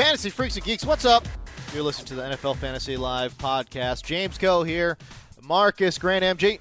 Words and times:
Fantasy 0.00 0.30
Freaks 0.30 0.56
and 0.56 0.64
Geeks, 0.64 0.86
what's 0.86 1.04
up? 1.04 1.28
You're 1.74 1.82
listening 1.82 2.06
to 2.06 2.14
the 2.14 2.22
NFL 2.22 2.56
Fantasy 2.56 2.96
Live 2.96 3.36
podcast. 3.36 4.02
James 4.02 4.38
Koh 4.38 4.62
here, 4.62 4.96
Marcus 5.42 5.98
Grant 5.98 6.24
MG. 6.24 6.58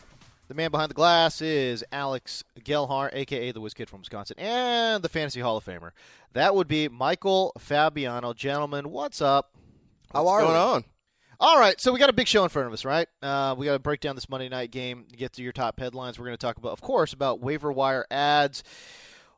The 0.50 0.54
man 0.54 0.72
behind 0.72 0.90
the 0.90 0.94
glass 0.94 1.42
is 1.42 1.82
Alex 1.94 2.44
Gelhar, 2.66 3.10
aka 3.14 3.54
the 3.54 3.62
Whiz 3.62 3.74
Kid 3.74 3.90
from 3.90 4.00
Wisconsin, 4.00 4.36
and 4.38 5.02
the 5.02 5.08
Fantasy 5.08 5.40
Hall 5.40 5.56
of 5.56 5.64
Famer. 5.64 5.92
That 6.34 6.54
would 6.54 6.68
be 6.68 6.90
Michael 6.90 7.54
Fabiano. 7.58 8.34
Gentlemen, 8.34 8.92
what's 8.92 9.22
up? 9.22 9.56
How 10.12 10.28
are 10.28 10.42
going 10.42 10.52
we? 10.52 10.58
on? 10.58 10.84
All 11.40 11.58
right, 11.58 11.80
so 11.80 11.94
we 11.94 12.00
got 12.00 12.10
a 12.10 12.14
big 12.14 12.28
show 12.28 12.44
in 12.44 12.50
front 12.50 12.68
of 12.68 12.74
us, 12.74 12.84
right? 12.84 13.08
Uh, 13.22 13.56
we 13.58 13.66
got 13.66 13.72
to 13.72 13.80
break 13.80 14.02
down 14.02 14.16
this 14.16 14.28
Monday 14.28 14.50
night 14.50 14.70
game, 14.70 15.06
get 15.16 15.32
to 15.34 15.42
your 15.42 15.54
top 15.54 15.80
headlines. 15.80 16.20
We're 16.20 16.26
going 16.26 16.38
to 16.38 16.46
talk 16.46 16.58
about, 16.58 16.74
of 16.74 16.82
course, 16.82 17.14
about 17.14 17.40
waiver 17.40 17.72
wire 17.72 18.06
ads. 18.12 18.66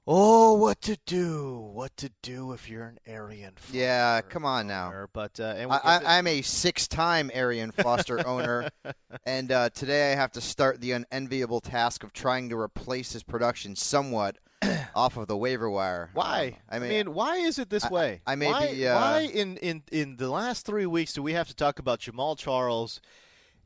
Oh, 0.07 0.55
what 0.55 0.81
to 0.81 0.97
do? 1.05 1.59
What 1.73 1.95
to 1.97 2.09
do 2.23 2.53
if 2.53 2.67
you're 2.67 2.85
an 2.85 2.97
Arian? 3.05 3.53
Foster 3.55 3.77
Yeah, 3.77 4.21
come 4.21 4.45
on 4.45 4.65
now. 4.65 4.87
owner. 4.87 5.09
But 5.13 5.39
uh, 5.39 5.53
and 5.55 5.71
I, 5.71 5.79
I, 5.83 6.17
I'm 6.17 6.25
a 6.25 6.41
six-time 6.41 7.29
Arian 7.33 7.71
Foster 7.71 8.25
owner, 8.25 8.69
and 9.27 9.51
uh, 9.51 9.69
today 9.69 10.11
I 10.11 10.15
have 10.15 10.31
to 10.33 10.41
start 10.41 10.81
the 10.81 10.93
unenviable 10.93 11.61
task 11.61 12.03
of 12.03 12.13
trying 12.13 12.49
to 12.49 12.57
replace 12.57 13.13
his 13.13 13.21
production 13.21 13.75
somewhat 13.75 14.37
off 14.95 15.17
of 15.17 15.27
the 15.27 15.37
waiver 15.37 15.69
wire. 15.69 16.09
Why? 16.15 16.57
Um, 16.71 16.81
I 16.83 16.87
mean, 16.87 17.13
why 17.13 17.35
is 17.37 17.59
it 17.59 17.69
this 17.69 17.85
I- 17.85 17.89
way? 17.91 18.21
I 18.25 18.33
may 18.35 18.47
why, 18.47 18.73
be, 18.73 18.87
uh, 18.87 18.95
why 18.99 19.19
in, 19.31 19.57
in 19.57 19.83
in 19.91 20.15
the 20.17 20.31
last 20.31 20.65
three 20.65 20.87
weeks 20.87 21.13
do 21.13 21.21
we 21.21 21.33
have 21.33 21.47
to 21.49 21.55
talk 21.55 21.77
about 21.77 21.99
Jamaal 21.99 22.35
Charles 22.39 23.01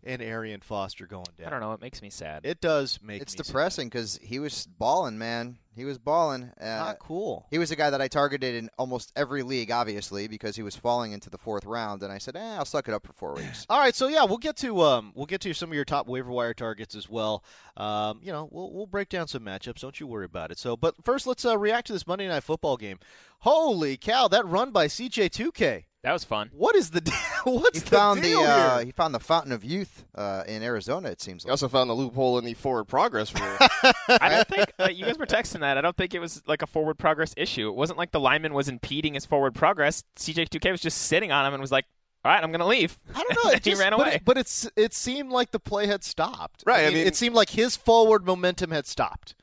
and 0.06 0.22
Arian 0.22 0.62
Foster 0.62 1.06
going 1.08 1.26
down? 1.38 1.48
I 1.48 1.50
don't 1.50 1.60
know. 1.60 1.74
It 1.74 1.82
makes 1.82 2.02
me 2.02 2.10
sad. 2.10 2.46
It 2.46 2.62
does 2.62 3.00
make 3.02 3.22
it's 3.22 3.38
me 3.38 3.44
depressing 3.44 3.88
because 3.90 4.20
he 4.22 4.40
was 4.40 4.68
balling, 4.78 5.18
man. 5.18 5.58
He 5.76 5.84
was 5.84 5.98
balling. 5.98 6.52
Uh, 6.60 6.66
Not 6.66 7.00
cool. 7.00 7.48
He 7.52 7.58
was 7.58 7.70
a 7.70 7.76
guy 7.76 7.90
that 7.90 8.02
I 8.02 8.08
targeted 8.08 8.56
in 8.56 8.70
almost 8.78 9.12
every 9.16 9.44
league, 9.44 9.72
obviously, 9.72 10.28
because 10.30 10.56
he 10.56 10.64
was 10.64 10.76
falling 10.76 11.12
into 11.12 11.30
the 11.30 11.38
fourth 11.38 11.66
round, 11.66 12.02
and 12.02 12.14
I 12.14 12.18
said, 12.18 12.38
"Eh, 12.38 12.56
I'll 12.56 12.64
suck 12.64 12.88
it 12.88 12.94
up 12.94 13.06
for 13.06 13.12
four 13.12 13.34
weeks." 13.34 13.66
All 13.70 13.80
right, 13.80 13.94
so 13.94 14.08
yeah, 14.08 14.24
we'll 14.24 14.38
get 14.38 14.56
to 14.58 14.82
um, 14.82 15.12
we'll 15.16 15.26
get 15.26 15.42
to 15.42 15.54
some 15.54 15.70
of 15.70 15.76
your 15.76 15.84
top 15.84 16.08
waiver 16.08 16.32
wire 16.32 16.54
targets 16.54 16.96
as 16.96 17.10
well. 17.10 17.44
Um, 17.76 18.22
you 18.24 18.32
know, 18.32 18.48
we'll 18.52 18.72
we'll 18.72 18.86
break 18.86 19.10
down 19.10 19.28
some 19.28 19.44
matchups. 19.44 19.82
Don't 19.82 20.00
you 20.00 20.08
worry 20.08 20.26
about 20.26 20.50
it. 20.50 20.60
So, 20.60 20.78
but 20.78 20.96
first, 21.04 21.28
let's 21.28 21.44
uh, 21.44 21.58
react 21.58 21.88
to 21.88 21.94
this 21.94 22.08
Monday 22.08 22.30
Night 22.30 22.44
Football 22.44 22.78
game. 22.78 23.00
Holy 23.40 23.98
cow! 23.98 24.30
That 24.30 24.48
run 24.48 24.72
by 24.72 24.88
CJ2K. 24.88 25.84
That 26.06 26.14
was 26.14 26.24
fun. 26.24 26.50
What 26.54 26.76
is 26.76 26.92
the 26.92 27.02
deal? 27.02 27.14
What's 27.44 27.80
He 27.80 27.84
the 27.84 27.96
found 27.96 28.20
the 28.20 28.30
deal 28.30 28.40
uh, 28.40 28.78
here? 28.78 28.86
he 28.86 28.92
found 28.92 29.14
the 29.14 29.20
fountain 29.20 29.52
of 29.52 29.64
youth 29.66 30.06
uh, 30.16 30.44
in 30.48 30.64
Arizona. 30.64 31.10
It 31.10 31.20
seems 31.22 31.44
He 31.44 31.48
like. 31.50 31.54
also 31.54 31.68
found 31.68 31.90
the 31.90 31.94
loophole 31.94 32.38
in 32.40 32.46
the 32.46 32.54
forward 32.54 32.86
progress 32.86 33.34
rule. 33.34 33.58
I 34.08 34.30
don't 34.30 34.48
think 34.48 34.72
uh, 34.80 34.90
you 34.90 35.06
guys 35.06 35.18
were 35.18 35.26
texting 35.26 35.60
that. 35.60 35.78
I 35.78 35.82
don't 35.82 35.98
think 35.98 36.14
it 36.14 36.20
was 36.20 36.42
like 36.48 36.62
a 36.62 36.68
forward 36.68 36.98
progress 36.98 37.34
issue. 37.36 37.68
It 37.68 37.76
wasn't 37.76 37.98
like 38.00 38.12
the 38.12 38.20
lineman 38.20 38.54
was 38.54 38.70
impeding 38.70 39.14
his 39.16 39.26
forward 39.26 39.54
progress. 39.56 40.04
CJ2K 40.18 40.72
was 40.72 40.82
just 40.82 41.00
sitting 41.00 41.32
on 41.32 41.46
him 41.46 41.54
and 41.54 41.62
was 41.62 41.72
like, 41.72 41.86
"All 42.24 42.32
right, 42.32 42.42
I'm 42.44 42.52
going 42.52 42.60
to 42.62 42.66
leave." 42.66 42.98
I 43.14 43.24
don't 43.24 43.44
know. 43.44 43.50
It 43.52 43.56
And 43.56 43.64
he 43.66 43.70
just- 43.72 43.82
ran 43.82 43.92
but 43.92 44.00
away. 44.00 44.16
It, 44.16 44.26
but 44.26 44.38
it's 44.38 44.70
it 44.76 44.94
seemed 44.94 45.32
like 45.32 45.52
the 45.52 45.60
play 45.60 45.88
had 45.88 46.04
stopped. 46.04 46.64
Right, 46.66 46.82
I 46.84 46.86
mean, 46.90 46.94
mean- 47.00 47.08
it 47.08 47.16
seemed 47.16 47.36
like 47.36 47.50
his 47.50 47.76
forward 47.76 48.26
momentum 48.26 48.72
had 48.72 48.86
stopped. 48.88 49.36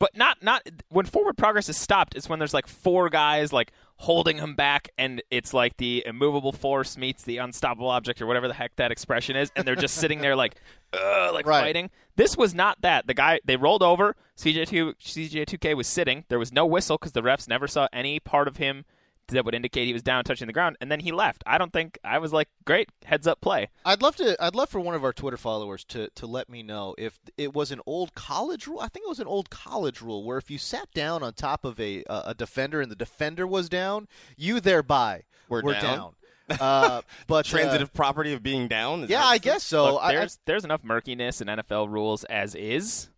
But 0.00 0.16
not 0.16 0.42
not 0.42 0.62
when 0.90 1.06
forward 1.06 1.36
progress 1.38 1.68
is 1.68 1.76
stopped. 1.76 2.14
It's 2.14 2.28
when 2.28 2.38
there's 2.38 2.52
like 2.52 2.66
four 2.66 3.08
guys 3.08 3.52
like 3.52 3.72
holding 3.96 4.38
him 4.38 4.54
back, 4.54 4.88
and 4.98 5.22
it's 5.30 5.54
like 5.54 5.76
the 5.76 6.02
immovable 6.06 6.52
force 6.52 6.96
meets 6.96 7.22
the 7.22 7.38
unstoppable 7.38 7.88
object, 7.88 8.20
or 8.20 8.26
whatever 8.26 8.48
the 8.48 8.54
heck 8.54 8.74
that 8.76 8.90
expression 8.90 9.36
is, 9.36 9.50
and 9.56 9.66
they're 9.66 9.76
just 9.76 9.94
sitting 9.96 10.20
there 10.20 10.34
like, 10.36 10.56
uh, 10.92 11.30
like 11.32 11.46
Right. 11.46 11.60
fighting. 11.60 11.90
This 12.16 12.36
was 12.36 12.54
not 12.54 12.80
that. 12.82 13.06
The 13.06 13.14
guy 13.14 13.40
they 13.44 13.56
rolled 13.56 13.82
over. 13.82 14.16
CJ2 14.36 14.94
CJ2K 15.00 15.76
was 15.76 15.86
sitting. 15.86 16.24
There 16.28 16.38
was 16.38 16.52
no 16.52 16.66
whistle 16.66 16.96
because 16.98 17.12
the 17.12 17.22
refs 17.22 17.48
never 17.48 17.66
saw 17.66 17.88
any 17.92 18.20
part 18.20 18.48
of 18.48 18.56
him 18.58 18.84
that 19.28 19.44
would 19.44 19.54
indicate 19.54 19.86
he 19.86 19.92
was 19.92 20.02
down 20.02 20.24
touching 20.24 20.46
the 20.46 20.52
ground, 20.52 20.76
and 20.80 20.90
then 20.90 21.00
he 21.00 21.12
left. 21.12 21.42
I 21.46 21.58
don't 21.58 21.72
think 21.72 21.98
I 22.04 22.18
was 22.18 22.32
like, 22.32 22.48
great 22.64 22.90
heads 23.04 23.26
up 23.26 23.40
play. 23.40 23.68
I'd 23.84 24.02
love 24.02 24.16
to. 24.16 24.36
I'd 24.42 24.54
love 24.54 24.68
for 24.68 24.80
one 24.80 24.94
of 24.94 25.04
our 25.04 25.12
Twitter 25.12 25.36
followers 25.36 25.84
to 25.86 26.08
to 26.14 26.26
let 26.26 26.48
me 26.48 26.62
know 26.62 26.94
if 26.98 27.18
it 27.38 27.54
was 27.54 27.70
an 27.70 27.80
old 27.86 28.14
college 28.14 28.66
rule. 28.66 28.80
I 28.80 28.88
think 28.88 29.04
it 29.06 29.08
was 29.08 29.20
an 29.20 29.26
old 29.26 29.50
college 29.50 30.00
rule 30.02 30.24
where 30.24 30.38
if 30.38 30.50
you 30.50 30.58
sat 30.58 30.90
down 30.92 31.22
on 31.22 31.32
top 31.34 31.64
of 31.64 31.78
a 31.80 32.04
a, 32.08 32.22
a 32.26 32.34
defender 32.34 32.80
and 32.80 32.90
the 32.90 32.96
defender 32.96 33.46
was 33.46 33.68
down, 33.68 34.08
you 34.36 34.60
thereby 34.60 35.22
Were 35.48 35.62
were 35.62 35.72
down? 35.72 35.82
down. 35.82 36.14
Uh, 36.60 37.00
but 37.26 37.46
uh, 37.46 37.48
Transitive 37.48 37.92
property 37.94 38.32
of 38.34 38.42
being 38.42 38.68
down. 38.68 39.04
Is 39.04 39.10
yeah, 39.10 39.24
I 39.24 39.38
guess 39.38 39.62
so. 39.64 39.94
Look, 39.94 40.02
I- 40.02 40.08
I- 40.08 40.14
there's 40.16 40.38
there's 40.44 40.64
enough 40.64 40.84
murkiness 40.84 41.40
in 41.40 41.48
NFL 41.48 41.90
rules 41.90 42.24
as 42.24 42.54
is. 42.54 43.08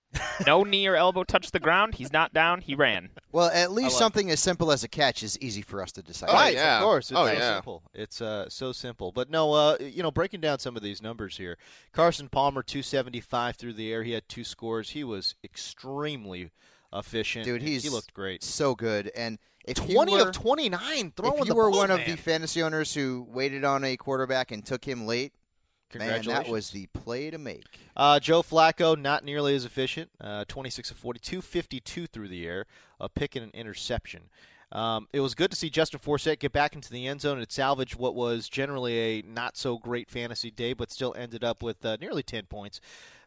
No 0.46 0.62
knee 0.64 0.86
or 0.86 0.96
elbow 0.96 1.24
touched 1.24 1.52
the 1.52 1.60
ground. 1.60 1.94
He's 1.96 2.12
not 2.12 2.32
down. 2.32 2.60
He 2.60 2.74
ran. 2.74 3.10
Well, 3.32 3.50
at 3.52 3.72
least 3.72 3.94
like- 3.94 3.98
something 3.98 4.30
as 4.30 4.40
simple 4.40 4.70
as 4.72 4.82
a 4.84 4.88
catch 4.88 5.22
is 5.22 5.38
easy 5.40 5.62
for 5.62 5.82
us 5.82 5.92
to 5.92 6.02
decide. 6.02 6.30
Oh, 6.30 6.34
right, 6.34 6.54
yeah. 6.54 6.78
of 6.78 6.82
course. 6.84 7.10
It's 7.10 7.18
Oh, 7.18 7.26
so 7.26 7.32
yeah. 7.32 7.54
simple. 7.54 7.82
It's 7.94 8.20
uh, 8.20 8.48
so 8.48 8.72
simple. 8.72 9.12
But 9.12 9.30
no, 9.30 9.52
uh, 9.52 9.76
you 9.80 10.02
know, 10.02 10.10
breaking 10.10 10.40
down 10.40 10.58
some 10.58 10.76
of 10.76 10.82
these 10.82 11.02
numbers 11.02 11.36
here. 11.36 11.58
Carson 11.92 12.28
Palmer, 12.28 12.62
275 12.62 13.56
through 13.56 13.74
the 13.74 13.92
air. 13.92 14.02
He 14.02 14.12
had 14.12 14.28
two 14.28 14.44
scores. 14.44 14.90
He 14.90 15.04
was 15.04 15.34
extremely 15.44 16.50
efficient. 16.92 17.44
Dude, 17.44 17.62
he's 17.62 17.82
he 17.84 17.90
looked 17.90 18.14
great. 18.14 18.42
so 18.42 18.74
good. 18.74 19.10
And 19.16 19.38
if 19.64 19.76
20 19.76 20.12
were, 20.12 20.28
of 20.28 20.32
29 20.32 21.12
throwing 21.16 21.32
if 21.34 21.38
you 21.40 21.44
the 21.46 21.54
were 21.54 21.70
ball, 21.70 21.78
one 21.80 21.90
of 21.90 22.00
the 22.06 22.16
fantasy 22.16 22.62
owners 22.62 22.94
who 22.94 23.26
waited 23.28 23.64
on 23.64 23.84
a 23.84 23.96
quarterback 23.96 24.50
and 24.52 24.64
took 24.64 24.84
him 24.84 25.06
late, 25.06 25.32
man, 25.94 26.22
that 26.24 26.48
was 26.48 26.70
the 26.70 26.86
play 26.86 27.30
to 27.30 27.38
make. 27.38 27.64
Uh, 27.96 28.18
Joe 28.20 28.42
Flacco, 28.42 28.98
not 29.00 29.24
nearly 29.24 29.54
as 29.54 29.64
efficient. 29.64 30.10
Uh, 30.20 30.44
26 30.48 30.90
of 30.90 30.96
42, 30.96 31.40
52 31.42 32.06
through 32.06 32.28
the 32.28 32.46
air, 32.46 32.66
a 33.00 33.08
pick 33.08 33.36
and 33.36 33.44
an 33.44 33.50
interception. 33.54 34.22
Um, 34.72 35.06
it 35.12 35.20
was 35.20 35.34
good 35.36 35.50
to 35.52 35.56
see 35.56 35.70
Justin 35.70 36.00
Forsett 36.00 36.40
get 36.40 36.52
back 36.52 36.74
into 36.74 36.90
the 36.90 37.06
end 37.06 37.20
zone 37.20 37.38
and 37.38 37.50
salvage 37.50 37.94
what 37.96 38.16
was 38.16 38.48
generally 38.48 38.98
a 38.98 39.22
not 39.22 39.56
so 39.56 39.78
great 39.78 40.10
fantasy 40.10 40.50
day, 40.50 40.72
but 40.72 40.90
still 40.90 41.14
ended 41.16 41.44
up 41.44 41.62
with 41.62 41.84
uh, 41.86 41.96
nearly 42.00 42.24
10 42.24 42.46
points. 42.46 42.80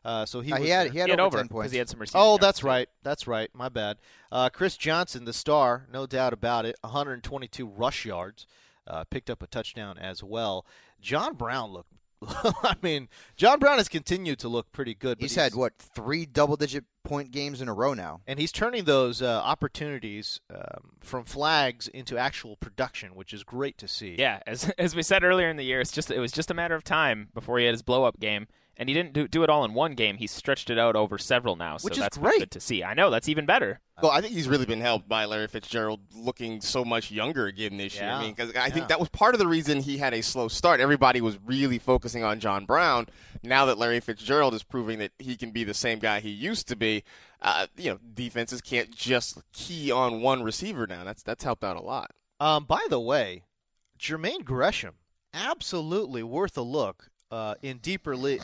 Uh, 0.03 0.25
so 0.25 0.41
he, 0.41 0.51
Uh, 0.51 0.57
was 0.59 0.65
he 0.65 0.69
had 0.69 0.91
he 0.91 0.99
had 0.99 1.07
He 1.07 1.11
had 1.11 1.19
over, 1.19 1.27
over 1.27 1.37
ten 1.37 1.45
because 1.47 1.55
points. 1.61 1.71
he 1.71 1.77
had 1.77 1.89
some 1.89 1.99
receiving. 1.99 2.21
Oh, 2.21 2.37
that's 2.37 2.59
too. 2.59 2.67
right. 2.67 2.89
That's 3.03 3.25
right. 3.27 3.49
My 3.53 3.69
bad. 3.69 3.97
Uh, 4.31 4.49
Chris 4.49 4.75
Johnson, 4.77 5.23
the 5.25 5.33
star, 5.33 5.87
no 5.91 6.05
doubt 6.05 6.33
about 6.33 6.65
it. 6.65 6.75
122 6.81 7.65
rush 7.67 8.05
yards, 8.05 8.45
uh, 8.87 9.03
picked 9.05 9.29
up 9.29 9.41
a 9.41 9.47
touchdown 9.47 9.97
as 9.97 10.21
well. 10.23 10.65
John 11.01 11.35
Brown 11.35 11.71
looked. 11.71 11.91
I 12.27 12.75
mean, 12.81 13.07
John 13.37 13.59
Brown 13.59 13.77
has 13.77 13.87
continued 13.87 14.39
to 14.39 14.49
look 14.49 14.71
pretty 14.71 14.93
good. 14.93 15.17
but 15.17 15.23
He's 15.23 15.35
had 15.35 15.55
what 15.55 15.73
three 15.77 16.25
double-digit 16.25 16.83
point 17.03 17.31
games 17.31 17.61
in 17.61 17.69
a 17.69 17.73
row 17.73 17.93
now. 17.93 18.21
and 18.27 18.39
he's 18.39 18.51
turning 18.51 18.83
those 18.83 19.21
uh, 19.21 19.41
opportunities 19.43 20.41
um, 20.53 20.91
from 20.99 21.23
flags 21.23 21.87
into 21.87 22.17
actual 22.17 22.55
production, 22.57 23.15
which 23.15 23.33
is 23.33 23.43
great 23.43 23.77
to 23.77 23.87
see. 23.87 24.15
Yeah, 24.19 24.41
as 24.45 24.69
as 24.77 24.95
we 24.95 25.01
said 25.03 25.23
earlier 25.23 25.49
in 25.49 25.57
the 25.57 25.63
year, 25.63 25.79
it's 25.81 25.91
just 25.91 26.11
it 26.11 26.19
was 26.19 26.31
just 26.31 26.51
a 26.51 26.53
matter 26.53 26.75
of 26.75 26.83
time 26.83 27.29
before 27.33 27.57
he 27.59 27.65
had 27.65 27.73
his 27.73 27.81
blow 27.81 28.03
up 28.03 28.19
game, 28.19 28.47
and 28.79 28.89
he 28.89 28.95
didn't 28.95 29.13
do, 29.13 29.27
do 29.27 29.43
it 29.43 29.49
all 29.49 29.63
in 29.65 29.73
one 29.75 29.93
game. 29.93 30.17
He 30.17 30.25
stretched 30.25 30.69
it 30.71 30.79
out 30.79 30.95
over 30.95 31.17
several 31.19 31.55
now, 31.55 31.77
so 31.77 31.85
Which 31.85 31.97
is 31.97 32.03
that's 32.03 32.17
great. 32.17 32.39
good 32.39 32.51
to 32.51 32.59
see. 32.59 32.83
I 32.83 32.93
know 32.95 33.11
that's 33.11 33.29
even 33.29 33.45
better. 33.45 33.81
Well, 34.01 34.11
I 34.11 34.21
think 34.21 34.33
he's 34.33 34.47
really 34.47 34.65
been 34.65 34.79
helped 34.79 35.09
by 35.09 35.25
Larry 35.25 35.47
Fitzgerald 35.49 35.99
looking 36.15 36.61
so 36.61 36.85
much 36.85 37.11
younger 37.11 37.47
again 37.47 37.75
this 37.75 37.95
year. 37.95 38.09
I 38.09 38.21
mean, 38.21 38.33
because 38.33 38.55
I 38.55 38.67
Yeah. 38.67 38.73
think 38.73 38.87
that 38.87 38.99
was 38.99 39.09
part 39.09 39.35
of 39.35 39.39
the 39.39 39.47
reason 39.47 39.81
he 39.81 39.97
had 39.97 40.13
a 40.13 40.21
slow 40.23 40.47
start. 40.47 40.79
Everybody 40.79 41.19
was 41.19 41.37
really 41.45 41.77
focusing 41.79 42.23
on 42.23 42.39
John 42.39 42.65
Brown. 42.65 43.07
Now 43.43 43.65
that 43.65 43.77
Larry 43.77 43.99
Fitzgerald 43.99 44.53
is 44.53 44.63
proving 44.63 44.99
that 44.99 45.11
he 45.19 45.35
can 45.35 45.51
be 45.51 45.65
the 45.65 45.73
same 45.73 45.99
guy 45.99 46.21
he 46.21 46.29
used 46.29 46.69
to 46.69 46.77
be, 46.77 47.03
uh, 47.41 47.67
you 47.75 47.91
know, 47.91 47.99
defenses 48.13 48.61
can't 48.61 48.89
just 48.95 49.39
key 49.51 49.91
on 49.91 50.21
one 50.21 50.43
receiver 50.43 50.87
now. 50.87 51.03
That's 51.03 51.21
that's 51.21 51.43
helped 51.43 51.65
out 51.65 51.75
a 51.75 51.81
lot. 51.81 52.11
Um, 52.39 52.63
by 52.63 52.85
the 52.89 53.01
way, 53.01 53.43
Jermaine 53.99 54.45
Gresham, 54.45 54.95
absolutely 55.33 56.23
worth 56.23 56.57
a 56.57 56.61
look 56.61 57.09
uh, 57.31 57.55
in 57.61 57.77
deeper 57.77 58.15
league. 58.15 58.43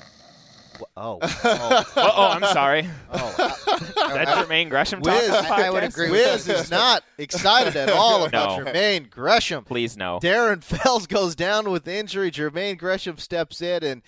Oh, 0.98 1.20
oh, 1.46 2.30
I'm 2.34 2.44
sorry. 2.54 2.86
oh. 3.14 3.34
that 3.96 4.28
Jermaine 4.28 4.70
Gresham 4.70 5.02
talk 5.02 5.14
Wiz, 5.14 5.30
on 5.30 5.44
the 5.46 5.50
I 5.54 5.70
would 5.70 5.84
podcast? 5.84 5.88
agree 5.88 6.12
with 6.12 6.34
Wiz 6.46 6.50
is 6.50 6.70
not 6.70 7.02
excited 7.18 7.78
at 7.78 7.90
all 7.90 8.26
about 8.26 8.60
No. 8.60 8.66
Jermaine 8.66 9.10
Gresham. 9.10 9.64
Please 9.64 9.96
no. 9.96 10.20
Darren 10.22 10.62
Fells 10.62 11.08
goes 11.08 11.34
down 11.34 11.72
with 11.72 11.88
injury. 11.88 12.30
Jermaine 12.30 12.78
Gresham 12.78 13.18
steps 13.18 13.62
in, 13.62 13.84
and 13.86 14.02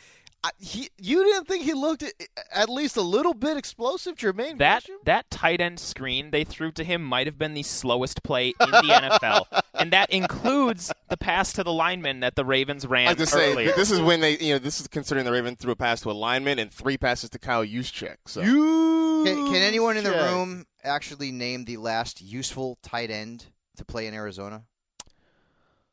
I, 0.43 0.51
he, 0.59 0.89
you 0.97 1.23
didn't 1.23 1.47
think 1.47 1.63
he 1.63 1.73
looked 1.73 2.03
at, 2.03 2.13
at 2.53 2.69
least 2.69 2.95
a 2.95 3.01
little 3.01 3.33
bit 3.33 3.57
explosive, 3.57 4.15
Jermaine 4.15 4.59
That 4.59 4.85
Gresham? 4.85 4.99
that 5.05 5.29
tight 5.31 5.59
end 5.61 5.79
screen 5.79 6.29
they 6.31 6.43
threw 6.43 6.71
to 6.73 6.83
him 6.83 7.03
might 7.03 7.25
have 7.27 7.39
been 7.39 7.53
the 7.55 7.63
slowest 7.63 8.21
play 8.23 8.49
in 8.59 8.69
the 8.71 9.17
NFL, 9.21 9.45
and 9.73 9.91
that 9.91 10.11
includes 10.11 10.93
the 11.09 11.17
pass 11.17 11.53
to 11.53 11.63
the 11.63 11.73
lineman 11.73 12.19
that 12.19 12.35
the 12.35 12.45
Ravens 12.45 12.85
ran 12.85 13.07
I 13.07 13.13
was 13.13 13.17
to 13.29 13.35
say 13.35 13.65
this 13.71 13.89
is 13.91 13.99
when 13.99 14.19
they, 14.21 14.37
you 14.37 14.53
know, 14.53 14.59
this 14.59 14.79
is 14.79 14.87
considering 14.87 15.25
the 15.25 15.31
Ravens 15.31 15.57
threw 15.59 15.71
a 15.71 15.75
pass 15.75 16.01
to 16.01 16.11
a 16.11 16.13
lineman 16.13 16.59
and 16.59 16.71
three 16.71 16.97
passes 16.97 17.29
to 17.31 17.39
Kyle 17.39 17.65
Juszczyk. 17.65 18.17
So 18.27 18.41
You 18.41 19.23
Can, 19.25 19.45
can 19.47 19.55
anyone 19.55 19.97
in 19.97 20.03
the 20.03 20.11
room 20.11 20.65
actually 20.83 21.31
name 21.31 21.65
the 21.65 21.77
last 21.77 22.21
useful 22.21 22.77
tight 22.83 23.09
end 23.09 23.47
to 23.77 23.83
play 23.85 24.05
in 24.07 24.13
Arizona? 24.13 24.63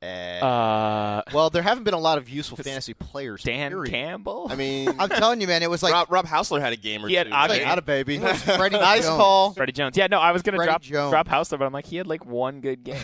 Uh, 0.05 1.23
well, 1.33 1.51
there 1.51 1.63
haven't 1.63 1.85
been 1.85 1.95
a 1.95 1.99
lot 1.99 2.19
of 2.19 2.29
useful 2.29 2.57
fantasy 2.63 2.95
players. 2.95 3.43
Dan 3.43 3.71
period. 3.71 3.91
Campbell. 3.91 4.47
I 4.51 4.57
mean, 4.57 4.89
I'm 4.99 5.09
telling 5.09 5.41
you, 5.41 5.47
man, 5.47 5.63
it 5.63 5.71
was 5.71 5.83
like 5.83 5.93
Rob, 5.93 6.11
Rob 6.11 6.27
Housler 6.27 6.61
had 6.61 6.73
a 6.73 6.77
game 6.77 7.05
or 7.05 7.09
He 7.09 7.15
had 7.15 7.27
two. 7.29 7.33
Ogden. 7.33 7.59
Like, 7.59 7.67
out 7.67 7.79
of 7.79 7.87
baby. 7.87 8.19
Freddie 8.19 8.77
nice 8.79 9.05
Jones. 9.05 9.17
call. 9.17 9.53
Freddie 9.53 9.73
Jones. 9.73 9.97
Yeah, 9.97 10.07
no, 10.09 10.19
I 10.21 10.33
was 10.33 10.43
gonna 10.43 10.57
Freddie 10.57 10.71
drop 10.71 10.83
Jones. 10.83 11.11
drop 11.11 11.29
Housler, 11.29 11.59
but 11.59 11.65
I'm 11.65 11.73
like 11.73 11.87
he 11.87 11.97
had 11.97 12.07
like 12.07 12.25
one 12.27 12.61
good 12.61 12.85
game. 12.85 12.97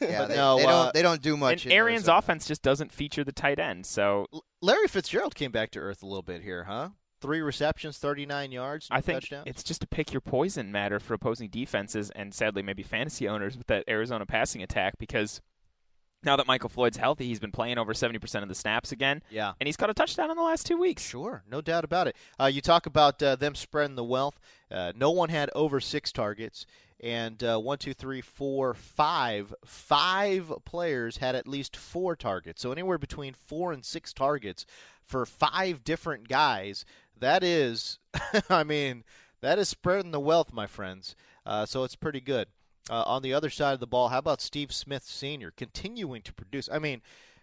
Yeah, 0.00 0.26
they, 0.26 0.36
no, 0.36 0.56
they 0.58 0.64
uh, 0.64 0.84
don't 0.84 0.94
they 0.94 1.02
don't 1.02 1.22
do 1.22 1.36
much. 1.36 1.64
and 1.64 1.72
Arians' 1.72 2.02
Arizona. 2.02 2.18
offense 2.18 2.46
just 2.46 2.62
doesn't 2.62 2.92
feature 2.92 3.24
the 3.24 3.32
tight 3.32 3.58
end. 3.58 3.86
So 3.86 4.26
Larry 4.60 4.88
Fitzgerald 4.88 5.34
came 5.34 5.50
back 5.52 5.70
to 5.72 5.78
earth 5.78 6.02
a 6.02 6.06
little 6.06 6.22
bit 6.22 6.42
here, 6.42 6.64
huh? 6.64 6.90
Three 7.20 7.40
receptions, 7.40 7.98
39 7.98 8.50
yards, 8.50 8.88
I 8.90 9.00
think 9.00 9.20
touchdowns. 9.20 9.44
it's 9.46 9.62
just 9.62 9.80
to 9.82 9.86
pick 9.86 10.12
your 10.12 10.20
poison 10.20 10.72
matter 10.72 10.98
for 10.98 11.14
opposing 11.14 11.50
defenses 11.50 12.10
and 12.16 12.34
sadly 12.34 12.64
maybe 12.64 12.82
fantasy 12.82 13.28
owners 13.28 13.56
with 13.56 13.68
that 13.68 13.84
Arizona 13.88 14.26
passing 14.26 14.60
attack 14.60 14.94
because 14.98 15.40
now 16.24 16.36
that 16.36 16.46
Michael 16.46 16.68
Floyd's 16.68 16.96
healthy, 16.96 17.26
he's 17.26 17.40
been 17.40 17.50
playing 17.52 17.78
over 17.78 17.92
70% 17.92 18.42
of 18.42 18.48
the 18.48 18.54
snaps 18.54 18.92
again. 18.92 19.22
yeah. 19.30 19.52
And 19.60 19.66
he's 19.66 19.76
got 19.76 19.90
a 19.90 19.94
touchdown 19.94 20.30
in 20.30 20.36
the 20.36 20.42
last 20.42 20.66
two 20.66 20.76
weeks. 20.76 21.02
Sure, 21.02 21.42
no 21.50 21.60
doubt 21.60 21.84
about 21.84 22.06
it. 22.06 22.16
Uh, 22.40 22.46
you 22.46 22.60
talk 22.60 22.86
about 22.86 23.22
uh, 23.22 23.36
them 23.36 23.54
spreading 23.54 23.96
the 23.96 24.04
wealth. 24.04 24.38
Uh, 24.70 24.92
no 24.96 25.10
one 25.10 25.28
had 25.28 25.50
over 25.54 25.80
six 25.80 26.12
targets, 26.12 26.64
and 27.00 27.42
uh, 27.42 27.58
one, 27.58 27.78
two, 27.78 27.92
three, 27.94 28.20
four, 28.20 28.74
five, 28.74 29.52
five 29.64 30.52
players 30.64 31.16
had 31.18 31.34
at 31.34 31.48
least 31.48 31.76
four 31.76 32.14
targets. 32.16 32.62
So 32.62 32.72
anywhere 32.72 32.98
between 32.98 33.34
four 33.34 33.72
and 33.72 33.84
six 33.84 34.12
targets 34.12 34.64
for 35.04 35.26
five 35.26 35.84
different 35.84 36.28
guys. 36.28 36.84
That 37.18 37.44
is, 37.44 37.98
I 38.48 38.64
mean, 38.64 39.04
that 39.40 39.58
is 39.58 39.68
spreading 39.68 40.12
the 40.12 40.20
wealth, 40.20 40.52
my 40.52 40.66
friends. 40.66 41.14
Uh, 41.44 41.66
so 41.66 41.84
it's 41.84 41.96
pretty 41.96 42.20
good. 42.20 42.46
Uh, 42.90 43.02
on 43.06 43.22
the 43.22 43.32
other 43.32 43.48
side 43.50 43.74
of 43.74 43.80
the 43.80 43.86
ball, 43.86 44.08
how 44.08 44.18
about 44.18 44.40
Steve 44.40 44.72
Smith 44.72 45.04
Sr. 45.04 45.52
continuing 45.56 46.20
to 46.22 46.32
produce? 46.32 46.68
I 46.72 46.78
mean, 46.78 47.00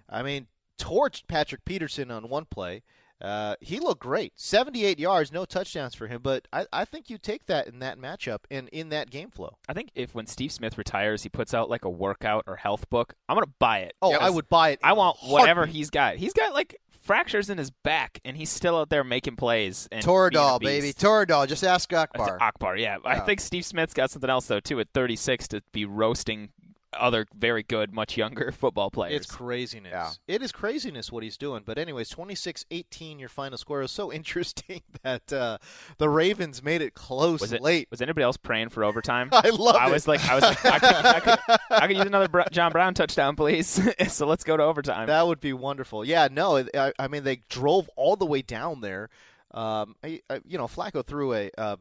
I 0.10 0.22
mean, 0.22 0.48
torched 0.78 1.28
Patrick 1.28 1.64
Peterson 1.66 2.12
on 2.12 2.28
one 2.30 2.46
play. 2.46 2.84
Uh, 3.22 3.56
he 3.60 3.80
looked 3.80 4.02
great. 4.02 4.32
78 4.38 4.98
yards, 4.98 5.32
no 5.32 5.44
touchdowns 5.44 5.94
for 5.94 6.08
him, 6.08 6.22
but 6.22 6.48
I, 6.54 6.66
I 6.72 6.86
think 6.86 7.10
you 7.10 7.18
take 7.18 7.48
that 7.48 7.68
in 7.68 7.80
that 7.80 8.00
matchup 8.00 8.40
and 8.50 8.70
in 8.70 8.90
that 8.90 9.10
game 9.10 9.30
flow. 9.30 9.58
I 9.68 9.74
think 9.74 9.90
if 9.94 10.16
when 10.16 10.26
Steve 10.26 10.54
Smith 10.54 10.78
retires, 10.78 11.24
he 11.24 11.30
puts 11.30 11.54
out 11.54 11.70
like 11.70 11.84
a 11.84 11.90
workout 11.90 12.46
or 12.48 12.56
health 12.56 12.90
book, 12.90 13.16
I'm 13.28 13.36
going 13.36 13.46
to 13.46 13.54
buy 13.60 13.80
it. 13.80 13.94
Oh, 14.02 14.12
Because 14.12 14.26
I 14.26 14.30
would 14.30 14.48
buy 14.48 14.70
it. 14.70 14.80
I 14.84 14.92
in 14.92 14.94
a 14.94 14.96
want 15.00 15.18
whatever 15.24 15.62
heartbeat. 15.62 15.76
he's 15.76 15.90
got. 15.90 16.16
He's 16.16 16.34
got 16.34 16.54
like 16.54 16.80
fractures 17.10 17.50
in 17.50 17.58
his 17.58 17.72
back, 17.72 18.20
and 18.24 18.38
he's 18.38 18.52
still 18.52 18.78
out 18.78 18.92
there 18.92 19.04
making 19.04 19.36
plays. 19.36 19.88
And 19.92 20.06
Toradol, 20.06 20.60
baby, 20.60 20.94
Toradol. 20.94 21.48
Just 21.48 21.64
ask 21.64 21.90
That's 21.90 22.04
Akbar. 22.14 22.38
Akbar, 22.40 22.78
yeah. 22.78 22.98
I 23.04 23.18
think 23.22 23.40
Steve 23.40 23.66
Smith's 23.66 23.96
got 23.96 24.12
something 24.12 24.30
else 24.30 24.46
though 24.46 24.60
too 24.60 24.80
at 24.80 24.90
36 24.94 25.48
to 25.48 25.64
be 25.72 25.86
roasting 25.86 26.50
other 26.94 27.28
very 27.36 27.64
good, 27.64 27.94
much 27.94 28.18
younger 28.18 28.52
football 28.58 28.90
players. 28.90 29.22
It's 29.22 29.32
craziness. 29.32 29.92
Yeah. 29.92 30.12
It 30.28 30.42
is 30.42 30.52
craziness 30.52 31.12
what 31.12 31.24
he's 31.24 31.38
doing. 31.38 31.64
But 31.66 31.78
anyways, 31.78 32.10
26-18 32.12 33.20
your 33.20 33.30
final 33.30 33.58
score. 33.58 33.80
It 33.80 33.84
was 33.84 33.92
so 33.92 34.12
interesting 34.20 34.82
that 35.04 35.32
uh, 35.32 35.58
the 35.98 36.10
Ravens 36.10 36.64
made 36.64 36.82
it 36.82 36.94
close 36.94 37.42
was 37.42 37.54
it 37.54 37.62
late. 37.62 37.88
Was 37.92 38.02
anybody 38.02 38.24
else 38.24 38.38
praying 38.38 38.70
for 38.70 38.84
overtime? 38.84 39.30
I 39.34 39.50
love 39.50 39.76
I 39.76 39.90
it. 39.90 39.92
was 39.92 40.08
like, 40.08 40.28
I 40.30 40.36
was 40.36 40.44
like, 40.44 40.66
I 40.66 40.80
could, 40.80 41.06
I 41.06 41.20
could, 41.20 41.40
I 41.70 41.88
could 41.88 41.98
use 41.98 42.06
another 42.06 42.46
John 42.52 42.72
Brown 42.72 42.94
touchdown, 42.94 43.36
please. 43.36 43.80
so 44.14 44.26
let's 44.26 44.44
go 44.44 44.58
to 44.58 44.64
overtime. 44.64 45.08
That 45.08 45.28
would 45.28 45.40
be 45.40 45.54
wonderful. 45.54 46.04
Yeah, 46.06 46.28
no, 46.32 46.64
I, 46.76 46.94
I 46.98 47.08
mean 47.08 47.24
they 47.24 47.42
drove 47.50 47.90
all 47.96 48.16
the 48.16 48.26
way 48.26 48.42
down 48.42 48.82
there. 48.82 49.10
Um, 49.52 49.96
I, 50.04 50.22
I, 50.30 50.42
you 50.48 50.58
know, 50.58 50.68
Flacco 50.68 51.04
threw 51.04 51.34
a 51.34 51.50
uh, 51.58 51.78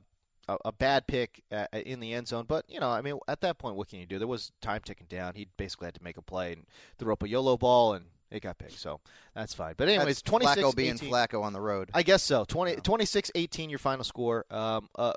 a, 0.49 0.56
a 0.67 0.73
bad 0.73 1.06
pick 1.06 1.43
uh, 1.53 1.67
in 1.73 2.00
the 2.00 2.15
end 2.15 2.29
zone, 2.29 2.47
but 2.49 2.65
you 2.69 2.81
know, 2.81 2.89
I 2.91 3.03
mean, 3.03 3.19
at 3.29 3.41
that 3.43 3.59
point, 3.59 3.77
what 3.77 3.89
can 3.89 3.99
you 3.99 4.06
do? 4.06 4.19
There 4.19 4.29
was 4.29 4.53
time 4.61 4.81
ticking 4.85 5.06
down. 5.09 5.35
He 5.35 5.49
basically 5.56 5.87
had 5.87 5.95
to 5.95 6.03
make 6.03 6.17
a 6.17 6.23
play 6.23 6.53
and 6.53 6.67
threw 6.99 7.12
up 7.12 7.23
a 7.23 7.29
YOLO 7.29 7.56
ball, 7.56 7.95
and 7.95 8.06
it 8.31 8.43
got 8.43 8.59
picked. 8.59 8.79
So 8.79 9.00
that's 9.35 9.55
fine. 9.55 9.75
But 9.77 9.89
anyways, 9.89 10.21
That's 10.21 10.23
26 10.23 10.61
Flacco 10.61 10.77
being 10.77 10.95
18. 10.95 11.11
Flacco 11.11 11.43
on 11.43 11.53
the 11.53 11.61
road. 11.61 11.91
I 11.95 12.03
guess 12.03 12.23
so. 12.23 12.45
20, 12.45 12.77
26-18 12.77 13.71
your 13.71 13.79
final 13.79 14.05
score. 14.05 14.45
Um, 14.50 14.89
uh, 14.97 15.12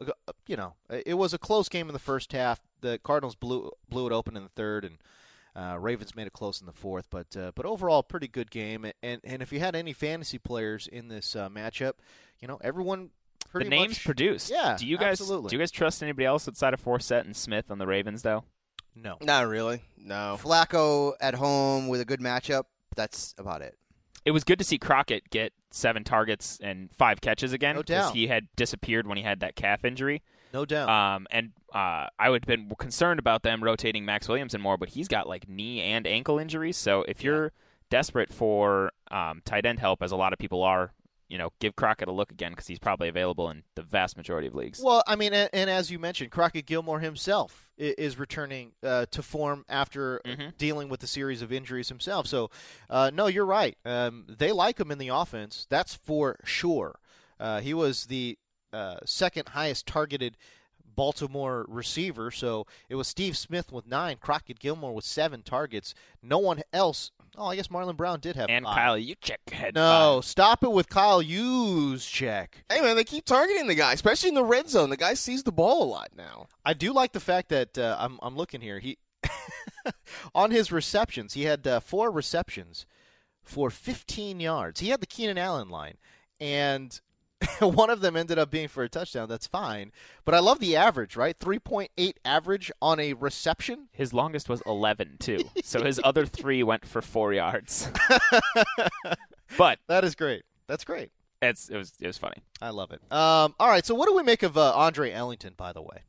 you 0.48 0.56
know, 0.56 0.74
it 0.90 1.16
was 1.16 1.34
a 1.34 1.38
close 1.38 1.70
game 1.70 1.88
in 1.88 1.94
the 1.94 2.00
first 2.00 2.32
half. 2.32 2.60
The 2.82 3.00
Cardinals 3.04 3.36
blew 3.36 3.72
blew 3.90 4.08
it 4.08 4.14
open 4.14 4.36
in 4.36 4.44
the 4.44 4.50
third, 4.50 4.86
and 4.86 4.98
uh, 5.56 5.78
Ravens 5.80 6.16
made 6.16 6.28
it 6.28 6.34
close 6.34 6.60
in 6.62 6.68
the 6.68 6.74
fourth. 6.74 7.08
But 7.10 7.36
uh, 7.38 7.52
but 7.56 7.66
overall, 7.66 8.04
pretty 8.04 8.28
good 8.28 8.50
game. 8.50 8.86
And 9.04 9.22
and 9.24 9.42
if 9.42 9.52
you 9.52 9.60
had 9.60 9.76
any 9.76 9.94
fantasy 9.94 10.38
players 10.38 10.88
in 10.88 11.10
this 11.10 11.36
uh, 11.36 11.50
matchup, 11.50 11.94
you 12.40 12.48
know, 12.48 12.60
everyone 12.64 13.12
the 13.54 13.64
names 13.66 13.90
much 13.96 14.06
produced. 14.06 14.50
Yeah, 14.52 14.78
Do 14.80 14.86
you 14.88 14.98
guys 14.98 15.20
absolutely. 15.22 15.50
do 15.50 15.56
you 15.56 15.60
guys 15.62 15.72
trust 15.72 16.02
anybody 16.02 16.26
else 16.26 16.48
outside 16.48 16.74
of 16.74 16.84
Forsett 16.84 17.22
and 17.26 17.36
Smith 17.36 17.70
on 17.70 17.78
the 17.78 17.88
Ravens 17.88 18.22
though? 18.22 18.44
no. 18.96 19.18
Not 19.22 19.48
really. 19.48 19.82
No. 19.98 20.38
Flacco 20.42 21.14
at 21.22 21.34
home 21.36 21.88
with 21.88 22.02
a 22.02 22.06
good 22.06 22.20
matchup. 22.20 22.64
That's 22.96 23.34
about 23.38 23.62
it. 23.62 23.78
It 24.26 24.32
was 24.32 24.44
good 24.44 24.60
to 24.60 24.66
see 24.66 24.78
Crockett 24.78 25.30
get 25.30 25.54
seven 25.72 26.04
targets 26.04 26.60
and 26.62 26.90
five 26.94 27.22
catches 27.22 27.54
again 27.54 27.76
No 27.76 27.82
doubt. 27.84 28.14
he 28.14 28.28
had 28.28 28.48
disappeared 28.56 29.08
when 29.08 29.18
he 29.18 29.24
had 29.24 29.40
that 29.40 29.56
calf 29.56 29.86
injury. 29.86 30.22
No 30.54 30.66
doubt. 30.66 30.90
Um, 30.90 31.26
and 31.32 31.52
uh, 31.74 32.08
I 32.20 32.30
would 32.30 32.44
have 32.44 32.48
been 32.48 32.70
concerned 32.78 33.20
about 33.20 33.42
them 33.44 33.64
rotating 33.64 34.04
Maxx 34.04 34.28
Williams 34.28 34.54
and 34.54 34.62
more, 34.62 34.78
but 34.78 34.90
he's 34.90 35.08
got 35.08 35.28
like 35.28 35.48
knee 35.48 35.82
and 35.82 36.06
ankle 36.06 36.38
injuries. 36.38 36.76
So 36.76 37.04
if 37.08 37.24
you're 37.24 37.54
desperate 37.90 38.32
for 38.34 38.92
um, 39.10 39.42
tight 39.46 39.66
end 39.66 39.80
help, 39.80 40.04
as 40.04 40.12
a 40.12 40.18
lot 40.18 40.34
of 40.34 40.40
people 40.40 40.62
are, 40.62 40.92
you 41.32 41.38
know, 41.38 41.50
give 41.62 41.78
Crockett 41.78 42.10
a 42.10 42.12
look 42.12 42.30
again 42.30 42.52
because 42.52 42.68
he's 42.68 42.78
probably 42.78 43.08
available 43.08 43.50
in 43.50 43.64
the 43.76 43.82
vast 43.82 44.18
majority 44.18 44.48
of 44.50 44.54
leagues. 44.54 44.82
Well, 44.84 45.02
I 45.08 45.16
mean, 45.16 45.32
and, 45.34 45.50
and 45.54 45.70
as 45.70 45.90
you 45.90 45.98
mentioned, 45.98 46.30
Crockett 46.30 46.66
Gilmore 46.66 47.00
himself 47.00 47.70
is 47.78 48.20
returning 48.20 48.74
uh, 48.84 49.06
to 49.12 49.24
form 49.24 49.64
after 49.70 50.20
Mhm. 50.26 50.58
dealing 50.58 50.90
with 50.90 51.02
a 51.04 51.08
series 51.08 51.42
of 51.42 51.52
injuries 51.54 51.88
himself. 51.88 52.28
So, 52.28 52.52
uh, 52.90 53.12
no, 53.14 53.28
you're 53.28 53.46
right. 53.46 53.78
Um, 53.86 54.26
they 54.28 54.52
like 54.52 54.78
him 54.80 54.92
in 54.92 54.98
the 54.98 55.08
offense. 55.08 55.68
That's 55.70 55.96
for 55.96 56.38
sure. 56.44 57.00
Uh, 57.40 57.62
he 57.62 57.74
was 57.74 58.08
the 58.08 58.38
uh, 58.74 58.98
second 59.06 59.50
highest 59.50 59.86
targeted 59.88 60.36
Baltimore 60.96 61.66
receiver. 61.70 62.32
So 62.32 62.68
it 62.90 62.96
was 62.96 63.08
Steve 63.08 63.38
Smith 63.38 63.72
with 63.72 63.88
nine, 63.88 64.18
Crockett 64.20 64.60
Gilmore 64.60 64.94
with 64.94 65.06
seven 65.06 65.42
targets. 65.42 65.94
No 66.22 66.38
one 66.40 66.62
else. 66.74 67.12
Oh, 67.38 67.46
I 67.48 67.56
guess 67.56 67.70
Marlon 67.70 67.96
Brown 67.96 68.20
did 68.20 68.36
have 68.36 68.50
and 68.50 68.66
five. 68.66 68.76
Kyle 68.76 68.98
Juszczyk 68.98 69.52
had 69.54 69.74
No, 69.76 70.18
five. 70.18 70.26
stop 70.26 70.64
it 70.64 70.72
with 70.72 70.90
Kyle 70.90 71.22
Juszczyk. 71.24 72.48
Hey 72.70 72.82
man, 72.82 72.96
they 72.96 73.04
keep 73.04 73.26
targeting 73.26 73.68
the 73.68 73.76
guy, 73.76 73.94
especially 73.94 74.30
in 74.30 74.36
the 74.36 74.44
red 74.44 74.70
zone. 74.70 74.90
The 74.90 74.98
guy 74.98 75.14
sees 75.14 75.44
the 75.44 75.52
ball 75.52 75.84
a 75.84 75.86
lot 75.90 76.10
now. 76.18 76.48
I 76.66 76.74
do 76.74 76.94
like 76.94 77.14
the 77.14 77.20
fact 77.22 77.50
that 77.50 77.78
uh, 77.78 77.96
I'm 78.00 78.20
I'm 78.22 78.36
looking 78.36 78.60
here. 78.62 78.80
He 78.80 78.98
on 80.36 80.52
his 80.52 80.72
receptions, 80.72 81.34
he 81.34 81.44
had 81.44 81.66
uh, 81.66 81.80
four 81.80 82.12
receptions 82.12 82.86
for 83.44 83.70
15 83.70 84.40
yards. 84.40 84.80
He 84.80 84.90
had 84.90 85.00
the 85.02 85.08
Keenan 85.08 85.38
Allen 85.38 85.70
line, 85.70 85.96
and 86.40 87.00
one 87.60 87.90
of 87.90 88.02
them 88.02 88.16
ended 88.16 88.38
up 88.38 88.52
being 88.52 88.68
for 88.68 88.84
a 88.84 88.90
touchdown. 88.90 89.28
That's 89.30 89.48
fine, 89.48 89.92
but 90.26 90.36
I 90.36 90.40
love 90.40 90.60
the 90.60 90.76
average, 90.76 91.16
right? 91.16 91.38
3.8 91.38 92.14
average 92.24 92.72
on 92.82 93.00
a 93.00 93.14
reception. 93.14 93.88
His 93.92 94.14
longest 94.14 94.50
was 94.50 94.62
11 94.66 95.18
too. 95.20 95.40
so 95.64 95.84
his 95.84 96.00
other 96.04 96.26
three 96.26 96.64
went 96.64 96.86
for 96.86 97.02
four 97.02 97.34
yards. 97.34 97.90
but 99.58 99.80
That 99.88 100.04
is 100.04 100.16
great. 100.16 100.44
That's 100.68 100.84
great. 100.84 101.12
It's 101.42 101.70
it 101.70 101.78
was 101.78 101.94
it 102.00 102.06
was 102.06 102.20
funny. 102.20 102.38
I 102.62 102.70
love 102.70 102.92
it. 102.92 103.02
Um, 103.12 103.56
all 103.60 103.68
right, 103.68 103.84
so 103.84 103.96
what 103.96 104.08
do 104.08 104.16
we 104.16 104.22
make 104.22 104.44
of 104.44 104.58
uh, 104.58 104.74
Andre 104.76 105.12
Ellington, 105.12 105.54
by 105.58 105.74
the 105.74 105.82
way? 105.82 106.04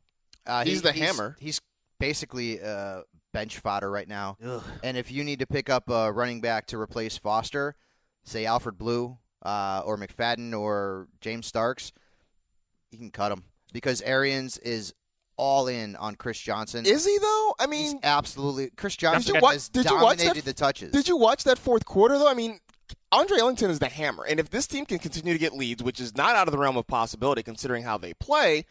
Uh, 0.47 0.63
He's 0.65 0.83
the 0.83 0.93
hammer. 0.93 1.37
He's 1.41 1.59
basically 1.99 2.61
uh, 2.61 3.03
bench 3.33 3.59
fodder 3.59 3.91
right 3.91 4.07
now. 4.07 4.37
Ugh. 4.45 4.63
And 4.83 4.99
if 4.99 5.11
you 5.11 5.25
need 5.25 5.39
to 5.39 5.47
pick 5.47 5.71
up 5.71 5.89
a 5.89 6.13
running 6.13 6.43
back 6.43 6.67
to 6.67 6.79
replace 6.79 7.17
Foster, 7.17 7.77
say 8.25 8.45
Alfred 8.45 8.77
Blue 8.77 9.17
uh, 9.45 9.83
or 9.85 9.97
McFadden 9.97 10.59
or 10.59 11.09
James 11.21 11.47
Starks, 11.47 11.93
you 12.91 12.99
can 12.99 13.11
cut 13.11 13.33
him 13.33 13.45
because 13.73 14.01
Arians 14.03 14.59
is 14.59 14.95
all 15.37 15.67
in 15.67 15.97
on 15.97 16.15
Chris 16.15 16.39
Johnson. 16.39 16.85
Is 16.87 17.05
he 17.07 17.19
though? 17.19 17.55
I 17.59 17.67
He's 17.71 17.93
mean, 17.93 18.01
absolutely 18.03 18.71
Chris 18.77 18.97
Johnson 18.97 19.33
did 19.33 19.41
you 19.41 19.43
wa- 19.43 19.53
has 19.53 19.69
did 19.69 19.87
you 19.87 19.95
watch 19.97 20.19
that 20.19 20.25
dominated 20.25 20.39
f- 20.41 20.45
the 20.45 20.53
touches. 20.53 20.93
Did 20.93 21.09
you 21.09 21.17
watch 21.17 21.45
that 21.45 21.59
fourth 21.59 21.85
quarter 21.85 22.19
though? 22.19 22.29
I 22.29 22.35
mean, 22.35 22.61
Andre 23.11 23.39
Ellington 23.39 23.71
is 23.71 23.79
the 23.79 23.89
hammer, 23.89 24.25
and 24.25 24.39
if 24.39 24.51
this 24.51 24.67
team 24.67 24.85
can 24.87 24.99
continue 24.99 25.33
to 25.33 25.39
get 25.39 25.55
leads, 25.55 25.83
which 25.83 26.01
is 26.01 26.17
not 26.17 26.37
out 26.37 26.49
of 26.49 26.53
the 26.53 26.59
realm 26.59 26.77
of 26.77 26.87
possibility 26.87 27.43
considering 27.43 27.83
how 27.83 27.97
they 27.99 28.15
play, 28.15 28.65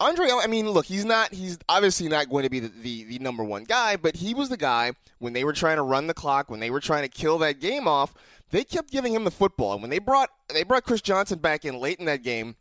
Andre, 0.00 0.30
I 0.30 0.46
mean, 0.46 0.70
look, 0.70 0.86
he's 0.86 1.04
not. 1.04 1.32
He's 1.34 1.58
obviously 1.68 2.08
not 2.08 2.30
going 2.30 2.44
to 2.44 2.50
be 2.50 2.60
the, 2.60 2.68
the, 2.68 3.04
the 3.04 3.18
number 3.18 3.42
one 3.42 3.64
guy, 3.64 3.96
but 3.96 4.16
he 4.16 4.32
was 4.32 4.48
the 4.48 4.56
guy 4.56 4.92
when 5.18 5.32
they 5.32 5.42
were 5.42 5.52
trying 5.52 5.76
to 5.76 5.82
run 5.82 6.06
the 6.06 6.14
clock, 6.14 6.50
when 6.50 6.60
they 6.60 6.70
were 6.70 6.80
trying 6.80 7.02
to 7.02 7.08
kill 7.08 7.38
that 7.38 7.60
game 7.60 7.88
off. 7.88 8.14
They 8.50 8.64
kept 8.64 8.90
giving 8.90 9.12
him 9.12 9.24
the 9.24 9.30
football, 9.30 9.72
and 9.72 9.82
when 9.82 9.90
they 9.90 9.98
brought 9.98 10.30
they 10.52 10.62
brought 10.62 10.84
Chris 10.84 11.02
Johnson 11.02 11.38
back 11.40 11.64
in 11.64 11.78
late 11.80 11.98
in 11.98 12.06
that 12.06 12.22
game, 12.22 12.56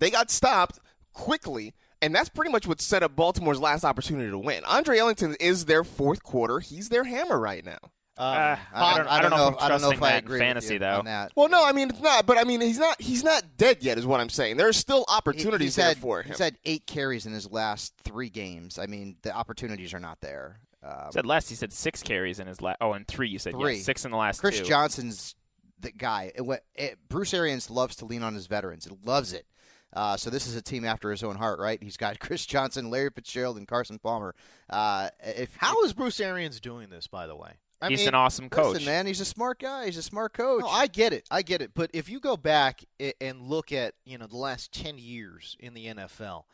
they 0.00 0.10
got 0.10 0.30
stopped 0.30 0.80
quickly. 1.12 1.74
And 2.02 2.14
that's 2.14 2.28
pretty 2.28 2.50
much 2.50 2.66
what 2.66 2.82
set 2.82 3.02
up 3.02 3.16
Baltimore's 3.16 3.60
last 3.60 3.82
opportunity 3.82 4.28
to 4.28 4.36
win. 4.36 4.62
Andre 4.64 4.98
Ellington 4.98 5.36
is 5.40 5.64
their 5.64 5.84
fourth 5.84 6.22
quarter. 6.22 6.60
He's 6.60 6.90
their 6.90 7.04
hammer 7.04 7.40
right 7.40 7.64
now. 7.64 7.78
Uh, 8.16 8.22
Uh, 8.22 8.56
I 8.72 8.96
don't- 8.96 9.08
I 9.08 9.20
don't 9.22 9.30
know 9.32 9.48
if 9.48 9.54
I'm 9.58 9.64
I 9.64 9.68
don't 9.68 9.82
know 9.82 9.90
if 9.90 10.02
I 10.02 10.12
agree 10.12 10.38
fantasy, 10.38 10.66
with 10.66 10.72
you 10.74 10.78
though. 10.80 10.98
on 10.98 11.04
that. 11.06 11.32
Well, 11.34 11.48
no, 11.48 11.64
I 11.64 11.72
mean 11.72 11.90
it's 11.90 12.00
not, 12.00 12.26
but 12.26 12.38
I 12.38 12.44
mean 12.44 12.60
he's 12.60 12.78
not 12.78 13.00
he's 13.00 13.24
not 13.24 13.56
dead 13.56 13.82
yet, 13.82 13.98
is 13.98 14.06
what 14.06 14.20
I'm 14.20 14.28
saying. 14.28 14.56
There 14.56 14.68
are 14.68 14.72
still 14.72 15.04
He- 15.08 15.14
opportunities 15.14 15.68
he's 15.68 15.76
there 15.76 15.86
had, 15.88 15.98
for 15.98 16.22
him. 16.22 16.28
He's 16.30 16.38
had 16.38 16.56
eight 16.64 16.86
carries 16.86 17.26
in 17.26 17.32
his 17.32 17.50
last 17.50 17.94
three 18.04 18.30
games. 18.30 18.78
I 18.78 18.86
mean, 18.86 19.16
the 19.22 19.34
opportunities 19.34 19.92
are 19.94 20.00
not 20.00 20.20
there. 20.20 20.60
Um, 20.82 21.10
said 21.12 21.26
last 21.26 21.48
he 21.48 21.54
said 21.54 21.72
six 21.72 22.02
carries 22.02 22.38
in 22.38 22.46
his 22.46 22.60
last. 22.60 22.76
Oh, 22.80 22.92
and 22.92 23.08
three 23.08 23.28
you 23.28 23.38
said 23.38 23.54
Three. 23.54 23.76
Yeah, 23.76 23.82
six 23.82 24.04
in 24.04 24.10
the 24.10 24.16
last 24.16 24.38
Chris 24.40 24.58
two. 24.58 24.64
Johnson's 24.64 25.34
the 25.80 25.90
guy. 25.90 26.30
It, 26.34 26.42
wa- 26.42 26.58
it, 26.74 26.98
Bruce 27.08 27.34
Arians 27.34 27.68
loves 27.70 27.96
to 27.96 28.04
lean 28.04 28.22
on 28.22 28.34
his 28.34 28.46
veterans. 28.46 28.84
He 28.84 28.96
loves 29.04 29.32
it. 29.32 29.46
Uh, 29.92 30.16
so 30.16 30.28
this 30.28 30.46
is 30.46 30.56
a 30.56 30.62
team 30.62 30.84
after 30.84 31.10
his 31.10 31.22
own 31.22 31.36
heart, 31.36 31.58
right? 31.58 31.82
He's 31.82 31.96
got 31.96 32.18
Chris 32.20 32.44
Johnson, 32.46 32.90
Larry 32.90 33.10
Fitzgerald, 33.14 33.56
and 33.56 33.66
Carson 33.66 33.98
Palmer. 33.98 34.34
Uh, 34.70 35.08
if 35.24 35.56
How 35.56 35.82
is 35.84 35.92
Bruce 35.92 36.20
Arians 36.20 36.60
doing 36.60 36.90
this, 36.90 37.06
by 37.06 37.26
the 37.26 37.36
way? 37.36 37.52
I 37.84 37.88
He's 37.88 38.00
mean, 38.00 38.08
an 38.08 38.14
awesome 38.14 38.48
coach. 38.48 38.74
listen, 38.74 38.86
man, 38.86 39.06
he's 39.06 39.20
a 39.20 39.24
smart 39.24 39.58
guy. 39.58 39.86
He's 39.86 39.96
a 39.96 40.02
smart 40.02 40.32
coach. 40.32 40.62
No, 40.62 40.68
I 40.68 40.86
get 40.86 41.12
it. 41.12 41.26
I 41.30 41.42
get 41.42 41.62
it. 41.62 41.72
But 41.74 41.90
if 41.92 42.08
you 42.08 42.20
go 42.20 42.36
back 42.36 42.82
and 43.20 43.42
look 43.42 43.72
at 43.72 43.94
you 44.04 44.18
know 44.18 44.26
the 44.26 44.36
last 44.36 44.72
ten 44.72 44.98
years 44.98 45.56
in 45.60 45.74
the 45.74 45.86
NFL, 45.86 46.44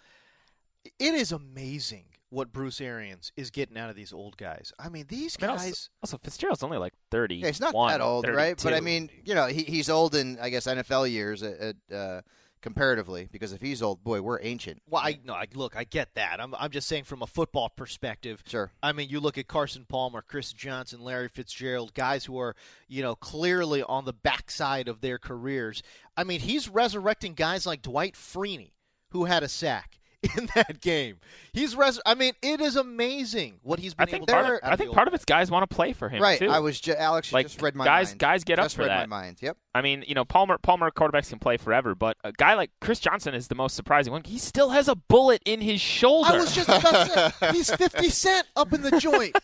it 0.99 1.15
is 1.15 1.33
amazing 1.33 2.05
what 2.31 2.53
Bruce 2.53 2.81
Arians 2.81 3.33
is 3.37 3.51
getting 3.51 3.77
out 3.77 3.91
of 3.91 3.97
these 3.97 4.13
old 4.13 4.37
guys. 4.37 4.73
I 4.79 4.89
mean, 4.89 5.07
these 5.09 5.37
I 5.43 5.47
mean, 5.47 5.57
guys. 5.57 5.91
also 6.03 6.17
Fitzgerald's 6.19 6.63
only 6.63 6.79
like 6.79 6.95
thirty. 7.11 7.37
yeah, 7.37 7.49
he's 7.49 7.61
not 7.61 7.73
that 7.89 8.01
old, 8.01 8.29
right? 8.29 8.61
But 8.63 8.75
I 8.75 8.81
mean, 8.81 9.11
you 9.25 9.35
know, 9.35 9.47
he, 9.47 9.63
he's 9.63 9.91
old 9.91 10.15
in 10.15 10.39
I 10.41 10.51
guess 10.51 10.67
NFL 10.67 11.11
years 11.11 11.43
at, 11.43 11.59
at, 11.59 11.77
uh, 11.97 12.21
comparatively. 12.61 13.29
Because 13.31 13.53
if 13.53 13.61
he's 13.61 13.83
old, 13.83 14.03
boy, 14.03 14.21
we're 14.21 14.41
ancient. 14.43 14.83
Well, 14.89 15.03
I 15.03 15.19
no, 15.25 15.35
I 15.35 15.47
look, 15.55 15.77
I 15.77 15.85
get 15.85 16.15
that. 16.15 16.41
I'm, 16.41 16.55
I'm 16.55 16.71
just 16.71 16.89
saying 16.89 17.05
from 17.05 17.23
a 17.23 17.27
football 17.27 17.69
perspective. 17.69 18.43
Sure. 18.47 18.73
I 18.83 18.93
mean, 18.93 19.09
you 19.09 19.21
look 19.21 19.39
at 19.39 19.49
Carson 19.49 19.87
Palmer, 19.89 20.23
Chris 20.23 20.53
Johnson, 20.53 21.01
Larry 21.01 21.29
Fitzgerald, 21.29 21.95
guys 21.95 22.25
who 22.25 22.39
are, 22.39 22.57
you 22.89 23.03
know, 23.03 23.15
clearly 23.15 23.83
on 23.83 24.05
the 24.05 24.13
backside 24.13 24.89
of 24.89 25.01
their 25.01 25.19
careers. 25.19 25.83
I 26.17 26.25
mean, 26.25 26.41
he's 26.41 26.69
resurrecting 26.69 27.35
guys 27.35 27.67
like 27.67 27.83
Dwight 27.83 28.15
Freeney, 28.15 28.73
who 29.11 29.25
had 29.25 29.43
a 29.43 29.49
sack 29.49 30.00
in 30.37 30.49
that 30.55 30.81
game. 30.83 31.17
He's 31.55 31.75
res. 31.75 31.99
I 32.05 32.15
mean, 32.15 32.35
it 32.43 32.61
is 32.61 32.77
amazing 32.77 33.59
what 33.63 33.79
he's 33.79 33.95
been 33.95 34.03
I 34.07 34.11
think 34.11 34.17
able 34.23 34.27
part 34.27 34.47
to. 34.47 34.53
of, 34.55 34.61
do 34.61 34.67
I 34.69 34.77
think 34.77 34.93
part 34.93 35.09
of 35.09 35.15
it's 35.15 35.25
guys 35.25 35.51
want 35.51 35.69
to 35.69 35.75
play 35.75 35.95
for 35.95 36.11
him 36.11 36.21
right. 36.23 36.39
too. 36.39 36.51
I 36.51 36.59
was 36.59 36.79
ju- 36.79 36.95
Alex. 36.95 37.33
Like, 37.33 37.47
just 37.47 37.63
read 37.63 37.75
my 37.75 37.87
guys- 37.87 38.11
mind. 38.11 38.19
guys 38.19 38.45
get 38.45 38.59
up 38.59 38.67
just 38.67 38.77
for 38.77 38.83
read 38.83 38.91
that. 38.91 39.09
my 39.09 39.23
mind. 39.23 39.39
Yep. 39.41 39.57
I 39.75 39.81
mean, 39.81 40.05
you 40.07 40.15
know, 40.15 40.27
Palmer 40.27 40.59
Palmer 40.59 40.91
quarterbacks 40.91 41.31
can 41.31 41.39
play 41.39 41.57
forever, 41.57 41.95
but 41.95 42.19
a 42.23 42.33
guy 42.33 42.55
like 42.55 42.71
Chris 42.83 43.01
Johnson 43.01 43.35
is 43.35 43.49
the 43.49 43.55
most 43.55 43.75
surprising 43.77 44.13
one. 44.13 44.23
He 44.25 44.39
still 44.39 44.71
has 44.71 44.89
a 44.89 44.95
bullet 44.95 45.41
in 45.47 45.61
his 45.63 45.81
shoulder. 45.81 46.35
I 46.35 46.37
was 46.37 46.55
just 46.55 46.69
about 46.69 47.07
to 47.07 47.33
say, 47.41 47.51
he's 47.53 47.75
50 47.75 48.11
Cent 48.11 48.47
up 48.57 48.73
in 48.75 48.83
the 48.83 48.99
joint. 49.01 49.37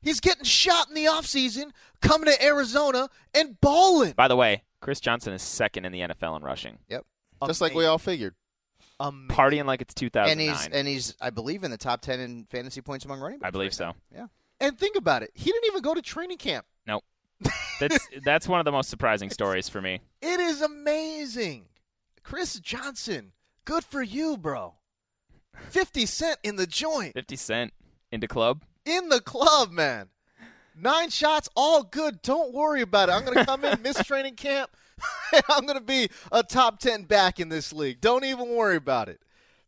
He's 0.00 0.20
getting 0.20 0.44
shot 0.44 0.88
in 0.88 0.94
the 0.94 1.04
offseason, 1.04 1.70
coming 2.00 2.32
to 2.32 2.42
Arizona 2.44 3.08
and 3.34 3.60
balling. 3.60 4.12
By 4.12 4.28
the 4.28 4.36
way, 4.36 4.62
Chris 4.80 5.00
Johnson 5.00 5.32
is 5.34 5.42
second 5.42 5.84
in 5.84 5.92
the 5.92 6.00
NFL 6.00 6.36
in 6.38 6.42
rushing, 6.42 6.78
Yep. 6.88 7.04
Just 7.46 7.60
like 7.60 7.74
we 7.74 7.84
all 7.84 7.98
figured. 7.98 8.34
Amazing. 9.00 9.28
partying 9.36 9.64
like 9.66 9.80
it's 9.82 9.92
And 9.92 10.12
2009. 10.12 10.56
he's 10.56 10.66
and 10.68 10.88
he's 10.88 11.14
I 11.20 11.30
believe 11.30 11.64
in 11.64 11.70
the 11.70 11.76
top 11.78 12.00
ten 12.00 12.20
in 12.20 12.46
fantasy 12.50 12.80
points 12.80 13.04
among 13.04 13.20
running 13.20 13.38
backs. 13.40 13.48
I 13.48 13.50
believe 13.50 13.68
right 13.68 13.74
so. 13.74 13.84
now. 13.86 13.94
Yeah. 14.14 14.26
And 14.60 14.78
think 14.78 14.96
about 14.96 15.22
it. 15.22 15.30
He 15.34 15.50
didn't 15.50 15.66
even 15.66 15.82
go 15.82 15.94
to 15.94 16.02
training 16.02 16.38
camp. 16.38 16.64
Nope. 16.86 17.02
That's 17.80 17.98
that's 18.24 18.48
one 18.48 18.60
of 18.60 18.64
the 18.64 18.72
most 18.72 18.88
surprising 18.88 19.30
stories 19.30 19.68
for 19.68 19.82
me. 19.82 20.00
It 20.22 20.38
is 20.40 20.62
amazing. 20.62 21.66
Chris 22.22 22.58
Johnson, 22.60 23.32
good 23.64 23.84
for 23.84 24.02
you, 24.02 24.36
bro. 24.36 24.74
50 25.70 26.06
Cent 26.06 26.38
in 26.42 26.56
the 26.56 26.66
joint. 26.66 27.14
50 27.14 27.36
Cent 27.36 27.72
into 28.12 28.28
club. 28.28 28.62
In 28.86 29.08
the 29.08 29.20
club, 29.20 29.70
man. 29.72 30.08
Nine 30.76 31.10
shots, 31.10 31.48
all 31.56 31.82
good. 31.82 32.22
Don't 32.22 32.52
worry 32.54 32.80
about 32.82 33.08
it. 33.08 33.12
I'm 33.12 33.24
going 33.24 33.38
to 33.38 33.44
come 33.44 33.64
in, 33.64 33.80
miss 33.82 33.96
training 34.04 34.34
camp, 34.36 34.70
and 34.72 34.76
I'm 35.48 35.66
going 35.66 35.78
to 35.78 35.84
be 35.84 36.08
a 36.32 36.42
top 36.42 36.78
10 36.78 37.04
back 37.04 37.40
in 37.40 37.48
this 37.48 37.72
league. 37.72 38.00
Don't 38.00 38.24
even 38.24 38.48
worry 38.50 38.76
about 38.76 39.08
it. 39.08 39.20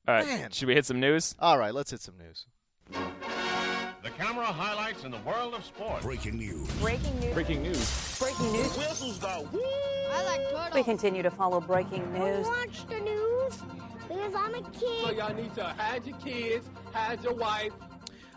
All 0.09 0.15
right, 0.15 0.27
Man. 0.27 0.51
should 0.51 0.69
we 0.69 0.75
hit 0.75 0.87
some 0.87 1.01
news? 1.01 1.35
All 1.41 1.59
right, 1.59 1.75
let's 1.75 1.91
hit 1.91 2.01
some 2.01 2.17
news. 2.19 2.47
The 2.91 4.11
camera 4.13 4.45
highlights 4.45 5.03
in 5.03 5.11
the 5.11 5.19
world 5.27 5.55
of 5.55 5.65
sports. 5.65 6.05
Breaking 6.05 6.39
news. 6.39 6.71
Breaking 6.75 7.19
news. 7.19 7.35
Breaking 7.35 7.63
news. 7.63 8.19
Breaking 8.21 8.53
news. 8.53 8.77
Whistles 8.77 9.19
go 9.19 9.49
woo! 9.53 9.61
I 10.13 10.23
like 10.25 10.41
turtles. 10.51 10.75
We 10.75 10.85
continue 10.85 11.25
to 11.25 11.31
follow 11.31 11.61
breaking 11.61 12.13
news. 12.13 12.47
watch 12.47 12.87
the 12.87 13.01
news 13.01 13.59
because 14.07 14.35
I'm 14.37 14.55
a 14.55 14.63
kid. 14.71 15.03
So 15.03 15.11
y'all 15.11 15.35
need 15.35 15.53
to 15.57 15.65
hide 15.65 16.07
your 16.07 16.17
kids, 16.19 16.69
hide 16.93 17.23
your 17.25 17.35
wife. 17.35 17.73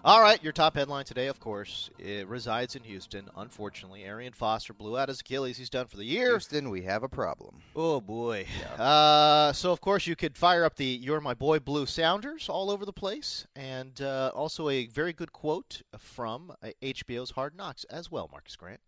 All 0.06 0.22
right, 0.22 0.41
your 0.41 0.53
top 0.53 0.75
headline 0.75 1.03
today, 1.03 1.27
of 1.27 1.39
course, 1.41 1.89
it 2.00 2.25
resides 2.27 2.75
in 2.75 2.84
Houston. 2.84 3.29
Unfortunately, 3.36 4.06
Arian 4.06 4.32
Foster 4.32 4.72
blew 4.74 4.98
out 4.98 5.10
his 5.10 5.20
Achilles. 5.20 5.58
He's 5.58 5.70
done 5.70 5.88
for 5.88 5.98
the 5.98 6.06
year. 6.06 6.29
Houston, 6.29 6.70
we 6.70 6.84
have 6.84 7.03
a 7.03 7.10
problem. 7.10 7.56
Oh 7.75 8.00
boy. 8.00 8.46
Uh, 8.77 9.51
so 9.51 9.72
of 9.74 9.82
course 9.82 10.08
you 10.08 10.15
could 10.15 10.38
fire 10.38 10.63
up 10.63 10.75
the 10.77 10.86
"You're 10.86 11.20
My 11.20 11.34
Boy" 11.34 11.60
Blue 11.60 11.86
Sounders 11.86 12.48
all 12.48 12.72
over 12.72 12.86
the 12.86 12.94
place, 12.94 13.46
and 13.58 14.01
uh, 14.01 14.32
also 14.34 14.70
a 14.70 14.88
very 14.88 15.12
good 15.12 15.34
quote 15.34 15.82
from 15.98 16.53
uh, 16.63 16.70
HBO's 16.82 17.32
Hard 17.32 17.56
Knocks 17.58 17.84
as 17.86 18.10
well, 18.10 18.29
Marcus 18.32 18.56
Grant. 18.56 18.79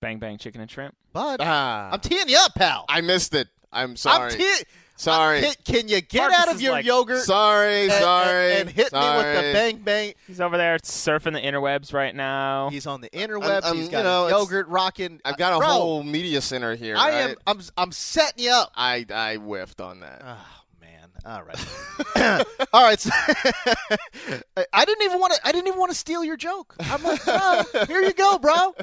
Bang 0.00 0.18
bang 0.18 0.38
chicken 0.38 0.60
and 0.62 0.70
shrimp. 0.70 0.96
But 1.12 1.40
Ah, 1.42 1.90
I'm 1.92 2.00
teeing 2.00 2.28
you 2.28 2.38
up, 2.40 2.54
pal. 2.54 2.86
I 2.88 3.02
missed 3.02 3.34
it. 3.34 3.48
I'm 3.70 3.96
sorry. 3.96 4.32
I'm 4.32 4.38
te- 4.38 4.64
sorry. 5.02 5.40
Can, 5.42 5.54
can 5.64 5.88
you 5.88 6.00
get 6.00 6.30
Marcus 6.30 6.38
out 6.38 6.54
of 6.54 6.60
your 6.62 6.72
like- 6.72 6.84
yogurt? 6.84 7.22
sorry. 7.22 7.84
and, 7.84 7.92
sorry. 7.92 8.50
and, 8.52 8.60
and 8.60 8.70
hit 8.70 8.92
me 8.92 8.98
with 9.00 9.36
the 9.36 9.50
bang 9.52 9.76
bang. 9.78 10.14
He's 10.26 10.40
over 10.40 10.56
there 10.56 10.78
surfing 10.78 11.32
the 11.32 11.40
interwebs 11.40 11.92
right 11.92 12.14
now. 12.14 12.70
He's 12.70 12.86
on 12.86 13.00
the 13.00 13.10
interwebs. 13.10 13.64
I'm- 13.64 13.76
He's 13.76 13.86
you 13.86 13.90
got 13.92 14.04
know, 14.04 14.24
his 14.24 14.32
yogurt 14.32 14.68
rocking. 14.68 15.20
I've 15.24 15.36
got 15.36 15.54
a 15.54 15.58
Bro, 15.58 15.68
whole 15.68 16.02
media 16.02 16.40
center 16.40 16.74
here. 16.74 16.96
I 16.96 17.10
am. 17.10 17.34
I'm. 17.46 17.60
I'm 17.76 17.92
setting 17.92 18.44
you 18.44 18.50
up. 18.50 18.70
I 18.76 19.04
I 19.12 19.36
whiffed 19.36 19.80
on 19.80 20.00
that. 20.00 20.22
Oh 20.24 20.46
man! 20.80 21.08
All 21.24 21.42
right, 21.42 22.44
all 22.72 22.82
right. 22.84 23.00
So 23.00 23.10
I 24.72 24.84
didn't 24.84 25.02
even 25.04 25.18
want 25.20 25.34
to. 25.34 25.40
I 25.46 25.52
didn't 25.52 25.68
even 25.68 25.78
want 25.78 25.90
to 25.92 25.96
steal 25.98 26.24
your 26.24 26.36
joke. 26.36 26.74
I'm 26.80 27.02
like, 27.02 27.26
no, 27.26 27.64
here 27.86 28.00
you 28.02 28.12
go, 28.12 28.38
bro. 28.38 28.74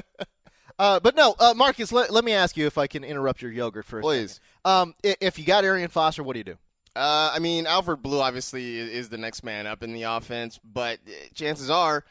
Uh, 0.80 0.98
but 0.98 1.14
no, 1.14 1.34
uh, 1.38 1.52
Marcus. 1.54 1.92
Let, 1.92 2.10
let 2.10 2.24
me 2.24 2.32
ask 2.32 2.56
you 2.56 2.66
if 2.66 2.78
I 2.78 2.86
can 2.86 3.04
interrupt 3.04 3.42
your 3.42 3.52
yogurt 3.52 3.84
for 3.84 3.98
a 3.98 4.02
Please. 4.02 4.40
second. 4.64 4.72
Um, 4.82 4.94
i- 5.04 5.16
if 5.20 5.38
you 5.38 5.44
got 5.44 5.62
Arian 5.64 5.88
Foster, 5.90 6.22
what 6.22 6.32
do 6.32 6.38
you 6.40 6.44
do? 6.44 6.56
Uh, 6.96 7.30
I 7.34 7.38
mean, 7.38 7.66
Alfred 7.66 8.02
Blue 8.02 8.18
obviously 8.20 8.78
is 8.78 9.10
the 9.10 9.18
next 9.18 9.44
man 9.44 9.66
up 9.66 9.82
in 9.82 9.92
the 9.92 10.04
offense, 10.04 10.58
but 10.64 10.98
uh, 11.06 11.10
chances 11.34 11.68
are 11.68 12.02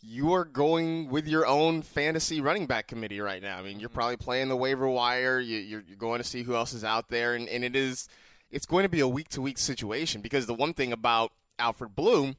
you 0.00 0.32
are 0.34 0.44
going 0.44 1.08
with 1.08 1.26
your 1.26 1.46
own 1.46 1.80
fantasy 1.82 2.40
running 2.40 2.66
back 2.66 2.86
committee 2.86 3.20
right 3.20 3.42
now. 3.42 3.58
I 3.58 3.62
mean, 3.62 3.80
you're 3.80 3.88
probably 3.88 4.16
playing 4.18 4.48
the 4.48 4.56
waiver 4.56 4.86
wire. 4.88 5.40
You, 5.40 5.56
you're, 5.58 5.82
you're 5.88 5.96
going 5.96 6.18
to 6.18 6.24
see 6.28 6.42
who 6.42 6.54
else 6.54 6.72
is 6.74 6.84
out 6.84 7.08
there, 7.08 7.34
and, 7.34 7.48
and 7.48 7.64
it 7.64 7.74
is 7.74 8.08
it's 8.50 8.66
going 8.66 8.82
to 8.84 8.88
be 8.90 9.00
a 9.00 9.08
week 9.08 9.28
to 9.30 9.40
week 9.42 9.58
situation 9.58 10.20
because 10.20 10.46
the 10.46 10.54
one 10.54 10.74
thing 10.74 10.92
about 10.92 11.32
Alfred 11.58 11.96
Blue. 11.96 12.34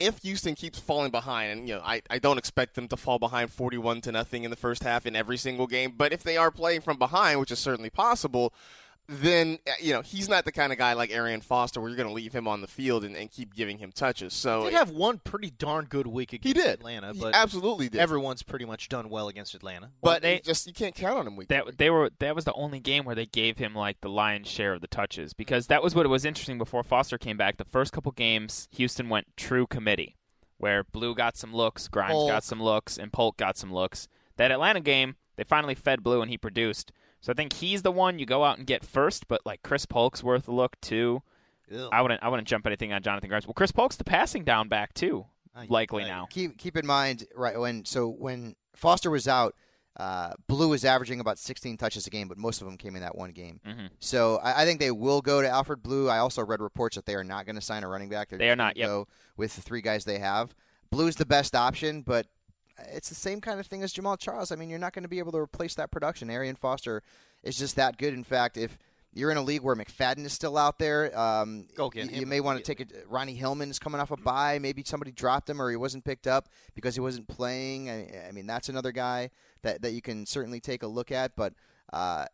If 0.00 0.22
Houston 0.22 0.54
keeps 0.54 0.78
falling 0.78 1.10
behind, 1.10 1.52
and 1.52 1.68
you 1.68 1.74
know, 1.74 1.82
I, 1.84 2.00
I 2.08 2.18
don't 2.18 2.38
expect 2.38 2.74
them 2.74 2.88
to 2.88 2.96
fall 2.96 3.18
behind 3.18 3.52
forty-one 3.52 4.00
to 4.00 4.12
nothing 4.12 4.44
in 4.44 4.50
the 4.50 4.56
first 4.56 4.82
half 4.82 5.04
in 5.06 5.14
every 5.14 5.36
single 5.36 5.66
game, 5.66 5.92
but 5.96 6.12
if 6.12 6.22
they 6.22 6.38
are 6.38 6.50
playing 6.50 6.80
from 6.80 6.96
behind, 6.96 7.38
which 7.38 7.50
is 7.50 7.58
certainly 7.58 7.90
possible, 7.90 8.54
then 9.10 9.58
uh, 9.66 9.72
you 9.80 9.92
know 9.92 10.02
he's 10.02 10.28
not 10.28 10.44
the 10.44 10.52
kind 10.52 10.72
of 10.72 10.78
guy 10.78 10.92
like 10.92 11.10
Arian 11.10 11.40
Foster 11.40 11.80
where 11.80 11.90
you're 11.90 11.96
going 11.96 12.08
to 12.08 12.14
leave 12.14 12.32
him 12.32 12.46
on 12.46 12.60
the 12.60 12.66
field 12.66 13.04
and, 13.04 13.16
and 13.16 13.30
keep 13.30 13.54
giving 13.54 13.78
him 13.78 13.90
touches. 13.92 14.32
So 14.32 14.64
Did 14.64 14.74
have 14.74 14.90
one 14.90 15.18
pretty 15.18 15.50
darn 15.50 15.86
good 15.86 16.06
week 16.06 16.32
against 16.32 16.56
did. 16.56 16.66
Atlanta, 16.66 17.12
He 17.12 17.20
but 17.20 17.34
absolutely 17.34 17.88
did. 17.88 18.00
everyone's 18.00 18.42
pretty 18.42 18.64
much 18.64 18.88
done 18.88 19.08
well 19.10 19.28
against 19.28 19.54
Atlanta. 19.54 19.90
but 20.02 20.22
they- 20.22 20.36
it 20.36 20.44
just 20.44 20.66
you 20.66 20.72
can't 20.72 20.94
count 20.94 21.18
on 21.18 21.26
him 21.26 21.36
week. 21.36 21.48
that 21.48 21.66
week. 21.66 21.76
they 21.76 21.90
were 21.90 22.10
that 22.20 22.34
was 22.34 22.44
the 22.44 22.52
only 22.54 22.78
game 22.80 23.04
where 23.04 23.14
they 23.16 23.26
gave 23.26 23.58
him 23.58 23.74
like 23.74 24.00
the 24.00 24.08
lion's 24.08 24.48
share 24.48 24.72
of 24.74 24.80
the 24.80 24.86
touches 24.86 25.32
because 25.32 25.66
that 25.66 25.82
was 25.82 25.94
what 25.94 26.06
was 26.08 26.24
interesting 26.24 26.58
before 26.58 26.82
Foster 26.82 27.18
came 27.18 27.36
back. 27.36 27.56
The 27.56 27.64
first 27.64 27.92
couple 27.92 28.12
games, 28.12 28.68
Houston 28.72 29.08
went 29.08 29.26
true 29.36 29.66
committee, 29.66 30.16
where 30.58 30.84
Blue 30.84 31.14
got 31.14 31.36
some 31.36 31.52
looks, 31.54 31.88
Grimes 31.88 32.12
Polk. 32.12 32.30
got 32.30 32.44
some 32.44 32.62
looks, 32.62 32.96
and 32.96 33.12
Polk 33.12 33.36
got 33.36 33.56
some 33.58 33.72
looks. 33.72 34.06
That 34.36 34.50
Atlanta 34.50 34.80
game, 34.80 35.16
they 35.36 35.44
finally 35.44 35.74
fed 35.74 36.02
Blue 36.02 36.22
and 36.22 36.30
he 36.30 36.38
produced. 36.38 36.92
So 37.20 37.32
I 37.32 37.34
think 37.34 37.52
he's 37.54 37.82
the 37.82 37.92
one 37.92 38.18
you 38.18 38.26
go 38.26 38.44
out 38.44 38.58
and 38.58 38.66
get 38.66 38.84
first, 38.84 39.28
but 39.28 39.40
like 39.44 39.62
Chris 39.62 39.86
Polk's 39.86 40.22
worth 40.22 40.48
a 40.48 40.52
look 40.52 40.80
too. 40.80 41.22
Ew. 41.70 41.88
I 41.92 42.02
wouldn't 42.02 42.22
I 42.22 42.28
wouldn't 42.28 42.48
jump 42.48 42.66
anything 42.66 42.92
on 42.92 43.02
Jonathan 43.02 43.28
Grimes. 43.28 43.46
Well, 43.46 43.54
Chris 43.54 43.72
Polk's 43.72 43.96
the 43.96 44.04
passing 44.04 44.42
down 44.44 44.68
back 44.68 44.92
too, 44.94 45.26
Ay, 45.54 45.66
likely 45.68 46.04
ay. 46.04 46.08
now. 46.08 46.26
keep 46.30 46.58
keep 46.58 46.76
in 46.76 46.86
mind 46.86 47.26
right 47.36 47.58
when 47.58 47.84
so 47.84 48.08
when 48.08 48.56
Foster 48.74 49.10
was 49.10 49.28
out, 49.28 49.54
uh, 49.98 50.32
Blue 50.48 50.68
was 50.70 50.84
averaging 50.84 51.20
about 51.20 51.38
16 51.38 51.76
touches 51.76 52.06
a 52.06 52.10
game, 52.10 52.26
but 52.28 52.38
most 52.38 52.60
of 52.62 52.66
them 52.66 52.76
came 52.78 52.96
in 52.96 53.02
that 53.02 53.16
one 53.16 53.30
game. 53.32 53.60
Mhm. 53.66 53.90
So 53.98 54.38
I, 54.42 54.62
I 54.62 54.64
think 54.64 54.80
they 54.80 54.90
will 54.90 55.20
go 55.20 55.42
to 55.42 55.48
Alfred 55.48 55.82
Blue. 55.82 56.08
I 56.08 56.18
also 56.18 56.42
read 56.44 56.60
reports 56.62 56.96
that 56.96 57.04
they 57.06 57.14
are 57.14 57.24
not 57.24 57.44
going 57.44 57.56
to 57.56 57.62
sign 57.62 57.84
a 57.84 57.88
running 57.88 58.08
back. 58.08 58.30
They're 58.30 58.38
They 58.38 58.50
are 58.50 58.56
not, 58.56 58.74
gonna 58.76 58.86
Go 58.86 59.08
with 59.36 59.54
the 59.56 59.62
three 59.62 59.82
guys 59.82 60.04
they 60.04 60.18
have. 60.18 60.54
Blue's 60.90 61.16
the 61.16 61.26
best 61.26 61.54
option, 61.54 62.02
but 62.02 62.26
it's 62.92 63.08
the 63.08 63.14
same 63.14 63.40
kind 63.40 63.60
of 63.60 63.66
thing 63.66 63.82
as 63.82 63.92
Jamaal 63.92 64.18
Charles. 64.18 64.52
I 64.52 64.56
mean, 64.56 64.70
you're 64.70 64.78
not 64.78 64.92
going 64.92 65.02
to 65.02 65.08
be 65.08 65.18
able 65.18 65.32
to 65.32 65.38
replace 65.38 65.74
that 65.76 65.90
production. 65.90 66.30
Arian 66.30 66.56
Foster 66.56 67.02
is 67.42 67.58
just 67.58 67.76
that 67.76 67.98
good. 67.98 68.14
In 68.14 68.24
fact, 68.24 68.56
if 68.56 68.78
you're 69.12 69.30
in 69.30 69.36
a 69.36 69.42
league 69.42 69.62
where 69.62 69.74
McFadden 69.74 70.24
is 70.24 70.32
still 70.32 70.56
out 70.56 70.78
there, 70.78 71.18
um, 71.18 71.66
Go 71.74 71.90
get 71.90 72.04
you, 72.04 72.10
him 72.10 72.20
you 72.20 72.26
may 72.26 72.40
want 72.40 72.58
to 72.58 72.64
take 72.64 72.80
it. 72.80 73.06
Ronnie 73.08 73.34
Hillman 73.34 73.70
is 73.70 73.78
coming 73.78 74.00
off 74.00 74.10
a 74.10 74.16
bye. 74.16 74.58
Maybe 74.60 74.82
somebody 74.84 75.10
dropped 75.10 75.50
him 75.50 75.60
or 75.60 75.70
he 75.70 75.76
wasn't 75.76 76.04
picked 76.04 76.26
up 76.26 76.48
because 76.74 76.94
he 76.94 77.00
wasn't 77.00 77.26
playing. 77.28 77.90
I, 77.90 78.28
I 78.28 78.32
mean, 78.32 78.46
that's 78.46 78.68
another 78.68 78.92
guy 78.92 79.30
that, 79.62 79.82
that 79.82 79.92
you 79.92 80.02
can 80.02 80.26
certainly 80.26 80.60
take 80.60 80.82
a 80.82 80.86
look 80.86 81.10
at. 81.10 81.34
But 81.34 81.54
uh, 81.92 82.26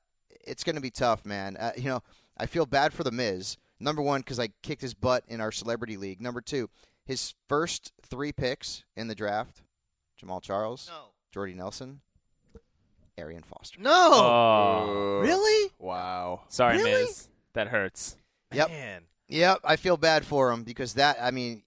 it's 0.47 0.65
going 0.65 0.77
to 0.77 0.83
be 0.83 0.91
tough, 0.91 1.25
man. 1.25 1.57
Uh, 1.57 1.73
you 1.77 1.85
know, 1.85 2.03
I 2.37 2.47
feel 2.47 2.67
bad 2.67 2.93
for 2.93 3.05
the 3.05 3.13
Miz. 3.13 3.57
Number 3.79 4.03
one, 4.03 4.21
because 4.21 4.41
I 4.41 4.49
kicked 4.63 4.83
his 4.83 4.95
butt 4.95 5.25
in 5.29 5.41
our 5.41 5.53
celebrity 5.53 5.97
league. 5.97 6.21
Number 6.21 6.41
two, 6.41 6.71
his 7.05 7.35
first 7.49 7.93
three 8.03 8.33
picks 8.33 8.85
in 8.97 9.09
the 9.09 9.15
draft: 9.15 9.63
Jamaal 10.23 10.43
Charles, 10.43 10.89
No. 10.91 11.07
Jordy 11.33 11.55
Nelson, 11.55 12.01
Arian 13.19 13.43
Foster. 13.43 13.81
No. 13.81 13.91
Oh, 14.13 15.21
Really? 15.23 15.71
Wow. 15.79 16.43
sorry, 16.49 16.77
Really? 16.79 16.91
Miz. 17.05 17.29
That 17.55 17.69
hurts. 17.69 18.17
Yep. 18.53 18.69
Man. 18.69 19.03
Yep, 19.29 19.61
I 19.65 19.77
feel 19.77 19.97
bad 19.97 20.25
for 20.25 20.53
him 20.53 20.63
because 20.63 20.95
that. 20.95 21.17
I 21.21 21.31
mean, 21.33 21.63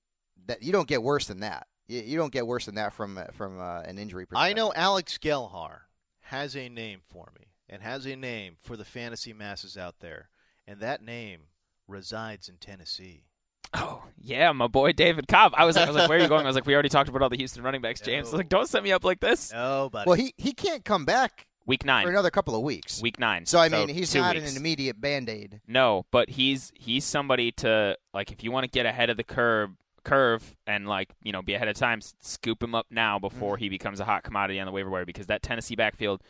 that 0.46 0.64
you 0.64 0.72
don't 0.72 0.88
get 0.88 1.04
worse 1.04 1.28
than 1.28 1.42
that. 1.42 1.68
You, 1.88 2.00
you 2.02 2.18
don't 2.18 2.32
get 2.32 2.48
worse 2.48 2.66
than 2.68 2.76
that 2.76 2.94
from 2.94 3.18
uh, 3.18 3.26
from 3.34 3.60
uh, 3.60 3.82
an 3.82 3.98
injury. 3.98 4.26
perspective. 4.26 4.50
I 4.52 4.54
know 4.54 4.72
Alex 4.74 5.18
Gelhar 5.18 5.82
has 6.22 6.56
a 6.56 6.70
name 6.70 7.02
for 7.10 7.32
me 7.38 7.48
and 7.68 7.82
has 7.82 8.06
a 8.06 8.16
name 8.16 8.56
for 8.62 8.78
the 8.78 8.86
fantasy 8.86 9.34
masses 9.34 9.76
out 9.78 9.96
there, 10.00 10.30
and 10.68 10.80
that 10.80 11.04
name 11.04 11.42
resides 11.88 12.48
in 12.48 12.56
Tennessee. 12.58 13.26
Oh 13.74 14.04
yeah, 14.22 14.52
my 14.52 14.68
boy 14.68 14.92
David 14.94 15.28
Cobb. 15.28 15.54
I 15.56 15.66
was, 15.66 15.78
I 15.78 15.86
was 15.86 15.96
like, 15.96 16.10
where 16.10 16.18
are 16.18 16.22
you 16.22 16.28
going? 16.28 16.44
I 16.46 16.50
was 16.50 16.56
like, 16.56 16.66
we 16.66 16.74
already 16.74 16.90
talked 16.90 17.10
about 17.10 17.22
all 17.22 17.30
the 17.30 17.38
Houston 17.38 17.64
running 17.64 17.82
backs, 17.82 18.02
James. 18.02 18.28
I 18.28 18.32
was 18.32 18.38
like, 18.40 18.50
don't 18.50 18.68
set 18.68 18.84
me 18.84 18.92
up 18.92 19.04
like 19.04 19.20
this. 19.20 19.52
No, 19.54 19.90
but 19.92 20.08
Well, 20.08 20.16
he 20.16 20.34
he 20.38 20.52
can't 20.54 20.84
come 20.84 21.06
back 21.06 21.46
Week 21.66 21.86
nine 21.86 22.04
for 22.06 22.10
another 22.10 22.32
couple 22.32 22.56
of 22.56 22.62
weeks. 22.64 23.02
Week 23.02 23.20
nine. 23.20 23.46
So 23.46 23.60
I 23.60 23.70
mean, 23.70 23.90
he's 23.90 24.12
two 24.12 24.20
not 24.22 24.36
weeks. 24.36 24.52
an 24.52 24.58
immediate 24.58 25.00
band 25.00 25.30
aid. 25.30 25.62
No, 25.68 26.06
but 26.12 26.30
he's 26.32 26.72
he's 26.76 27.06
somebody 27.06 27.52
to 27.54 27.96
like 28.14 28.32
if 28.32 28.44
you 28.44 28.52
want 28.52 28.64
to 28.64 28.70
get 28.70 28.86
ahead 28.88 29.10
of 29.12 29.18
the 29.18 29.24
curve 29.24 29.72
curve 30.04 30.56
and 30.66 30.88
like 30.88 31.10
you 31.22 31.32
know 31.32 31.42
be 31.44 31.54
ahead 31.54 31.68
of 31.68 31.76
time, 31.76 32.00
scoop 32.22 32.64
him 32.64 32.74
up 32.74 32.88
now 32.90 33.20
before 33.20 33.56
Mm. 33.58 33.60
he 33.60 33.70
becomes 33.70 34.00
a 34.00 34.06
hot 34.06 34.24
commodity 34.24 34.60
on 34.60 34.66
the 34.66 34.72
waiver 34.72 34.90
wire 34.90 35.06
because 35.06 35.28
that 35.28 35.44
Tennessee 35.44 35.76
backfield 35.76 36.22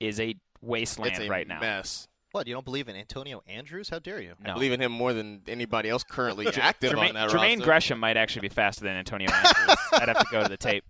is 0.00 0.18
a 0.18 0.34
wasteland 0.62 1.12
It's 1.16 1.20
a 1.26 1.28
right 1.28 1.46
now. 1.46 1.60
mess. 1.60 2.08
What? 2.36 2.46
You 2.46 2.54
don't 2.54 2.64
believe 2.64 2.88
in 2.88 2.96
Antonio 2.96 3.42
Andrews? 3.48 3.88
How 3.88 3.98
dare 3.98 4.20
you? 4.20 4.34
No. 4.44 4.50
I 4.50 4.54
believe 4.54 4.72
in 4.72 4.80
him 4.80 4.92
more 4.92 5.12
than 5.12 5.40
anybody 5.48 5.88
else 5.88 6.04
currently 6.04 6.46
active 6.46 6.92
Jermaine, 6.92 7.08
on 7.08 7.14
that 7.14 7.30
Jermaine 7.30 7.56
roster. 7.56 7.64
Gresham 7.64 7.98
might 7.98 8.16
actually 8.16 8.42
be 8.42 8.48
faster 8.50 8.84
than 8.84 8.96
Antonio 8.96 9.30
Andrews. 9.30 9.76
I'd 9.92 10.08
have 10.08 10.18
to 10.18 10.26
go 10.30 10.42
to 10.42 10.48
the 10.48 10.56
tape. 10.56 10.84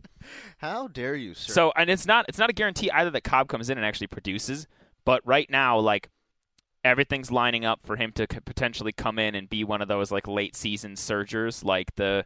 How 0.58 0.88
dare 0.88 1.14
you, 1.14 1.34
sir? 1.34 1.52
So, 1.52 1.72
and 1.76 1.88
it's 1.88 2.04
not 2.04 2.26
it's 2.28 2.38
not 2.38 2.50
a 2.50 2.52
guarantee 2.52 2.90
either 2.90 3.10
that 3.10 3.22
Cobb 3.22 3.48
comes 3.48 3.70
in 3.70 3.78
and 3.78 3.86
actually 3.86 4.08
produces, 4.08 4.66
but 5.04 5.24
right 5.24 5.48
now, 5.48 5.78
like 5.78 6.10
everything's 6.84 7.30
lining 7.30 7.64
up 7.64 7.80
for 7.84 7.96
him 7.96 8.12
to 8.12 8.26
c- 8.30 8.40
potentially 8.40 8.92
come 8.92 9.18
in 9.18 9.34
and 9.34 9.48
be 9.48 9.62
one 9.62 9.80
of 9.80 9.88
those 9.88 10.10
like 10.10 10.26
late 10.26 10.56
season 10.56 10.96
surgers, 10.96 11.64
like 11.64 11.94
the 11.94 12.24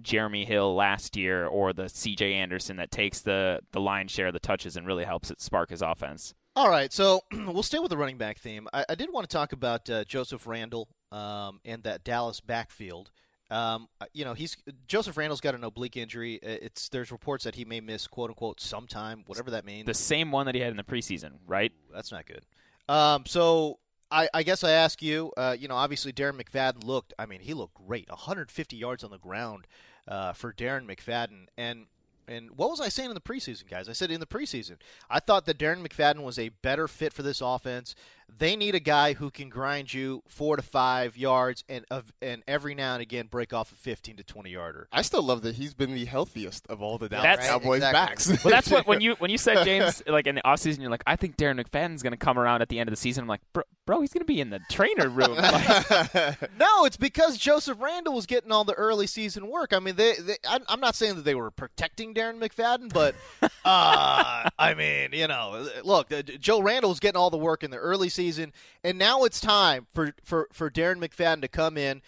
Jeremy 0.00 0.44
Hill 0.44 0.74
last 0.74 1.16
year 1.16 1.46
or 1.46 1.72
the 1.72 1.88
C.J. 1.88 2.34
Anderson 2.34 2.76
that 2.76 2.92
takes 2.92 3.20
the 3.20 3.60
the 3.72 3.80
lion's 3.80 4.12
share 4.12 4.28
of 4.28 4.32
the 4.32 4.38
touches 4.38 4.76
and 4.76 4.86
really 4.86 5.04
helps 5.04 5.30
it 5.30 5.40
spark 5.40 5.70
his 5.70 5.82
offense. 5.82 6.34
All 6.56 6.68
right, 6.68 6.92
so 6.92 7.22
we'll 7.32 7.62
stay 7.62 7.78
with 7.78 7.90
the 7.90 7.96
running 7.96 8.18
back 8.18 8.38
theme. 8.38 8.68
I, 8.72 8.84
I 8.88 8.94
did 8.94 9.12
want 9.12 9.28
to 9.28 9.32
talk 9.32 9.52
about 9.52 9.88
uh, 9.88 10.04
Joseph 10.04 10.46
Randle 10.46 10.88
um, 11.12 11.60
and 11.64 11.82
that 11.84 12.04
Dallas 12.04 12.40
backfield. 12.40 13.10
Um, 13.50 13.88
uh, 14.00 14.06
you 14.12 14.24
know, 14.24 14.34
he's 14.34 14.56
Joseph 14.86 15.16
Randle's 15.16 15.40
got 15.40 15.54
an 15.54 15.64
oblique 15.64 15.96
injury. 15.96 16.34
It's 16.34 16.88
there's 16.88 17.10
reports 17.10 17.44
that 17.44 17.56
he 17.56 17.64
may 17.64 17.80
miss 17.80 18.06
quote 18.06 18.30
unquote 18.30 18.60
sometime, 18.60 19.24
whatever 19.26 19.50
that 19.52 19.64
means. 19.64 19.86
The 19.86 19.94
same 19.94 20.30
one 20.30 20.46
that 20.46 20.54
he 20.54 20.60
had 20.60 20.70
in 20.70 20.76
the 20.76 20.84
preseason, 20.84 21.32
right? 21.46 21.72
That's 21.92 22.12
not 22.12 22.26
good. 22.26 22.44
Um, 22.88 23.24
so 23.26 23.78
I, 24.10 24.28
I 24.34 24.42
guess 24.42 24.64
I 24.64 24.72
ask 24.72 25.02
you. 25.02 25.32
Uh, 25.36 25.56
you 25.58 25.68
know, 25.68 25.76
obviously 25.76 26.12
Darren 26.12 26.40
McFadden 26.40 26.84
looked. 26.84 27.12
I 27.18 27.26
mean, 27.26 27.40
he 27.40 27.54
looked 27.54 27.74
great. 27.74 28.08
150 28.08 28.76
yards 28.76 29.04
on 29.04 29.10
the 29.10 29.18
ground 29.18 29.66
uh, 30.06 30.32
for 30.32 30.52
Darren 30.52 30.86
McFadden. 30.86 31.46
And 31.56 31.86
and 32.30 32.50
what 32.52 32.70
was 32.70 32.80
I 32.80 32.88
saying 32.88 33.10
in 33.10 33.14
the 33.14 33.20
preseason, 33.20 33.68
guys? 33.68 33.88
I 33.88 33.92
said 33.92 34.10
in 34.10 34.20
the 34.20 34.26
preseason, 34.26 34.76
I 35.10 35.18
thought 35.18 35.46
that 35.46 35.58
Darren 35.58 35.86
McFadden 35.86 36.22
was 36.22 36.38
a 36.38 36.50
better 36.50 36.86
fit 36.86 37.12
for 37.12 37.22
this 37.22 37.40
offense. 37.40 37.94
They 38.38 38.56
need 38.56 38.74
a 38.74 38.80
guy 38.80 39.14
who 39.14 39.30
can 39.30 39.48
grind 39.48 39.92
you 39.92 40.22
four 40.28 40.56
to 40.56 40.62
five 40.62 41.16
yards 41.16 41.64
and 41.68 41.84
of 41.90 42.12
and 42.22 42.42
every 42.48 42.74
now 42.74 42.94
and 42.94 43.02
again 43.02 43.26
break 43.30 43.52
off 43.52 43.72
a 43.72 43.74
15 43.74 44.16
to 44.16 44.22
20 44.24 44.50
yarder. 44.50 44.88
I 44.92 45.02
still 45.02 45.22
love 45.22 45.42
that 45.42 45.56
he's 45.56 45.74
been 45.74 45.94
the 45.94 46.04
healthiest 46.04 46.66
of 46.68 46.82
all 46.82 46.98
the 46.98 47.08
Dallas 47.08 47.24
That's- 47.24 47.48
Cowboys 47.48 47.76
Exactly. 47.78 48.00
backs. 48.34 48.44
Well, 48.44 48.50
that's 48.52 48.70
what 48.70 48.86
when 48.86 49.00
you 49.02 49.14
when 49.18 49.30
you 49.30 49.38
said 49.38 49.64
James 49.64 50.02
like 50.06 50.26
in 50.26 50.34
the 50.36 50.42
offseason, 50.42 50.80
you're 50.80 50.90
like, 50.90 51.02
I 51.06 51.16
think 51.16 51.36
Darren 51.36 51.60
McFadden's 51.62 52.02
going 52.02 52.12
to 52.12 52.16
come 52.16 52.38
around 52.38 52.62
at 52.62 52.68
the 52.68 52.78
end 52.78 52.88
of 52.88 52.92
the 52.92 52.96
season. 53.00 53.22
I'm 53.22 53.28
like, 53.28 53.40
bro, 53.52 53.62
bro 53.86 54.00
he's 54.00 54.12
going 54.12 54.20
to 54.20 54.24
be 54.26 54.40
in 54.40 54.50
the 54.50 54.60
trainer 54.70 55.08
room. 55.08 55.36
Like, 55.50 56.58
No, 56.58 56.84
it's 56.84 56.96
because 56.96 57.36
Joseph 57.36 57.80
Randle 57.80 58.14
was 58.14 58.26
getting 58.26 58.52
all 58.52 58.64
the 58.64 58.74
early 58.74 59.06
season 59.06 59.48
work. 59.48 59.72
I 59.72 59.78
mean, 59.78 59.96
they, 59.96 60.14
they 60.14 60.36
I'm, 60.48 60.62
I'm 60.68 60.80
not 60.80 60.94
saying 60.94 61.16
that 61.16 61.24
they 61.24 61.34
were 61.34 61.50
protecting 61.50 62.14
Darren 62.14 62.38
McFadden, 62.38 62.92
but 62.92 63.14
uh, 63.64 64.48
I 64.58 64.74
mean, 64.76 65.10
you 65.12 65.26
know, 65.28 65.68
look, 65.84 66.12
uh, 66.12 66.22
Joe 66.22 66.60
Randle 66.60 66.90
was 66.90 67.00
getting 67.00 67.16
all 67.18 67.30
the 67.30 67.38
work 67.38 67.62
in 67.64 67.70
the 67.70 67.76
early 67.78 68.08
season, 68.08 68.19
and 68.28 68.98
now 68.98 69.24
it's 69.24 69.40
time 69.40 69.86
for 69.94 70.12
for 70.24 70.48
for 70.52 70.70
Darren 70.70 70.96
McFadden 70.98 71.42
to 71.42 71.48
come 71.48 71.76
in. 71.76 72.02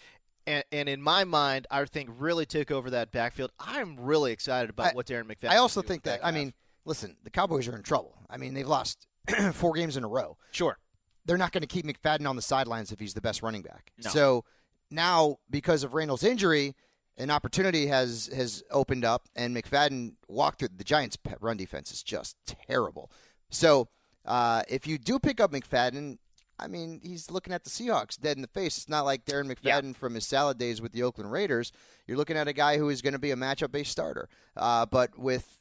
And, 0.45 0.63
and 0.73 0.89
in 0.89 1.01
my 1.01 1.23
mind, 1.23 1.67
I 1.71 1.85
think 1.85 2.09
really 2.17 2.45
took 2.45 2.69
over 2.69 2.89
that 2.89 3.13
backfield. 3.13 3.51
I'm 3.59 3.97
really 3.97 4.33
excited 4.33 4.69
about 4.69 4.87
I- 4.87 4.93
what 4.93 5.05
Darren 5.05 5.23
McFadden. 5.23 5.49
I 5.51 5.57
also 5.57 5.81
think 5.81 6.03
that. 6.03 6.21
back 6.21 6.27
I 6.27 6.35
mean, 6.35 6.53
listen, 6.83 7.15
the 7.23 7.29
Cowboys 7.29 7.67
are 7.69 7.75
in 7.77 7.81
trouble. 7.83 8.17
I 8.29 8.35
mean, 8.35 8.53
they've 8.53 8.67
lost 8.67 9.07
four 9.53 9.73
games 9.73 9.95
in 9.95 10.03
a 10.03 10.07
row. 10.07 10.37
sure. 10.51 10.77
They're 11.25 11.37
not 11.37 11.53
going 11.53 11.61
to 11.61 11.67
keep 11.67 11.85
McFadden 11.85 12.27
on 12.27 12.35
the 12.35 12.41
sidelines 12.41 12.91
if 12.91 12.99
he's 12.99 13.13
the 13.13 13.21
best 13.21 13.41
running 13.41 13.61
back. 13.61 13.93
No. 14.03 14.09
So 14.09 14.45
now, 14.91 15.37
because 15.49 15.85
of 15.85 15.93
Randle's 15.93 16.25
injury, 16.25 16.75
an 17.17 17.31
opportunity 17.31 17.87
has 17.87 18.29
has 18.35 18.61
opened 18.69 19.05
up, 19.05 19.29
and 19.33 19.55
McFadden 19.55 20.15
walked 20.27 20.59
through. 20.59 20.69
The 20.75 20.83
Giants' 20.83 21.17
run 21.39 21.55
defense 21.55 21.93
is 21.93 22.03
just 22.03 22.35
terrible. 22.67 23.09
So 23.49 23.87
uh, 24.25 24.63
if 24.69 24.87
you 24.87 24.97
do 24.97 25.19
pick 25.19 25.39
up 25.39 25.51
McFadden, 25.51 26.17
I 26.59 26.67
mean, 26.67 27.01
he's 27.03 27.31
looking 27.31 27.53
at 27.53 27.63
the 27.63 27.69
Seahawks 27.69 28.19
dead 28.19 28.37
in 28.37 28.41
the 28.41 28.47
face. 28.47 28.77
It's 28.77 28.89
not 28.89 29.05
like 29.05 29.25
Darren 29.25 29.53
Yeah. 29.61 29.79
McFadden 29.81 29.95
from 29.95 30.13
his 30.15 30.25
salad 30.25 30.57
days 30.57 30.81
with 30.81 30.91
the 30.93 31.03
Oakland 31.03 31.31
Raiders. 31.31 31.71
You're 32.07 32.17
looking 32.17 32.37
at 32.37 32.47
a 32.47 32.53
guy 32.53 32.77
who 32.77 32.89
is 32.89 33.01
going 33.01 33.13
to 33.13 33.19
be 33.19 33.31
a 33.31 33.35
matchup-based 33.35 33.91
starter. 33.91 34.29
Uh, 34.55 34.85
but 34.85 35.17
with 35.17 35.59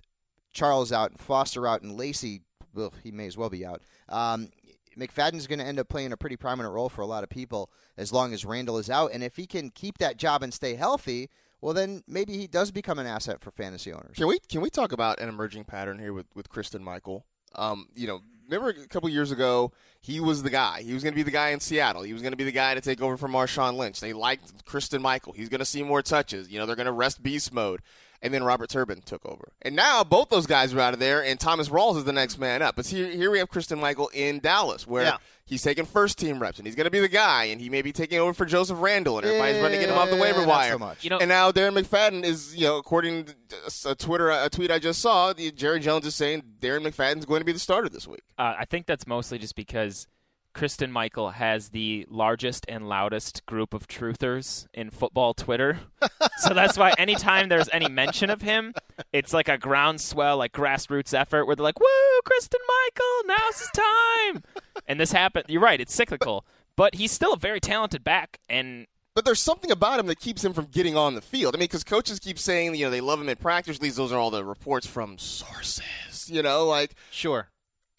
Charles 0.52 0.92
out 0.92 1.10
and 1.10 1.20
Foster 1.20 1.66
out 1.66 1.82
and 1.82 1.96
Lacy, 1.96 2.42
well, 2.74 2.92
he 3.02 3.10
may 3.10 3.26
as 3.26 3.36
well 3.36 3.50
be 3.50 3.64
out. 3.64 3.82
Um, 4.08 4.48
McFadden's 4.96 5.46
going 5.46 5.58
to 5.58 5.64
end 5.64 5.78
up 5.78 5.88
playing 5.88 6.12
a 6.12 6.16
pretty 6.16 6.36
prominent 6.36 6.74
role 6.74 6.90
for 6.90 7.00
a 7.00 7.06
lot 7.06 7.24
of 7.24 7.30
people 7.30 7.70
as 7.96 8.12
long 8.12 8.34
as 8.34 8.44
Randle 8.44 8.78
is 8.78 8.90
out. 8.90 9.12
And 9.12 9.22
if 9.24 9.36
he 9.36 9.46
can 9.46 9.70
keep 9.70 9.98
that 9.98 10.18
job 10.18 10.42
and 10.42 10.52
stay 10.52 10.74
healthy, 10.74 11.30
well, 11.62 11.72
then 11.72 12.02
maybe 12.06 12.36
he 12.36 12.46
does 12.46 12.70
become 12.70 12.98
an 12.98 13.06
asset 13.06 13.40
for 13.40 13.50
fantasy 13.50 13.92
owners. 13.92 14.16
Can 14.16 14.26
we 14.26 14.38
can 14.48 14.60
we 14.60 14.68
talk 14.68 14.92
about 14.92 15.20
an 15.20 15.28
emerging 15.30 15.64
pattern 15.64 15.98
here 15.98 16.12
with 16.12 16.26
with 16.34 16.48
Christine 16.50 16.84
Michael? 16.84 17.24
Um, 17.54 17.86
you 17.94 18.06
know, 18.06 18.20
remember 18.48 18.70
a 18.70 18.86
couple 18.86 19.08
years 19.08 19.30
ago, 19.30 19.72
he 20.00 20.20
was 20.20 20.42
the 20.42 20.50
guy. 20.50 20.82
He 20.82 20.92
was 20.92 21.02
going 21.02 21.12
to 21.12 21.16
be 21.16 21.22
the 21.22 21.30
guy 21.30 21.50
in 21.50 21.60
Seattle. 21.60 22.02
He 22.02 22.12
was 22.12 22.22
going 22.22 22.32
to 22.32 22.36
be 22.36 22.44
the 22.44 22.52
guy 22.52 22.74
to 22.74 22.80
take 22.80 23.00
over 23.00 23.16
from 23.16 23.32
Marshawn 23.32 23.76
Lynch. 23.76 24.00
They 24.00 24.12
liked 24.12 24.64
Christine 24.64 25.02
Michael. 25.02 25.32
He's 25.32 25.48
going 25.48 25.60
to 25.60 25.64
see 25.64 25.82
more 25.82 26.02
touches. 26.02 26.50
You 26.50 26.58
know, 26.58 26.66
they're 26.66 26.76
going 26.76 26.86
to 26.86 26.92
rest 26.92 27.22
beast 27.22 27.52
mode. 27.52 27.80
And 28.24 28.32
then 28.32 28.44
Robert 28.44 28.70
Turbin 28.70 29.02
took 29.02 29.26
over. 29.26 29.48
And 29.62 29.74
now 29.74 30.04
both 30.04 30.28
those 30.28 30.46
guys 30.46 30.72
are 30.72 30.78
out 30.78 30.94
of 30.94 31.00
there, 31.00 31.24
and 31.24 31.40
Thomas 31.40 31.68
Rawls 31.68 31.96
is 31.96 32.04
the 32.04 32.12
next 32.12 32.38
man 32.38 32.62
up. 32.62 32.76
But 32.76 32.86
here, 32.86 33.08
here 33.08 33.32
we 33.32 33.38
have 33.40 33.48
Christine 33.48 33.80
Michael 33.80 34.08
in 34.14 34.38
Dallas, 34.38 34.86
where 34.86 35.02
Yeah. 35.02 35.16
he's 35.44 35.60
taking 35.62 35.84
first 35.86 36.18
team 36.18 36.38
reps, 36.38 36.58
and 36.58 36.66
he's 36.66 36.76
going 36.76 36.84
to 36.84 36.90
be 36.90 37.00
the 37.00 37.08
guy, 37.08 37.44
and 37.46 37.60
he 37.60 37.68
may 37.68 37.82
be 37.82 37.90
taking 37.90 38.20
over 38.20 38.32
for 38.32 38.44
Joseph 38.46 38.78
Randle, 38.80 39.18
and 39.18 39.26
everybody's 39.26 39.56
running 39.60 39.80
to 39.80 39.86
get 39.86 39.92
him 39.92 39.98
off 39.98 40.08
the 40.08 40.16
waiver 40.16 40.46
wire. 40.46 40.70
so 40.72 40.78
much. 40.78 41.02
You 41.02 41.10
know, 41.10 41.18
and 41.18 41.28
now 41.28 41.50
Darren 41.50 41.76
McFadden 41.76 42.22
is, 42.22 42.54
you 42.54 42.64
know, 42.64 42.76
according 42.76 43.24
to 43.24 43.90
a 43.90 43.94
Twitter 43.96 44.30
a 44.30 44.48
tweet 44.48 44.70
I 44.70 44.78
just 44.78 45.00
saw, 45.00 45.34
Jerry 45.34 45.80
Jones 45.80 46.06
is 46.06 46.14
saying 46.14 46.44
Darren 46.60 46.86
McFadden's 46.86 47.24
going 47.26 47.40
to 47.40 47.44
be 47.44 47.50
the 47.52 47.58
starter 47.58 47.88
this 47.88 48.06
week. 48.06 48.22
Uh, 48.38 48.54
I 48.56 48.66
think 48.66 48.86
that's 48.86 49.04
mostly 49.08 49.38
just 49.38 49.56
because 49.56 50.06
Christine 50.54 50.92
Michael 50.92 51.30
has 51.30 51.70
the 51.70 52.06
largest 52.10 52.66
and 52.68 52.88
loudest 52.88 53.44
group 53.46 53.72
of 53.72 53.88
truthers 53.88 54.66
in 54.74 54.90
football 54.90 55.32
Twitter. 55.34 55.80
so 56.38 56.52
that's 56.54 56.76
why 56.76 56.92
anytime 56.98 57.48
there's 57.48 57.68
any 57.72 57.88
mention 57.88 58.28
of 58.30 58.42
him, 58.42 58.74
it's 59.12 59.32
like 59.32 59.48
a 59.48 59.56
groundswell, 59.58 60.36
like 60.36 60.52
grassroots 60.52 61.14
effort 61.14 61.46
where 61.46 61.56
they're 61.56 61.64
like, 61.64 61.80
woo, 61.80 62.20
Christine 62.24 62.60
Michael, 62.68 63.36
now's 63.36 63.58
his 63.60 63.70
time. 63.74 64.42
and 64.86 65.00
this 65.00 65.12
happened. 65.12 65.46
You're 65.48 65.62
right, 65.62 65.80
it's 65.80 65.94
cyclical. 65.94 66.44
But 66.76 66.94
he's 66.96 67.12
still 67.12 67.34
a 67.34 67.38
very 67.38 67.60
talented 67.60 68.02
back, 68.04 68.38
and 68.48 68.86
But 69.14 69.24
there's 69.24 69.42
something 69.42 69.70
about 69.70 70.00
him 70.00 70.06
that 70.06 70.20
keeps 70.20 70.42
him 70.44 70.52
from 70.54 70.66
getting 70.66 70.96
on 70.96 71.14
the 71.14 71.20
field. 71.20 71.54
I 71.54 71.58
mean, 71.58 71.64
because 71.64 71.84
coaches 71.84 72.18
keep 72.18 72.38
saying, 72.38 72.74
you 72.74 72.86
know, 72.86 72.90
they 72.90 73.00
love 73.02 73.20
him 73.20 73.28
in 73.28 73.36
practice. 73.36 73.76
At 73.76 73.82
least 73.82 73.96
those 73.96 74.10
are 74.12 74.18
all 74.18 74.30
the 74.30 74.44
reports 74.44 74.86
from 74.86 75.18
sources, 75.18 76.30
you 76.30 76.42
know, 76.42 76.66
like, 76.66 76.94
Sure. 77.10 77.48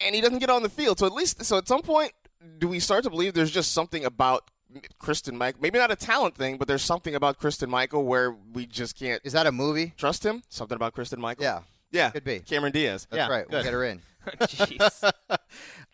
and 0.00 0.14
he 0.14 0.20
doesn't 0.20 0.38
get 0.40 0.50
on 0.50 0.62
the 0.62 0.68
field. 0.68 0.98
So 0.98 1.06
at 1.06 1.12
least, 1.12 1.44
so 1.44 1.56
at 1.58 1.68
some 1.68 1.82
point, 1.82 2.12
do 2.58 2.68
we 2.68 2.78
start 2.80 3.04
to 3.04 3.10
believe 3.10 3.34
there's 3.34 3.50
just 3.50 3.72
something 3.72 4.04
about 4.04 4.50
Christine 4.98 5.36
Michael? 5.36 5.60
Maybe 5.62 5.78
not 5.78 5.90
a 5.90 5.96
talent 5.96 6.36
thing, 6.36 6.56
but 6.58 6.68
there's 6.68 6.82
something 6.82 7.14
about 7.14 7.38
Christine 7.38 7.70
Michael 7.70 8.04
where 8.04 8.32
we 8.52 8.66
just 8.66 8.96
can't 8.98 9.20
Is 9.24 9.32
that 9.32 9.46
a 9.46 9.52
movie? 9.52 9.94
trust 9.96 10.24
him. 10.24 10.42
Something 10.48 10.76
about 10.76 10.92
Christine 10.94 11.20
Michael. 11.20 11.44
Yeah, 11.44 11.60
yeah, 11.90 12.10
could 12.10 12.24
be. 12.24 12.40
Cameron 12.40 12.72
Diaz. 12.72 13.06
That's 13.10 13.18
Yeah, 13.28 13.34
right. 13.34 13.48
We'll 13.50 13.60
good. 13.60 13.64
get 13.64 13.72
her 13.72 13.84
in. 13.84 14.02
jeez. 14.40 15.12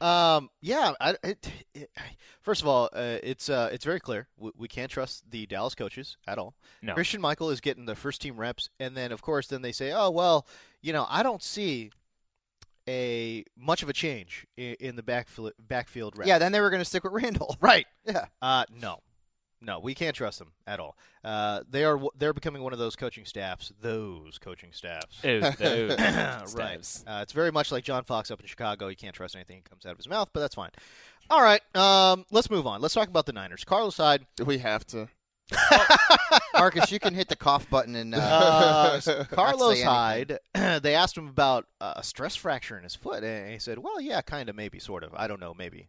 Um, 0.00 0.48
yeah. 0.62 0.92
I, 0.98 1.14
it, 1.22 1.50
it, 1.74 1.90
first 2.40 2.62
of 2.62 2.68
all, 2.68 2.88
uh, 2.94 3.18
it's 3.22 3.50
uh, 3.50 3.68
it's 3.70 3.84
very 3.84 4.00
clear 4.00 4.28
we, 4.38 4.50
we 4.56 4.66
can't 4.68 4.90
trust 4.90 5.30
the 5.30 5.44
Dallas 5.44 5.74
coaches 5.74 6.16
at 6.26 6.38
all. 6.38 6.54
No. 6.80 6.94
Christine 6.94 7.20
Michael 7.20 7.50
is 7.50 7.60
getting 7.60 7.84
the 7.84 7.94
first 7.94 8.22
team 8.22 8.38
reps, 8.38 8.70
and 8.78 8.96
then 8.96 9.12
of 9.12 9.20
course, 9.20 9.48
then 9.48 9.60
they 9.60 9.72
say, 9.72 9.92
"Oh 9.92 10.10
well, 10.10 10.46
you 10.80 10.94
know, 10.94 11.06
I 11.10 11.22
don't 11.22 11.42
see 11.42 11.90
a 12.90 13.44
much 13.56 13.82
of 13.82 13.88
a 13.88 13.92
change 13.92 14.46
in, 14.56 14.74
in 14.80 14.96
the 14.96 15.02
backfield 15.02 15.52
backfield 15.58 16.18
reps." 16.18 16.28
Yeah, 16.28 16.38
then 16.38 16.52
they 16.52 16.60
were 16.60 16.70
going 16.70 16.80
to 16.80 16.84
stick 16.84 17.04
with 17.04 17.12
Randle. 17.12 17.56
right. 17.60 17.86
Yeah. 18.04 18.26
Uh, 18.42 18.64
no, 18.80 19.00
no, 19.62 19.78
we 19.78 19.94
can't 19.94 20.16
trust 20.16 20.38
them 20.38 20.52
at 20.66 20.80
all. 20.80 20.96
Uh, 21.22 21.60
they 21.68 21.84
are 21.84 22.00
they're 22.18 22.32
becoming 22.32 22.62
one 22.62 22.72
of 22.72 22.78
those 22.78 22.96
coaching 22.96 23.24
staffs. 23.24 23.72
Those 23.80 24.38
coaching 24.38 24.70
staffs. 24.72 25.22
Ew, 25.22 25.42
ew, 25.60 25.88
right. 26.54 27.02
Uh, 27.06 27.20
it's 27.22 27.32
very 27.32 27.52
much 27.52 27.70
like 27.70 27.84
John 27.84 28.04
Fox 28.04 28.30
up 28.30 28.40
in 28.40 28.46
Chicago. 28.46 28.88
You 28.88 28.96
can't 28.96 29.14
trust 29.14 29.36
anything 29.36 29.60
that 29.62 29.68
comes 29.70 29.84
out 29.84 29.92
of 29.92 29.98
his 29.98 30.08
mouth, 30.08 30.30
but 30.32 30.40
that's 30.40 30.54
fine. 30.54 30.70
All 31.28 31.42
right, 31.42 31.60
um, 31.76 32.24
let's 32.32 32.50
move 32.50 32.66
on. 32.66 32.80
Let's 32.80 32.94
talk 32.94 33.08
about 33.08 33.26
the 33.26 33.32
Niners. 33.32 33.64
Carlos 33.64 33.96
Hyde. 33.96 34.26
Do 34.36 34.44
we 34.44 34.58
have 34.58 34.86
to? 34.88 35.08
Marcus, 36.54 36.90
you 36.92 36.98
can 36.98 37.14
hit 37.14 37.28
the 37.28 37.36
cough 37.36 37.68
button 37.70 37.96
and 37.96 38.14
uh, 38.14 38.18
Uh, 39.06 39.24
Carlos 39.30 39.78
say 39.78 39.84
Hyde. 39.84 40.38
they 40.54 40.94
asked 40.94 41.16
him 41.16 41.28
about 41.28 41.66
uh, 41.80 41.94
a 41.96 42.02
stress 42.02 42.36
fracture 42.36 42.76
in 42.76 42.82
his 42.84 42.94
foot, 42.94 43.22
and 43.24 43.50
he 43.52 43.58
said, 43.58 43.78
"Well, 43.78 44.00
yeah, 44.00 44.20
kind 44.20 44.48
of, 44.48 44.56
maybe, 44.56 44.78
sort 44.78 45.04
of. 45.04 45.12
I 45.14 45.26
don't 45.26 45.40
know, 45.40 45.54
maybe." 45.56 45.88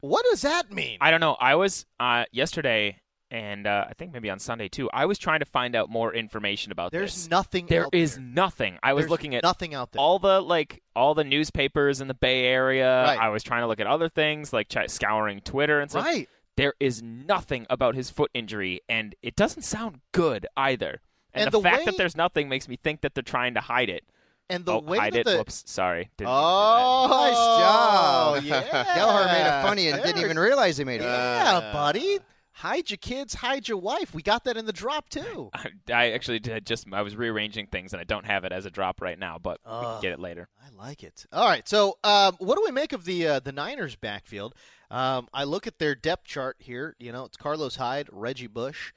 What 0.00 0.24
does 0.30 0.42
that 0.42 0.72
mean? 0.72 0.98
I 1.00 1.10
don't 1.10 1.20
know. 1.20 1.36
I 1.40 1.54
was 1.56 1.86
uh, 1.98 2.24
yesterday, 2.32 3.00
and 3.30 3.66
uh, 3.66 3.84
I 3.88 3.92
think 3.94 4.12
maybe 4.12 4.30
on 4.30 4.38
Sunday 4.38 4.68
too. 4.68 4.88
I 4.92 5.06
was 5.06 5.18
trying 5.18 5.40
to 5.40 5.44
find 5.46 5.74
out 5.76 5.90
more 5.90 6.12
information 6.14 6.72
about 6.72 6.90
There's 6.92 7.14
this. 7.14 7.30
nothing. 7.30 7.66
There 7.66 7.86
out 7.86 7.94
is 7.94 8.14
there. 8.16 8.24
nothing. 8.24 8.78
I 8.82 8.92
was 8.94 9.02
There's 9.04 9.10
looking 9.10 9.34
at 9.34 9.42
nothing 9.42 9.74
out 9.74 9.92
there. 9.92 10.00
all 10.00 10.18
the 10.18 10.40
like 10.40 10.82
all 10.96 11.14
the 11.14 11.24
newspapers 11.24 12.00
in 12.00 12.08
the 12.08 12.14
Bay 12.14 12.46
Area. 12.46 13.02
Right. 13.04 13.18
I 13.18 13.28
was 13.28 13.42
trying 13.42 13.62
to 13.62 13.66
look 13.66 13.80
at 13.80 13.86
other 13.86 14.08
things 14.08 14.52
like 14.52 14.68
ch- 14.68 14.88
scouring 14.88 15.40
Twitter 15.40 15.80
and 15.80 15.90
stuff. 15.90 16.04
right. 16.04 16.28
There 16.56 16.74
is 16.80 17.02
nothing 17.02 17.66
about 17.70 17.94
his 17.94 18.10
foot 18.10 18.30
injury, 18.34 18.80
and 18.88 19.14
it 19.22 19.36
doesn't 19.36 19.62
sound 19.62 20.00
good 20.12 20.46
either. 20.56 21.00
And, 21.32 21.44
And 21.44 21.52
the, 21.52 21.58
the 21.58 21.62
fact 21.62 21.78
way- 21.78 21.84
that 21.86 21.96
there's 21.96 22.16
nothing 22.16 22.48
makes 22.48 22.68
me 22.68 22.76
think 22.76 23.02
that 23.02 23.14
they're 23.14 23.22
trying 23.22 23.54
to 23.54 23.60
hide 23.60 23.88
it. 23.88 24.04
And 24.48 24.64
the 24.64 24.74
oh, 24.74 24.80
way 24.80 24.98
hide 24.98 25.12
that 25.12 25.20
it. 25.20 25.26
the 25.26 25.38
Whoops, 25.38 25.62
sorry. 25.66 26.10
Didn't 26.16 26.30
oh, 26.32 27.06
Nice 27.08 28.44
job. 28.44 28.44
Yeah, 28.44 28.84
Gelhar 28.96 29.26
made 29.26 29.46
it 29.46 29.62
funny 29.62 29.88
and 29.88 30.02
didn't 30.02 30.20
even 30.22 30.38
realize 30.38 30.76
he 30.76 30.82
made 30.82 31.00
it. 31.00 31.04
Yeah, 31.04 31.70
buddy. 31.72 32.18
Hide 32.52 32.90
your 32.90 32.98
kids, 32.98 33.32
hide 33.32 33.68
your 33.68 33.78
wife. 33.78 34.12
We 34.12 34.22
got 34.22 34.44
that 34.44 34.56
in 34.56 34.66
the 34.66 34.72
drop 34.72 35.08
too. 35.08 35.50
I, 35.54 35.70
I 35.90 36.10
actually 36.10 36.40
did 36.40 36.66
just 36.66 36.84
I 36.92 37.00
was 37.02 37.16
rearranging 37.16 37.68
things 37.68 37.92
and 37.92 38.00
I 38.00 38.04
don't 38.04 38.26
have 38.26 38.44
it 38.44 38.50
as 38.52 38.66
a 38.66 38.70
drop 38.70 39.00
right 39.00 39.18
now, 39.18 39.38
but 39.40 39.60
we 39.64 39.70
can 39.70 40.02
get 40.02 40.12
it 40.12 40.18
later. 40.18 40.48
I 40.60 40.68
like 40.76 41.04
it. 41.04 41.26
All 41.32 41.46
right, 41.48 41.66
so 41.66 41.98
um, 42.02 42.34
what 42.38 42.56
do 42.56 42.62
we 42.64 42.72
make 42.72 42.92
of 42.92 43.04
the 43.04 43.26
uh, 43.26 43.40
the 43.40 43.52
Niners 43.52 43.94
backfield? 43.94 44.54
Um, 44.90 45.28
I 45.32 45.44
look 45.44 45.66
at 45.66 45.78
their 45.78 45.94
depth 45.94 46.24
chart 46.26 46.56
here. 46.58 46.96
You 46.98 47.12
know, 47.12 47.24
it's 47.24 47.36
Carlos 47.36 47.76
Hyde, 47.76 48.08
Reggie 48.10 48.46
Bush. 48.48 48.92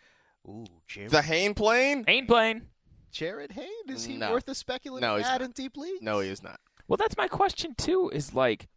Ooh, 0.47 0.65
Jarryd, 0.89 1.09
The 1.09 1.21
Hayne 1.21 1.53
plane? 1.53 2.03
Ain't 2.07 2.27
playing. 2.27 2.63
Jarryd 3.13 3.51
Hayne. 3.51 3.67
Is 3.89 4.05
he 4.05 4.17
No. 4.17 4.31
worth 4.31 4.47
a 4.49 4.55
speculative 4.55 5.07
No, 5.07 5.17
he's 5.17 5.25
ad 5.25 5.41
not. 5.41 5.45
in 5.45 5.51
deep 5.51 5.77
league? 5.77 6.01
No, 6.01 6.19
he 6.19 6.29
is 6.29 6.41
not. 6.41 6.59
Well, 6.87 6.97
that's 6.97 7.15
my 7.15 7.27
question 7.27 7.75
too. 7.75 8.09
Is 8.09 8.33
like, 8.33 8.67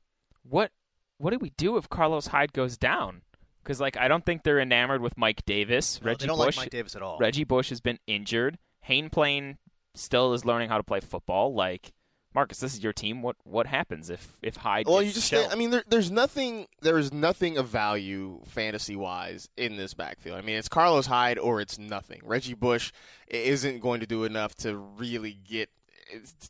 what 0.43 0.73
what 1.19 1.31
do 1.31 1.39
we 1.39 1.51
do 1.51 1.79
if 1.79 1.89
Carlos 1.89 2.27
Hyde 2.29 2.53
goes 2.53 2.77
down? 2.77 3.23
Because 3.63 3.81
like 3.81 3.97
I 3.97 4.07
don't 4.09 4.25
think 4.25 4.43
they're 4.43 4.61
enamored 4.61 5.01
with 5.01 5.17
Mike 5.17 5.45
Davis. 5.47 6.01
No, 6.03 6.07
Reggie 6.09 6.19
they 6.21 6.27
don't 6.27 6.37
Bush. 6.37 6.57
like 6.59 6.65
Mike 6.67 6.71
Davis 6.71 6.95
at 6.95 7.03
all. 7.03 7.19
Reggie 7.19 7.45
Bush 7.45 7.71
has 7.71 7.81
been 7.81 7.99
injured. 8.07 8.59
Hayne 8.83 9.09
Plane 9.11 9.57
still 9.95 10.35
is 10.35 10.45
learning 10.45 10.69
how 10.69 10.77
to 10.77 10.85
play 10.85 11.01
football. 11.01 11.55
Like 11.55 11.93
Marcus, 12.37 12.61
this 12.61 12.75
is 12.75 12.85
your 12.85 12.93
team. 12.93 13.23
What 13.23 13.37
what 13.45 13.67
happens 13.67 14.11
if 14.11 14.37
if 14.43 14.57
Hyde? 14.57 14.87
Well, 14.87 14.99
gets 15.01 15.07
you 15.07 15.15
just. 15.15 15.29
shelled? 15.29 15.51
I 15.51 15.55
mean, 15.55 15.71
there, 15.71 15.85
there's 15.89 16.11
nothing. 16.11 16.67
There 16.83 16.99
is 16.99 17.11
nothing 17.11 17.57
of 17.57 17.69
value 17.69 18.43
fantasy 18.45 18.95
wise 18.95 19.49
in 19.57 19.79
this 19.79 19.95
backfield. 19.95 20.37
I 20.37 20.43
mean, 20.43 20.57
it's 20.57 20.69
Carlos 20.69 21.07
Hyde 21.07 21.39
or 21.39 21.63
it's 21.63 21.79
nothing. 21.79 22.21
Reggie 22.23 22.53
Bush 22.53 22.93
isn't 23.29 23.81
going 23.81 24.01
to 24.01 24.07
do 24.07 24.25
enough 24.25 24.55
to 24.57 24.77
really 24.77 25.39
get 25.49 25.71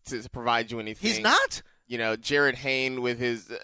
to, 0.06 0.22
to 0.22 0.28
provide 0.30 0.72
you 0.72 0.80
anything. 0.80 1.08
He's 1.08 1.20
not. 1.20 1.62
You 1.86 1.98
know, 1.98 2.16
Jarryd 2.16 2.56
Hayne 2.56 3.00
with 3.00 3.20
his 3.20 3.48
uh, 3.48 3.56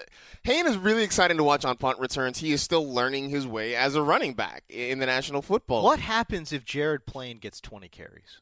Hayne 0.44 0.68
is 0.68 0.76
really 0.76 1.02
exciting 1.02 1.38
to 1.38 1.44
watch 1.44 1.64
on 1.64 1.76
punt 1.76 1.98
returns. 1.98 2.38
He 2.38 2.52
is 2.52 2.62
still 2.62 2.88
learning 2.88 3.30
his 3.30 3.48
way 3.48 3.74
as 3.74 3.96
a 3.96 4.02
running 4.02 4.34
back 4.34 4.62
in 4.68 5.00
the 5.00 5.06
National 5.06 5.42
Football. 5.42 5.82
What 5.82 5.98
happens 5.98 6.52
if 6.52 6.64
Jared 6.64 7.04
Plain 7.04 7.38
gets 7.38 7.60
20 7.60 7.88
carries? 7.88 8.38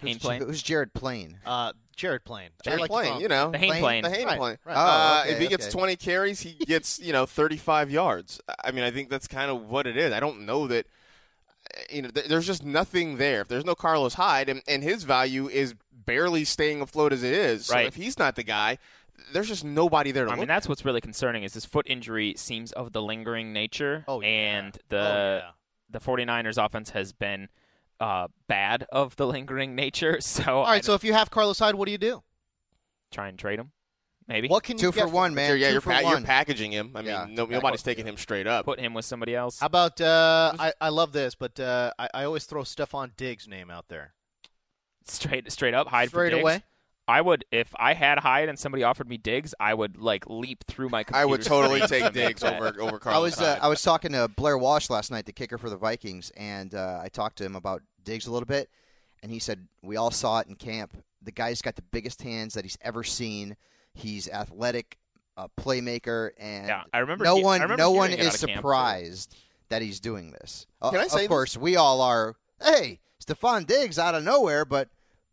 Hayne 0.00 0.14
Who's, 0.14 0.22
Plain. 0.22 0.42
who's 0.42 0.62
Jared 0.62 0.94
Plain? 0.94 1.38
Uh, 1.44 1.74
Jared 1.96 2.24
Plane. 2.24 2.50
I 2.60 2.64
Jared 2.64 2.80
like 2.80 2.88
to 2.90 2.92
Plain, 2.92 3.06
call 3.06 3.16
him- 3.16 3.22
you 3.22 3.28
know, 3.28 3.50
The 3.50 3.58
Hayne 3.58 3.68
Plane? 3.70 3.80
Plain. 3.82 4.02
the 4.04 4.10
Hayne 4.10 4.26
Right, 4.26 4.38
plane. 4.38 4.58
right. 4.64 4.74
Uh, 4.76 5.14
Oh, 5.18 5.20
okay, 5.22 5.32
if 5.32 5.38
he 5.38 5.46
gets 5.48 5.66
okay. 5.66 5.72
20 5.72 5.96
carries, 5.96 6.40
he 6.40 6.52
gets 6.66 6.98
you 6.98 7.12
know 7.12 7.26
35 7.26 7.90
yards. 7.90 8.40
I 8.64 8.70
mean, 8.70 8.84
I 8.84 8.90
think 8.90 9.08
that's 9.10 9.26
kind 9.28 9.50
of 9.50 9.68
what 9.68 9.86
it 9.86 9.96
is. 9.96 10.12
I 10.12 10.20
don't 10.20 10.46
know 10.46 10.66
that 10.68 10.86
you 11.90 12.02
know 12.02 12.08
th- 12.08 12.26
there's 12.26 12.46
just 12.46 12.64
nothing 12.64 13.16
there. 13.18 13.40
If 13.42 13.48
there's 13.48 13.64
no 13.64 13.74
Carlos 13.74 14.14
Hyde, 14.14 14.48
and, 14.48 14.62
and 14.66 14.82
his 14.82 15.04
value 15.04 15.48
is 15.48 15.74
barely 15.92 16.44
staying 16.44 16.80
afloat 16.80 17.12
as 17.12 17.22
it 17.22 17.32
is. 17.32 17.66
So 17.66 17.74
Right. 17.74 17.86
if 17.86 17.94
he's 17.94 18.18
not 18.18 18.34
the 18.36 18.42
guy, 18.42 18.78
there's 19.32 19.48
just 19.48 19.64
nobody 19.64 20.10
there 20.10 20.24
to 20.24 20.30
I 20.30 20.34
look. 20.34 20.40
mean, 20.40 20.48
that's 20.48 20.68
what's 20.68 20.84
really 20.84 21.00
concerning 21.00 21.44
is 21.44 21.52
this 21.54 21.64
foot 21.64 21.86
injury 21.88 22.34
seems 22.36 22.72
of 22.72 22.92
the 22.92 23.00
lingering 23.00 23.52
nature. 23.52 24.04
Oh, 24.08 24.20
yeah. 24.20 24.26
And 24.28 24.78
the 24.88 24.98
Oh, 24.98 25.36
yeah. 25.44 25.50
the 25.88 26.00
49ers 26.00 26.62
offense 26.62 26.90
has 26.90 27.12
been 27.12 27.48
uh, 28.02 28.28
bad 28.48 28.84
of 28.90 29.14
the 29.16 29.26
lingering 29.26 29.74
nature. 29.74 30.18
So 30.20 30.58
all 30.58 30.64
right. 30.64 30.84
So 30.84 30.94
if 30.94 31.04
you 31.04 31.12
have 31.12 31.30
Carlos 31.30 31.58
Hyde, 31.58 31.74
what 31.76 31.86
do 31.86 31.92
you 31.92 31.98
do? 31.98 32.22
try 33.12 33.28
and 33.28 33.38
trade 33.38 33.58
him. 33.58 33.70
Maybe 34.26 34.48
What 34.48 34.62
can 34.62 34.76
you 34.78 34.84
Two 34.84 34.92
get 34.92 35.08
for 35.08 35.14
one, 35.14 35.34
man. 35.34 35.48
You're- 35.48 35.60
yeah, 35.60 35.66
Two 35.68 35.72
you're, 35.74 35.80
for 35.82 35.90
pa- 35.92 36.08
you're 36.10 36.20
packaging 36.22 36.72
him. 36.72 36.92
I 36.94 37.00
mean, 37.00 37.08
Yeah. 37.08 37.26
no, 37.28 37.44
nobody's 37.44 37.82
taking 37.82 38.06
him 38.06 38.16
straight 38.16 38.46
up. 38.46 38.64
put 38.64 38.78
him 38.80 38.94
with 38.94 39.04
somebody 39.04 39.34
else. 39.34 39.58
How 39.60 39.66
about 39.66 40.00
uh, 40.00 40.52
I, 40.58 40.72
I 40.80 40.88
love 40.90 41.12
this, 41.12 41.34
but 41.34 41.58
uh, 41.60 41.92
I, 41.98 42.08
I 42.14 42.24
always 42.24 42.44
throw 42.46 42.62
Stefon 42.62 43.10
Diggs' 43.16 43.46
name 43.48 43.70
out 43.70 43.88
there. 43.88 44.14
straight 45.06 45.50
straight 45.52 45.74
up 45.74 45.88
Hyde 45.88 46.08
Straight 46.08 46.30
for 46.30 46.36
Diggs. 46.36 46.42
away? 46.42 46.62
I 47.08 47.20
would 47.20 47.44
if 47.50 47.74
I 47.76 47.94
had 47.94 48.18
Hyde 48.20 48.48
and 48.48 48.58
somebody 48.58 48.84
offered 48.84 49.08
me 49.08 49.16
Diggs, 49.16 49.54
I 49.58 49.74
would 49.74 49.96
like 49.98 50.24
leap 50.28 50.64
through 50.66 50.88
my 50.88 51.02
computer. 51.02 51.22
I 51.22 51.24
would 51.24 51.42
totally 51.42 51.80
take 51.80 52.04
to 52.04 52.10
Diggs 52.10 52.42
that. 52.42 52.60
over 52.60 52.80
over 52.80 52.96
I 52.96 52.98
Carlos 52.98 53.36
was 53.36 53.40
uh, 53.40 53.58
I 53.60 53.68
was 53.68 53.82
talking 53.82 54.12
to 54.12 54.28
Blair 54.28 54.56
Walsh 54.56 54.88
last 54.88 55.10
night, 55.10 55.26
the 55.26 55.32
kicker 55.32 55.58
for 55.58 55.68
the 55.68 55.76
Vikings, 55.76 56.30
and 56.36 56.74
uh, 56.74 57.00
I 57.02 57.08
talked 57.08 57.38
to 57.38 57.44
him 57.44 57.56
about 57.56 57.82
Diggs 58.04 58.26
a 58.26 58.32
little 58.32 58.46
bit, 58.46 58.70
and 59.22 59.32
he 59.32 59.38
said 59.38 59.66
we 59.82 59.96
all 59.96 60.10
saw 60.10 60.38
it 60.40 60.46
in 60.46 60.54
camp. 60.54 60.96
The 61.22 61.32
guy's 61.32 61.60
got 61.60 61.76
the 61.76 61.82
biggest 61.82 62.22
hands 62.22 62.54
that 62.54 62.64
he's 62.64 62.78
ever 62.82 63.02
seen. 63.04 63.56
He's 63.94 64.28
athletic, 64.28 64.98
a 65.36 65.48
playmaker, 65.60 66.30
and 66.38 66.68
Yeah, 66.68 66.82
I 66.92 66.98
remember 66.98 67.24
no 67.24 67.36
he- 67.36 67.42
one 67.42 67.60
remember 67.62 67.82
no 67.82 67.90
one 67.90 68.10
it 68.12 68.20
is 68.20 68.42
out 68.42 68.48
camp, 68.48 68.58
surprised 68.58 69.36
that 69.70 69.82
he's 69.82 69.98
doing 70.00 70.30
this. 70.30 70.66
Uh, 70.80 70.90
I 70.90 71.08
say 71.08 71.24
of 71.24 71.28
course, 71.28 71.56
we 71.56 71.74
all 71.76 72.00
are. 72.00 72.36
Hey, 72.62 73.00
Stefon 73.24 73.66
Diggs 73.66 73.98
out 73.98 74.14
of 74.14 74.22
nowhere, 74.22 74.64
but 74.64 74.88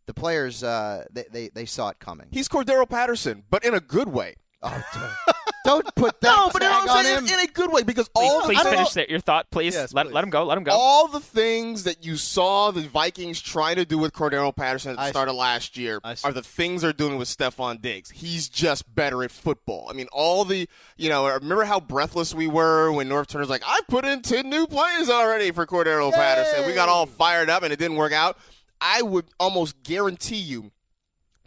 the 0.10 0.13
players 0.15 0.63
uh, 0.63 1.06
they, 1.12 1.26
they 1.32 1.50
they 1.50 1.65
saw 1.65 1.89
it 1.89 2.00
coming. 2.00 2.26
He's 2.32 2.50
Cordarrelle 2.50 2.89
Patterson, 2.89 3.43
but 3.52 3.63
in 3.63 3.76
a 3.76 3.80
good 3.80 4.10
way. 4.10 4.38
Oh, 4.63 4.84
dude. 4.93 5.36
don't 5.63 5.95
put 5.95 6.19
that 6.19 6.28
no, 6.36 6.50
but 6.52 6.62
you 6.63 6.67
know 6.67 6.74
tag 6.80 6.89
I'm 6.89 6.98
on 6.98 7.04
saying? 7.06 7.17
him. 7.19 7.26
In, 7.28 7.34
in 7.36 7.39
a 7.41 7.48
good 7.48 7.72
way 7.72 7.84
because 7.84 8.10
Please, 8.10 8.30
all 8.30 8.41
please 8.41 8.58
I 8.60 8.63
finish 8.63 8.80
know- 8.80 9.02
that- 9.02 9.10
your 9.10 9.19
thought, 9.19 9.52
please. 9.52 9.76
Yes, 9.76 9.93
let, 9.93 10.08
please. 10.08 10.13
let 10.15 10.24
him 10.24 10.32
go. 10.32 10.43
Let 10.45 10.58
him 10.58 10.63
go. 10.63 10.72
all 10.74 11.08
the 11.08 11.19
things 11.19 11.84
that 11.84 12.04
you 12.04 12.17
saw 12.17 12.72
the 12.72 12.82
Vikings 12.82 13.39
trying 13.39 13.76
to 13.76 13.86
do 13.86 14.00
with 14.00 14.12
Cordarrelle 14.12 14.54
Patterson 14.56 14.91
at 14.91 14.95
the 14.98 15.02
I 15.04 15.10
start 15.12 15.30
of 15.30 15.36
last 15.36 15.78
year 15.78 16.02
are 16.04 16.34
the 16.34 16.41
things 16.41 16.82
they're 16.82 16.91
doing 16.91 17.17
with 17.17 17.28
Stefon 17.30 17.82
Diggs. 17.82 18.10
He's 18.10 18.50
just 18.50 18.93
better 18.95 19.24
at 19.24 19.30
football. 19.32 19.88
I 19.89 19.93
mean, 19.93 20.08
all 20.12 20.43
the, 20.43 20.67
you 20.98 21.08
know, 21.10 21.26
remember 21.32 21.65
how 21.65 21.80
breathless 21.80 22.34
we 22.34 22.48
were 22.48 22.91
when 22.91 23.08
Norv 23.08 23.28
Turner's 23.28 23.48
like, 23.50 23.63
I 23.65 23.80
put 23.88 24.06
in 24.06 24.24
10 24.24 24.50
new 24.50 24.65
plays 24.65 25.08
already 25.10 25.52
for 25.52 25.67
Cordarrelle 25.67 26.12
Patterson. 26.12 26.65
We 26.65 26.74
got 26.74 26.89
all 26.89 27.06
fired 27.06 27.50
up 27.50 27.62
and 27.63 27.72
it 27.72 27.78
didn't 27.80 27.95
work 27.98 28.12
out. 28.12 28.38
I 28.81 29.01
would 29.01 29.25
almost 29.39 29.83
guarantee 29.83 30.37
you 30.37 30.71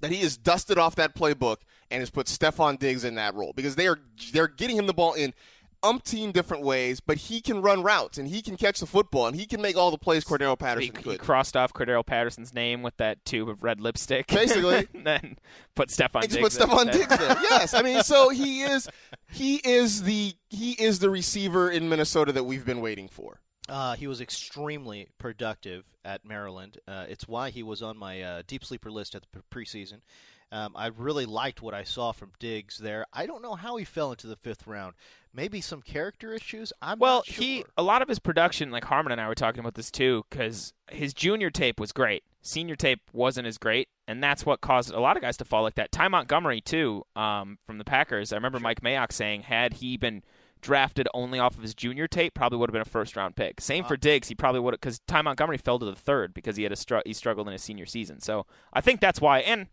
that 0.01 0.11
he 0.11 0.19
has 0.19 0.37
dusted 0.37 0.79
off 0.79 0.97
that 0.97 1.15
playbook 1.15 1.59
and 1.91 2.01
has 2.01 2.11
put 2.11 2.27
Stefon 2.27 2.79
Diggs 2.79 3.05
in 3.05 3.15
that 3.15 3.35
role 3.35 3.53
because 3.55 3.77
they 3.77 3.87
are 3.87 3.99
they're 4.33 4.49
getting 4.49 4.77
him 4.77 4.87
the 4.87 4.95
ball 4.95 5.15
in 5.15 5.33
umpteen 5.83 6.33
different 6.33 6.63
ways, 6.63 7.01
but 7.01 7.17
he 7.17 7.41
can 7.41 7.61
run 7.61 7.83
routes 7.83 8.17
and 8.17 8.29
he 8.29 8.41
can 8.41 8.57
catch 8.57 8.81
the 8.81 8.87
football 8.87 9.27
and 9.27 9.37
he 9.37 9.47
can 9.47 9.61
make 9.61 9.77
all 9.77 9.91
the 9.91 9.99
plays 9.99 10.25
Cordarrelle 10.25 10.59
Patterson 10.59 10.95
he 10.95 11.03
could. 11.03 11.19
crossed 11.19 11.57
off 11.57 11.73
Cordarrelle 11.73 12.07
Patterson's 12.07 12.55
name 12.55 12.83
with 12.83 12.97
that 12.99 13.25
tube 13.25 13.49
of 13.49 13.63
red 13.63 13.81
lipstick. 13.81 14.29
Basically. 14.29 14.89
and 14.95 15.07
then 15.07 15.39
put 15.75 15.89
Stefon 15.89 16.23
Diggs 16.23 16.39
put 16.39 16.53
Stefon. 16.53 16.91
Diggs 16.93 17.17
there. 17.17 17.37
Yes, 17.43 17.75
I 17.75 17.83
mean, 17.83 18.03
so 18.03 18.29
he 18.29 18.63
is 18.63 18.89
he 19.31 19.57
is 19.57 20.03
the 20.05 20.35
he 20.49 20.73
is 20.73 21.01
the 21.01 21.11
receiver 21.11 21.71
in 21.71 21.89
Minnesota 21.89 22.33
that 22.33 22.45
we've 22.45 22.65
been 22.65 22.81
waiting 22.81 23.09
for. 23.09 23.41
Uh, 23.73 23.95
he 23.95 24.07
was 24.07 24.21
extremely 24.21 25.09
productive 25.17 25.85
at 26.05 26.27
Maryland. 26.27 26.77
Uh, 26.87 27.07
it's 27.09 27.27
why 27.27 27.49
he 27.49 27.63
was 27.63 27.81
on 27.81 27.97
my 27.97 28.21
uh, 28.21 28.43
deep 28.47 28.63
sleeper 28.63 28.91
list 28.91 29.15
at 29.15 29.23
the 29.33 29.43
preseason. 29.51 30.01
Um, 30.53 30.73
I 30.77 30.89
really 30.89 31.25
liked 31.25 31.63
what 31.63 31.73
I 31.73 31.83
saw 31.83 32.13
from 32.13 32.33
Diggs 32.39 32.77
there. 32.77 33.07
I 33.15 33.25
don't 33.25 33.41
know 33.41 33.55
how 33.55 33.77
he 33.77 33.87
fell 33.87 34.11
into 34.11 34.27
the 34.27 34.37
fifth 34.37 34.67
round. 34.67 34.93
Maybe 35.33 35.63
some 35.63 35.81
character 35.81 36.35
issues. 36.35 36.75
I'm 36.83 36.99
Well, 36.99 37.21
not 37.21 37.27
sure. 37.27 37.43
he 37.43 37.65
a 37.79 37.83
lot 37.83 38.03
of 38.03 38.09
his 38.09 38.19
production, 38.19 38.71
like 38.71 38.85
Harmon 38.85 39.13
and 39.13 39.21
I 39.23 39.27
were 39.29 39.35
talking 39.35 39.61
about 39.61 39.73
this 39.77 39.91
too, 39.91 40.27
because 40.29 40.75
his 40.91 41.15
junior 41.15 41.49
tape 41.49 41.81
was 41.81 41.93
great, 41.93 42.25
senior 42.43 42.77
tape 42.77 43.01
wasn't 43.15 43.47
as 43.47 43.57
great, 43.57 43.89
and 44.07 44.23
that's 44.23 44.45
what 44.45 44.61
caused 44.61 44.91
a 44.91 45.01
lot 45.01 45.17
of 45.17 45.23
guys 45.23 45.39
to 45.39 45.47
fall 45.47 45.63
like 45.63 45.77
that. 45.77 45.91
Ty 45.91 46.09
Montgomery 46.09 46.61
too, 46.61 47.07
um, 47.17 47.57
from 47.67 47.79
the 47.79 47.85
Packers. 47.85 48.35
I 48.35 48.37
remember 48.37 48.61
Mike 48.61 48.83
Mayock 48.83 49.13
saying 49.13 49.45
had 49.45 49.73
he 49.73 49.97
been 49.97 50.23
drafted 50.63 51.07
only 51.13 51.39
off 51.39 51.57
of 51.57 51.63
his 51.63 51.75
junior 51.75 52.09
tape, 52.09 52.33
probably 52.35 52.59
would 52.59 52.71
have 52.71 52.73
been 52.73 52.81
a 52.83 52.87
first 52.87 53.17
round 53.17 53.37
pick. 53.37 53.61
Same 53.61 53.85
for 53.85 53.97
Diggs, 53.97 54.29
he 54.29 54.35
probably 54.35 54.61
would 54.61 54.73
have 54.73 54.81
because 54.81 55.01
Ty 55.07 55.23
Montgomery 55.23 55.59
fell 55.59 55.79
to 55.79 55.85
the 55.85 55.95
third 55.95 56.33
because 56.33 56.57
he 56.57 56.63
had 56.63 56.73
a 56.73 56.77
str- 56.77 56.99
he 57.05 57.13
struggled 57.13 57.47
in 57.49 57.53
his 57.53 57.63
senior 57.63 57.87
season. 57.87 58.21
So 58.21 58.47
I 58.73 58.81
think 58.81 59.01
that's 59.01 59.21
why, 59.21 59.41
and 59.41 59.67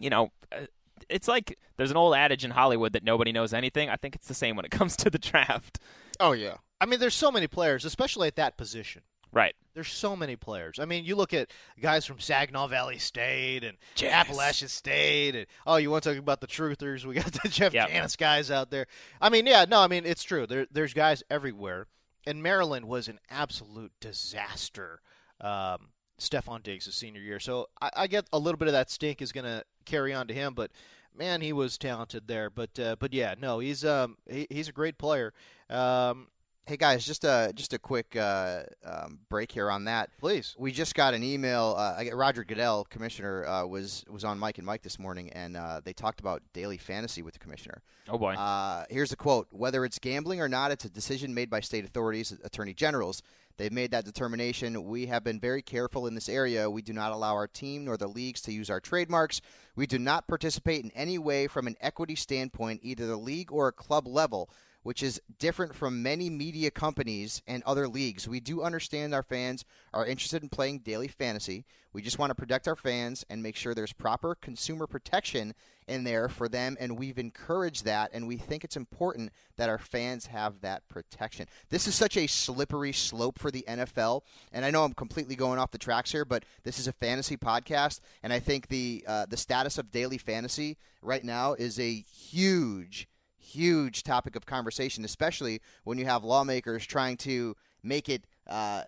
you 0.00 0.10
know. 0.10 0.32
Uh, 0.50 0.66
it's 1.10 1.28
like 1.28 1.58
there's 1.76 1.90
an 1.90 1.96
old 1.98 2.14
adage 2.14 2.42
in 2.42 2.52
Hollywood 2.52 2.94
that 2.94 3.04
nobody 3.04 3.30
knows 3.30 3.52
anything. 3.52 3.90
I 3.90 3.96
think 3.96 4.14
it's 4.14 4.28
the 4.28 4.34
same 4.34 4.56
when 4.56 4.64
it 4.64 4.70
comes 4.78 4.96
to 4.96 5.10
the 5.10 5.18
draft. 5.18 5.78
Oh 6.18 6.32
yeah. 6.32 6.56
I 6.80 6.86
mean, 6.86 7.00
there's 7.00 7.14
so 7.14 7.30
many 7.30 7.46
players, 7.46 7.84
especially 7.84 8.28
at 8.28 8.36
that 8.36 8.56
position. 8.56 9.02
Right. 9.32 9.54
There's 9.74 9.88
so 9.92 10.16
many 10.16 10.36
players. 10.36 10.78
I 10.78 10.86
mean, 10.86 11.04
you 11.04 11.16
look 11.16 11.34
at 11.34 11.50
guys 11.80 12.06
from 12.06 12.18
Saginaw 12.18 12.68
Valley 12.68 12.98
State 12.98 13.64
and 13.64 13.76
Janis. 13.94 14.14
Appalachian 14.14 14.68
State, 14.68 15.34
and 15.34 15.46
oh, 15.66 15.76
you 15.76 15.90
want 15.90 16.04
to 16.04 16.10
talk 16.10 16.18
about 16.18 16.40
the 16.40 16.46
truthers? 16.46 17.04
We 17.04 17.14
got 17.14 17.30
the 17.42 17.48
Jeff 17.48 17.74
Yep. 17.74 17.88
Janis 17.88 18.16
guys 18.16 18.50
out 18.50 18.70
there. 18.70 18.86
I 19.20 19.28
mean, 19.28 19.46
yeah, 19.46 19.66
no, 19.68 19.80
I 19.80 19.88
mean 19.88 20.06
it's 20.06 20.22
true. 20.22 20.46
There, 20.46 20.66
there's 20.70 20.94
guys 20.94 21.22
everywhere, 21.28 21.86
and 22.26 22.42
Maryland 22.42 22.86
was 22.86 23.08
an 23.08 23.18
absolute 23.28 23.92
disaster. 24.00 25.00
Um, 25.42 25.88
Stefon 26.18 26.62
Diggs' 26.62 26.94
senior 26.94 27.20
year, 27.20 27.38
so 27.38 27.66
I, 27.82 27.90
I 27.94 28.06
get 28.06 28.26
a 28.32 28.38
little 28.38 28.56
bit 28.56 28.68
of 28.68 28.72
that 28.72 28.90
stink 28.90 29.20
is 29.20 29.32
going 29.32 29.44
to 29.44 29.62
carry 29.84 30.14
on 30.14 30.28
to 30.28 30.34
him, 30.34 30.54
but 30.54 30.70
man, 31.14 31.42
he 31.42 31.52
was 31.52 31.76
talented 31.76 32.26
there. 32.26 32.48
But 32.48 32.78
uh, 32.78 32.96
but 32.98 33.12
yeah, 33.12 33.34
no, 33.38 33.58
he's 33.58 33.84
um 33.84 34.16
he, 34.30 34.46
he's 34.48 34.68
a 34.68 34.72
great 34.72 34.96
player. 34.96 35.34
Um, 35.68 36.28
Hey 36.68 36.76
guys, 36.76 37.06
just 37.06 37.22
a 37.22 37.52
just 37.54 37.74
a 37.74 37.78
quick 37.78 38.16
uh, 38.16 38.64
um, 38.84 39.20
break 39.28 39.52
here 39.52 39.70
on 39.70 39.84
that. 39.84 40.10
please. 40.18 40.56
We 40.58 40.72
just 40.72 40.96
got 40.96 41.14
an 41.14 41.22
email. 41.22 41.76
Uh, 41.78 42.02
Roger 42.12 42.42
Goodell, 42.42 42.84
commissioner, 42.90 43.46
uh, 43.46 43.64
was 43.64 44.04
was 44.10 44.24
on 44.24 44.36
Mike 44.36 44.58
and 44.58 44.66
Mike 44.66 44.82
this 44.82 44.98
morning, 44.98 45.30
and 45.30 45.56
uh, 45.56 45.80
they 45.84 45.92
talked 45.92 46.18
about 46.18 46.42
daily 46.52 46.76
fantasy 46.76 47.22
with 47.22 47.34
the 47.34 47.38
commissioner. 47.38 47.82
Oh 48.08 48.18
boy. 48.18 48.34
Uh, 48.34 48.84
here's 48.90 49.12
a 49.12 49.16
quote: 49.16 49.46
"Whether 49.52 49.84
it's 49.84 50.00
gambling 50.00 50.40
or 50.40 50.48
not, 50.48 50.72
it's 50.72 50.84
a 50.84 50.90
decision 50.90 51.32
made 51.32 51.50
by 51.50 51.60
state 51.60 51.84
authorities, 51.84 52.36
attorney 52.42 52.74
generals. 52.74 53.22
They've 53.58 53.72
made 53.72 53.92
that 53.92 54.04
determination. 54.04 54.86
We 54.86 55.06
have 55.06 55.22
been 55.22 55.38
very 55.38 55.62
careful 55.62 56.08
in 56.08 56.16
this 56.16 56.28
area. 56.28 56.68
We 56.68 56.82
do 56.82 56.92
not 56.92 57.12
allow 57.12 57.34
our 57.34 57.46
team 57.46 57.84
nor 57.84 57.96
the 57.96 58.08
leagues 58.08 58.40
to 58.40 58.52
use 58.52 58.70
our 58.70 58.80
trademarks. 58.80 59.40
We 59.76 59.86
do 59.86 60.00
not 60.00 60.26
participate 60.26 60.82
in 60.84 60.90
any 60.96 61.16
way 61.16 61.46
from 61.46 61.68
an 61.68 61.76
equity 61.80 62.16
standpoint, 62.16 62.80
either 62.82 63.06
the 63.06 63.16
league 63.16 63.52
or 63.52 63.68
a 63.68 63.72
club 63.72 64.08
level." 64.08 64.50
Which 64.86 65.02
is 65.02 65.20
different 65.40 65.74
from 65.74 66.00
many 66.00 66.30
media 66.30 66.70
companies 66.70 67.42
and 67.48 67.60
other 67.64 67.88
leagues. 67.88 68.28
We 68.28 68.38
do 68.38 68.62
understand 68.62 69.12
our 69.12 69.24
fans 69.24 69.64
are 69.92 70.06
interested 70.06 70.44
in 70.44 70.48
playing 70.48 70.78
daily 70.84 71.08
fantasy. 71.08 71.64
We 71.92 72.02
just 72.02 72.20
want 72.20 72.30
to 72.30 72.36
protect 72.36 72.68
our 72.68 72.76
fans 72.76 73.24
and 73.28 73.42
make 73.42 73.56
sure 73.56 73.74
there's 73.74 73.92
proper 73.92 74.36
consumer 74.36 74.86
protection 74.86 75.54
in 75.88 76.04
there 76.04 76.28
for 76.28 76.48
them, 76.48 76.76
and 76.78 76.96
we've 76.96 77.18
encouraged 77.18 77.84
that, 77.84 78.10
and 78.12 78.28
we 78.28 78.36
think 78.36 78.62
it's 78.62 78.76
important 78.76 79.32
that 79.56 79.68
our 79.68 79.78
fans 79.78 80.26
have 80.26 80.60
that 80.60 80.86
protection. 80.88 81.46
This 81.68 81.88
is 81.88 81.96
such 81.96 82.16
a 82.16 82.28
slippery 82.28 82.92
slope 82.92 83.40
for 83.40 83.50
the 83.50 83.64
NFL, 83.68 84.22
and 84.52 84.64
I 84.64 84.70
know 84.70 84.84
I'm 84.84 84.94
completely 84.94 85.34
going 85.34 85.58
off 85.58 85.72
the 85.72 85.78
tracks 85.78 86.12
here, 86.12 86.24
but 86.24 86.44
this 86.62 86.78
is 86.78 86.86
a 86.86 86.92
fantasy 86.92 87.36
podcast, 87.36 87.98
and 88.22 88.32
I 88.32 88.38
think 88.38 88.68
the 88.68 89.04
uh, 89.08 89.26
the 89.26 89.36
status 89.36 89.78
of 89.78 89.90
daily 89.90 90.18
fantasy 90.18 90.76
right 91.02 91.24
now 91.24 91.54
is 91.54 91.80
a 91.80 91.92
huge, 92.02 93.08
huge 93.46 94.02
topic 94.02 94.36
of 94.36 94.44
conversation, 94.46 95.04
especially 95.04 95.60
when 95.84 95.98
you 95.98 96.04
have 96.06 96.24
lawmakers 96.24 96.84
trying 96.86 97.16
to 97.18 97.56
make 97.82 98.08
it. 98.08 98.26
Uh, 98.46 98.82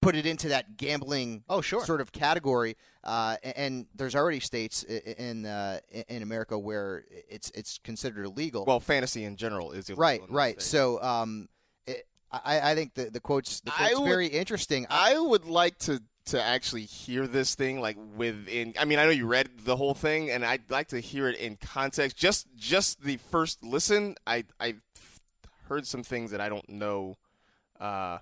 Put 0.00 0.16
it 0.16 0.26
into 0.26 0.48
that 0.48 0.76
gambling 0.76 1.44
Oh, 1.48 1.60
sure. 1.60 1.84
sort 1.84 2.00
of 2.00 2.10
category, 2.10 2.76
uh, 3.04 3.36
and, 3.44 3.86
there's 3.94 4.16
already 4.16 4.40
states 4.40 4.82
in 4.82 5.46
uh, 5.46 5.78
in 6.08 6.22
America 6.24 6.58
where 6.58 7.04
it's 7.28 7.52
it's 7.54 7.78
considered 7.84 8.24
illegal. 8.26 8.64
Well, 8.64 8.80
fantasy 8.80 9.22
in 9.22 9.36
general 9.36 9.70
is 9.70 9.88
illegal 9.90 10.02
right, 10.02 10.20
right. 10.28 10.60
So 10.60 11.00
um, 11.00 11.48
it, 11.86 12.04
I, 12.32 12.72
I 12.72 12.74
think 12.74 12.94
the 12.94 13.10
the 13.10 13.20
quotes 13.20 13.60
the 13.60 13.70
I 13.72 13.90
quote's 13.90 14.00
would- 14.00 14.08
very 14.08 14.26
interesting. 14.26 14.86
I 14.90 15.16
would 15.20 15.44
like 15.44 15.78
to 15.86 16.02
to 16.26 16.42
actually 16.42 16.84
hear 16.84 17.26
this 17.26 17.54
thing 17.54 17.80
like 17.80 17.96
within. 18.16 18.74
I 18.78 18.84
mean, 18.84 18.98
I 18.98 19.04
know 19.04 19.10
you 19.10 19.26
read 19.26 19.48
the 19.64 19.76
whole 19.76 19.94
thing, 19.94 20.30
and 20.30 20.44
I'd 20.44 20.70
like 20.70 20.88
to 20.88 21.00
hear 21.00 21.28
it 21.28 21.36
in 21.36 21.56
context. 21.56 22.16
Just 22.16 22.46
just 22.56 23.02
the 23.02 23.16
first 23.30 23.62
listen, 23.64 24.16
I 24.26 24.44
I 24.60 24.76
heard 25.68 25.86
some 25.86 26.02
things 26.02 26.30
that 26.30 26.40
I 26.40 26.48
don't 26.48 26.68
know. 26.68 27.16
Uh, 27.80 28.18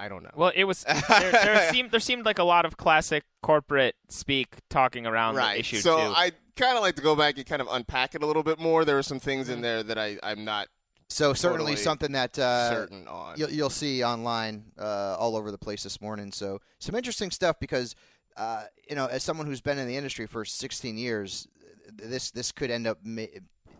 I 0.00 0.08
don't 0.08 0.22
know. 0.22 0.30
Well, 0.36 0.52
it 0.54 0.64
was 0.64 0.84
there, 1.08 1.32
there 1.32 1.70
seemed 1.72 1.90
there 1.90 2.00
seemed 2.00 2.24
like 2.24 2.38
a 2.38 2.44
lot 2.44 2.64
of 2.64 2.76
classic 2.76 3.24
corporate 3.42 3.96
speak 4.08 4.56
talking 4.70 5.06
around 5.06 5.34
right. 5.34 5.54
the 5.54 5.60
issue 5.60 5.78
so 5.78 5.96
too. 5.96 6.12
I 6.16 6.32
kind 6.56 6.76
of 6.76 6.82
like 6.82 6.96
to 6.96 7.02
go 7.02 7.16
back 7.16 7.36
and 7.36 7.46
kind 7.46 7.60
of 7.60 7.68
unpack 7.70 8.14
it 8.14 8.22
a 8.22 8.26
little 8.26 8.42
bit 8.44 8.58
more. 8.58 8.84
There 8.84 8.98
are 8.98 9.02
some 9.02 9.20
things 9.20 9.46
Mm-hmm. 9.46 9.54
in 9.54 9.62
there 9.62 9.82
that 9.82 9.98
I 9.98 10.18
I'm 10.22 10.44
not 10.44 10.68
so 11.08 11.32
certainly 11.32 11.72
totally 11.72 11.76
something 11.76 12.12
that 12.12 12.38
uh, 12.38 12.70
certain 12.70 13.08
on. 13.08 13.34
you'll, 13.36 13.50
you'll 13.50 13.70
see 13.70 14.04
online 14.04 14.64
uh, 14.78 15.16
all 15.18 15.36
over 15.36 15.50
the 15.50 15.58
place 15.58 15.82
this 15.82 16.00
morning. 16.00 16.32
So 16.32 16.60
some 16.78 16.94
interesting 16.94 17.30
stuff 17.30 17.56
because 17.60 17.94
uh, 18.38 18.64
you 18.88 18.94
know, 18.94 19.06
as 19.06 19.24
someone 19.24 19.46
who's 19.46 19.60
been 19.60 19.78
in 19.78 19.88
the 19.88 19.96
industry 19.96 20.26
for 20.26 20.44
16 20.44 20.96
years, 20.96 21.48
this 21.92 22.30
this 22.30 22.52
could 22.52 22.70
end 22.70 22.86
up 22.86 22.98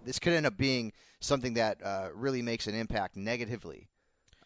this 0.04 0.18
could 0.18 0.32
end 0.32 0.46
up 0.46 0.56
being 0.56 0.92
something 1.20 1.54
that 1.54 1.78
uh, 1.82 2.08
really 2.14 2.42
makes 2.42 2.66
an 2.66 2.74
impact 2.74 3.16
negatively 3.16 3.88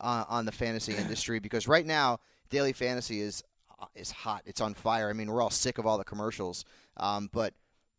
on, 0.01 0.27
on 0.29 0.45
the 0.45 0.53
fantasy 0.53 0.95
industry 0.97 1.39
because 1.39 1.67
right 1.67 1.87
now 1.87 2.19
daily 2.51 2.75
fantasy 2.75 3.21
is 3.21 3.43
uh, 3.81 3.87
is 3.95 4.11
hot. 4.11 4.43
It's 4.45 4.61
on 4.61 4.75
fire. 4.75 5.09
I 5.09 5.15
mean, 5.15 5.31
we're 5.31 5.41
all 5.41 5.51
sick 5.51 5.79
of 5.79 5.87
all 5.87 5.97
the 5.97 6.05
commercials, 6.05 6.65
um, 6.99 7.31
but 7.33 7.55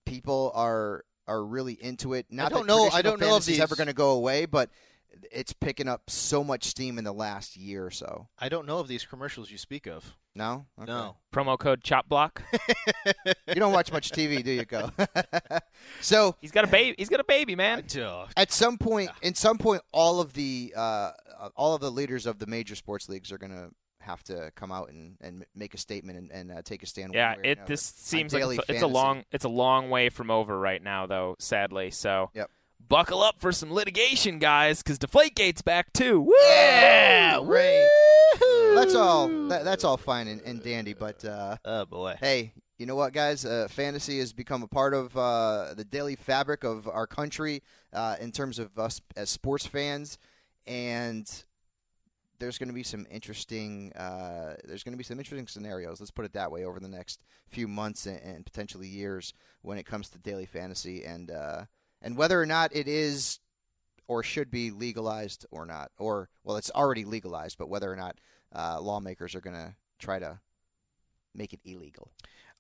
people 0.06 0.52
are 0.54 1.04
are 1.28 1.44
really 1.44 1.74
into 1.74 2.14
it. 2.14 2.26
Not 2.30 2.52
don't 2.52 2.62
that 2.62 2.68
know- 2.68 2.90
I 2.92 3.02
don't 3.02 3.20
know 3.20 3.28
if 3.28 3.32
fantasy 3.32 3.52
is 3.54 3.58
these- 3.58 3.64
ever 3.64 3.76
going 3.76 3.88
to 3.88 3.94
go 3.94 4.12
away, 4.12 4.46
but 4.46 4.70
it's 5.32 5.54
picking 5.54 5.88
up 5.88 6.10
so 6.10 6.44
much 6.44 6.64
steam 6.66 6.98
in 6.98 7.04
the 7.04 7.14
last 7.14 7.56
year 7.56 7.86
or 7.86 7.92
so. 7.92 8.28
I 8.40 8.50
don't 8.50 8.66
know 8.66 8.80
of 8.80 8.88
these 8.88 9.06
commercials 9.06 9.52
you 9.52 9.58
speak 9.58 9.86
of. 9.88 10.16
No, 10.36 10.66
Okay. 10.82 10.92
No. 10.92 11.16
Promo 11.32 11.60
code 11.60 11.84
chop 11.84 12.10
block. 12.10 12.42
you 13.48 13.54
don't 13.56 13.72
watch 13.72 13.92
much 13.92 14.10
TV, 14.10 14.44
do 14.44 14.52
you? 14.52 14.66
Go. 14.66 14.90
so 16.02 16.36
He's 16.42 16.52
got 16.52 16.64
a 16.64 16.68
baby. 16.68 16.96
He's 16.98 17.10
got 17.10 17.20
a 17.20 17.24
baby, 17.24 17.56
man. 17.56 17.84
at 18.36 18.52
some 18.52 18.78
point, 18.80 19.12
in 19.22 19.36
some 19.36 19.60
point, 19.60 19.82
all 19.92 20.20
of 20.20 20.34
the 20.34 20.74
uh, 20.76 21.12
all 21.56 21.76
of 21.76 21.82
the 21.82 21.92
leaders 21.92 22.26
of 22.26 22.40
the 22.40 22.48
major 22.48 22.76
sports 22.76 23.08
leagues 23.10 23.32
are 23.32 23.38
going 23.38 23.52
to 23.52 23.70
have 24.04 24.24
to 24.26 24.52
come 24.56 24.72
out 24.72 24.90
and, 24.90 25.16
and 25.22 25.46
make 25.56 25.74
a 25.74 25.78
statement 25.78 26.18
and, 26.18 26.32
and 26.32 26.52
uh, 26.52 26.62
take 26.62 26.84
a 26.84 26.86
stand. 26.86 27.14
Yeah, 27.14 27.32
one 27.32 27.38
way 27.38 27.42
or 27.44 27.52
it 27.52 27.58
another 27.58 27.68
this 27.74 27.82
seems 27.82 28.34
like 28.34 28.44
it's 28.44 28.70
a, 28.70 28.74
it's 28.74 28.84
a 28.84 28.88
long 28.88 29.24
it's 29.32 29.46
a 29.46 29.50
long 29.50 29.90
way 29.90 30.10
from 30.10 30.30
over 30.30 30.58
right 30.60 30.82
now 30.84 31.06
though, 31.08 31.36
sadly. 31.40 31.90
So 31.92 32.30
Yep. 32.34 32.50
buckle 32.88 33.22
up 33.24 33.40
for 33.40 33.52
some 33.52 33.72
litigation, 33.74 34.40
guys, 34.40 34.84
because 34.84 35.00
Deflategate's 35.00 35.62
back 35.62 35.92
too. 35.94 36.22
Woo! 36.22 36.34
Yeah, 36.48 37.40
great. 37.44 37.88
That's 38.76 38.96
all. 38.96 39.28
That, 39.50 39.64
that's 39.64 39.84
all 39.84 39.98
fine 39.98 40.28
and, 40.28 40.42
and 40.42 40.62
dandy, 40.64 40.94
but 40.94 41.24
uh, 41.24 41.58
Oh 41.64 41.86
boy. 41.86 42.16
hey, 42.20 42.54
you 42.80 42.86
know 42.88 42.96
what, 42.96 43.14
guys? 43.14 43.46
Uh, 43.46 43.68
fantasy 43.70 44.20
has 44.20 44.34
become 44.34 44.64
a 44.64 44.68
part 44.68 44.94
of 44.94 45.16
uh, 45.16 45.74
the 45.76 45.84
daily 45.86 46.16
fabric 46.16 46.64
of 46.64 46.88
our 46.88 47.06
country 47.08 47.62
uh, 47.94 48.16
in 48.20 48.32
terms 48.32 48.58
of 48.60 48.78
us 48.80 49.00
as 49.16 49.30
sports 49.30 49.66
fans, 49.68 50.18
and 50.66 51.44
there's 52.40 52.58
going 52.58 52.70
to 52.70 52.74
be 52.74 52.84
some 52.84 53.06
interesting. 53.10 53.94
Uh, 53.94 54.56
there's 54.66 54.84
going 54.84 54.94
to 54.94 54.98
be 54.98 55.04
some 55.04 55.20
interesting 55.20 55.48
scenarios. 55.48 56.00
Let's 56.00 56.12
put 56.12 56.26
it 56.26 56.34
that 56.34 56.52
way 56.52 56.66
over 56.66 56.80
the 56.80 56.88
next 56.88 57.24
few 57.48 57.68
months 57.68 58.06
and, 58.06 58.20
and 58.22 58.46
potentially 58.46 58.88
years 58.88 59.34
when 59.62 59.78
it 59.78 59.86
comes 59.86 60.10
to 60.10 60.20
daily 60.20 60.46
fantasy 60.46 61.04
and 61.06 61.32
uh, 61.32 61.66
and 62.02 62.18
whether 62.18 62.42
or 62.42 62.46
not 62.46 62.76
it 62.76 62.88
is 62.88 63.40
or 64.08 64.24
should 64.24 64.52
be 64.52 64.72
legalized 64.72 65.46
or 65.52 65.66
not, 65.66 65.92
or 65.98 66.30
well, 66.44 66.58
it's 66.58 66.72
already 66.72 67.06
legalized, 67.06 67.58
but 67.58 67.70
whether 67.70 67.92
or 67.92 67.96
not 67.96 68.18
uh, 68.54 68.80
lawmakers 68.82 69.36
are 69.36 69.42
going 69.42 69.56
to 69.56 69.76
try 70.00 70.20
to 70.20 70.40
make 71.34 71.54
it 71.54 71.60
illegal. 71.66 72.12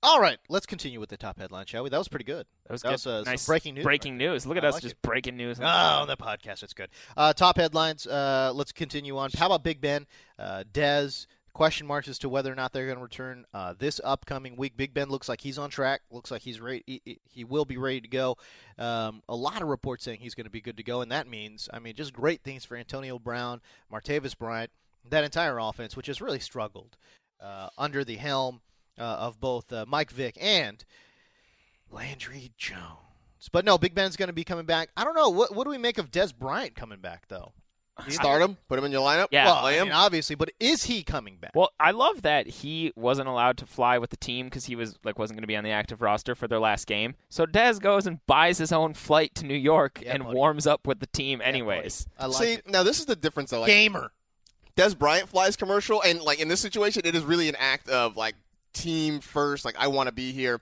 All 0.05 0.19
right, 0.19 0.37
let's 0.49 0.65
continue 0.65 0.99
with 0.99 1.07
the 1.07 1.15
top 1.15 1.39
headline, 1.39 1.65
shall 1.65 1.81
we? 1.83 1.89
That 1.89 1.97
was 1.97 2.09
pretty 2.09 2.25
good. 2.25 2.45
That 2.67 2.73
was 2.73 2.81
that 2.81 2.91
was 2.91 3.07
uh, 3.07 3.23
nice 3.25 3.45
breaking 3.45 3.75
news. 3.75 3.85
Breaking 3.85 4.17
news. 4.17 4.45
Look 4.45 4.57
at 4.57 4.65
I 4.65 4.67
us 4.67 4.73
like 4.73 4.83
just 4.83 4.95
it. 4.95 5.01
breaking 5.01 5.37
news. 5.37 5.59
Oh, 5.61 5.65
on 5.65 6.07
the 6.09 6.17
podcast, 6.17 6.61
it's 6.61 6.73
good. 6.73 6.89
Uh, 7.15 7.31
top 7.31 7.55
headlines. 7.55 8.05
Uh, 8.05 8.51
let's 8.53 8.73
continue 8.73 9.17
on. 9.17 9.29
How 9.37 9.45
about 9.45 9.63
Big 9.63 9.79
Ben, 9.79 10.05
uh, 10.37 10.65
Dez? 10.73 11.25
Question 11.53 11.85
marks 11.85 12.07
as 12.07 12.17
to 12.17 12.29
whether 12.29 12.51
or 12.51 12.55
not 12.55 12.73
they're 12.73 12.87
going 12.87 12.97
to 12.97 13.03
return 13.03 13.45
uh, 13.53 13.75
this 13.77 14.01
upcoming 14.03 14.55
week. 14.57 14.75
Big 14.75 14.91
Ben 14.91 15.07
looks 15.07 15.29
like 15.29 15.39
he's 15.39 15.59
on 15.59 15.69
track. 15.69 16.01
Looks 16.09 16.31
like 16.31 16.41
he's 16.41 16.59
ready. 16.59 16.83
He, 16.87 17.19
he- 17.29 17.43
will 17.43 17.63
be 17.63 17.77
ready 17.77 18.01
to 18.01 18.07
go. 18.07 18.37
Um, 18.79 19.21
a 19.29 19.35
lot 19.35 19.61
of 19.61 19.67
reports 19.67 20.03
saying 20.03 20.17
he's 20.19 20.33
going 20.33 20.45
to 20.45 20.49
be 20.51 20.61
good 20.61 20.77
to 20.77 20.83
go, 20.83 21.01
and 21.01 21.11
that 21.11 21.27
means, 21.27 21.69
I 21.71 21.77
mean, 21.77 21.93
just 21.93 22.11
great 22.11 22.41
things 22.41 22.65
for 22.65 22.75
Antonio 22.75 23.19
Brown, 23.19 23.61
Martavis 23.91 24.35
Bryant, 24.35 24.71
that 25.07 25.23
entire 25.23 25.59
offense, 25.59 25.95
which 25.95 26.07
has 26.07 26.19
really 26.21 26.39
struggled 26.39 26.97
uh, 27.39 27.69
under 27.77 28.03
the 28.03 28.15
helm 28.15 28.61
of 28.97 29.39
both 29.39 29.71
uh, 29.73 29.85
Mike 29.87 30.11
Vick 30.11 30.37
and 30.39 30.83
Landry 31.91 32.51
Jones. 32.57 33.49
But 33.51 33.65
no, 33.65 33.77
Big 33.77 33.93
Ben's 33.93 34.15
going 34.15 34.27
to 34.27 34.33
be 34.33 34.43
coming 34.43 34.65
back. 34.65 34.89
I 34.95 35.03
don't 35.03 35.15
know. 35.15 35.29
What, 35.29 35.53
what 35.55 35.65
do 35.65 35.69
we 35.69 35.77
make 35.77 35.97
of 35.97 36.11
Dez 36.11 36.33
Bryant 36.33 36.75
coming 36.75 36.99
back, 36.99 37.27
though? 37.27 37.51
Start 38.07 38.41
him, 38.41 38.57
put 38.67 38.79
him 38.79 38.85
in 38.85 38.91
your 38.91 39.01
lineup. 39.07 39.27
Yeah. 39.29 39.45
Well, 39.45 39.61
play 39.61 39.75
I 39.75 39.81
him. 39.81 39.89
mean, 39.89 39.93
obviously, 39.93 40.35
but 40.35 40.49
is 40.59 40.85
he 40.85 41.03
coming 41.03 41.37
back? 41.37 41.51
Well, 41.53 41.69
I 41.79 41.91
love 41.91 42.23
that 42.23 42.47
he 42.47 42.91
wasn't 42.95 43.27
allowed 43.27 43.55
to 43.57 43.67
fly 43.67 43.99
with 43.99 44.09
the 44.09 44.17
team 44.17 44.47
because 44.47 44.65
he 44.65 44.75
was 44.75 44.97
like 45.03 45.19
wasn't 45.19 45.37
going 45.37 45.43
to 45.43 45.47
be 45.47 45.55
on 45.55 45.63
the 45.63 45.69
active 45.69 46.01
roster 46.01 46.33
for 46.33 46.47
their 46.47 46.59
last 46.59 46.87
game. 46.87 47.13
So 47.29 47.45
Dez 47.45 47.79
goes 47.79 48.07
and 48.07 48.25
buys 48.25 48.57
his 48.57 48.71
own 48.71 48.95
flight 48.95 49.35
to 49.35 49.45
New 49.45 49.53
York 49.53 50.01
Yeah, 50.01 50.13
and 50.15 50.23
buddy. 50.23 50.35
warms 50.35 50.65
up 50.65 50.87
with 50.87 51.01
the 51.01 51.05
team 51.07 51.39
anyways. 51.43 52.07
I 52.17 52.25
like 52.25 52.35
See, 52.43 52.53
it. 52.53 52.67
now 52.67 52.81
this 52.81 52.97
is 52.99 53.05
the 53.05 53.15
difference 53.15 53.51
though. 53.51 53.59
Like, 53.59 53.67
Gamer. 53.67 54.11
Dez 54.75 54.97
Bryant 54.97 55.29
flies 55.29 55.55
commercial, 55.55 56.01
and 56.01 56.19
like 56.19 56.39
in 56.39 56.47
this 56.47 56.61
situation, 56.61 57.03
it 57.05 57.13
is 57.13 57.23
really 57.23 57.47
an 57.47 57.55
act 57.59 57.89
of 57.89 58.17
like 58.17 58.33
team 58.73 59.19
first. 59.19 59.65
Like 59.65 59.75
I 59.77 59.87
want 59.87 60.07
to 60.07 60.13
be 60.13 60.31
here. 60.31 60.59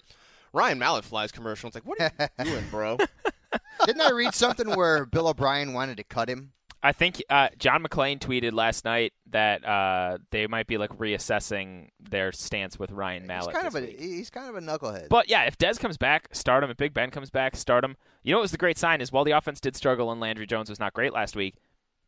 Ryan 0.53 0.79
Mallett 0.79 1.05
flies 1.05 1.31
commercial. 1.31 1.67
It's 1.67 1.75
like, 1.75 1.85
what 1.85 1.99
are 2.01 2.11
you 2.39 2.45
doing, 2.51 2.65
bro? 2.69 2.97
Didn't 3.85 4.01
I 4.01 4.11
read 4.11 4.33
something 4.33 4.69
where 4.75 5.05
Bill 5.05 5.27
O'Brien 5.27 5.73
wanted 5.73 5.97
to 5.97 6.03
cut 6.03 6.29
him? 6.29 6.51
I 6.83 6.93
think 6.93 7.21
uh, 7.29 7.49
John 7.59 7.83
McClain 7.83 8.17
tweeted 8.19 8.53
last 8.53 8.85
night 8.85 9.13
that 9.29 9.63
uh, 9.63 10.17
they 10.31 10.47
might 10.47 10.65
be 10.65 10.77
like 10.79 10.89
reassessing 10.97 11.89
their 11.99 12.31
stance 12.31 12.79
with 12.79 12.91
Ryan 12.91 13.21
He's 13.23 13.27
Mallett. 13.27 13.53
kind 13.53 13.67
of 13.67 13.75
a 13.75 13.81
week. 13.81 13.99
he's 13.99 14.29
kind 14.31 14.49
of 14.49 14.55
a 14.55 14.65
knucklehead. 14.65 15.07
But 15.07 15.29
yeah, 15.29 15.43
if 15.43 15.57
Dez 15.59 15.79
comes 15.79 15.97
back, 15.97 16.29
start 16.33 16.63
him. 16.63 16.71
If 16.71 16.77
Big 16.77 16.93
Ben 16.93 17.11
comes 17.11 17.29
back, 17.29 17.55
start 17.55 17.83
him. 17.83 17.97
You 18.23 18.31
know 18.31 18.39
what 18.39 18.43
was 18.43 18.51
the 18.51 18.57
great 18.57 18.77
sign 18.79 18.99
is 18.99 19.11
while 19.11 19.23
the 19.23 19.31
offense 19.31 19.59
did 19.61 19.75
struggle 19.75 20.11
and 20.11 20.19
Landry 20.19 20.47
Jones 20.47 20.69
was 20.69 20.79
not 20.79 20.93
great 20.93 21.13
last 21.13 21.35
week, 21.35 21.55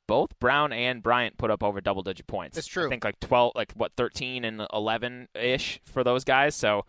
both 0.08 0.38
Brown 0.40 0.72
and 0.74 1.02
Bryant 1.04 1.38
put 1.38 1.50
up 1.52 1.64
over 1.64 1.80
double 1.82 2.02
digit 2.04 2.28
points. 2.28 2.58
It's 2.58 2.68
true. 2.68 2.88
I 2.88 2.90
think 2.90 3.04
like 3.04 3.20
twelve, 3.20 3.54
like 3.56 3.72
what 3.74 3.94
thirteen 3.96 4.44
and 4.46 4.66
eleven 4.74 5.28
ish 5.36 5.80
for 5.86 6.04
those 6.04 6.24
guys. 6.24 6.56
So. 6.56 6.86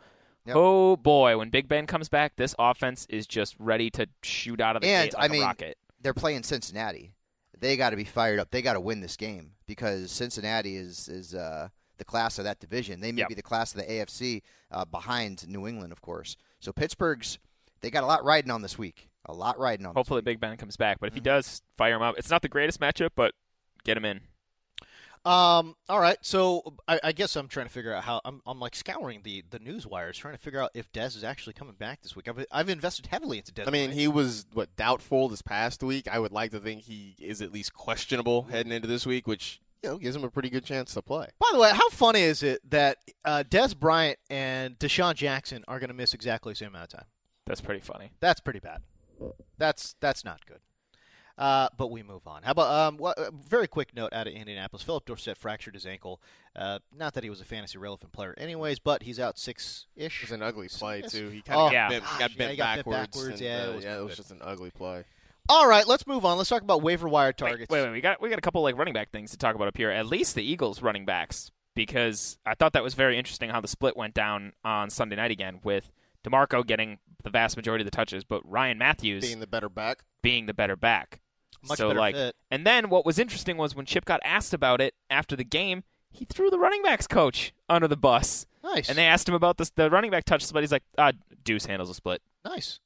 Yep. 0.46 0.56
Oh 0.58 0.96
boy, 0.98 1.38
when 1.38 1.48
Big 1.48 1.68
Ben 1.68 1.86
comes 1.86 2.10
back, 2.10 2.36
this 2.36 2.54
offense 2.58 3.06
is 3.08 3.26
just 3.26 3.56
ready 3.58 3.88
to 3.92 4.06
shoot 4.22 4.60
out 4.60 4.76
of 4.76 4.82
the 4.82 4.88
and 4.88 5.06
gate 5.10 5.14
like 5.18 5.30
I 5.30 5.32
mean, 5.32 5.40
rocket. 5.42 5.78
they're 6.02 6.12
playing 6.12 6.42
Cincinnati. 6.42 7.14
They 7.58 7.78
got 7.78 7.90
to 7.90 7.96
be 7.96 8.04
fired 8.04 8.38
up. 8.38 8.50
They 8.50 8.60
got 8.60 8.74
to 8.74 8.80
win 8.80 9.00
this 9.00 9.16
game 9.16 9.52
because 9.66 10.10
Cincinnati 10.10 10.76
is 10.76 11.08
is 11.08 11.34
uh, 11.34 11.68
the 11.96 12.04
class 12.04 12.38
of 12.38 12.44
that 12.44 12.60
division. 12.60 13.00
They 13.00 13.10
may 13.10 13.20
Yep. 13.20 13.28
be 13.30 13.34
the 13.36 13.42
class 13.42 13.74
of 13.74 13.80
the 13.80 13.90
AFC 13.90 14.42
uh, 14.70 14.84
behind 14.84 15.48
New 15.48 15.66
England, 15.66 15.92
of 15.92 16.02
course. 16.02 16.36
So 16.60 16.72
Pittsburgh's 16.74 17.38
they 17.80 17.90
got 17.90 18.04
a 18.04 18.06
lot 18.06 18.22
riding 18.22 18.50
on 18.50 18.60
this 18.60 18.76
week. 18.76 19.08
A 19.26 19.32
lot 19.32 19.58
riding 19.58 19.86
on. 19.86 19.94
Hopefully, 19.94 20.20
this. 20.20 20.24
Big 20.26 20.40
Ben 20.40 20.56
comes 20.56 20.76
back. 20.76 20.98
But 21.00 21.08
if 21.08 21.14
he 21.14 21.20
Mhm. 21.20 21.24
does, 21.24 21.62
fire 21.78 21.96
him 21.96 22.02
up. 22.02 22.16
It's 22.18 22.30
not 22.30 22.42
the 22.42 22.48
greatest 22.48 22.80
matchup, 22.80 23.10
but 23.16 23.34
get 23.84 23.96
him 23.96 24.04
in. 24.04 24.20
Um. 25.26 25.74
All 25.88 26.00
right. 26.00 26.18
So 26.20 26.74
I, 26.86 27.00
I 27.02 27.12
guess 27.12 27.34
I'm 27.34 27.48
trying 27.48 27.64
to 27.64 27.72
figure 27.72 27.94
out 27.94 28.04
how 28.04 28.20
I'm. 28.26 28.42
I'm 28.46 28.60
like 28.60 28.76
scouring 28.76 29.22
the 29.22 29.42
the 29.48 29.58
news 29.58 29.86
wires, 29.86 30.18
trying 30.18 30.34
to 30.34 30.38
figure 30.38 30.60
out 30.60 30.70
if 30.74 30.92
Dez 30.92 31.16
is 31.16 31.24
actually 31.24 31.54
coming 31.54 31.74
back 31.76 32.02
this 32.02 32.14
week. 32.14 32.28
I've 32.28 32.44
I've 32.52 32.68
invested 32.68 33.06
heavily 33.06 33.38
into 33.38 33.50
Dez. 33.50 33.66
I 33.66 33.70
mean, 33.70 33.86
Bryant. 33.86 33.94
he 33.94 34.06
was 34.08 34.44
what 34.52 34.76
doubtful 34.76 35.30
this 35.30 35.40
past 35.40 35.82
week. 35.82 36.06
I 36.12 36.18
would 36.18 36.32
like 36.32 36.50
to 36.50 36.60
think 36.60 36.82
he 36.82 37.16
is 37.18 37.40
at 37.40 37.52
least 37.52 37.72
questionable 37.72 38.42
heading 38.50 38.70
into 38.70 38.86
this 38.86 39.06
week, 39.06 39.26
which 39.26 39.62
you 39.82 39.88
know 39.88 39.96
gives 39.96 40.14
him 40.14 40.24
a 40.24 40.30
pretty 40.30 40.50
good 40.50 40.66
chance 40.66 40.92
to 40.92 41.00
play. 41.00 41.28
By 41.38 41.48
the 41.54 41.58
way, 41.58 41.70
how 41.72 41.88
funny 41.88 42.20
is 42.20 42.42
it 42.42 42.60
that 42.70 42.98
uh, 43.24 43.44
Dez 43.48 43.74
Bryant 43.74 44.18
and 44.28 44.78
DeSean 44.78 45.14
Jackson 45.14 45.64
are 45.66 45.78
going 45.78 45.88
to 45.88 45.94
miss 45.94 46.12
exactly 46.12 46.52
the 46.52 46.56
same 46.56 46.68
amount 46.68 46.92
of 46.92 46.98
time? 46.98 47.06
That's 47.46 47.62
pretty 47.62 47.80
funny. 47.80 48.10
That's 48.20 48.40
pretty 48.40 48.60
bad. 48.60 48.82
That's 49.58 49.94
that's 50.00 50.24
not 50.24 50.44
good. 50.46 50.60
Uh, 51.36 51.68
but 51.76 51.90
we 51.90 52.00
move 52.04 52.28
on. 52.28 52.44
How 52.44 52.52
about 52.52 52.70
um, 52.70 52.96
wha- 52.96 53.14
uh, 53.16 53.30
very 53.32 53.66
quick 53.66 53.92
note 53.96 54.12
out 54.12 54.28
of 54.28 54.32
Indianapolis? 54.32 54.84
Phillip 54.84 55.04
Dorsett 55.04 55.36
fractured 55.36 55.74
his 55.74 55.84
ankle. 55.84 56.20
Uh, 56.54 56.78
not 56.96 57.14
that 57.14 57.24
he 57.24 57.30
was 57.30 57.40
a 57.40 57.44
fantasy 57.44 57.76
relevant 57.76 58.12
player, 58.12 58.34
anyways, 58.38 58.78
but 58.78 59.02
he's 59.02 59.18
out 59.18 59.36
six 59.36 59.86
It 59.96 60.04
ish. 60.04 60.20
was 60.22 60.30
an 60.30 60.42
ugly 60.42 60.68
play 60.68 61.00
Yes. 61.00 61.10
too. 61.10 61.30
He 61.30 61.42
kind 61.42 61.58
of 61.60 61.68
Oh, 61.68 61.72
Yeah. 61.72 61.88
got, 61.88 61.90
bent, 61.90 62.04
got 62.04 62.20
yeah, 62.30 62.36
bent 62.38 62.50
he 62.52 62.56
got 62.56 62.74
bent 62.76 62.86
backwards. 62.86 63.16
backwards, 63.16 63.40
and, 63.40 63.40
yeah, 63.40 63.64
it 63.64 63.68
uh, 63.68 63.74
was 63.74 63.84
yeah, 63.84 63.98
it 63.98 64.04
was 64.04 64.16
just 64.16 64.30
an 64.30 64.38
ugly 64.42 64.70
play. 64.70 65.02
All 65.48 65.66
right, 65.68 65.86
let's 65.88 66.06
move 66.06 66.24
on. 66.24 66.38
Let's 66.38 66.48
talk 66.50 66.62
about 66.62 66.82
waiver 66.82 67.08
wire 67.08 67.28
Wait, 67.30 67.36
targets. 67.36 67.68
wait, 67.68 67.82
wait. 67.82 67.90
We 67.90 68.00
got 68.00 68.20
we 68.22 68.28
got 68.30 68.38
a 68.38 68.42
couple 68.42 68.62
like 68.62 68.78
running 68.78 68.94
back 68.94 69.10
things 69.10 69.32
to 69.32 69.36
talk 69.36 69.56
about 69.56 69.66
up 69.66 69.76
here. 69.76 69.90
At 69.90 70.06
least 70.06 70.36
the 70.36 70.42
Eagles 70.44 70.82
running 70.82 71.04
backs, 71.04 71.50
because 71.74 72.38
I 72.46 72.54
thought 72.54 72.74
that 72.74 72.84
was 72.84 72.94
very 72.94 73.18
interesting 73.18 73.50
how 73.50 73.60
the 73.60 73.66
split 73.68 73.96
went 73.96 74.14
down 74.14 74.52
on 74.64 74.88
Sunday 74.88 75.16
night 75.16 75.32
again 75.32 75.58
with 75.64 75.90
Demarco 76.24 76.66
getting 76.66 76.98
the 77.22 77.30
vast 77.30 77.56
majority 77.56 77.82
of 77.82 77.86
the 77.86 77.90
touches, 77.96 78.24
but 78.24 78.40
Ryan 78.48 78.78
Mathews 78.78 79.24
Being 79.24 79.40
the 79.40 79.46
better 79.46 79.68
back. 79.68 80.04
being 80.22 80.46
the 80.46 80.54
better 80.54 80.76
back. 80.76 81.20
Much 81.66 81.78
so 81.78 81.88
better 81.88 82.00
like, 82.00 82.14
fit. 82.14 82.36
and 82.50 82.66
then 82.66 82.90
what 82.90 83.06
was 83.06 83.18
interesting 83.18 83.56
was 83.56 83.74
when 83.74 83.86
Chip 83.86 84.04
got 84.04 84.20
asked 84.24 84.52
about 84.52 84.80
it 84.80 84.94
after 85.08 85.34
the 85.36 85.44
game, 85.44 85.82
he 86.10 86.24
threw 86.26 86.50
the 86.50 86.58
running 86.58 86.82
backs 86.82 87.06
coach 87.06 87.52
under 87.68 87.88
the 87.88 87.96
bus, 87.96 88.46
Nice. 88.62 88.88
and 88.88 88.98
they 88.98 89.06
asked 89.06 89.28
him 89.28 89.34
about 89.34 89.56
the 89.56 89.70
the 89.74 89.90
running 89.90 90.10
back 90.10 90.24
touch 90.24 90.44
split. 90.44 90.62
He's 90.62 90.72
like, 90.72 90.82
uh, 90.98 91.12
Deuce 91.42 91.66
handles 91.66 91.90
a 91.90 91.94
split. 91.94 92.20
nice. 92.44 92.80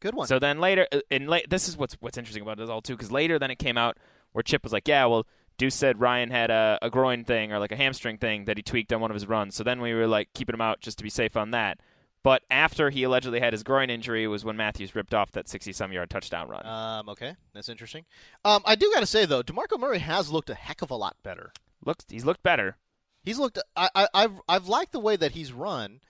Good 0.00 0.14
one. 0.14 0.26
So 0.28 0.38
then 0.38 0.60
later, 0.60 0.86
uh, 0.92 1.00
and 1.10 1.28
late, 1.28 1.50
this 1.50 1.68
is 1.68 1.76
what's 1.76 1.94
what's 2.00 2.16
interesting 2.16 2.42
about 2.42 2.58
it 2.58 2.70
all 2.70 2.80
too, 2.80 2.94
because 2.94 3.12
later 3.12 3.38
then 3.38 3.50
it 3.50 3.58
came 3.58 3.76
out 3.76 3.98
where 4.32 4.42
Chip 4.42 4.62
was 4.62 4.72
like, 4.72 4.88
"Yeah, 4.88 5.04
well, 5.06 5.26
Deuce 5.58 5.74
said 5.74 6.00
Ryan 6.00 6.30
had 6.30 6.50
a, 6.50 6.78
a 6.80 6.88
groin 6.88 7.22
thing 7.24 7.52
or 7.52 7.58
like 7.58 7.70
a 7.72 7.76
hamstring 7.76 8.16
thing 8.16 8.46
that 8.46 8.56
he 8.56 8.62
tweaked 8.62 8.92
on 8.94 9.00
one 9.02 9.10
of 9.10 9.14
his 9.14 9.26
runs." 9.28 9.54
So 9.56 9.62
then 9.62 9.78
we 9.82 9.92
were 9.92 10.06
like 10.06 10.28
keeping 10.34 10.54
him 10.54 10.62
out 10.62 10.80
just 10.80 10.96
to 10.98 11.04
be 11.04 11.10
safe 11.10 11.36
on 11.36 11.50
that. 11.50 11.80
But 12.22 12.42
after 12.50 12.90
he 12.90 13.02
allegedly 13.02 13.40
had 13.40 13.52
his 13.54 13.62
groin 13.62 13.88
injury 13.88 14.26
was 14.26 14.44
when 14.44 14.56
Mathews 14.56 14.94
ripped 14.94 15.14
off 15.14 15.32
that 15.32 15.48
sixty-some 15.48 15.92
yard 15.92 16.10
touchdown 16.10 16.48
run. 16.48 16.66
um, 16.66 17.08
okay, 17.08 17.34
that's 17.54 17.68
interesting. 17.68 18.04
Um, 18.44 18.62
I 18.66 18.74
do 18.74 18.90
got 18.92 19.00
to 19.00 19.06
say 19.06 19.24
though, 19.24 19.42
Demarco 19.42 19.78
Murray 19.78 20.00
has 20.00 20.30
looked 20.30 20.50
a 20.50 20.54
heck 20.54 20.82
of 20.82 20.90
a 20.90 20.96
lot 20.96 21.16
better. 21.22 21.52
Looks 21.84 22.04
he's 22.10 22.24
looked 22.26 22.42
better. 22.42 22.76
He's 23.22 23.38
looked. 23.38 23.58
I, 23.74 23.88
I, 23.94 24.08
I've 24.12 24.40
I've 24.48 24.68
liked 24.68 24.92
the 24.92 25.00
way 25.00 25.16
that 25.16 25.32
he's 25.32 25.52
run. 25.52 26.00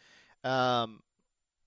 Um, 0.42 1.02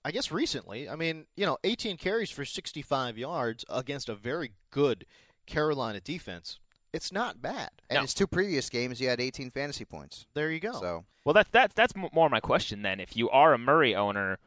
I 0.04 0.10
guess 0.10 0.30
recently. 0.30 0.88
I 0.88 0.96
mean, 0.96 1.24
you 1.36 1.46
know, 1.46 1.56
18 1.64 1.96
carries 1.96 2.30
for 2.30 2.44
65 2.44 3.16
yards 3.16 3.64
against 3.70 4.10
a 4.10 4.14
very 4.14 4.52
good 4.70 5.06
Carolina 5.46 6.00
defense. 6.00 6.58
It's 6.94 7.12
not 7.12 7.42
bad. 7.42 7.70
And 7.90 7.96
No. 7.96 8.00
his 8.02 8.14
two 8.14 8.26
previous 8.26 8.70
games, 8.70 8.98
he 8.98 9.04
had 9.06 9.20
18 9.20 9.50
fantasy 9.50 9.84
points. 9.84 10.26
There 10.34 10.50
you 10.50 10.60
go. 10.60 10.72
So 10.80 11.04
Well, 11.24 11.32
that's 11.34 11.50
that's 11.50 11.74
that's 11.74 11.92
more 11.96 12.30
my 12.30 12.40
question 12.40 12.82
then. 12.82 13.00
If 13.00 13.16
you 13.16 13.28
are 13.30 13.52
a 13.52 13.58
Murray 13.58 13.94
owner, 13.94 14.38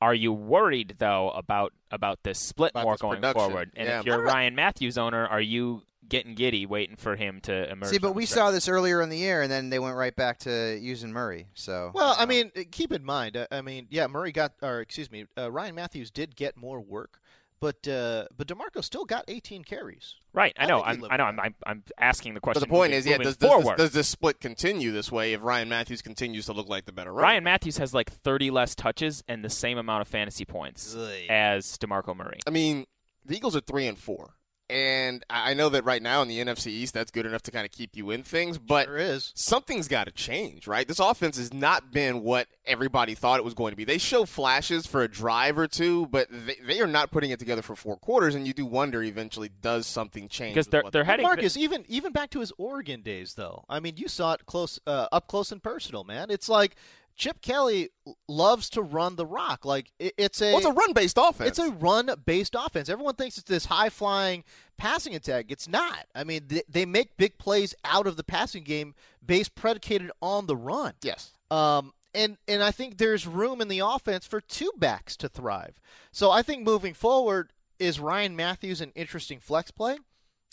are 0.00 0.14
you 0.14 0.32
worried 0.32 0.96
though 0.98 1.30
about 1.30 1.72
about 1.90 2.22
this 2.22 2.38
split 2.38 2.70
About 2.72 2.84
more 2.84 2.94
this 2.94 3.00
going 3.02 3.16
production. 3.16 3.40
forward? 3.40 3.70
And 3.76 3.88
Yeah. 3.88 4.00
if 4.00 4.06
you're 4.06 4.22
Ryan 4.22 4.54
Mathews 4.54 4.96
owner, 4.98 5.26
are 5.26 5.40
you 5.40 5.82
getting 6.08 6.34
giddy 6.36 6.64
waiting 6.66 6.94
for 6.94 7.16
him 7.16 7.40
to 7.40 7.68
emerge? 7.70 7.88
see, 7.90 7.98
but 7.98 8.12
we 8.12 8.26
saw 8.26 8.50
this 8.52 8.68
earlier 8.68 9.02
in 9.02 9.08
the 9.08 9.16
year, 9.18 9.42
and 9.42 9.50
then 9.50 9.70
they 9.70 9.78
went 9.80 9.96
right 9.96 10.14
back 10.14 10.38
to 10.40 10.78
using 10.80 11.10
Murray. 11.12 11.48
So 11.54 11.90
Well, 11.94 12.14
I 12.14 12.20
don't 12.20 12.28
mean, 12.28 12.52
uh, 12.56 12.62
keep 12.70 12.92
in 12.92 13.04
mind. 13.04 13.36
uh, 13.36 13.46
I 13.50 13.60
mean, 13.62 13.88
yeah, 13.90 14.06
Murray 14.06 14.30
got, 14.30 14.52
or 14.62 14.80
excuse 14.80 15.10
me, 15.10 15.24
uh, 15.36 15.50
Ryan 15.50 15.74
Mathews 15.74 16.10
did 16.12 16.36
get 16.36 16.56
more 16.56 16.80
work, 16.80 17.18
but 17.60 17.86
uh, 17.88 18.26
but 18.36 18.46
Demarco 18.46 18.82
still 18.82 19.04
got 19.04 19.24
18 19.28 19.64
carries. 19.64 20.16
Right, 20.32 20.54
I 20.58 20.64
I 20.64 20.66
know. 20.66 20.82
think 20.84 21.04
I'm, 21.04 21.04
I 21.10 21.16
know. 21.16 21.24
I'm, 21.24 21.40
I'm, 21.40 21.54
I'm 21.66 21.82
asking 21.98 22.34
the 22.34 22.40
question. 22.40 22.60
But 22.60 22.66
the 22.68 22.70
point 22.70 22.92
is, 22.92 23.06
yeah, 23.06 23.12
moving 23.12 23.24
does, 23.24 23.36
does, 23.38 23.64
this, 23.64 23.76
does 23.76 23.90
this 23.92 24.08
split 24.08 24.40
continue 24.40 24.92
this 24.92 25.10
way 25.10 25.32
if 25.32 25.42
Ryan 25.42 25.68
Mathews 25.68 26.02
continues 26.02 26.46
to 26.46 26.52
look 26.52 26.68
like 26.68 26.84
the 26.84 26.92
better 26.92 27.10
runner? 27.12 27.22
Ryan 27.22 27.44
Mathews 27.44 27.78
has 27.78 27.94
like 27.94 28.10
30 28.10 28.50
less 28.50 28.74
touches 28.74 29.24
and 29.28 29.44
the 29.44 29.50
same 29.50 29.78
amount 29.78 30.02
of 30.02 30.08
fantasy 30.08 30.44
points 30.44 30.94
Ugh. 30.94 31.10
as 31.30 31.78
Demarco 31.78 32.14
Murray. 32.14 32.40
I 32.46 32.50
mean, 32.50 32.84
the 33.24 33.36
Eagles 33.36 33.56
are 33.56 33.60
three 33.60 33.86
and 33.86 33.98
four. 33.98 34.34
And 34.68 35.24
I 35.30 35.46
I 35.50 35.54
know 35.54 35.68
that 35.68 35.84
right 35.84 36.02
now 36.02 36.22
in 36.22 36.28
the 36.28 36.40
NFC 36.40 36.66
East, 36.68 36.92
that's 36.92 37.10
good 37.12 37.24
enough 37.24 37.42
to 37.42 37.50
kind 37.52 37.64
of 37.64 37.70
keep 37.70 37.96
you 37.96 38.10
in 38.10 38.22
things, 38.24 38.58
but 38.58 38.86
Sure 38.86 38.96
is. 38.96 39.32
something's 39.36 39.86
got 39.86 40.04
to 40.04 40.10
change, 40.10 40.66
right? 40.66 40.86
This 40.88 40.98
offense 40.98 41.36
has 41.36 41.54
not 41.54 41.92
been 41.92 42.22
what 42.22 42.48
everybody 42.66 43.14
thought 43.14 43.38
it 43.38 43.44
was 43.44 43.54
going 43.54 43.70
to 43.70 43.76
be. 43.76 43.84
They 43.84 43.98
show 43.98 44.24
flashes 44.24 44.84
for 44.86 45.02
a 45.02 45.08
drive 45.08 45.56
or 45.56 45.68
two, 45.68 46.06
but 46.06 46.26
they, 46.30 46.56
they 46.66 46.80
are 46.80 46.88
not 46.88 47.12
putting 47.12 47.30
it 47.30 47.38
together 47.38 47.62
for 47.62 47.76
four 47.76 47.96
quarters, 47.96 48.34
and 48.34 48.44
you 48.44 48.52
do 48.52 48.66
wonder 48.66 49.02
eventually 49.04 49.50
does 49.62 49.86
something 49.86 50.28
change? 50.28 50.54
Because 50.54 50.66
they're 50.66 50.82
what 50.82 50.92
they're 50.92 51.04
heading. 51.04 51.22
Marcus, 51.24 51.56
even 51.56 51.84
even 51.88 52.12
back 52.12 52.30
to 52.30 52.40
his 52.40 52.52
Oregon 52.58 53.02
days, 53.02 53.34
though. 53.34 53.64
I 53.68 53.78
mean, 53.78 53.94
you 53.96 54.08
saw 54.08 54.32
it 54.32 54.46
close, 54.46 54.80
uh, 54.86 55.06
up 55.12 55.28
close 55.28 55.52
and 55.52 55.62
personal, 55.62 56.02
man. 56.02 56.28
It's 56.30 56.48
like 56.48 56.74
Chip 57.16 57.40
Kelly 57.40 57.88
loves 58.28 58.68
to 58.70 58.82
run 58.82 59.16
the 59.16 59.26
rock. 59.26 59.64
Like 59.64 59.90
it, 59.98 60.14
it's 60.18 60.40
a 60.42 60.46
Well, 60.52 60.58
it's 60.58 60.66
a 60.66 60.72
run-based 60.72 61.18
offense. 61.18 61.48
It's 61.50 61.58
a 61.58 61.70
run-based 61.70 62.54
offense. 62.58 62.88
Everyone 62.88 63.14
thinks 63.14 63.38
it's 63.38 63.48
this 63.48 63.66
high-flying 63.66 64.44
passing 64.76 65.14
attack. 65.14 65.46
It's 65.48 65.66
not. 65.66 66.06
I 66.14 66.24
mean, 66.24 66.42
they, 66.46 66.62
they 66.68 66.84
make 66.84 67.16
big 67.16 67.38
plays 67.38 67.74
out 67.84 68.06
of 68.06 68.16
the 68.16 68.24
passing 68.24 68.64
game, 68.64 68.94
based 69.24 69.54
predicated 69.54 70.10
on 70.20 70.46
the 70.46 70.56
run. 70.56 70.94
yes. 71.02 71.32
Um, 71.50 71.92
and 72.14 72.38
and 72.48 72.62
I 72.62 72.70
think 72.70 72.96
there's 72.96 73.26
room 73.26 73.60
in 73.60 73.68
the 73.68 73.80
offense 73.80 74.26
for 74.26 74.40
two 74.40 74.72
backs 74.78 75.16
to 75.18 75.28
thrive. 75.28 75.78
So 76.12 76.30
I 76.30 76.42
think 76.42 76.64
moving 76.64 76.94
forward, 76.94 77.52
is 77.78 78.00
Ryan 78.00 78.34
Mathews 78.34 78.80
an 78.80 78.92
interesting 78.94 79.38
flex 79.38 79.70
play? 79.70 79.98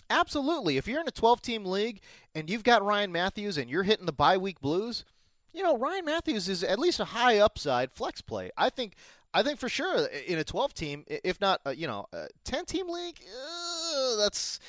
Absolutely. 0.09 0.78
If 0.78 0.88
you're 0.88 0.99
in 1.01 1.07
a 1.07 1.11
12 1.11 1.41
team 1.41 1.66
league 1.66 2.01
and 2.36 2.49
you've 2.49 2.64
got 2.64 2.86
Ryan 2.86 3.11
Mathews 3.11 3.57
and 3.57 3.70
you're 3.70 3.84
hitting 3.84 4.05
the 4.05 4.11
bye 4.11 4.38
week 4.38 4.59
blues, 4.59 5.05
you 5.54 5.64
know 5.64 5.78
Ryan 5.78 6.06
Mathews 6.06 6.49
is 6.49 6.64
at 6.64 6.80
least 6.80 6.99
a 6.99 7.06
high 7.06 7.39
upside 7.39 7.91
flex 7.91 8.22
play. 8.22 8.51
I 8.58 8.70
think. 8.70 8.95
I 9.36 9.41
think 9.41 9.58
for 9.58 9.68
sure 9.68 10.06
in 10.28 10.38
a 10.38 10.43
12 10.43 10.76
team, 10.76 11.06
if 11.08 11.41
not, 11.41 11.60
uh, 11.66 11.72
you 11.72 11.88
know, 11.88 12.06
a 12.14 12.28
10 12.43 12.66
team 12.66 12.88
league, 12.88 13.20
uh, 13.36 14.16
that's 14.18 14.60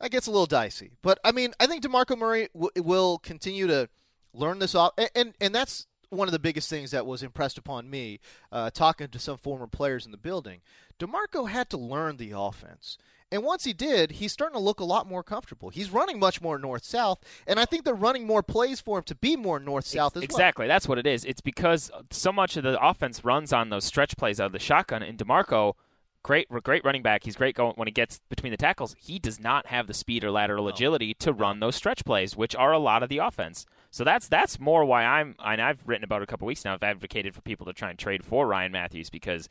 that 0.00 0.10
gets 0.10 0.26
a 0.26 0.30
little 0.30 0.46
dicey. 0.46 0.92
But 1.02 1.18
I 1.22 1.32
mean, 1.32 1.52
I 1.60 1.66
think 1.66 1.82
Demarco 1.82 2.16
Murray 2.16 2.48
w- 2.54 2.70
will 2.82 3.18
continue 3.18 3.66
to 3.66 3.90
learn 4.32 4.58
this 4.58 4.74
off, 4.74 4.92
and, 4.96 5.10
and 5.14 5.34
and 5.40 5.54
that's 5.54 5.86
one 6.10 6.28
of 6.28 6.32
the 6.32 6.38
biggest 6.38 6.70
things 6.70 6.92
that 6.92 7.06
was 7.06 7.22
impressed 7.22 7.58
upon 7.58 7.90
me 7.90 8.20
uh, 8.52 8.70
talking 8.70 9.08
to 9.08 9.18
some 9.18 9.36
former 9.36 9.66
players 9.66 10.06
in 10.06 10.12
the 10.12 10.18
building. 10.18 10.60
Demarco 10.98 11.48
had 11.48 11.68
to 11.70 11.76
learn 11.76 12.16
the 12.16 12.32
offense. 12.34 12.96
And 13.32 13.42
once 13.42 13.64
he 13.64 13.72
did, 13.72 14.12
he's 14.12 14.32
starting 14.32 14.54
to 14.54 14.62
look 14.62 14.78
a 14.78 14.84
lot 14.84 15.08
more 15.08 15.24
comfortable. 15.24 15.70
He's 15.70 15.90
running 15.90 16.20
much 16.20 16.40
more 16.40 16.58
north 16.58 16.84
south, 16.84 17.18
and 17.46 17.58
I 17.58 17.64
think 17.64 17.84
they're 17.84 17.94
running 17.94 18.24
more 18.26 18.42
plays 18.42 18.80
for 18.80 18.98
him 18.98 19.04
to 19.04 19.16
be 19.16 19.34
more 19.34 19.58
north 19.58 19.84
south 19.84 20.16
as 20.16 20.20
well. 20.20 20.24
Exactly. 20.24 20.66
That's 20.68 20.86
what 20.86 20.98
it 20.98 21.06
is. 21.06 21.24
It's 21.24 21.40
because 21.40 21.90
so 22.10 22.30
much 22.30 22.56
of 22.56 22.62
the 22.62 22.80
offense 22.80 23.24
runs 23.24 23.52
on 23.52 23.70
those 23.70 23.84
stretch 23.84 24.16
plays 24.16 24.38
out 24.38 24.46
of 24.46 24.52
the 24.52 24.60
shotgun. 24.60 25.02
And 25.02 25.18
Demarco, 25.18 25.74
great, 26.22 26.48
great 26.48 26.84
running 26.84 27.02
back. 27.02 27.24
He's 27.24 27.34
great 27.34 27.56
going 27.56 27.72
when 27.74 27.88
he 27.88 27.92
gets 27.92 28.20
between 28.28 28.52
the 28.52 28.56
tackles. 28.56 28.94
He 28.96 29.18
does 29.18 29.40
not 29.40 29.66
have 29.66 29.88
the 29.88 29.94
speed 29.94 30.22
or 30.22 30.30
lateral 30.30 30.68
agility 30.68 31.12
to 31.14 31.32
run 31.32 31.58
those 31.58 31.74
stretch 31.74 32.04
plays, 32.04 32.36
which 32.36 32.54
are 32.54 32.72
a 32.72 32.78
lot 32.78 33.02
of 33.02 33.08
the 33.08 33.18
offense. 33.18 33.66
So 33.90 34.04
that's 34.04 34.28
that's 34.28 34.60
more 34.60 34.84
why 34.84 35.04
I'm. 35.04 35.34
And 35.44 35.60
I've 35.60 35.80
written 35.84 36.04
about 36.04 36.20
it 36.20 36.24
a 36.24 36.26
couple 36.26 36.46
weeks 36.46 36.64
now. 36.64 36.74
I've 36.74 36.82
advocated 36.84 37.34
for 37.34 37.40
people 37.40 37.66
to 37.66 37.72
try 37.72 37.90
and 37.90 37.98
trade 37.98 38.24
for 38.24 38.46
Ryan 38.46 38.70
Mathews 38.70 39.10
because 39.10 39.48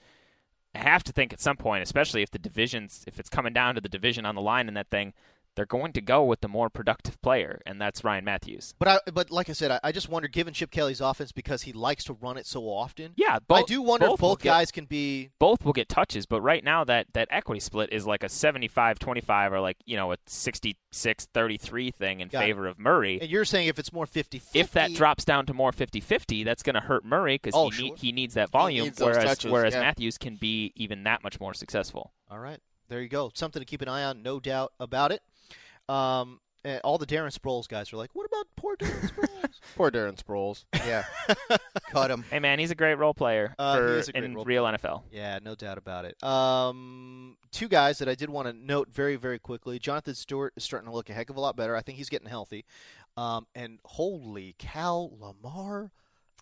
have 0.78 1.04
to 1.06 1.12
think 1.12 1.34
at 1.34 1.40
some 1.40 1.58
point, 1.58 1.84
especially 1.84 2.22
if 2.22 2.32
the 2.32 2.40
divisions, 2.40 3.04
if 3.08 3.20
it's 3.20 3.30
coming 3.30 3.54
down 3.54 3.76
to 3.76 3.82
the 3.82 3.90
division 3.90 4.26
on 4.26 4.36
the 4.36 4.42
line 4.42 4.68
in 4.68 4.74
that 4.76 4.90
thing, 4.90 5.14
they're 5.56 5.66
going 5.66 5.94
to 5.94 6.02
go 6.02 6.24
with 6.24 6.42
the 6.42 6.48
more 6.48 6.70
productive 6.70 7.22
player, 7.22 7.62
and 7.66 7.80
that's 7.80 8.04
Ryan 8.04 8.26
Mathews. 8.26 8.74
But 8.80 8.88
I, 8.88 9.00
but 9.12 9.32
like 9.32 9.50
I 9.50 9.54
said, 9.54 9.72
I, 9.72 9.80
I 9.84 9.92
just 9.92 10.10
wonder, 10.10 10.28
given 10.28 10.54
Chip 10.54 10.72
Kelly's 10.72 11.02
offense, 11.02 11.32
because 11.32 11.64
he 11.64 11.74
likes 11.74 12.04
to 12.06 12.14
run 12.14 12.38
it 12.38 12.46
so 12.46 12.64
often. 12.64 13.14
Yeah, 13.16 13.40
I 13.50 13.64
do 13.64 13.82
wonder 13.82 14.08
both 14.08 14.16
if 14.16 14.20
both 14.22 14.40
get- 14.42 14.50
guys 14.50 14.72
can 14.72 14.86
be. 14.86 15.30
both 15.40 15.64
will 15.66 15.74
get 15.74 15.90
touches, 15.90 16.26
but 16.26 16.42
right 16.42 16.64
now 16.64 16.84
that, 16.84 17.08
that 17.14 17.28
equity 17.32 17.60
split 17.60 17.92
is 17.92 18.06
like 18.06 18.24
a 18.24 18.28
75-25 18.28 19.52
or 19.52 19.60
like, 19.60 19.78
you 19.86 19.96
know, 19.98 20.12
a 20.12 20.18
66-33 20.94 21.94
thing 21.94 22.20
in 22.20 22.28
Got 22.28 22.44
it. 22.44 22.46
favor 22.46 22.68
of 22.68 22.80
Murray. 22.80 23.20
And 23.22 23.30
you're 23.30 23.46
saying 23.46 23.68
if 23.68 23.80
it's 23.80 23.92
more 23.94 24.06
50 24.06 24.42
If 24.54 24.72
that 24.72 24.94
drops 24.94 25.26
down 25.26 25.46
to 25.48 25.54
more 25.54 25.72
50-50, 25.72 26.44
that's 26.46 26.64
going 26.64 26.76
to 26.76 26.82
hurt 26.82 27.06
Murray 27.06 27.36
because 27.36 27.54
Oh, 27.56 27.70
he, 27.70 27.76
sure. 27.76 27.84
need, 27.86 27.98
he 28.00 28.12
needs 28.12 28.34
that 28.36 28.50
volume, 28.50 28.86
needs 28.86 29.00
whereas 29.00 29.24
touches, 29.24 29.52
whereas 29.52 29.74
yeah. 29.74 29.82
Mathews 29.82 30.18
can 30.18 30.36
be 30.36 30.74
even 30.76 31.04
that 31.04 31.24
much 31.24 31.40
more 31.40 31.54
successful. 31.54 32.12
All 32.30 32.40
right, 32.40 32.60
there 32.90 33.02
you 33.02 33.10
go. 33.10 33.32
Something 33.34 33.62
to 33.62 33.66
keep 33.66 33.82
an 33.82 33.88
eye 33.88 34.04
on, 34.04 34.22
no 34.24 34.40
doubt 34.40 34.74
about 34.80 35.12
it. 35.12 35.22
Um, 35.90 36.40
and 36.64 36.82
all 36.84 36.98
the 36.98 37.06
Darren 37.06 37.32
Sproles 37.38 37.68
guys 37.68 37.94
are 37.94 37.98
like, 37.98 38.10
what 38.14 38.26
about 38.26 38.48
poor 38.56 38.76
Darren 38.76 39.12
Sproles? 39.12 39.60
Poor 39.76 39.92
Darren 39.92 40.16
Sproles. 40.22 40.66
Yeah. 40.74 41.04
Cut 41.92 42.10
him. 42.10 42.24
Hey 42.32 42.40
man, 42.40 42.58
he's 42.58 42.72
a 42.72 42.76
great 42.76 42.96
role 42.96 43.14
player 43.14 43.54
Uh, 43.60 43.76
for 43.76 43.88
great 44.02 44.10
in 44.16 44.34
role 44.34 44.46
real 44.46 44.64
NFL. 44.66 45.04
yeah, 45.12 45.38
no 45.44 45.54
doubt 45.54 45.78
about 45.78 46.06
it. 46.06 46.22
Um, 46.24 47.38
two 47.52 47.68
guys 47.68 48.00
that 48.00 48.10
I 48.10 48.16
did 48.16 48.30
want 48.32 48.48
to 48.48 48.54
note 48.54 48.90
very, 48.92 49.16
very 49.16 49.38
quickly. 49.38 49.78
Jonathan 49.78 50.16
Stewart 50.16 50.54
is 50.56 50.64
starting 50.64 50.90
to 50.90 50.96
look 50.96 51.10
a 51.10 51.14
heck 51.14 51.30
of 51.30 51.38
a 51.38 51.40
lot 51.40 51.56
better. 51.56 51.76
I 51.76 51.82
think 51.82 51.98
he's 52.00 52.10
getting 52.10 52.30
healthy. 52.30 52.66
Um, 53.16 53.46
and 53.54 53.80
holy 53.86 54.56
cow, 54.58 55.12
Lamar 55.20 55.92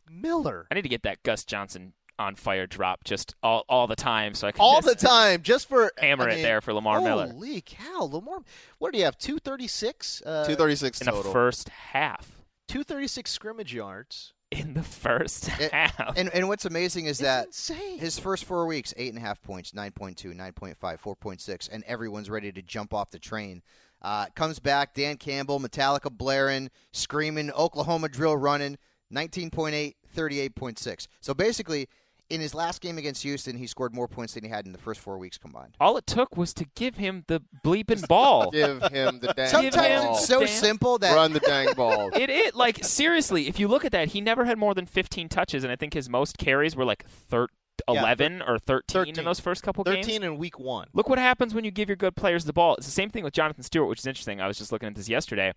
Miller. 0.09 0.67
I 0.71 0.75
need 0.75 0.81
to 0.83 0.89
get 0.89 1.03
that 1.03 1.21
Gus 1.23 1.43
Johnson 1.43 1.93
on 2.19 2.35
fire 2.35 2.67
drop 2.67 3.03
just 3.03 3.35
all, 3.41 3.65
all 3.67 3.87
the 3.87 3.95
time 3.95 4.33
so 4.35 4.47
I 4.47 4.51
can 4.51 4.61
all 4.61 4.81
just 4.81 4.99
the 4.99 5.07
time, 5.07 5.41
just 5.41 5.67
for 5.67 5.91
hammer 5.97 6.29
I 6.29 6.33
it 6.33 6.41
there 6.41 6.61
for 6.61 6.73
Lamar 6.73 7.01
Miller 7.01 7.27
Holy 7.31 7.61
cow, 7.61 8.03
Lamar! 8.03 8.39
What 8.77 8.91
do 8.93 8.99
you 8.99 9.05
have? 9.05 9.17
Two 9.17 9.39
thirty 9.39 9.67
six. 9.67 10.21
Uh, 10.25 10.43
236 10.45 11.01
in 11.01 11.07
total. 11.07 11.23
the 11.23 11.29
first 11.31 11.69
half. 11.69 12.31
Two 12.67 12.83
thirty 12.83 13.07
six 13.07 13.31
scrimmage 13.31 13.73
yards. 13.73 14.33
In 14.51 14.75
the 14.75 14.83
first 14.83 15.47
It- 15.59 15.71
half. 15.73 16.15
And 16.15 16.29
and 16.29 16.47
what's 16.47 16.65
amazing 16.65 17.05
is 17.07 17.19
It's 17.19 17.21
that 17.21 17.45
insane. 17.47 17.97
his 17.97 18.19
first 18.19 18.45
four 18.45 18.67
weeks, 18.67 18.93
eight 18.97 19.09
and 19.09 19.17
a 19.17 19.21
half 19.21 19.41
points, 19.41 19.71
9.2, 19.71 20.35
9.5, 20.35 20.75
4.6, 20.99 21.69
and 21.71 21.83
everyone's 21.85 22.29
ready 22.29 22.51
to 22.51 22.61
jump 22.61 22.93
off 22.93 23.09
the 23.09 23.17
train. 23.17 23.63
Uh, 24.03 24.27
comes 24.35 24.59
back, 24.59 24.93
Dan 24.93 25.17
Campbell, 25.17 25.59
Metallica 25.59 26.11
blaring, 26.15 26.69
screaming, 26.91 27.49
Oklahoma 27.51 28.09
drill 28.09 28.37
running, 28.37 28.77
19.8, 29.11 29.95
38.6. 30.15 31.07
So 31.21 31.33
basically, 31.33 31.87
in 32.29 32.41
his 32.41 32.53
last 32.55 32.81
game 32.81 32.97
against 32.97 33.23
Houston, 33.23 33.57
he 33.57 33.67
scored 33.67 33.93
more 33.93 34.07
points 34.07 34.33
than 34.33 34.43
he 34.43 34.49
had 34.49 34.65
in 34.65 34.71
the 34.71 34.77
first 34.79 34.99
four 34.99 35.17
weeks 35.17 35.37
combined. 35.37 35.75
all 35.79 35.97
it 35.97 36.07
took 36.07 36.35
was 36.37 36.53
to 36.55 36.65
give 36.75 36.95
him 36.97 37.23
the 37.27 37.41
bleeping 37.63 38.07
ball. 38.07 38.49
Give 38.51 38.81
him 38.83 39.19
the 39.19 39.33
dang 39.35 39.47
Sometimes 39.49 40.03
ball. 40.03 40.15
it's 40.15 40.25
so 40.25 40.39
Damn. 40.39 40.47
simple 40.47 40.97
that 40.99 41.13
Run 41.15 41.33
the 41.33 41.39
dang 41.41 41.73
ball. 41.75 42.09
It 42.15 42.29
it 42.29 42.55
like 42.55 42.83
seriously, 42.83 43.47
if 43.47 43.59
you 43.59 43.67
look 43.67 43.85
at 43.85 43.91
that, 43.91 44.09
he 44.09 44.21
never 44.21 44.45
had 44.45 44.57
more 44.57 44.73
than 44.73 44.85
15 44.85 45.29
touches, 45.29 45.63
and 45.63 45.71
I 45.71 45.75
think 45.75 45.93
his 45.93 46.09
most 46.09 46.37
carries 46.37 46.75
were 46.75 46.85
like 46.85 47.05
thir- 47.07 47.47
Yeah, 47.89 47.99
11 48.01 48.41
or 48.41 48.57
13, 48.59 48.83
13. 48.93 49.19
in 49.19 49.25
those 49.25 49.39
first 49.39 49.61
couple 49.63 49.83
games. 49.83 50.05
Thirteen 50.05 50.23
in 50.23 50.37
week 50.37 50.57
one. 50.59 50.87
Look 50.93 51.09
what 51.09 51.19
happens 51.19 51.53
when 51.53 51.63
you 51.65 51.71
give 51.71 51.89
your 51.89 51.95
good 51.97 52.15
players 52.15 52.45
the 52.45 52.53
ball. 52.53 52.75
It's 52.75 52.85
the 52.85 52.91
same 52.91 53.09
thing 53.09 53.23
with 53.23 53.33
Jonathan 53.33 53.63
Stewart, 53.63 53.89
which 53.89 53.99
is 53.99 54.05
interesting. 54.07 54.39
I 54.39 54.47
was 54.47 54.57
just 54.57 54.71
looking 54.71 54.87
at 54.87 54.95
this 54.95 55.09
yesterday. 55.09 55.53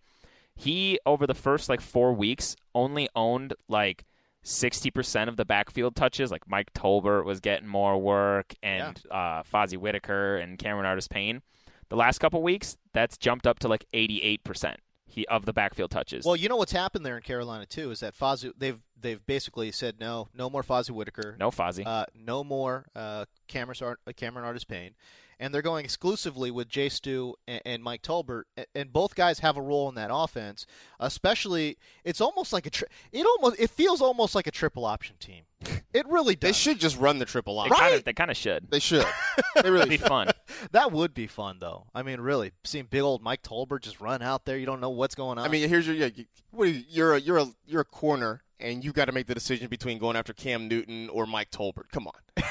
He 0.55 0.99
over 1.05 1.27
the 1.27 1.35
first 1.35 1.69
like 1.69 1.81
four 1.83 2.13
weeks 2.15 2.57
only 2.75 3.09
owned 3.15 3.53
like 3.69 4.05
sixty 4.47 4.91
percent 4.91 5.29
of 5.29 5.37
the 5.37 5.45
backfield 5.45 5.97
touches. 5.97 6.31
Like 6.31 6.49
Mike 6.49 6.73
Tolbert 6.73 7.25
was 7.25 7.41
getting 7.41 7.67
more 7.67 7.99
work, 7.99 8.55
and 8.63 9.03
uh, 9.11 9.43
Fozzie 9.43 9.77
Whitaker 9.77 10.37
and 10.37 10.59
Cameron 10.59 10.87
Artis 10.87 11.09
Payne. 11.09 11.43
The 11.89 11.97
last 11.97 12.19
couple 12.19 12.43
weeks, 12.43 12.77
that's 12.93 13.19
jumped 13.19 13.47
up 13.47 13.59
to 13.61 13.69
like 13.69 13.85
eighty-eight 13.93 14.45
percent 14.45 14.81
he 15.09 15.27
of 15.29 15.47
the 15.47 15.53
backfield 15.53 15.91
touches. 15.91 16.25
Well, 16.25 16.37
you 16.37 16.49
know 16.49 16.57
what's 16.57 16.73
happened 16.73 17.07
there 17.07 17.17
in 17.17 17.23
Carolina 17.23 17.67
too 17.67 17.91
is 17.91 18.01
that 18.01 18.17
Fozzie 18.17 18.53
they've 18.57 18.81
they've 19.01 19.25
basically 19.27 19.71
said 19.73 20.01
no, 20.01 20.29
no 20.35 20.51
more 20.51 20.63
Fozzie 20.63 20.91
Whitaker, 20.91 21.37
no 21.39 21.51
Fozzie. 21.51 21.87
uh, 21.87 22.07
no 22.15 22.43
more 22.43 22.87
uh, 22.95 23.25
Cameron 23.49 23.97
Cameron 24.17 24.45
Artis 24.45 24.65
Payne, 24.65 24.95
and 25.39 25.53
they're 25.53 25.63
going 25.63 25.85
exclusively 25.85 26.51
with 26.51 26.69
Jay 26.69 26.89
Stu 26.89 27.35
and, 27.47 27.61
and 27.65 27.83
Mike 27.83 28.03
Tolbert, 28.03 28.45
and, 28.57 28.67
and 28.75 28.93
both 28.93 29.15
guys 29.15 29.41
have 29.41 29.57
a 29.57 29.63
role 29.63 29.89
in 29.89 29.95
that 29.97 30.11
offense. 30.13 30.67
Especially, 31.01 31.77
it's 32.05 32.21
almost 32.21 32.53
like 32.53 32.67
a 32.67 32.71
tri- 32.71 32.89
it 33.13 33.27
almost 33.27 33.61
it 33.61 33.71
feels 33.71 34.01
almost 34.01 34.35
like 34.35 34.47
a 34.47 34.51
triple 34.51 34.85
option 34.85 35.17
team. 35.19 35.45
It 35.93 36.07
really 36.07 36.35
does. 36.37 36.49
They 36.49 36.53
should 36.53 36.79
just 36.79 36.99
run 36.99 37.19
the 37.19 37.25
triple 37.25 37.55
they 37.55 37.61
option. 37.61 37.77
kind 37.77 37.91
right. 37.91 37.99
of 37.99 38.05
they 38.05 38.13
kind 38.13 38.31
of 38.31 38.37
should. 38.37 38.71
They 38.71 38.81
should. 38.81 39.07
They 39.63 39.71
really 39.71 39.83
It'd 39.83 39.91
be 39.91 39.97
should. 39.99 40.09
fun. 40.09 40.29
That 40.73 40.93
would 40.93 41.13
be 41.13 41.27
fun 41.27 41.59
though. 41.61 41.87
I 41.95 42.03
mean, 42.03 42.21
really, 42.21 42.53
seeing 42.65 42.87
big 42.87 43.03
old 43.03 43.23
Mike 43.23 43.43
Tolbert 43.43 43.83
just 43.83 44.01
run 44.01 44.23
out 44.23 44.45
there, 44.47 44.57
you 44.57 44.65
don't 44.65 44.81
know 44.81 44.91
what's 44.91 45.15
going 45.15 45.39
on. 45.39 45.45
I 45.45 45.49
mean, 45.49 45.69
here's 45.69 45.87
your 45.87 45.97
yeah. 45.97 46.09
You, 46.15 46.25
what 46.51 46.69
are 46.69 46.71
you, 46.71 46.83
you're 46.89 47.15
a 47.15 47.21
you're 47.21 47.39
a 47.39 47.47
you're 47.67 47.81
a 47.83 47.85
corner, 47.87 48.43
and 48.59 48.83
you 48.85 48.93
got 48.93 49.07
to 49.07 49.13
make 49.13 49.27
the 49.27 49.35
decision 49.35 49.69
between 49.69 49.99
going 49.99 50.17
after 50.17 50.33
Cam 50.33 50.67
Newton 50.69 51.09
or 51.11 51.27
Mike 51.27 51.51
Tolbert. 51.51 51.91
Come 51.93 52.07
on, 52.07 52.15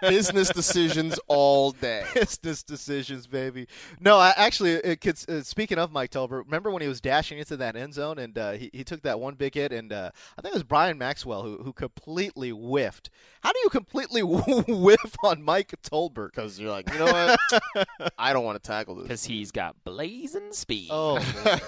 business 0.00 0.50
decisions 0.50 1.18
all 1.28 1.72
day. 1.72 2.04
business 2.14 2.62
decisions, 2.62 3.26
baby. 3.26 3.66
No, 4.00 4.16
I 4.16 4.32
actually, 4.36 4.72
it 4.72 5.00
could, 5.00 5.18
uh, 5.28 5.42
speaking 5.42 5.78
of 5.78 5.92
Mike 5.92 6.10
Tolbert, 6.10 6.44
remember 6.44 6.70
when 6.70 6.82
he 6.82 6.88
was 6.88 7.00
dashing 7.00 7.38
into 7.38 7.56
that 7.58 7.76
end 7.76 7.94
zone 7.94 8.18
and 8.18 8.36
uh, 8.36 8.52
he, 8.52 8.70
he 8.72 8.84
took 8.84 9.02
that 9.02 9.20
one 9.20 9.34
big 9.34 9.54
hit, 9.54 9.72
and 9.72 9.92
uh, 9.92 10.10
I 10.38 10.42
think 10.42 10.54
it 10.54 10.56
was 10.56 10.64
Byron 10.64 10.98
Maxwell 10.98 11.42
who, 11.42 11.62
who 11.62 11.72
completely 11.72 12.50
whiffed. 12.50 13.10
How 13.42 13.52
do 13.52 13.58
you 13.64 13.70
completely 13.70 14.22
whiff 14.22 15.16
on 15.24 15.42
Mike 15.42 15.74
Tolbert? 15.82 16.32
Because 16.32 16.60
you're 16.60 16.70
like, 16.70 16.92
you 16.92 16.98
know 16.98 17.06
what? 17.06 18.12
I 18.18 18.32
don't 18.32 18.44
want 18.44 18.62
to 18.62 18.66
tackle 18.66 18.96
this. 18.96 19.04
Because 19.04 19.24
he's 19.24 19.50
got 19.50 19.76
blazing 19.84 20.52
speed. 20.52 20.88
Oh, 20.90 21.18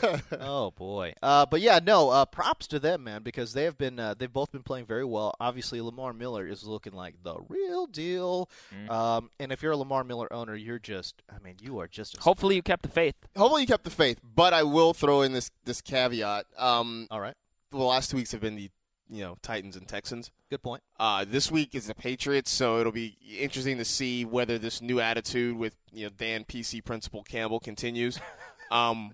boy. 0.00 0.20
oh 0.40 0.70
boy. 0.70 1.14
Uh, 1.22 1.46
but 1.46 1.60
yeah, 1.60 1.80
no. 1.82 2.10
Uh, 2.10 2.24
props 2.26 2.66
to 2.68 2.78
them, 2.78 3.04
man, 3.04 3.22
because 3.22 3.54
they 3.54 3.64
have 3.64 3.78
been 3.78 3.98
uh, 3.98 4.14
they've 4.14 4.32
both 4.32 4.52
been 4.52 4.62
playing 4.62 4.86
very 4.86 5.04
well. 5.04 5.34
Obviously, 5.40 5.80
Lamar 5.80 6.12
Miller 6.12 6.46
is 6.46 6.64
looking 6.64 6.92
like 6.92 7.14
the 7.22 7.34
real 7.48 7.86
deal. 7.86 8.50
Mm. 8.74 8.90
Um, 8.90 9.30
and 9.38 9.52
if 9.52 9.62
you're 9.62 9.72
a 9.72 9.76
Lamar 9.76 10.04
Miller 10.04 10.32
owner, 10.32 10.54
you're 10.54 10.78
just, 10.78 11.22
I 11.30 11.42
mean, 11.42 11.56
you 11.60 11.78
are 11.78 11.88
just. 11.88 12.16
Hopefully, 12.18 12.56
you 12.56 12.62
kept 12.62 12.82
the 12.82 12.88
faith. 12.88 13.14
Hopefully, 13.36 13.62
you 13.62 13.66
kept 13.66 13.84
the 13.84 13.90
faith, 13.90 14.18
but 14.22 14.52
I 14.52 14.62
will 14.62 14.94
throw 14.94 15.22
in 15.22 15.32
this 15.32 15.50
this 15.64 15.80
caveat. 15.80 16.46
Um, 16.58 17.06
All 17.10 17.20
right. 17.20 17.34
the 17.70 17.78
last 17.78 18.10
two 18.10 18.16
weeks 18.16 18.32
have 18.32 18.40
been 18.40 18.56
the 18.56 18.70
you 19.08 19.22
know 19.22 19.36
Titans 19.42 19.76
and 19.76 19.86
Texans. 19.86 20.30
Good 20.50 20.62
point. 20.62 20.82
Uh, 20.98 21.24
this 21.28 21.50
week 21.50 21.74
is 21.74 21.86
the 21.86 21.94
Patriots, 21.94 22.50
so 22.50 22.78
it'll 22.78 22.92
be 22.92 23.16
interesting 23.38 23.78
to 23.78 23.84
see 23.84 24.24
whether 24.24 24.58
this 24.58 24.80
new 24.80 25.00
attitude 25.00 25.56
with 25.56 25.76
you 25.92 26.06
know 26.06 26.10
Dan 26.16 26.44
PC 26.44 26.84
Principal 26.84 27.22
Campbell 27.22 27.60
continues. 27.60 28.18
Um, 28.72 29.12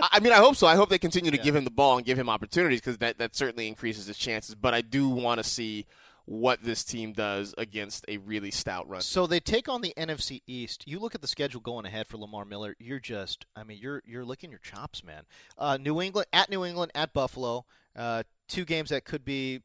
I 0.00 0.08
I 0.12 0.20
mean, 0.20 0.32
I 0.32 0.36
hope 0.36 0.54
so. 0.56 0.66
I 0.66 0.76
hope 0.76 0.88
they 0.88 0.98
continue 0.98 1.32
to 1.32 1.38
give 1.38 1.56
him 1.56 1.64
the 1.64 1.70
ball 1.70 1.96
and 1.96 2.06
give 2.06 2.16
him 2.18 2.28
opportunities 2.28 2.80
because 2.80 2.98
that, 2.98 3.18
that 3.18 3.34
certainly 3.34 3.66
increases 3.66 4.06
his 4.06 4.16
chances. 4.16 4.54
But 4.54 4.74
I 4.74 4.80
do 4.80 5.08
want 5.08 5.38
to 5.38 5.44
see 5.44 5.86
what 6.24 6.62
this 6.62 6.84
team 6.84 7.12
does 7.12 7.54
against 7.58 8.04
a 8.08 8.18
really 8.18 8.50
stout 8.50 8.88
run. 8.88 9.00
So 9.00 9.26
they 9.26 9.40
take 9.40 9.68
on 9.68 9.80
the 9.80 9.92
NFC 9.96 10.42
East. 10.46 10.84
You 10.86 10.98
look 11.00 11.14
at 11.14 11.20
the 11.20 11.28
schedule 11.28 11.60
going 11.60 11.84
ahead 11.86 12.06
for 12.06 12.16
Lamar 12.16 12.44
Miller. 12.44 12.76
You're 12.78 13.00
just, 13.00 13.44
I 13.56 13.64
mean, 13.64 13.78
you're 13.80 14.02
you're 14.06 14.24
licking 14.24 14.50
your 14.50 14.60
chops, 14.60 15.02
man. 15.04 15.24
Uh, 15.58 15.76
New 15.80 16.00
England 16.00 16.26
at 16.32 16.48
New 16.50 16.64
England 16.64 16.92
at 16.94 17.12
Buffalo. 17.12 17.64
Uh, 17.96 18.22
two 18.48 18.64
games 18.64 18.90
that 18.90 19.04
could 19.04 19.24
be, 19.24 19.60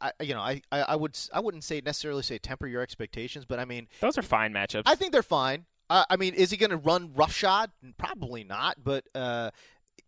I, 0.00 0.12
you 0.20 0.34
know, 0.34 0.40
I, 0.40 0.60
I 0.72 0.80
I 0.82 0.96
would 0.96 1.16
I 1.32 1.40
wouldn't 1.40 1.64
say 1.64 1.80
necessarily 1.84 2.22
say 2.22 2.38
temper 2.38 2.66
your 2.66 2.82
expectations, 2.82 3.44
but 3.44 3.58
I 3.58 3.64
mean, 3.64 3.86
Those 4.00 4.18
are 4.18 4.22
fine 4.22 4.52
matchups. 4.52 4.82
I 4.86 4.94
think 4.96 5.12
they're 5.12 5.22
fine. 5.22 5.64
Uh, 5.88 6.04
I 6.10 6.16
mean, 6.16 6.34
is 6.34 6.50
he 6.50 6.56
going 6.56 6.70
to 6.70 6.76
run 6.76 7.12
roughshod? 7.14 7.70
Probably 7.98 8.44
not, 8.44 8.76
but 8.84 9.04
uh, 9.14 9.50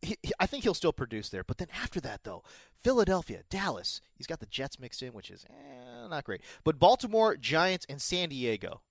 he, 0.00 0.16
he- 0.22 0.32
I 0.38 0.46
think 0.46 0.62
he'll 0.64 0.74
still 0.74 0.92
produce 0.92 1.28
there. 1.28 1.42
But 1.44 1.58
then 1.58 1.68
after 1.74 2.00
that, 2.02 2.22
though, 2.22 2.44
Philadelphia, 2.84 3.42
Dallas, 3.50 4.00
he's 4.14 4.26
got 4.28 4.38
the 4.40 4.46
Jets 4.46 4.78
mixed 4.78 5.02
in, 5.02 5.12
which 5.12 5.28
is 5.30 5.44
eh, 5.50 5.52
not 6.12 6.24
great. 6.24 6.42
But 6.62 6.78
Baltimore, 6.78 7.36
Giants, 7.36 7.86
and 7.88 8.00
San 8.00 8.28
Diego. 8.28 8.82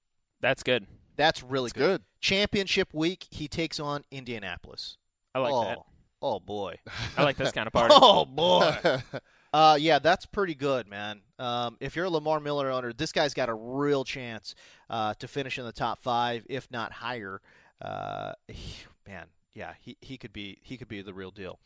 That's 0.41 0.63
good. 0.63 0.87
That's 1.15 1.43
really 1.43 1.67
It's 1.67 1.73
good. 1.73 2.01
Championship 2.19 2.93
week, 2.93 3.27
he 3.29 3.47
takes 3.47 3.79
on 3.79 4.03
Indianapolis. 4.11 4.97
I 5.33 5.39
like 5.39 5.53
oh, 5.53 5.63
that. 5.63 5.77
Oh 6.21 6.39
boy. 6.39 6.75
I 7.17 7.23
like 7.23 7.37
this 7.37 7.51
kind 7.51 7.67
of 7.67 7.73
party. 7.73 7.95
oh 8.01 8.25
boy. 8.25 8.75
uh, 9.53 9.77
yeah, 9.79 9.99
that's 9.99 10.25
pretty 10.25 10.55
good, 10.55 10.87
man. 10.87 11.21
Um, 11.39 11.77
if 11.79 11.95
you're 11.95 12.05
a 12.05 12.09
Lamar 12.09 12.39
Miller 12.39 12.69
owner, 12.69 12.93
this 12.93 13.11
guy's 13.11 13.33
got 13.33 13.49
a 13.49 13.53
real 13.53 14.03
chance 14.03 14.55
uh, 14.89 15.13
to 15.15 15.27
finish 15.27 15.57
in 15.57 15.65
the 15.65 15.71
top 15.71 15.99
five, 15.99 16.45
if 16.49 16.69
not 16.71 16.91
higher. 16.91 17.41
Uh, 17.81 18.33
he- 18.47 18.85
man, 19.07 19.25
yeah, 19.53 19.73
he, 19.79 19.97
he 20.01 20.17
could 20.17 20.33
be 20.33 20.59
he 20.63 20.77
could 20.77 20.87
be 20.87 21.01
the 21.01 21.13
real 21.13 21.31
deal. 21.31 21.59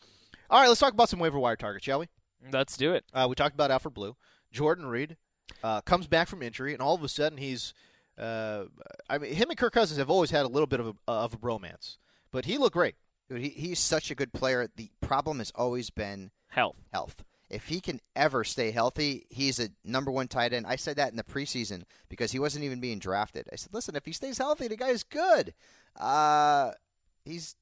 All 0.50 0.62
right, 0.62 0.68
let's 0.68 0.80
talk 0.80 0.94
about 0.94 1.10
some 1.10 1.20
waiver 1.20 1.40
wire 1.40 1.56
targets, 1.56 1.86
shall 1.86 2.00
we? 2.00 2.08
Let's 2.52 2.78
do 2.78 2.94
it. 2.94 3.04
Uh, 3.14 3.26
we 3.28 3.36
talked 3.36 3.56
about 3.56 3.72
Alfred 3.72 3.94
Blue. 3.94 4.16
Jordan 4.52 4.86
Reed 4.86 5.18
uh, 5.64 5.82
comes 5.82 6.08
back 6.08 6.28
from 6.28 6.42
injury, 6.42 6.74
and 6.74 6.82
all 6.82 6.96
of 6.96 7.04
a 7.04 7.10
sudden 7.10 7.38
he's. 7.38 7.74
Uh, 8.18 8.66
I 9.10 9.18
mean, 9.18 9.34
him 9.34 9.50
and 9.50 9.58
Kirk 9.60 9.74
Cousins 9.74 9.98
have 9.98 10.10
always 10.10 10.32
had 10.32 10.46
a 10.46 10.48
little 10.48 10.68
bit 10.68 10.80
of 10.80 10.88
a, 10.88 10.94
of 11.08 11.34
a 11.34 11.38
bromance, 11.38 11.98
but 12.32 12.46
he 12.46 12.58
looked 12.58 12.74
great. 12.76 12.96
Dude, 13.30 13.42
he, 13.42 13.50
he's 13.50 13.80
such 13.80 14.10
a 14.10 14.16
good 14.16 14.32
player. 14.32 14.70
The 14.76 14.90
problem 15.02 15.40
has 15.40 15.52
always 15.56 15.90
been 15.90 16.32
Health. 16.48 16.78
health. 16.94 17.24
If 17.50 17.68
he 17.68 17.80
can 17.82 18.00
ever 18.16 18.44
stay 18.44 18.72
healthy, 18.72 19.26
he's 19.30 19.60
a 19.60 19.70
number 19.84 20.12
one 20.12 20.28
tight 20.28 20.54
end. 20.54 20.66
I 20.66 20.78
said 20.78 20.96
that 20.96 21.12
in 21.12 21.18
the 21.18 21.24
preseason 21.24 21.84
because 22.10 22.32
he 22.32 22.40
wasn't 22.40 22.64
even 22.66 22.80
being 22.80 22.98
drafted. 23.00 23.48
I 23.52 23.56
said, 23.58 23.74
listen, 23.74 23.96
if 23.96 24.06
he 24.06 24.14
stays 24.14 24.38
healthy, 24.38 24.68
the 24.68 24.78
guy's 24.78 25.04
good. 25.04 25.54
Uh, 26.00 26.72
he's 27.24 27.56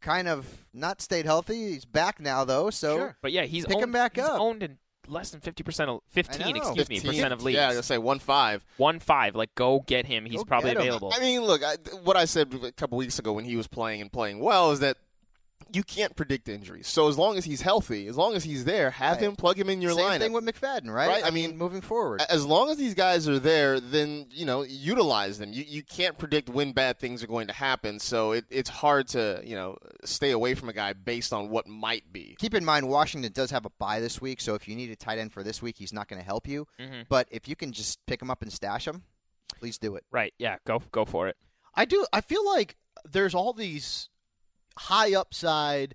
kind 0.00 0.28
of 0.28 0.46
not 0.72 1.00
stayed 1.02 1.26
healthy. 1.26 1.72
He's 1.72 1.84
back 1.84 2.20
now, 2.20 2.44
though. 2.44 2.70
So 2.70 2.96
Sure. 2.96 3.16
But 3.20 3.32
yeah, 3.32 3.44
he's 3.44 3.66
Pick 3.66 3.78
him 3.78 3.92
back 3.92 4.16
up. 4.18 4.40
owned 4.40 4.62
in 4.62 4.78
less 5.08 5.30
than 5.30 5.40
fifty 5.40 5.62
percent 5.62 5.90
of 5.90 6.00
fifteen, 6.08 6.54
know. 6.56 6.62
excuse 6.62 6.88
me, 6.88 6.96
15? 6.96 7.10
percent 7.10 7.32
of 7.32 7.42
leagues. 7.42 7.56
Yeah, 7.56 7.68
I 7.70 7.80
say 7.80 7.98
one 7.98 8.18
five. 8.18 8.64
One 8.76 9.00
five. 9.00 9.34
Like 9.34 9.54
go 9.54 9.84
get 9.86 10.06
him. 10.06 10.24
He's 10.24 10.38
Go 10.38 10.44
probably 10.44 10.70
him. 10.70 10.78
available. 10.78 11.12
I 11.14 11.20
mean, 11.20 11.42
look, 11.42 11.62
I, 11.62 11.76
what 12.04 12.16
I 12.16 12.24
said 12.24 12.52
a 12.62 12.72
couple 12.72 12.98
weeks 12.98 13.18
ago 13.18 13.32
when 13.32 13.44
he 13.44 13.56
was 13.56 13.66
playing 13.66 14.00
and 14.00 14.12
playing 14.12 14.40
well 14.40 14.70
is 14.72 14.80
that 14.80 14.96
you 15.72 15.82
can't 15.82 16.16
predict 16.16 16.48
injuries. 16.48 16.88
So 16.88 17.08
as 17.08 17.16
long 17.18 17.36
as 17.38 17.44
he's 17.44 17.60
healthy, 17.62 18.06
as 18.06 18.16
long 18.16 18.34
as 18.34 18.44
he's 18.44 18.64
there, 18.64 18.90
have 18.90 19.16
Right. 19.16 19.24
him 19.26 19.36
plug 19.36 19.58
him 19.58 19.68
in 19.70 19.80
your 19.80 19.94
line. 19.94 20.00
same 20.00 20.10
lineup. 20.10 20.18
thing 20.20 20.32
with 20.32 20.44
McFadden, 20.44 20.92
right? 20.92 21.08
Right, 21.08 21.24
I, 21.24 21.28
I 21.28 21.30
mean, 21.30 21.50
mean, 21.50 21.58
moving 21.58 21.80
forward. 21.80 22.22
as 22.28 22.44
long 22.44 22.70
as 22.70 22.76
these 22.76 22.94
guys 22.94 23.28
are 23.28 23.38
there, 23.38 23.80
then 23.80 24.26
you 24.30 24.44
know 24.46 24.62
utilize 24.62 25.38
them. 25.38 25.52
You 25.52 25.64
you 25.66 25.82
can't 25.82 26.18
predict 26.18 26.48
when 26.48 26.72
bad 26.72 26.98
things 26.98 27.22
are 27.22 27.26
going 27.26 27.46
to 27.46 27.52
happen, 27.52 27.98
so 27.98 28.32
it, 28.32 28.44
it's 28.50 28.68
hard 28.70 29.08
to 29.08 29.40
you 29.44 29.54
know 29.56 29.76
stay 30.04 30.30
away 30.32 30.54
from 30.54 30.68
a 30.68 30.72
guy 30.72 30.92
based 30.92 31.32
on 31.32 31.48
what 31.50 31.66
might 31.66 32.12
be. 32.12 32.36
Keep 32.38 32.54
in 32.54 32.64
mind, 32.64 32.88
Washington 32.88 33.32
does 33.32 33.50
have 33.50 33.64
a 33.66 33.70
bye 33.78 34.00
this 34.00 34.20
week, 34.20 34.40
so 34.40 34.54
if 34.54 34.68
you 34.68 34.76
need 34.76 34.90
a 34.90 34.96
tight 34.96 35.18
end 35.18 35.32
for 35.32 35.42
this 35.42 35.62
week, 35.62 35.76
he's 35.78 35.92
not 35.92 36.08
going 36.08 36.20
to 36.20 36.26
help 36.26 36.46
you. 36.46 36.66
Mhm. 36.78 37.06
But 37.08 37.28
if 37.30 37.48
you 37.48 37.56
can 37.56 37.72
just 37.72 38.04
pick 38.06 38.20
him 38.20 38.30
up 38.30 38.42
and 38.42 38.52
stash 38.52 38.86
him, 38.86 39.04
please 39.58 39.78
do 39.78 39.96
it. 39.96 40.04
Right. 40.10 40.34
Yeah. 40.38 40.56
Go 40.66 40.82
go 40.92 41.04
for 41.06 41.28
it. 41.28 41.36
I 41.74 41.84
do. 41.86 42.04
I 42.12 42.20
feel 42.20 42.44
like 42.44 42.76
there's 43.04 43.34
all 43.34 43.52
these 43.54 44.09
high 44.78 45.14
upside, 45.14 45.94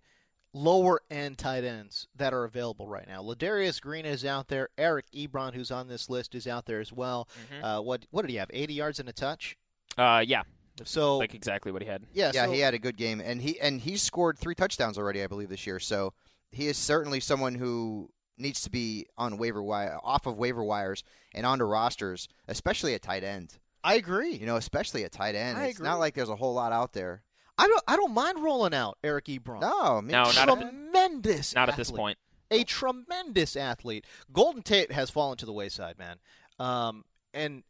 lower 0.53 1.01
end 1.11 1.37
tight 1.37 1.63
ends 1.63 2.07
that 2.15 2.33
are 2.33 2.43
available 2.45 2.87
right 2.87 3.07
now. 3.07 3.21
Ladarius 3.21 3.81
Green 3.81 4.05
is 4.05 4.23
out 4.25 4.47
there. 4.47 4.69
Eric 4.77 5.05
Ebron, 5.13 5.53
who's 5.53 5.71
on 5.71 5.87
this 5.87 6.09
list, 6.09 6.35
is 6.35 6.47
out 6.47 6.65
there 6.65 6.79
as 6.79 6.91
well. 6.93 7.27
Uh, 7.61 7.79
what 7.81 8.05
what 8.11 8.21
did 8.21 8.31
he 8.31 8.37
have? 8.37 8.49
80 8.53 8.73
yards 8.73 8.99
and 8.99 9.09
a 9.09 9.13
touch. 9.13 9.57
Uh, 9.97 10.23
yeah. 10.25 10.43
So 10.83 11.17
Like 11.17 11.33
exactly 11.33 11.71
what 11.71 11.81
he 11.81 11.87
had. 11.87 12.03
yeah, 12.13 12.31
yeah, 12.33 12.45
so- 12.45 12.51
he 12.51 12.59
had 12.59 12.73
a 12.73 12.79
good 12.79 12.97
game, 12.97 13.21
and 13.21 13.41
he 13.41 13.59
and 13.59 13.79
he's 13.81 14.01
scored 14.01 14.37
three 14.37 14.55
touchdowns 14.55 14.97
already, 14.97 15.23
I 15.23 15.27
believe, 15.27 15.49
this 15.49 15.65
year. 15.65 15.79
So 15.79 16.13
he 16.51 16.67
is 16.67 16.77
certainly 16.77 17.19
someone 17.19 17.55
who 17.55 18.09
needs 18.37 18.61
to 18.63 18.69
be 18.69 19.05
on 19.17 19.37
waiver 19.37 19.63
wire, 19.63 19.97
off 20.03 20.25
of 20.25 20.37
waiver 20.37 20.63
wires, 20.63 21.03
and 21.33 21.45
onto 21.45 21.63
rosters, 21.63 22.27
especially 22.49 22.93
at 22.93 23.01
tight 23.01 23.23
end. 23.23 23.57
I 23.85 23.95
agree. 23.95 24.33
You 24.35 24.45
know, 24.45 24.57
especially 24.57 25.05
at 25.05 25.11
tight 25.13 25.35
end. 25.35 25.57
I 25.57 25.67
it's 25.67 25.79
not 25.79 25.99
like 25.99 26.13
there's 26.15 26.27
a 26.29 26.35
whole 26.35 26.53
lot 26.53 26.73
out 26.73 26.91
there. 26.91 27.23
I 27.57 27.67
don't. 27.67 27.83
I 27.87 27.95
don't 27.95 28.13
mind 28.13 28.43
rolling 28.43 28.73
out 28.73 28.97
Eric 29.03 29.25
Ebron. 29.25 29.61
No, 29.61 30.01
me 30.01 30.11
No, 30.11 30.25
too. 30.25 30.35
not 30.45 30.49
at- 30.49 30.59
tremendous. 30.61 31.55
Not 31.55 31.69
at 31.69 31.77
this 31.77 31.89
point. 31.91 32.17
a 32.51 32.63
tremendous 32.63 33.55
athlete. 33.55 34.05
Golden 34.33 34.61
Tate 34.61 34.91
has 34.91 35.09
fallen 35.09 35.37
to 35.37 35.45
the 35.45 35.53
wayside, 35.53 35.97
man. 35.97 36.17
Um, 36.59 37.05
and 37.33 37.63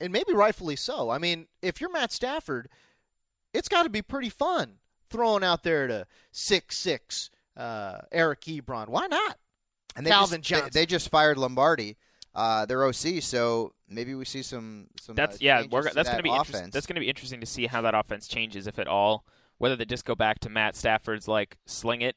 and 0.00 0.12
maybe 0.12 0.32
rightfully 0.32 0.76
so. 0.76 1.10
I 1.10 1.18
mean, 1.18 1.46
if 1.60 1.80
you're 1.80 1.90
Matt 1.92 2.12
Stafford, 2.12 2.68
it's 3.52 3.68
got 3.68 3.82
to 3.84 3.90
be 3.90 4.02
pretty 4.02 4.30
fun 4.30 4.74
throwing 5.10 5.44
out 5.44 5.62
there 5.64 5.86
to 5.86 6.06
six 6.30 6.78
six 6.78 7.30
uh, 7.56 7.98
Eric 8.12 8.40
Ebron. 8.42 8.88
Why 8.88 9.06
not? 9.08 9.38
And 9.96 10.06
they 10.06 10.10
Calvin 10.10 10.40
just, 10.40 10.48
they- 10.50 10.56
Johnson. 10.56 10.70
They, 10.80 10.86
just 10.86 11.08
fired 11.10 11.36
Lombardi, 11.36 11.96
uh, 12.34 12.66
their 12.66 12.84
OC. 12.84 13.20
So 13.22 13.72
maybe 13.88 14.14
we 14.14 14.24
see 14.24 14.42
some 14.42 14.88
some. 15.00 15.14
That's 15.14 15.36
uh, 15.36 15.38
yeah. 15.40 15.62
We're, 15.70 15.82
that's 15.82 15.94
that 15.94 16.04
going 16.04 16.16
to 16.18 16.22
be 16.22 16.30
offense. 16.30 16.48
interesting. 16.48 16.70
That's 16.70 16.86
going 16.86 16.94
to 16.96 17.00
be 17.00 17.08
interesting 17.08 17.40
to 17.40 17.46
see 17.46 17.66
how 17.66 17.82
that 17.82 17.94
offense 17.94 18.28
changes, 18.28 18.66
if 18.66 18.78
at 18.78 18.88
all. 18.88 19.24
Whether 19.58 19.76
they 19.76 19.84
just 19.84 20.04
go 20.04 20.14
back 20.14 20.40
to 20.40 20.48
Matt 20.48 20.74
Stafford's 20.74 21.28
like 21.28 21.56
sling 21.66 22.02
it, 22.02 22.16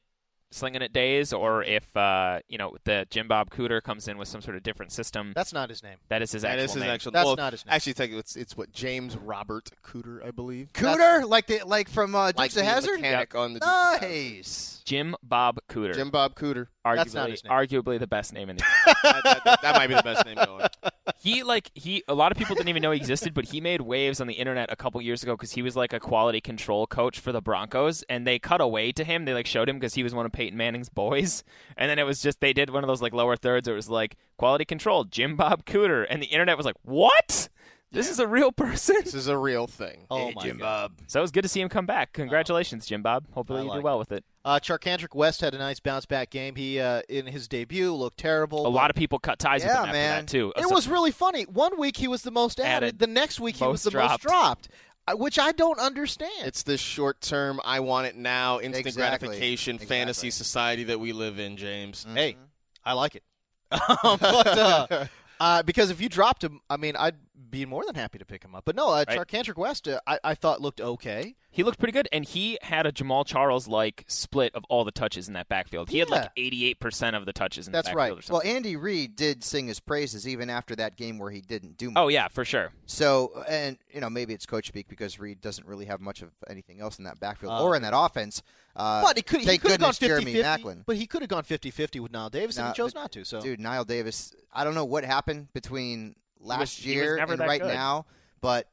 slinging 0.50 0.82
it 0.82 0.92
days, 0.92 1.32
or 1.32 1.62
if 1.62 1.96
uh, 1.96 2.40
you 2.48 2.58
know 2.58 2.76
the 2.84 3.06
Jim 3.10 3.28
Bob 3.28 3.50
Cooter 3.50 3.82
comes 3.82 4.08
in 4.08 4.18
with 4.18 4.28
some 4.28 4.40
sort 4.40 4.56
of 4.56 4.62
different 4.62 4.92
system. 4.92 5.32
That's 5.34 5.52
not 5.52 5.68
his 5.70 5.82
name. 5.82 5.96
that 6.08 6.22
is 6.22 6.32
his 6.32 6.42
That 6.42 6.52
actual 6.52 6.64
is 6.64 6.72
his 6.74 6.82
name. 6.82 6.90
actual. 6.90 7.12
That's 7.12 7.26
well, 7.26 7.36
not 7.36 7.52
his 7.52 7.64
name. 7.66 7.72
Actually, 7.74 7.94
take 7.94 8.12
it's 8.12 8.36
it's 8.36 8.56
what 8.56 8.72
James 8.72 9.16
Robert 9.16 9.70
Cooter, 9.84 10.24
I 10.26 10.30
believe. 10.30 10.72
Cooter, 10.72 11.28
like 11.28 11.46
the 11.46 11.62
like 11.66 11.88
from 11.88 12.14
uh, 12.14 12.28
Dukes 12.28 12.38
like 12.38 12.50
of 12.50 12.54
the 12.56 12.64
Hazzard. 12.64 13.00
mechanic 13.00 13.34
on 13.34 13.54
the 13.54 13.60
Dukes 13.60 13.72
of 13.96 14.02
Nice. 14.02 14.82
Jim 14.84 15.16
Bob 15.22 15.58
Cooter. 15.68 15.94
Jim 15.94 16.10
Bob 16.10 16.36
Cooter. 16.36 16.68
arguably, 16.86 16.96
That's 16.96 17.14
not 17.14 17.30
his 17.30 17.42
name. 17.42 17.52
arguably 17.52 17.98
the 17.98 18.06
best 18.06 18.32
name 18.32 18.48
in 18.50 18.56
the. 18.56 18.64
that, 19.02 19.24
that- 19.24 19.44
that- 19.44 19.62
that 19.62 19.74
might 19.76 19.88
be 19.88 19.94
the 19.94 20.02
best 20.02 20.24
name 20.24 20.36
going. 20.36 20.66
he 21.18 21.42
like 21.42 21.70
he 21.74 22.02
a 22.08 22.14
lot 22.14 22.30
of 22.30 22.38
people 22.38 22.54
didn't 22.54 22.68
even 22.68 22.82
know 22.82 22.90
he 22.90 22.98
existed 22.98 23.32
but 23.34 23.46
he 23.46 23.60
made 23.60 23.80
waves 23.80 24.20
on 24.20 24.26
the 24.26 24.34
internet 24.34 24.70
a 24.70 24.76
couple 24.76 25.00
years 25.00 25.22
ago 25.22 25.34
because 25.34 25.52
he 25.52 25.62
was 25.62 25.74
like 25.76 25.92
a 25.92 26.00
quality 26.00 26.40
control 26.40 26.86
coach 26.86 27.18
for 27.20 27.32
the 27.32 27.40
broncos 27.40 28.02
and 28.08 28.26
they 28.26 28.38
cut 28.38 28.60
away 28.60 28.92
to 28.92 29.02
him 29.04 29.24
they 29.24 29.32
like 29.32 29.46
showed 29.46 29.68
him 29.68 29.76
because 29.78 29.94
he 29.94 30.02
was 30.02 30.14
one 30.14 30.26
of 30.26 30.32
peyton 30.36 30.56
manning's 30.58 30.88
boys 30.88 31.42
and 31.78 31.88
then 31.90 31.98
it 31.98 32.04
was 32.04 32.20
just 32.20 32.40
they 32.40 32.52
did 32.52 32.68
one 32.70 32.84
of 32.84 32.88
those 32.88 33.00
like 33.02 33.12
lower 33.14 33.36
thirds 33.36 33.66
where 33.66 33.74
it 33.74 33.76
was 33.76 33.88
like 33.88 34.16
quality 34.36 34.64
control 34.64 35.04
jim 35.04 35.34
bob 35.36 35.64
cooter 35.64 36.06
and 36.10 36.20
the 36.22 36.26
internet 36.26 36.56
was 36.56 36.66
like 36.66 36.76
what 36.82 37.48
this 37.92 38.10
is 38.10 38.18
a 38.18 38.26
real 38.26 38.50
person 38.52 38.96
This 39.04 39.14
is 39.14 39.28
a 39.28 39.38
real 39.38 39.66
thing. 39.68 40.06
Oh 40.10 40.26
Hey, 40.26 40.32
my 40.34 40.42
Jim 40.42 40.58
God. 40.58 40.88
Bob. 40.90 40.92
so 41.06 41.20
it 41.20 41.22
was 41.22 41.30
good 41.30 41.42
to 41.42 41.48
see 41.48 41.60
him 41.60 41.68
come 41.68 41.86
back 41.86 42.12
congratulations 42.12 42.84
jim 42.84 43.00
bob 43.00 43.24
hopefully 43.32 43.60
I 43.60 43.62
you 43.62 43.68
like 43.70 43.78
do 43.78 43.84
well 43.84 43.98
with 43.98 44.12
it 44.12 44.24
Uh, 44.44 44.58
Charcandrick 44.60 45.14
West 45.14 45.40
had 45.40 45.54
a 45.54 45.58
nice 45.58 45.80
bounce 45.80 46.04
back 46.04 46.30
game. 46.30 46.54
He 46.56 46.78
uh, 46.78 47.02
in 47.08 47.26
his 47.26 47.48
debut 47.48 47.92
looked 47.94 48.18
terrible. 48.18 48.66
a 48.66 48.68
lot 48.68 48.90
of 48.90 48.96
people 48.96 49.18
cut 49.18 49.38
ties 49.38 49.62
with 49.62 49.70
Yeah, 49.72 49.78
him 49.84 49.86
after 49.86 49.92
man. 49.92 50.24
that 50.24 50.30
too 50.30 50.52
It 50.56 50.70
was 50.70 50.86
really 50.88 51.10
funny. 51.12 51.44
One 51.44 51.78
week 51.78 51.96
he 51.96 52.06
was 52.08 52.22
the 52.22 52.30
most 52.30 52.60
added. 52.60 52.86
Added. 52.88 52.98
The 52.98 53.06
next 53.06 53.40
week 53.40 53.56
he 53.56 53.64
was 53.64 53.84
Most 53.84 53.92
the 53.92 53.98
most 53.98 54.20
dropped. 54.20 54.68
Which 55.14 55.38
I 55.38 55.52
don't 55.52 55.78
understand. 55.78 56.32
It's 56.44 56.62
this 56.64 56.80
short 56.80 57.20
term, 57.20 57.60
I 57.64 57.80
want 57.80 58.06
it 58.08 58.16
now, 58.16 58.60
instant 58.60 58.86
Exactly. 58.86 59.28
gratification 59.28 59.76
Exactly. 59.76 59.96
fantasy 59.96 60.30
society 60.30 60.84
that 60.84 60.98
we 61.00 61.12
live 61.12 61.38
in, 61.38 61.56
James. 61.56 62.06
Hey, 62.12 62.32
Mm-hmm. 62.32 62.42
I 62.84 62.92
like 62.92 63.14
it. 63.16 63.22
Um, 63.72 64.18
but, 64.20 64.46
uh, 64.58 65.06
uh, 65.40 65.62
because 65.64 65.90
if 65.90 66.00
you 66.00 66.08
dropped 66.08 66.42
him, 66.44 66.60
I 66.70 66.76
mean, 66.76 66.94
I'd 66.96 67.16
be 67.60 67.66
more 67.66 67.84
than 67.86 67.94
happy 67.94 68.18
to 68.18 68.24
pick 68.24 68.44
him 68.44 68.54
up. 68.54 68.64
But 68.64 68.76
no, 68.76 68.88
uh, 68.90 69.04
Right. 69.08 69.56
West, 69.56 69.88
uh, 69.88 70.00
I, 70.06 70.18
I 70.22 70.34
thought 70.34 70.60
looked 70.60 70.80
okay. 70.80 71.36
He 71.50 71.62
looked 71.62 71.78
pretty 71.78 71.92
good, 71.92 72.06
and 72.12 72.24
he 72.24 72.58
had 72.60 72.84
a 72.86 72.92
Jamaal 72.92 73.24
Charles 73.24 73.66
like 73.66 74.04
split 74.08 74.54
of 74.54 74.64
all 74.68 74.84
the 74.84 74.90
touches 74.90 75.26
in 75.26 75.32
that 75.34 75.48
backfield. 75.48 75.88
He 75.88 75.98
had 75.98 76.10
like 76.10 76.34
88% 76.36 77.16
of 77.16 77.24
the 77.24 77.32
touches 77.32 77.66
in 77.66 77.72
That's 77.72 77.88
right. 77.88 77.96
backfield. 78.10 78.18
or 78.18 78.22
something. 78.22 78.46
Well, 78.48 78.56
Andy 78.56 78.76
Reid 78.76 79.16
did 79.16 79.42
sing 79.42 79.66
his 79.68 79.80
praises 79.80 80.28
even 80.28 80.50
after 80.50 80.76
that 80.76 80.96
game 80.96 81.18
where 81.18 81.30
he 81.30 81.40
didn't 81.40 81.78
do 81.78 81.90
much. 81.90 82.02
Oh 82.02 82.08
yeah, 82.08 82.28
for 82.28 82.44
sure. 82.44 82.72
So, 82.84 83.42
and 83.48 83.78
you 83.90 84.00
know, 84.02 84.10
maybe 84.10 84.34
it's 84.34 84.44
coach 84.44 84.66
speak 84.68 84.86
because 84.88 85.18
Reid 85.18 85.40
doesn't 85.40 85.66
really 85.66 85.86
have 85.86 86.00
much 86.00 86.20
of 86.20 86.30
anything 86.48 86.80
else 86.80 86.98
in 86.98 87.04
that 87.04 87.18
backfield 87.20 87.52
Uh, 87.52 87.62
or 87.64 87.74
in 87.74 87.82
that 87.82 87.94
offense. 87.96 88.42
Uh, 88.74 89.02
but 89.02 89.16
he 89.16 89.22
could 89.22 89.40
he 89.40 89.56
could 89.56 89.70
have 89.70 89.80
gone 89.80 89.92
goodness 89.92 89.98
Jeremy 89.98 90.34
50 90.34 90.42
Maclin. 90.42 90.82
But 90.84 90.96
he 90.96 91.06
could 91.06 91.22
have 91.22 91.30
gone 91.30 91.44
50-50 91.44 92.00
with 92.00 92.12
Knile 92.12 92.30
Davis, 92.30 92.58
and 92.58 92.68
he 92.68 92.74
chose 92.74 92.92
but- 92.92 93.00
not 93.00 93.12
to. 93.12 93.24
So 93.24 93.40
Dude, 93.40 93.60
Knile 93.60 93.86
Davis, 93.86 94.34
I 94.52 94.64
don't 94.64 94.74
know 94.74 94.84
what 94.84 95.04
happened 95.04 95.48
between 95.54 96.16
last 96.40 96.60
was- 96.60 96.76
he 96.76 96.90
was 96.90 96.94
year 96.96 97.16
never 97.16 97.32
and 97.32 97.40
that 97.40 97.48
right 97.48 97.60
good. 97.60 97.74
now, 97.74 98.06
but 98.40 98.68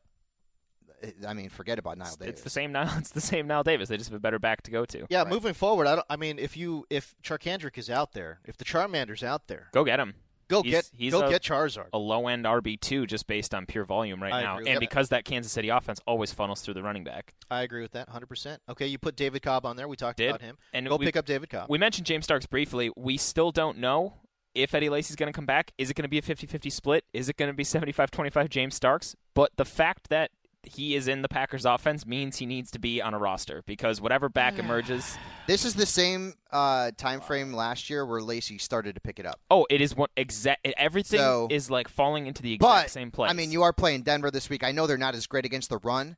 I 1.27 1.33
mean, 1.33 1.49
forget 1.49 1.79
about 1.79 1.97
Knile 1.97 2.03
It's, 2.07 2.15
Davis. 2.15 2.33
it's 2.33 2.41
the 2.43 2.49
same 2.49 2.71
now. 2.71 2.95
It's 2.97 3.11
the 3.11 3.19
same 3.21 3.45
now, 3.45 3.61
Davis. 3.61 3.89
They 3.89 3.97
just 3.97 4.09
have 4.09 4.15
a 4.15 4.21
better 4.21 4.39
back 4.39 4.61
to 4.63 4.71
go 4.71 4.85
to. 4.85 5.05
yeah, 5.09 5.25
moving 5.25 5.53
forward, 5.53 5.85
I, 5.87 5.95
don't, 5.95 6.05
I 6.09 6.15
mean, 6.15 6.39
if 6.39 6.55
you 6.55 6.85
if 6.89 7.13
Charcandrick 7.23 7.77
is 7.77 7.89
out 7.89 8.13
there, 8.13 8.39
if 8.45 8.55
the 8.57 8.63
Charmander's 8.65 9.23
out 9.23 9.47
there, 9.47 9.67
Go 9.73 9.83
get 9.83 9.99
him. 9.99 10.13
go 10.47 10.61
He's- 10.61 10.89
get 10.89 10.97
he's 10.97 11.11
go 11.11 11.25
a- 11.25 11.29
get 11.29 11.41
Charizard. 11.43 11.87
A 11.91 11.97
low 11.97 12.27
end 12.29 12.45
RB 12.45 12.79
two 12.79 13.05
just 13.05 13.27
based 13.27 13.53
on 13.53 13.65
pure 13.65 13.83
volume 13.83 14.23
right 14.23 14.31
I 14.33 14.43
now, 14.43 14.53
agree 14.53 14.63
with 14.63 14.67
and 14.69 14.75
that. 14.77 14.79
because 14.79 15.09
that 15.09 15.25
Kansas 15.25 15.51
City 15.51 15.67
offense 15.67 15.99
always 16.07 16.31
funnels 16.31 16.61
through 16.61 16.75
the 16.75 16.83
running 16.83 17.03
back. 17.03 17.33
I 17.51 17.63
agree 17.63 17.81
with 17.81 17.91
that 17.91 18.07
100%. 18.09 18.59
Okay, 18.69 18.87
you 18.87 18.97
put 18.97 19.17
David 19.17 19.41
Cobb 19.41 19.65
on 19.65 19.75
there. 19.75 19.89
We 19.89 19.97
talked 19.97 20.17
Did 20.19 20.29
about 20.29 20.41
him. 20.41 20.57
and 20.73 20.87
go 20.87 20.95
we- 20.95 21.05
pick 21.05 21.17
up 21.17 21.25
David 21.25 21.49
Cobb. 21.49 21.69
We 21.69 21.77
mentioned 21.79 22.05
James 22.07 22.23
Starks 22.23 22.45
briefly. 22.45 22.91
We 22.95 23.17
still 23.17 23.51
don't 23.51 23.77
know 23.79 24.19
if 24.55 24.73
Eddie 24.73 24.89
Lacy's 24.89 25.15
going 25.15 25.31
to 25.31 25.35
come 25.35 25.45
back. 25.45 25.71
Is 25.77 25.89
it 25.89 25.95
going 25.95 26.03
to 26.03 26.09
be 26.09 26.17
a 26.17 26.21
50-50 26.21 26.71
split? 26.71 27.05
Is 27.13 27.29
it 27.29 27.37
going 27.37 27.49
to 27.49 27.53
be 27.55 27.63
75-25 27.65 28.49
James 28.49 28.75
Starks? 28.75 29.15
But 29.33 29.51
the 29.57 29.65
fact 29.65 30.09
that 30.09 30.31
he 30.65 30.95
is 30.95 31.09
in 31.09 31.21
the 31.23 31.27
Packers 31.27 31.65
offense 31.65 32.05
means 32.05 32.37
he 32.37 32.45
needs 32.45 32.71
to 32.71 32.79
be 32.79 33.01
on 33.01 33.13
a 33.13 33.17
roster 33.19 33.63
because 33.65 33.99
whatever 33.99 34.29
back 34.29 34.57
emerges. 34.57 35.17
This 35.45 35.65
is 35.65 35.73
the 35.75 35.85
same 35.85 36.35
uh, 36.51 36.91
time 36.97 37.19
frame 37.19 37.51
last 37.51 37.89
year 37.89 38.05
where 38.05 38.21
Lacy 38.21 38.57
started 38.57 38.95
to 38.95 39.01
pick 39.01 39.19
it 39.19 39.25
up. 39.25 39.41
Oh, 39.51 39.67
it 39.69 39.81
is 39.81 39.93
what 39.93 40.09
exact 40.15 40.65
everything 40.77 41.19
So- 41.19 41.47
is 41.51 41.69
like 41.69 41.89
falling 41.89 42.27
into 42.27 42.41
the 42.41 42.57
But 42.57 42.75
exact 42.77 42.91
same 42.91 43.11
place. 43.11 43.29
I 43.29 43.33
mean, 43.33 43.51
you 43.51 43.63
are 43.63 43.73
playing 43.73 44.03
Denver 44.03 44.31
this 44.31 44.49
week. 44.49 44.63
I 44.63 44.71
know 44.71 44.87
they're 44.87 44.97
not 44.97 45.15
as 45.15 45.27
great 45.27 45.43
against 45.45 45.69
the 45.69 45.79
run. 45.79 46.15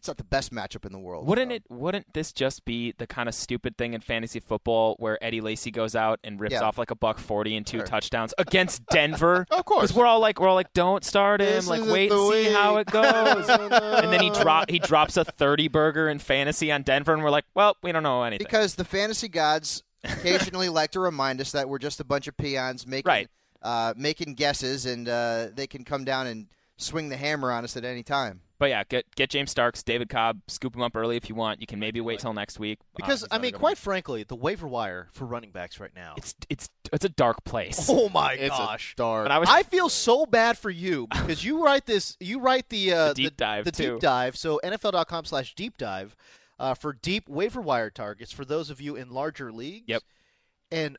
It's 0.00 0.08
not 0.08 0.16
the 0.16 0.24
best 0.24 0.50
matchup 0.50 0.86
in 0.86 0.92
the 0.92 0.98
world. 0.98 1.26
Wouldn't 1.26 1.52
it? 1.52 1.62
Wouldn't 1.68 2.14
this 2.14 2.32
just 2.32 2.64
be 2.64 2.92
the 2.96 3.06
kind 3.06 3.28
of 3.28 3.34
stupid 3.34 3.76
thing 3.76 3.92
in 3.92 4.00
fantasy 4.00 4.40
football 4.40 4.96
where 4.98 5.22
Eddie 5.22 5.42
Lacy 5.42 5.70
goes 5.70 5.94
out 5.94 6.18
and 6.24 6.40
rips 6.40 6.54
Yeah. 6.54 6.62
off 6.62 6.78
like 6.78 6.90
a 6.90 6.94
buck 6.94 7.18
forty 7.18 7.54
and 7.54 7.66
two 7.66 7.80
Sure. 7.80 7.86
touchdowns 7.86 8.32
against 8.38 8.86
Denver? 8.86 9.46
Of 9.50 9.66
course. 9.66 9.82
because 9.88 9.94
we're 9.96 10.06
all 10.06 10.18
like, 10.20 10.40
we're 10.40 10.48
all 10.48 10.54
like, 10.54 10.72
don't 10.72 11.04
start 11.04 11.42
him. 11.42 11.48
This 11.48 11.66
like, 11.66 11.82
wait 11.84 12.10
and 12.10 12.32
see 12.32 12.50
how 12.50 12.78
it 12.78 12.86
goes. 12.90 13.46
and 13.50 14.10
then 14.10 14.22
he 14.22 14.30
drop 14.30 14.70
he 14.70 14.78
drops 14.78 15.18
a 15.18 15.24
thirty 15.26 15.68
burger 15.68 16.08
in 16.08 16.18
fantasy 16.18 16.72
on 16.72 16.80
Denver, 16.82 17.12
and 17.12 17.22
we're 17.22 17.28
like, 17.28 17.44
well, 17.54 17.76
we 17.82 17.92
don't 17.92 18.02
know 18.02 18.22
anything. 18.22 18.46
Because 18.46 18.76
the 18.76 18.84
fantasy 18.86 19.28
gods 19.28 19.82
occasionally 20.02 20.68
like 20.80 20.92
to 20.92 21.00
remind 21.00 21.42
us 21.42 21.52
that 21.52 21.68
we're 21.68 21.78
just 21.78 22.00
a 22.00 22.04
bunch 22.04 22.26
of 22.26 22.34
peons 22.38 22.86
making 22.86 23.06
Right. 23.06 23.28
uh, 23.60 23.92
making 23.98 24.32
guesses, 24.34 24.86
and 24.86 25.06
uh, 25.10 25.48
they 25.54 25.66
can 25.66 25.84
come 25.84 26.04
down 26.06 26.26
and 26.26 26.46
swing 26.78 27.10
the 27.10 27.18
hammer 27.18 27.52
on 27.52 27.64
us 27.64 27.76
at 27.76 27.84
any 27.84 28.02
time. 28.02 28.40
But 28.60 28.68
yeah, 28.68 28.84
get 28.88 29.12
get 29.16 29.30
James 29.30 29.50
Starks, 29.50 29.82
David 29.82 30.08
Cobb, 30.08 30.40
scoop 30.46 30.76
him 30.76 30.82
up 30.82 30.94
early 30.94 31.16
if 31.16 31.28
you 31.28 31.34
want. 31.34 31.60
You 31.60 31.66
can 31.66 31.80
maybe 31.80 32.00
wait 32.00 32.20
till 32.20 32.32
next 32.32 32.60
week 32.60 32.78
Uh, 32.80 32.84
because 32.94 33.20
he's 33.22 33.28
I 33.32 33.38
mean, 33.38 33.52
quite 33.54 33.74
be- 33.76 33.80
frankly, 33.80 34.22
the 34.22 34.36
waiver 34.36 34.68
wire 34.68 35.08
for 35.10 35.24
running 35.24 35.50
backs 35.50 35.80
right 35.80 35.90
now. 35.96 36.14
it's 36.16 36.36
it's 36.48 36.68
it's 36.92 37.04
a 37.04 37.08
dark 37.08 37.42
place. 37.44 37.86
oh 37.88 38.08
my 38.10 38.34
It's 38.34 38.50
gosh. 38.56 38.92
a 38.92 38.96
dark. 38.96 39.24
But 39.24 39.32
I 39.32 39.38
was 39.38 39.48
I 39.50 39.64
feel 39.64 39.88
so 39.88 40.26
bad 40.26 40.56
for 40.56 40.70
you 40.70 41.08
because 41.10 41.44
you 41.44 41.64
write 41.64 41.86
this. 41.86 42.16
You 42.20 42.38
write 42.38 42.68
the 42.68 42.92
uh, 42.92 43.08
The 43.14 43.14
deep 43.24 43.36
dive, 43.36 43.64
the 43.64 43.72
too. 43.72 43.92
deep 43.94 44.00
dive. 44.00 44.36
So 44.36 44.60
NFL.com/slash 44.62 45.54
deep 45.56 45.76
dive 45.78 46.14
uh, 46.58 46.74
for 46.74 46.92
deep 46.92 47.28
waiver 47.28 47.60
wire 47.60 47.90
targets 47.90 48.30
for 48.30 48.44
those 48.44 48.70
of 48.70 48.80
you 48.80 48.94
in 48.94 49.10
larger 49.10 49.50
leagues. 49.50 49.86
Yep. 49.88 50.02
And 50.70 50.98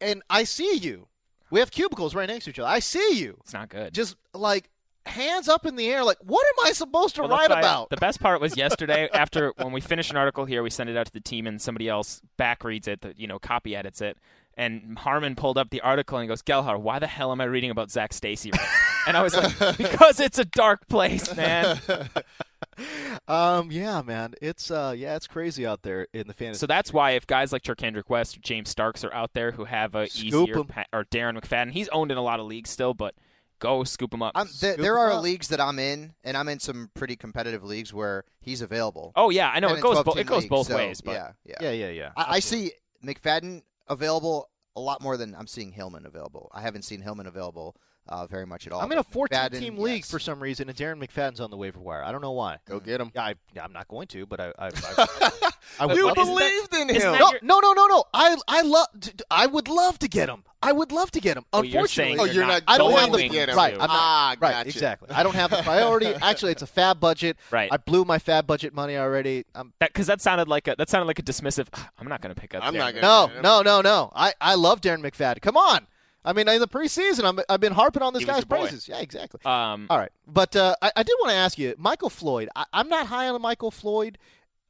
and 0.00 0.22
I 0.30 0.44
see 0.44 0.76
you. 0.76 1.08
We 1.50 1.60
have 1.60 1.70
cubicles 1.70 2.14
right 2.14 2.28
next 2.28 2.44
to 2.44 2.50
each 2.50 2.58
other. 2.58 2.68
I 2.68 2.80
see 2.80 3.18
you. 3.18 3.38
it's 3.40 3.52
not 3.52 3.68
good. 3.68 3.94
Just 3.94 4.16
like 4.32 4.70
hands 5.06 5.48
up 5.48 5.66
in 5.66 5.76
the 5.76 5.88
air. 5.88 6.04
Like, 6.04 6.18
what 6.22 6.44
am 6.46 6.66
I 6.66 6.72
supposed 6.72 7.14
to 7.16 7.22
Well, 7.22 7.30
write 7.30 7.50
about? 7.50 7.90
The 7.90 7.96
best 7.96 8.20
part 8.20 8.40
was 8.40 8.56
yesterday 8.56 9.08
after 9.12 9.52
when 9.56 9.72
we 9.72 9.80
finish 9.80 10.10
an 10.10 10.16
article 10.16 10.44
here, 10.44 10.62
we 10.62 10.70
send 10.70 10.90
it 10.90 10.96
out 10.96 11.06
to 11.06 11.12
the 11.12 11.20
team 11.20 11.46
and 11.46 11.60
somebody 11.60 11.88
else 11.88 12.20
back 12.36 12.64
reads 12.64 12.88
it, 12.88 13.04
you 13.16 13.26
know, 13.26 13.38
copy 13.38 13.76
edits 13.76 14.00
it. 14.00 14.16
And 14.56 14.96
Harmon 14.98 15.34
pulled 15.34 15.58
up 15.58 15.70
the 15.70 15.80
article 15.80 16.16
and 16.16 16.24
he 16.24 16.28
goes, 16.28 16.40
Gelhar, 16.42 16.78
why 16.80 17.00
the 17.00 17.08
hell 17.08 17.32
am 17.32 17.40
I 17.40 17.44
reading 17.44 17.70
about 17.70 17.90
Zac 17.90 18.12
Stacy 18.12 18.52
right? 18.52 18.68
And 19.08 19.16
I 19.16 19.22
was 19.22 19.36
like, 19.36 19.58
because 19.78 20.20
it's 20.20 20.38
a 20.38 20.44
dark 20.44 20.86
place, 20.86 21.34
man. 21.36 21.80
um, 23.28 23.70
yeah, 23.70 24.02
man. 24.02 24.34
It's 24.40 24.70
uh, 24.70 24.94
yeah, 24.96 25.16
it's 25.16 25.26
crazy 25.26 25.66
out 25.66 25.82
there 25.82 26.06
in 26.12 26.26
the 26.26 26.32
fantasy. 26.32 26.58
So 26.60 26.66
that's 26.66 26.92
why 26.92 27.12
if 27.12 27.26
guys 27.26 27.52
like 27.52 27.62
Charcandrick 27.62 28.08
West 28.08 28.36
or 28.36 28.40
James 28.40 28.70
Starks 28.70 29.04
are 29.04 29.12
out 29.12 29.32
there 29.34 29.52
who 29.52 29.64
have 29.64 29.94
a 29.94 30.08
Scoop 30.08 30.48
easier 30.48 30.64
pa- 30.64 30.84
or 30.92 31.04
Darren 31.04 31.38
McFadden, 31.38 31.72
he's 31.72 31.88
owned 31.88 32.10
in 32.10 32.16
a 32.16 32.22
lot 32.22 32.40
of 32.40 32.46
leagues 32.46 32.70
still, 32.70 32.94
but 32.94 33.14
go 33.58 33.84
scoop 33.84 34.12
him 34.12 34.22
up. 34.22 34.32
I'm, 34.34 34.46
th- 34.46 34.56
Scoop 34.56 34.76
there 34.78 34.94
him 34.94 35.00
are 35.00 35.12
up. 35.12 35.22
leagues 35.22 35.48
that 35.48 35.60
I'm 35.60 35.78
in, 35.78 36.14
and 36.24 36.36
I'm 36.36 36.48
in 36.48 36.58
some 36.58 36.90
pretty 36.94 37.16
competitive 37.16 37.64
leagues 37.64 37.92
where 37.92 38.24
he's 38.40 38.62
available. 38.62 39.12
oh 39.16 39.30
yeah, 39.30 39.50
I 39.50 39.60
know 39.60 39.68
it 39.74 39.80
goes 39.80 40.02
bo- 40.02 40.12
it 40.12 40.26
goes 40.26 40.42
leagues, 40.42 40.50
both 40.50 40.66
so, 40.68 40.76
ways, 40.76 41.00
but 41.00 41.12
yeah, 41.12 41.32
yeah. 41.44 41.56
yeah, 41.60 41.70
yeah, 41.70 41.88
yeah. 41.90 42.10
I, 42.16 42.36
I 42.36 42.40
see 42.40 42.72
McFadden 43.04 43.62
available 43.88 44.48
a 44.76 44.80
lot 44.80 45.00
more 45.00 45.16
than 45.16 45.34
I'm 45.34 45.46
seeing 45.46 45.72
Hillman 45.72 46.06
available. 46.06 46.50
I 46.52 46.60
haven't 46.60 46.82
seen 46.82 47.00
Hillman 47.00 47.26
available 47.26 47.76
uh, 48.08 48.26
very 48.26 48.46
much 48.46 48.66
at 48.66 48.72
all. 48.72 48.80
I'm 48.80 48.90
in 48.92 48.98
a 48.98 49.02
but 49.04 49.12
14 49.12 49.38
McFadden, 49.38 49.58
team 49.58 49.78
league 49.78 50.00
yes. 50.02 50.10
for 50.10 50.18
some 50.18 50.40
reason, 50.42 50.68
and 50.68 50.76
Darren 50.76 51.02
McFadden's 51.04 51.40
on 51.40 51.50
the 51.50 51.56
waiver 51.56 51.80
wire. 51.80 52.02
I 52.04 52.12
don't 52.12 52.20
know 52.20 52.32
why. 52.32 52.58
Go 52.66 52.80
get 52.80 53.00
him. 53.00 53.10
I, 53.16 53.34
I'm 53.60 53.72
not 53.72 53.88
going 53.88 54.06
to, 54.08 54.26
but 54.26 54.40
I, 54.40 54.52
I, 54.58 54.68
I, 54.68 55.30
I 55.80 55.86
would 55.86 55.96
You 55.96 56.06
love- 56.06 56.18
isn't 56.18 56.34
that- 56.70 56.80
in 56.80 56.88
him. 56.90 57.02
No, 57.02 57.14
your- 57.30 57.38
no, 57.42 57.60
no, 57.60 57.72
no, 57.72 57.86
no. 57.86 58.04
I, 58.12 58.36
I 58.48 58.62
love. 58.62 58.86
I 59.30 59.46
would 59.46 59.68
love 59.68 59.98
to 60.00 60.08
get 60.08 60.28
him. 60.28 60.44
I 60.62 60.72
would 60.72 60.92
love 60.92 61.10
to 61.10 61.20
get 61.20 61.36
him. 61.36 61.44
Oh, 61.52 61.58
you're 61.62 61.80
Unfortunately, 61.82 62.16
saying 62.16 62.20
Oh, 62.20 62.24
you're 62.32 62.46
not 62.46 62.62
I 62.66 62.78
don't 62.78 62.92
have 62.98 63.12
the 63.12 63.18
to 63.18 63.28
get 63.28 63.50
him. 63.50 63.56
right. 63.56 63.74
I'm 63.74 63.80
not, 63.80 63.90
Ah, 63.90 64.34
right, 64.40 64.52
gotcha. 64.52 64.68
exactly. 64.70 65.10
I 65.10 65.22
don't 65.22 65.34
have 65.34 65.50
the 65.50 65.58
priority. 65.62 66.06
Actually, 66.22 66.52
it's 66.52 66.62
a 66.62 66.66
FAAB 66.66 67.00
budget. 67.00 67.36
Right. 67.50 67.68
I 67.70 67.76
blew 67.76 68.06
my 68.06 68.18
FAAB 68.18 68.46
budget 68.46 68.72
money 68.74 68.96
already. 68.96 69.44
I'm, 69.54 69.74
because 69.78 70.06
that, 70.06 70.22
sounded 70.22 70.48
like 70.48 70.66
a 70.66 70.74
that 70.78 70.88
sounded 70.88 71.06
like 71.06 71.18
a 71.18 71.22
dismissive. 71.22 71.66
I'm 71.98 72.08
not 72.08 72.22
going 72.22 72.34
to 72.34 72.40
pick 72.40 72.54
up. 72.54 72.62
I'm 72.64 72.72
Darren 72.72 72.78
not 72.78 72.94
gonna- 72.94 73.34
no, 73.34 73.40
no, 73.42 73.62
no, 73.62 73.80
no. 73.82 74.12
I, 74.16 74.32
I 74.40 74.54
love 74.54 74.80
Darren 74.80 75.02
McFadden. 75.02 75.42
Come 75.42 75.56
on. 75.58 75.86
I 76.24 76.32
mean, 76.32 76.48
in 76.48 76.60
the 76.60 76.68
preseason, 76.68 77.24
I'm, 77.24 77.38
I've 77.48 77.60
been 77.60 77.72
harping 77.72 78.02
on 78.02 78.12
this 78.14 78.20
He 78.22 78.26
guy's 78.26 78.38
your 78.38 78.46
praises. 78.46 78.88
Yeah, 78.88 78.98
exactly. 79.00 79.40
Um, 79.44 79.86
All 79.90 79.98
right, 79.98 80.12
but 80.26 80.56
uh, 80.56 80.74
I, 80.80 80.90
I 80.96 81.02
did 81.02 81.14
want 81.20 81.30
to 81.32 81.36
ask 81.36 81.58
you, 81.58 81.74
Michael 81.78 82.10
Floyd. 82.10 82.48
I, 82.56 82.64
I'm 82.72 82.88
not 82.88 83.06
high 83.08 83.28
on 83.28 83.40
Michael 83.42 83.70
Floyd. 83.70 84.18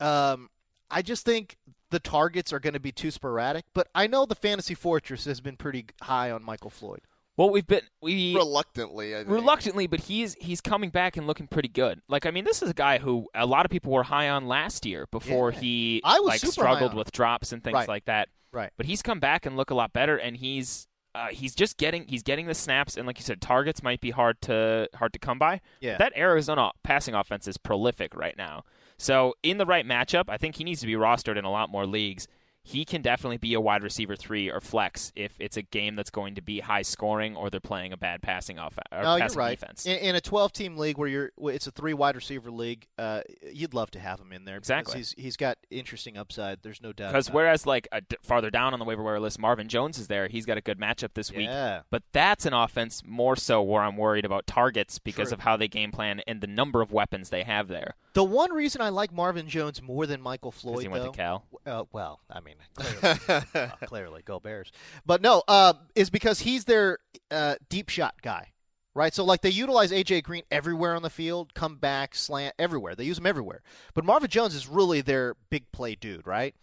Um, 0.01 0.51
I 0.91 1.03
just 1.03 1.25
think 1.25 1.57
the 1.91 2.01
targets 2.01 2.53
are 2.53 2.59
going 2.61 2.75
to 2.75 2.81
be 2.81 2.93
too 2.93 3.11
sporadic. 3.11 3.65
But 3.75 3.89
I 3.95 4.07
know 4.07 4.27
the 4.27 4.35
fantasy 4.35 4.75
fortress 4.75 5.25
has 5.27 5.41
been 5.41 5.57
pretty 5.57 5.87
high 6.03 6.31
on 6.31 6.43
Michael 6.43 6.71
Floyd. 6.71 7.01
well, 7.37 7.51
we've 7.51 7.67
been 7.67 7.83
we 8.03 8.35
Reluctantly, 8.35 9.15
I 9.15 9.21
reluctantly, 9.21 9.87
but 9.87 10.01
he's 10.01 10.35
he's 10.41 10.61
coming 10.61 10.91
back 10.91 11.17
and 11.17 11.27
looking 11.27 11.47
pretty 11.47 11.69
good. 11.69 12.01
Like 12.09 12.27
I 12.27 12.31
mean, 12.33 12.45
this 12.45 12.63
is 12.63 12.71
a 12.71 12.75
guy 12.75 12.99
who 12.99 13.29
a 13.35 13.47
lot 13.47 13.65
of 13.65 13.71
people 13.71 13.93
were 13.93 14.03
high 14.03 14.29
on 14.29 14.47
last 14.47 14.85
year 14.87 15.07
before 15.13 15.53
Yeah. 15.53 15.61
he 15.61 16.01
I 16.05 16.19
was 16.21 16.43
like 16.43 16.53
struggled 16.53 16.95
with 16.95 17.13
drops 17.13 17.53
and 17.53 17.63
things 17.63 17.75
Right. 17.75 17.89
like 17.89 18.05
that. 18.07 18.29
Right. 18.53 18.71
But 18.77 18.87
he's 18.87 19.03
come 19.03 19.19
back 19.21 19.47
and 19.47 19.57
look 19.57 19.71
a 19.71 19.75
lot 19.75 19.93
better, 19.93 20.17
and 20.17 20.37
he's 20.37 20.87
uh, 21.15 21.29
he's 21.29 21.55
just 21.55 21.77
getting 21.77 22.07
he's 22.09 22.23
getting 22.23 22.47
the 22.47 22.55
snaps, 22.55 22.97
and 22.97 23.07
like 23.07 23.19
you 23.19 23.25
said, 23.25 23.41
targets 23.41 23.83
might 23.83 24.01
be 24.01 24.11
hard 24.11 24.41
to 24.43 24.89
hard 24.95 25.13
to 25.13 25.19
come 25.19 25.39
by. 25.39 25.61
Yeah. 25.81 25.97
That 25.99 26.17
Arizona 26.17 26.73
passing 26.83 27.15
offense 27.15 27.47
is 27.47 27.57
prolific 27.57 28.17
right 28.17 28.37
now. 28.37 28.65
So 28.97 29.35
in 29.43 29.59
the 29.59 29.67
right 29.67 29.87
matchup, 29.87 30.25
I 30.29 30.37
think 30.37 30.57
he 30.57 30.65
needs 30.65 30.81
to 30.81 30.87
be 30.87 30.95
rostered 30.95 31.37
in 31.37 31.45
a 31.45 31.51
lot 31.51 31.71
more 31.71 31.87
leagues. 31.87 32.27
He 32.67 32.87
can 32.87 33.03
definitely 33.03 33.37
be 33.37 33.53
a 33.53 33.61
wide 33.61 33.83
receiver 33.83 34.17
three 34.17 34.51
or 34.51 34.59
flex 34.59 35.13
if 35.15 35.35
it's 35.39 35.59
a 35.59 35.63
game 35.63 35.97
that's 35.97 36.09
going 36.09 36.35
to 36.37 36.41
be 36.41 36.61
high 36.61 36.81
scoring 36.81 37.37
or 37.37 37.51
they're 37.51 37.61
playing 37.61 37.93
a 37.93 37.97
bad 37.99 38.23
passing 38.23 38.59
offense 38.59 38.89
or 38.91 39.03
No, 39.03 39.17
you're 39.17 39.29
right. 39.29 39.61
defense. 39.61 39.85
In, 39.85 39.99
in 39.99 40.15
a 40.17 40.21
12 40.23 40.51
team 40.53 40.79
league 40.79 40.97
where 40.97 41.07
you're, 41.09 41.31
it's 41.43 41.67
a 41.67 41.71
three 41.71 41.93
wide 41.93 42.17
receiver 42.17 42.51
league, 42.51 42.87
uh, 42.99 43.21
you'd 43.53 43.75
love 43.75 43.91
to 43.91 43.99
have 44.01 44.19
him 44.19 44.33
in 44.33 44.47
there. 44.47 44.57
because 44.57 44.71
Exactly. 44.71 44.97
He's 44.99 45.15
he's 45.19 45.37
got 45.37 45.59
interesting 45.71 46.17
upside. 46.17 46.63
There's 46.63 46.81
no 46.81 46.93
doubt. 46.95 47.13
Because 47.13 47.31
whereas 47.31 47.67
like 47.67 47.87
d- 48.09 48.17
farther 48.23 48.51
down 48.51 48.73
on 48.73 48.79
the 48.79 48.87
waiver 48.87 49.03
wire 49.03 49.21
list, 49.21 49.39
Marvin 49.39 49.69
Jones 49.69 49.99
is 49.99 50.09
there. 50.09 50.29
He's 50.29 50.47
got 50.47 50.57
a 50.57 50.63
good 50.63 50.79
matchup 50.81 51.11
this 51.13 51.31
week. 51.31 51.49
Yeah. 51.49 51.83
But 51.91 52.03
that's 52.13 52.47
an 52.47 52.55
offense 52.55 53.03
more 53.05 53.37
so 53.37 53.61
where 53.63 53.83
I'm 53.83 53.99
worried 53.99 54.25
about 54.25 54.47
targets 54.47 54.99
because 54.99 55.29
True. 55.29 55.35
of 55.35 55.41
how 55.41 55.59
they 55.59 55.69
game 55.69 55.93
plan 55.93 56.23
and 56.27 56.41
the 56.41 56.47
number 56.47 56.81
of 56.81 56.93
weapons 56.93 57.29
they 57.29 57.43
have 57.43 57.69
there. 57.69 57.95
The 58.15 58.25
one 58.25 58.53
reason 58.53 58.81
I 58.81 58.89
like 58.89 59.13
Marvin 59.13 59.49
Jones 59.49 59.83
more 59.83 60.07
than 60.07 60.21
Michael 60.23 60.53
Floyd, 60.53 60.83
he 60.83 60.89
went 60.89 61.05
though, 61.05 61.11
to 61.11 61.17
Cal. 61.17 61.45
Uh, 61.67 61.83
well, 61.93 62.21
I 62.31 62.41
mean, 62.41 62.54
clearly, 62.75 63.45
well, 63.55 63.73
clearly, 63.87 64.23
go 64.25 64.41
Bears. 64.41 64.73
But 65.07 65.23
no, 65.23 65.43
uh, 65.49 65.75
is 65.95 66.11
because 66.11 66.41
he's 66.41 66.65
their 66.65 66.99
uh, 67.31 67.57
deep 67.69 67.89
shot 67.89 68.15
guy, 68.23 68.53
right? 68.95 69.15
So 69.15 69.25
like 69.25 69.43
they 69.43 69.51
utilize 69.51 69.91
AJ 69.93 70.25
Green 70.25 70.43
everywhere 70.51 70.95
on 70.97 71.03
the 71.03 71.11
field, 71.11 71.55
come 71.55 71.77
back, 71.77 72.15
slant, 72.15 72.55
everywhere. 72.59 72.95
They 72.95 73.05
use 73.05 73.19
him 73.19 73.27
everywhere. 73.27 73.63
But 73.95 74.05
Marvin 74.05 74.31
Jones 74.31 74.55
is 74.55 74.69
really 74.69 75.01
their 75.01 75.37
big 75.51 75.71
play 75.73 75.95
dude, 75.95 76.27
right? 76.27 76.55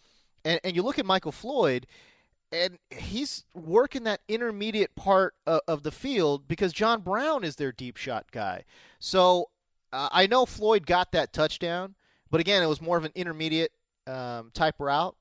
And 0.44 0.60
and 0.64 0.76
you 0.76 0.84
look 0.84 1.00
at 1.00 1.06
Michael 1.06 1.32
Floyd. 1.32 1.88
and 2.52 2.78
he's 2.90 3.46
working 3.54 4.04
that 4.04 4.22
intermediate 4.28 4.96
part 4.96 5.36
of, 5.48 5.62
of 5.68 5.84
the 5.84 5.92
field 5.92 6.48
because 6.48 6.74
John 6.74 7.02
Brown 7.02 7.44
is 7.44 7.56
their 7.56 7.72
deep 7.72 7.98
shot 7.98 8.32
guy. 8.32 8.64
So 9.00 9.50
uh, 9.94 10.10
I 10.12 10.28
know 10.28 10.46
Floyd 10.46 10.86
got 10.86 11.12
that 11.14 11.34
touchdown, 11.34 11.96
but 12.30 12.42
again, 12.42 12.64
it 12.64 12.68
was 12.68 12.82
more 12.82 12.98
of 12.98 13.06
an 13.06 13.12
intermediate 13.16 13.72
um, 14.08 14.52
type 14.54 14.76
route. 14.80 15.16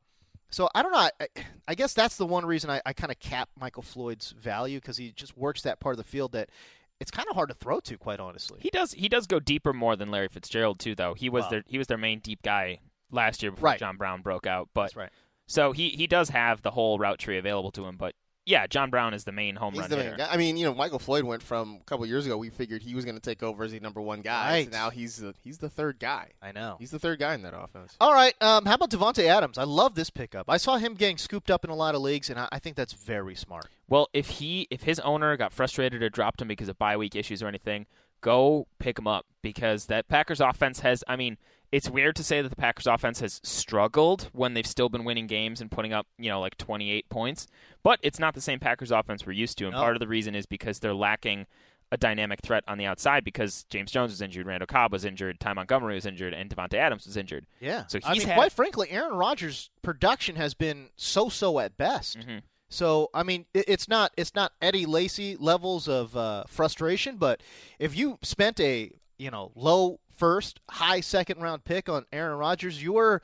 So 0.51 0.69
I 0.75 0.83
don't 0.83 0.93
know. 0.93 0.99
I, 0.99 1.27
I 1.69 1.75
guess 1.75 1.95
that's 1.95 2.17
the 2.17 2.27
one 2.27 2.45
reason 2.45 2.71
I, 2.71 2.81
I 2.85 2.93
kind 2.93 3.11
of 3.13 3.19
cap 3.21 3.49
Michael 3.59 3.83
Floyd's 3.83 4.33
value 4.33 4.79
because 4.81 4.97
he 4.97 5.13
just 5.13 5.37
works 5.37 5.63
that 5.63 5.79
part 5.81 5.93
of 5.95 5.97
the 5.99 6.05
field 6.05 6.33
that 6.33 6.51
it's 6.99 7.11
kind 7.11 7.29
of 7.31 7.35
hard 7.37 7.49
to 7.49 7.55
throw 7.55 7.81
to, 7.81 7.97
quite 7.97 8.21
honestly. 8.21 8.59
He 8.61 8.69
does 8.71 8.93
he 8.93 9.09
does 9.09 9.27
go 9.27 9.41
deeper 9.41 9.73
more 9.73 9.97
than 9.97 10.11
Larry 10.11 10.29
Fitzgerald 10.29 10.79
too, 10.81 10.95
though. 10.95 11.15
He 11.15 11.29
was 11.31 11.45
Wow. 11.45 11.51
their 11.51 11.63
he 11.67 11.79
was 11.79 11.87
their 11.87 11.99
main 11.99 12.19
deep 12.19 12.43
guy 12.43 12.81
last 13.11 13.43
year 13.43 13.53
before 13.53 13.69
Right. 13.69 13.79
John 13.79 13.97
Brown 13.97 14.23
broke 14.23 14.47
out. 14.47 14.69
But 14.75 14.95
right. 14.97 15.11
so 15.47 15.73
he 15.73 15.91
he 15.91 16.07
does 16.07 16.29
have 16.31 16.63
the 16.63 16.73
whole 16.73 16.99
route 16.99 17.19
tree 17.19 17.39
available 17.39 17.71
to 17.73 17.87
him. 17.87 17.97
But 17.97 18.15
yeah, 18.51 18.67
John 18.67 18.91
Brown 18.91 19.15
is 19.15 19.23
the 19.25 19.33
main 19.33 19.55
home 19.55 19.73
He's 19.75 19.83
run 19.83 19.91
the 19.91 19.97
main 19.97 20.05
hitter. 20.07 20.17
guy. 20.19 20.29
I 20.31 20.37
mean, 20.37 20.57
you 20.57 20.67
know, 20.67 20.75
Michael 20.75 20.99
Floyd 20.99 21.23
went 21.25 21.43
from 21.43 21.77
a 21.81 21.85
couple 21.85 22.05
years 22.05 22.27
ago. 22.27 22.37
We 22.37 22.51
figured 22.51 22.83
he 22.83 22.95
was 22.95 23.05
going 23.05 23.15
to 23.15 23.21
take 23.21 23.43
over 23.43 23.63
as 23.65 23.73
the 23.73 23.79
number 23.81 24.01
one 24.01 24.21
guy. 24.21 24.51
Right. 24.51 24.65
So 24.67 24.71
now 24.73 24.91
he's 24.91 25.17
the 25.17 25.35
he's 25.43 25.59
the 25.59 25.69
third 25.71 25.99
guy. 26.01 26.31
I 26.43 26.51
know. 26.53 26.77
He's 26.79 26.91
the 26.91 26.99
third 26.99 27.21
guy 27.21 27.35
in 27.35 27.43
that 27.43 27.55
offense. 27.57 27.97
All 28.01 28.13
right. 28.13 28.35
Um, 28.43 28.67
how 28.67 28.75
about 28.75 28.91
Davante 28.91 29.25
Adams? 29.25 29.57
I 29.57 29.65
love 29.65 29.95
this 29.95 30.11
pickup. 30.11 30.51
I 30.51 30.57
saw 30.57 30.77
him 30.77 30.95
getting 30.95 31.17
scooped 31.17 31.51
up 31.51 31.65
in 31.65 31.71
a 31.71 31.77
lot 31.77 31.95
of 31.95 32.03
leagues, 32.03 32.29
and 32.29 32.39
I, 32.39 32.49
I 32.51 32.59
think 32.59 32.75
that's 32.77 32.93
very 32.93 33.37
smart. 33.37 33.69
Well, 33.89 34.09
if 34.13 34.29
he 34.29 34.67
if 34.71 34.83
his 34.83 34.99
owner 35.01 35.37
got 35.37 35.53
frustrated 35.53 36.03
or 36.03 36.09
dropped 36.11 36.43
him 36.43 36.49
because 36.49 36.69
of 36.69 36.79
bye 36.79 36.97
week 36.97 37.15
issues 37.15 37.43
or 37.43 37.47
anything, 37.49 37.87
go 38.21 38.67
pick 38.79 38.99
him 38.99 39.07
up 39.07 39.27
because 39.43 39.87
that 39.87 40.09
Packers 40.09 40.41
offense 40.41 40.81
has. 40.81 41.05
I 41.07 41.17
mean, 41.17 41.39
it's 41.73 41.89
weird 41.89 42.17
to 42.17 42.25
say 42.25 42.43
that 42.43 42.49
the 42.49 42.57
Packers 42.57 42.87
offense 42.87 43.21
has 43.21 43.41
struggled 43.45 44.29
when 44.33 44.55
they've 44.55 44.67
still 44.67 44.89
been 44.89 45.05
winning 45.05 45.27
games 45.27 45.61
and 45.61 45.71
putting 45.71 45.93
up 45.93 46.07
you 46.19 46.29
know 46.31 46.41
like 46.41 46.57
28 46.59 47.09
points, 47.09 47.47
but 47.83 47.99
it's 48.03 48.19
not 48.19 48.35
the 48.35 48.41
same 48.41 48.59
Packers 48.61 48.91
offense 48.91 49.25
we're 49.27 49.33
used 49.33 49.57
to, 49.59 49.65
and 49.67 49.75
No. 49.75 49.81
part 49.81 49.97
of 49.97 50.01
the 50.01 50.09
reason 50.09 50.35
is 50.35 50.47
because 50.47 50.79
they're 50.81 50.95
lacking. 50.95 51.47
A 51.93 51.97
dynamic 51.97 52.39
threat 52.41 52.63
on 52.69 52.79
the 52.79 52.87
outside 52.87 53.25
because 53.25 53.65
James 53.69 53.91
Jones 53.91 54.13
was 54.13 54.23
injured, 54.23 54.47
Randall 54.47 54.69
Cobb 54.69 54.93
was 54.93 55.05
injured, 55.05 55.41
Ty 55.41 55.55
Montgomery 55.55 55.97
was 55.97 56.07
injured, 56.07 56.33
and 56.33 56.49
Davante 56.49 56.75
Adams 56.75 57.05
was 57.05 57.17
injured. 57.17 57.47
Yeah. 57.59 57.85
So 57.89 57.99
I 58.05 58.13
he's 58.15 58.21
mean, 58.23 58.29
had- 58.29 58.37
quite 58.37 58.53
frankly, 58.53 58.89
Aaron 58.93 59.15
Rodgers' 59.15 59.71
production 59.83 60.37
has 60.37 60.55
been 60.55 60.91
so-so 60.95 61.59
at 61.59 61.77
best. 61.77 62.17
Mhm. 62.21 62.43
So 62.69 63.11
I 63.13 63.25
mean, 63.25 63.47
it's 63.55 63.89
not 63.89 64.13
it's 64.17 64.37
not 64.37 64.53
Eddie 64.63 64.87
Lacy 64.87 65.35
levels 65.35 65.89
of 65.89 66.17
uh, 66.17 66.45
frustration, 66.47 67.17
but 67.17 67.43
if 67.81 67.97
you 67.97 68.21
spent 68.23 68.61
a 68.61 68.93
you 69.19 69.33
know 69.33 69.51
low 69.57 69.99
first, 70.21 70.61
high 70.71 71.01
second 71.01 71.41
round 71.41 71.65
pick 71.65 71.89
on 71.89 72.05
Aaron 72.13 72.37
Rodgers, 72.39 72.81
you're 72.83 73.23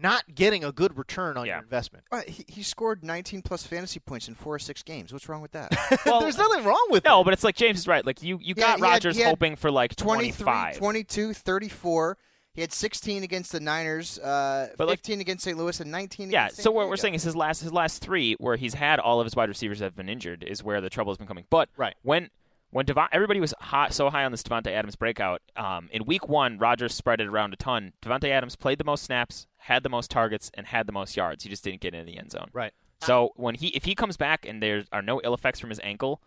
not 0.00 0.24
getting 0.34 0.64
a 0.64 0.72
good 0.72 0.96
return 0.96 1.36
on 1.36 1.44
Yeah. 1.46 1.56
your 1.56 1.62
investment. 1.62 2.04
Uh, 2.10 2.22
he, 2.26 2.44
he 2.48 2.62
scored 2.62 3.04
19 3.04 3.42
plus 3.42 3.64
fantasy 3.66 4.00
points 4.00 4.26
in 4.28 4.34
four 4.34 4.54
or 4.54 4.58
six 4.58 4.82
games. 4.82 5.12
What's 5.12 5.28
wrong 5.28 5.42
with 5.42 5.52
that? 5.52 5.70
Well, 6.06 6.20
There's 6.20 6.38
nothing 6.38 6.64
wrong 6.64 6.86
with 6.90 7.04
that. 7.04 7.10
No, 7.10 7.20
it. 7.20 7.24
but 7.24 7.34
it's 7.34 7.44
like 7.44 7.54
James 7.54 7.78
is 7.80 7.86
right. 7.86 8.04
Like 8.04 8.22
you, 8.22 8.38
you 8.40 8.54
Yeah, 8.56 8.64
got 8.64 8.76
he 8.78 8.82
Rodgers 8.82 9.16
had 9.18 9.26
hoping 9.26 9.54
for 9.56 9.70
like 9.70 9.94
23, 9.94 10.32
25. 10.44 10.76
22, 10.78 11.34
34. 11.34 12.18
He 12.54 12.60
had 12.60 12.72
16 12.72 13.24
against 13.24 13.50
the 13.52 13.60
Niners, 13.60 14.18
uh, 14.20 14.68
But, 14.78 14.86
like- 14.88 14.98
15 15.00 15.20
against 15.20 15.44
St. 15.44 15.58
Louis, 15.58 15.78
and 15.80 15.90
19 15.90 16.30
Yeah, 16.30 16.44
against 16.44 16.56
San 16.56 16.62
so 16.64 16.70
what 16.70 16.88
we're 16.88 16.96
saying 16.96 17.14
is 17.14 17.22
his 17.24 17.34
last 17.36 17.60
his 17.62 17.72
last 17.72 18.00
three, 18.00 18.34
where 18.38 18.56
he's 18.56 18.74
had 18.74 19.00
all 19.00 19.20
of 19.20 19.26
his 19.26 19.34
wide 19.36 19.48
receivers 19.48 19.80
that 19.80 19.86
have 19.86 19.96
been 19.96 20.08
injured, 20.08 20.42
is 20.44 20.62
where 20.62 20.80
the 20.80 20.88
trouble 20.88 21.12
has 21.12 21.18
been 21.18 21.26
coming. 21.26 21.44
But 21.50 21.68
Right. 21.76 21.94
when 22.02 22.30
when 22.74 22.84
Devon, 22.86 23.06
everybody 23.12 23.38
was 23.38 23.54
hot, 23.60 23.94
so 23.94 24.10
high 24.10 24.24
on 24.24 24.32
this 24.32 24.42
Davante 24.42 24.66
Adams 24.66 24.96
breakout, 24.96 25.40
um, 25.54 25.88
in 25.92 26.04
week 26.06 26.28
one, 26.28 26.58
Rodgers 26.58 26.92
spread 26.92 27.20
it 27.20 27.28
around 27.28 27.52
a 27.52 27.56
ton. 27.56 27.92
Davante 28.02 28.28
Adams 28.30 28.56
played 28.56 28.78
the 28.78 28.84
most 28.84 29.04
snaps, 29.04 29.46
had 29.58 29.84
the 29.84 29.88
most 29.88 30.10
targets, 30.10 30.50
and 30.54 30.66
had 30.66 30.88
the 30.88 30.92
most 30.92 31.16
yards. 31.16 31.44
He 31.44 31.50
just 31.50 31.62
didn't 31.62 31.80
get 31.80 31.94
into 31.94 32.04
the 32.04 32.18
end 32.18 32.32
zone. 32.32 32.48
Right. 32.52 32.72
So 33.00 33.30
when 33.36 33.54
he 33.54 33.68
if 33.68 33.84
he 33.84 33.94
comes 33.94 34.16
back 34.16 34.44
and 34.44 34.60
there 34.60 34.82
are 34.90 35.02
no 35.02 35.20
ill 35.22 35.34
effects 35.34 35.60
from 35.60 35.70
his 35.70 35.78
ankle, 35.84 36.20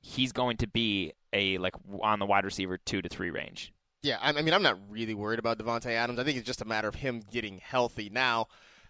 he's 0.00 0.30
going 0.30 0.56
to 0.58 0.68
be 0.68 1.14
a 1.32 1.58
like 1.58 1.74
on 2.00 2.20
the 2.20 2.26
wide 2.26 2.44
receiver 2.44 2.78
two 2.78 3.02
to 3.02 3.08
three 3.08 3.30
range. 3.30 3.72
Yeah, 4.04 4.18
I 4.22 4.28
I 4.28 4.42
mean, 4.42 4.54
I'm 4.54 4.62
not 4.62 4.78
really 4.88 5.14
worried 5.14 5.40
about 5.40 5.58
Davante 5.58 5.90
Adams. 5.90 6.20
I 6.20 6.22
think 6.22 6.38
it's 6.38 6.46
just 6.46 6.62
a 6.62 6.64
matter 6.64 6.86
of 6.86 6.94
him 6.94 7.22
getting 7.32 7.58
healthy. 7.58 8.08
Now, 8.08 8.46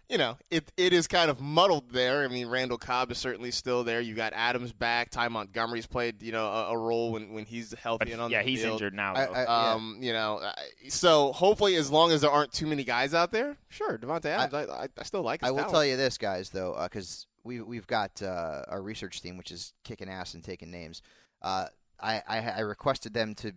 you 0.08 0.16
know, 0.18 0.38
it 0.50 0.70
it 0.76 0.92
is 0.92 1.06
kind 1.06 1.30
of 1.30 1.40
muddled 1.40 1.90
there. 1.90 2.24
I 2.24 2.28
mean, 2.28 2.48
Randall 2.48 2.78
Cobb 2.78 3.10
is 3.10 3.18
certainly 3.18 3.50
still 3.50 3.84
there. 3.84 4.00
You 4.00 4.14
got 4.14 4.32
Adams 4.34 4.72
back. 4.72 5.10
Ty 5.10 5.28
Montgomery's 5.28 5.86
played, 5.86 6.22
you 6.22 6.32
know, 6.32 6.46
a, 6.46 6.70
a 6.70 6.78
role 6.78 7.12
when, 7.12 7.32
when 7.32 7.44
he's 7.44 7.74
healthy 7.74 8.06
But 8.06 8.12
and 8.12 8.22
on 8.22 8.30
yeah, 8.30 8.42
the 8.42 8.48
he's 8.48 8.64
injured 8.64 8.94
now. 8.94 9.14
I- 9.14 9.26
though. 9.26 9.32
I- 9.32 9.42
yeah. 9.42 9.72
Um, 9.74 9.98
you 10.00 10.12
know, 10.12 10.40
so 10.88 11.32
hopefully, 11.32 11.76
as 11.76 11.90
long 11.90 12.10
as 12.12 12.22
there 12.22 12.30
aren't 12.30 12.52
too 12.52 12.66
many 12.66 12.84
guys 12.84 13.12
out 13.14 13.32
there, 13.32 13.56
sure, 13.68 13.98
Davante 13.98 14.26
Adams. 14.26 14.54
I, 14.54 14.62
I, 14.64 14.88
I 14.98 15.02
still 15.04 15.22
like. 15.22 15.40
His 15.40 15.48
I 15.48 15.50
will 15.50 15.58
talent. 15.58 15.72
tell 15.72 15.84
you 15.84 15.96
this, 15.96 16.16
guys, 16.16 16.50
though, 16.50 16.78
because 16.82 17.26
we 17.44 17.60
we've 17.60 17.86
got 17.86 18.22
uh, 18.22 18.62
our 18.68 18.80
research 18.82 19.20
team, 19.20 19.36
which 19.36 19.50
is 19.50 19.72
kicking 19.84 20.08
ass 20.08 20.34
and 20.34 20.42
taking 20.42 20.70
names. 20.70 21.02
Uh, 21.42 21.66
I, 22.00 22.22
I 22.26 22.38
I 22.38 22.60
requested 22.60 23.12
them 23.12 23.34
to 23.36 23.52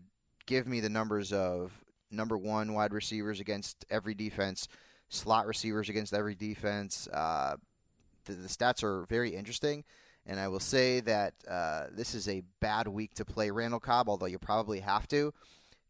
give 0.47 0.67
me 0.67 0.79
the 0.81 0.89
numbers 0.89 1.31
of 1.31 1.71
number 2.11 2.37
one 2.37 2.73
wide 2.73 2.91
receivers 2.93 3.39
against 3.39 3.85
every 3.89 4.13
defense, 4.13 4.67
slot 5.11 5.45
receivers 5.45 5.89
against 5.89 6.13
every 6.13 6.33
defense. 6.33 7.07
Uh, 7.13 7.57
the, 8.25 8.33
the 8.33 8.47
stats 8.47 8.81
are 8.81 9.05
very 9.05 9.35
interesting. 9.35 9.83
And 10.25 10.39
I 10.39 10.47
will 10.47 10.59
say 10.59 10.99
that 11.01 11.33
uh, 11.47 11.87
this 11.91 12.15
is 12.15 12.27
a 12.29 12.43
bad 12.59 12.87
week 12.87 13.13
to 13.15 13.25
play 13.25 13.51
Randall 13.51 13.79
Cobb, 13.79 14.07
although 14.07 14.25
you 14.27 14.39
probably 14.39 14.79
have 14.79 15.07
to. 15.09 15.33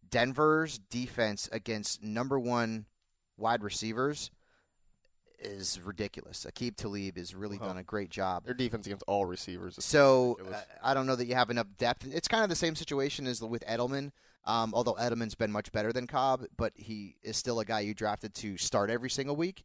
Denver's 0.09 0.79
defense 0.89 1.47
against 1.51 2.01
number 2.03 2.39
one 2.39 2.85
wide 3.37 3.61
receivers 3.63 4.31
is 5.39 5.79
ridiculous. 5.83 6.45
Aqib 6.49 6.75
Talib 6.75 7.17
has 7.17 7.33
really 7.35 7.57
Wow. 7.57 7.67
done 7.67 7.77
a 7.77 7.83
great 7.83 8.09
job. 8.09 8.45
Their 8.45 8.53
defense 8.53 8.85
against 8.85 9.03
all 9.07 9.25
receivers. 9.25 9.77
is 9.77 9.85
So 9.85 10.37
uh, 10.51 10.61
I 10.83 10.93
don't 10.93 11.07
know 11.07 11.15
that 11.15 11.25
you 11.25 11.35
have 11.35 11.49
enough 11.49 11.67
depth. 11.77 12.05
It's 12.11 12.27
kind 12.27 12.43
of 12.43 12.49
the 12.49 12.55
same 12.55 12.75
situation 12.75 13.27
as 13.27 13.41
with 13.41 13.63
Edelman, 13.67 14.11
um, 14.45 14.73
although 14.73 14.93
Edelman's 14.95 15.35
been 15.35 15.51
much 15.51 15.71
better 15.71 15.93
than 15.93 16.07
Cobb, 16.07 16.45
but 16.57 16.73
he 16.75 17.15
is 17.23 17.37
still 17.37 17.59
a 17.59 17.65
guy 17.65 17.81
you 17.81 17.93
drafted 17.93 18.33
to 18.35 18.57
start 18.57 18.89
every 18.89 19.09
single 19.09 19.35
week. 19.35 19.63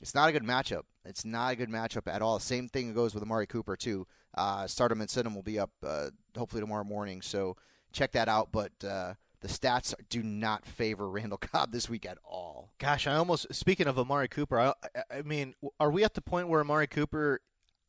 It's 0.00 0.14
not 0.14 0.28
a 0.28 0.32
good 0.32 0.42
matchup. 0.44 0.82
It's 1.04 1.24
not 1.24 1.52
a 1.52 1.56
good 1.56 1.68
matchup 1.68 2.06
at 2.12 2.22
all. 2.22 2.38
Same 2.38 2.68
thing 2.68 2.94
goes 2.94 3.12
with 3.14 3.22
Amari 3.22 3.46
Cooper 3.46 3.76
too. 3.76 4.06
Uh, 4.34 4.66
start 4.66 4.90
him 4.92 5.00
and 5.00 5.10
sit 5.10 5.26
him 5.26 5.34
will 5.34 5.42
be 5.42 5.58
up 5.58 5.70
uh, 5.86 6.08
hopefully 6.36 6.60
tomorrow 6.62 6.84
morning. 6.84 7.20
So 7.20 7.56
check 7.92 8.12
that 8.12 8.28
out. 8.28 8.48
But 8.50 8.72
uh, 8.82 9.14
the 9.42 9.48
stats 9.48 9.92
do 10.08 10.22
not 10.22 10.64
favor 10.64 11.08
Randall 11.10 11.38
Cobb 11.38 11.70
this 11.72 11.88
week 11.90 12.06
at 12.06 12.16
all. 12.24 12.72
Gosh, 12.78 13.06
I 13.06 13.14
almost 13.16 13.54
speaking 13.54 13.86
of 13.88 13.98
Amari 13.98 14.28
Cooper. 14.28 14.58
I, 14.58 14.68
I- 14.96 15.18
I 15.18 15.22
mean, 15.22 15.54
are 15.78 15.90
we 15.90 16.02
at 16.04 16.14
the 16.14 16.22
point 16.22 16.48
where 16.48 16.60
Amari 16.62 16.86
Cooper? 16.86 17.40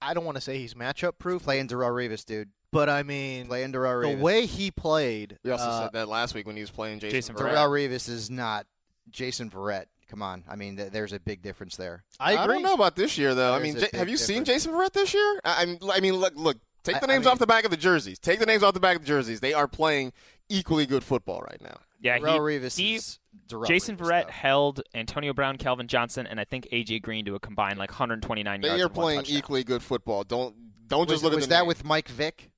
I 0.02 0.14
don't 0.14 0.26
want 0.26 0.36
to 0.36 0.42
say 0.42 0.58
he's 0.58 0.74
matchup 0.74 1.14
proof, 1.20 1.44
Playing 1.44 1.68
Darrelle 1.68 1.92
Revis, 1.94 2.26
dude. 2.26 2.50
But 2.72 2.90
I 2.90 3.04
mean, 3.04 3.48
Playing 3.48 3.74
Darrelle 3.74 4.16
the 4.18 4.22
way 4.24 4.46
he 4.46 4.72
played. 4.72 5.38
we 5.44 5.52
also 5.52 5.66
uh, 5.66 5.84
said 5.84 5.94
that 5.94 6.08
last 6.08 6.34
week 6.34 6.48
when 6.48 6.56
he 6.56 6.62
was 6.62 6.72
playing 6.72 7.00
Jason, 7.00 7.12
Jason 7.18 7.36
Verrett. 7.36 7.54
Darrelle 7.56 7.90
Revis 7.90 8.08
is 8.10 8.30
not 8.30 8.66
Jason 9.10 9.50
Verrett. 9.50 9.86
Come 10.10 10.22
on. 10.22 10.44
I 10.50 10.56
mean, 10.56 10.78
th- 10.78 10.92
there's 10.92 11.14
a 11.14 11.20
big 11.20 11.42
difference 11.42 11.76
there. 11.76 12.04
I 12.20 12.34
agree. 12.34 12.56
don't 12.56 12.64
know 12.64 12.74
about 12.74 12.96
this 12.96 13.18
year, 13.18 13.34
though. 13.36 13.54
I 13.54 13.60
mean, 13.60 13.78
a 13.78 13.80
J- 13.82 13.88
big 13.92 13.96
have 14.00 14.10
you 14.10 14.18
seen. 14.18 14.44
Jason 14.46 14.74
Verrett 14.74 14.92
this 14.94 15.14
year? 15.14 15.42
I, 15.46 15.66
I'm- 15.84 16.02
mean, 16.02 16.16
look, 16.16 16.34
look. 16.36 16.58
Take 16.84 16.96
I- 16.96 17.00
the 17.00 17.06
I 17.06 17.14
names 17.14 17.26
mean- 17.26 17.32
off 17.34 17.40
the 17.40 17.48
back 17.48 17.66
of 17.66 17.72
the 17.72 17.78
jerseys. 17.78 18.20
Take 18.20 18.40
the 18.40 18.46
names 18.46 18.64
off 18.64 18.74
the 18.74 18.80
back 18.80 18.96
of 18.96 19.02
the 19.04 19.08
jerseys. 19.08 19.40
They 19.42 19.54
are 19.54 19.68
playing 19.68 20.14
equally 20.50 20.86
good 20.86 21.04
football 21.04 21.42
right 21.42 21.62
now. 21.62 21.78
yeah, 22.02 22.18
Darrelle 22.20 22.34
he, 22.52 22.60
Revis 22.60 22.78
he- 22.78 22.96
is 22.96 23.20
Darrelle 23.48 23.68
Jason 23.68 23.98
Revis, 23.98 24.08
Verrett 24.08 24.26
though. 24.28 24.32
held 24.32 24.82
Antonio 24.94 25.34
Brown, 25.34 25.58
Calvin 25.58 25.88
Johnson, 25.88 26.26
and 26.28 26.40
I 26.40 26.44
think 26.46 26.68
AJ 26.72 27.02
Green 27.02 27.26
to 27.26 27.36
a 27.36 27.40
combined 27.40 27.80
like 27.80 27.90
129 27.92 28.62
They 28.62 28.68
yards. 28.68 28.84
are 28.84 28.90
playing 28.90 29.24
equally 29.28 29.64
good 29.66 29.82
football. 29.84 30.24
Don't 30.24 30.56
don't 30.88 31.02
Was, 31.08 31.22
just 31.22 31.24
look 31.24 31.34
was 31.36 31.44
at 31.46 31.50
the 31.50 31.56
that 31.56 31.60
name. 31.62 31.68
with 31.68 31.86
Mike 31.86 32.10
Vick? 32.10 32.51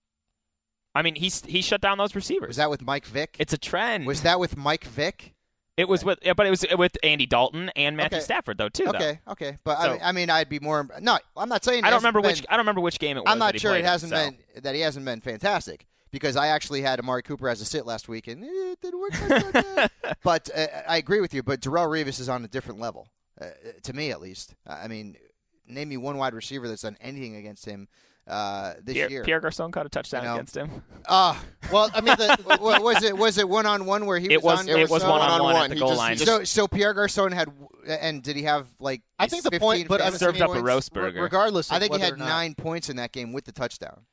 I 0.95 1.01
mean, 1.01 1.15
he's 1.15 1.43
he 1.45 1.61
shut 1.61 1.81
down 1.81 1.97
those 1.97 2.15
receivers. 2.15 2.49
Was 2.49 2.57
that 2.57 2.69
with 2.69 2.81
Mike 2.83 3.05
Vick? 3.05 3.35
it's 3.39 3.53
a 3.53 3.57
trend. 3.57 4.05
was 4.05 4.21
that 4.21 4.39
with 4.39 4.55
Mike 4.57 4.83
Vick? 4.85 5.33
it 5.75 5.87
was 5.89 6.05
with, 6.05 6.19
yeah, 6.21 6.33
but 6.33 6.45
it 6.45 6.51
was 6.51 6.63
with 6.77 6.95
Andy 7.01 7.25
Dalton 7.25 7.71
and 7.75 7.97
Matthew 7.97 8.17
Okay. 8.17 8.23
Stafford 8.23 8.59
though 8.59 8.69
too. 8.69 8.83
though. 8.83 8.91
Okay, 8.91 9.19
okay, 9.27 9.57
but 9.63 9.81
So- 9.81 9.89
I, 9.89 9.91
mean, 9.93 9.99
I 10.03 10.11
mean, 10.11 10.29
I'd 10.29 10.49
be 10.49 10.59
more. 10.59 10.87
No, 11.01 11.17
I'm 11.35 11.49
not 11.49 11.63
saying. 11.63 11.83
I 11.83 11.89
don't 11.89 11.99
remember 11.99 12.21
been- 12.21 12.29
which 12.31 12.45
I 12.47 12.53
don't 12.53 12.59
remember 12.61 12.81
which 12.81 12.99
game 12.99 13.17
it 13.17 13.21
was. 13.21 13.31
I'm 13.31 13.39
not 13.39 13.59
sure 13.59 13.75
it 13.75 13.83
hasn't 13.85 14.11
so. 14.11 14.15
been 14.29 14.61
that 14.63 14.75
he 14.75 14.81
hasn't 14.81 15.03
been 15.05 15.19
fantastic 15.21 15.87
because 16.11 16.35
I 16.35 16.47
actually 16.47 16.81
had 16.81 16.99
Amari 16.99 17.23
Cooper 17.23 17.49
as 17.49 17.59
a 17.59 17.65
sit 17.65 17.87
last 17.87 18.07
week 18.07 18.27
and 18.27 18.43
it 18.43 18.81
didn't 18.81 18.99
work. 18.99 19.53
Like 19.55 19.91
but 20.23 20.49
uh, 20.55 20.67
I 20.87 20.97
agree 20.97 21.21
with 21.21 21.33
you. 21.33 21.41
But 21.41 21.59
Darrelle 21.61 21.87
Revis 21.89 22.19
is 22.19 22.29
on 22.29 22.45
a 22.45 22.47
different 22.47 22.79
level, 22.79 23.09
uh, 23.41 23.45
to 23.81 23.93
me 23.93 24.11
at 24.11 24.21
least. 24.21 24.53
I 24.67 24.87
mean, 24.87 25.15
name 25.67 25.89
me 25.89 25.97
one 25.97 26.17
wide 26.17 26.35
receiver 26.35 26.67
that's 26.67 26.83
done 26.83 26.97
anything 27.01 27.35
against 27.35 27.65
him 27.65 27.87
uh, 28.27 28.73
this 28.83 28.93
Pierre, 28.93 29.09
year. 29.09 29.23
Pierre 29.23 29.39
Garcon 29.41 29.71
caught 29.71 29.85
a 29.85 29.89
touchdown 29.89 30.23
You 30.23 30.29
know, 30.29 30.33
against 30.35 30.55
him. 30.55 30.69
Ah, 31.09 31.43
well, 31.71 31.89
I 31.93 31.99
mean, 32.01 32.15
the, 32.17 32.57
wa- 32.61 32.79
was 32.79 33.03
it 33.03 33.17
was 33.17 33.37
it 33.37 33.47
one 33.49 33.65
on 33.65 33.85
one 33.85 34.05
where 34.05 34.17
he 34.19 34.31
It 34.31 34.41
was 34.41 34.59
on? 34.61 34.69
it 34.69 34.89
was 34.89 35.01
so- 35.01 35.09
one 35.09 35.19
on 35.21 35.29
one 35.41 35.41
one-on-one. 35.53 35.63
at 35.63 35.69
the 35.69 35.75
He 35.75 35.79
goal 35.81 35.89
just- 35.89 35.97
line. 35.99 36.17
So 36.17 36.43
so 36.43 36.67
Pierre 36.67 36.93
Garcon 36.93 37.31
had, 37.33 37.51
and 37.85 38.23
did 38.23 38.35
he 38.37 38.43
have 38.43 38.67
like? 38.79 39.01
I 39.19 39.27
think 39.27 39.43
the 39.43 39.59
point, 39.59 39.87
but 39.89 39.99
I 40.01 40.09
served 40.11 40.41
up 40.41 40.49
a 40.49 40.53
points? 40.53 40.63
roast 40.65 40.93
burger. 40.93 41.21
regardless, 41.21 41.69
of 41.69 41.75
I 41.75 41.79
think 41.79 41.95
he 41.95 42.01
had 42.01 42.17
nine 42.17 42.55
points 42.55 42.89
in 42.89 42.95
that 42.97 43.11
game 43.11 43.33
with 43.33 43.43
the 43.45 43.51
touchdown. 43.51 44.05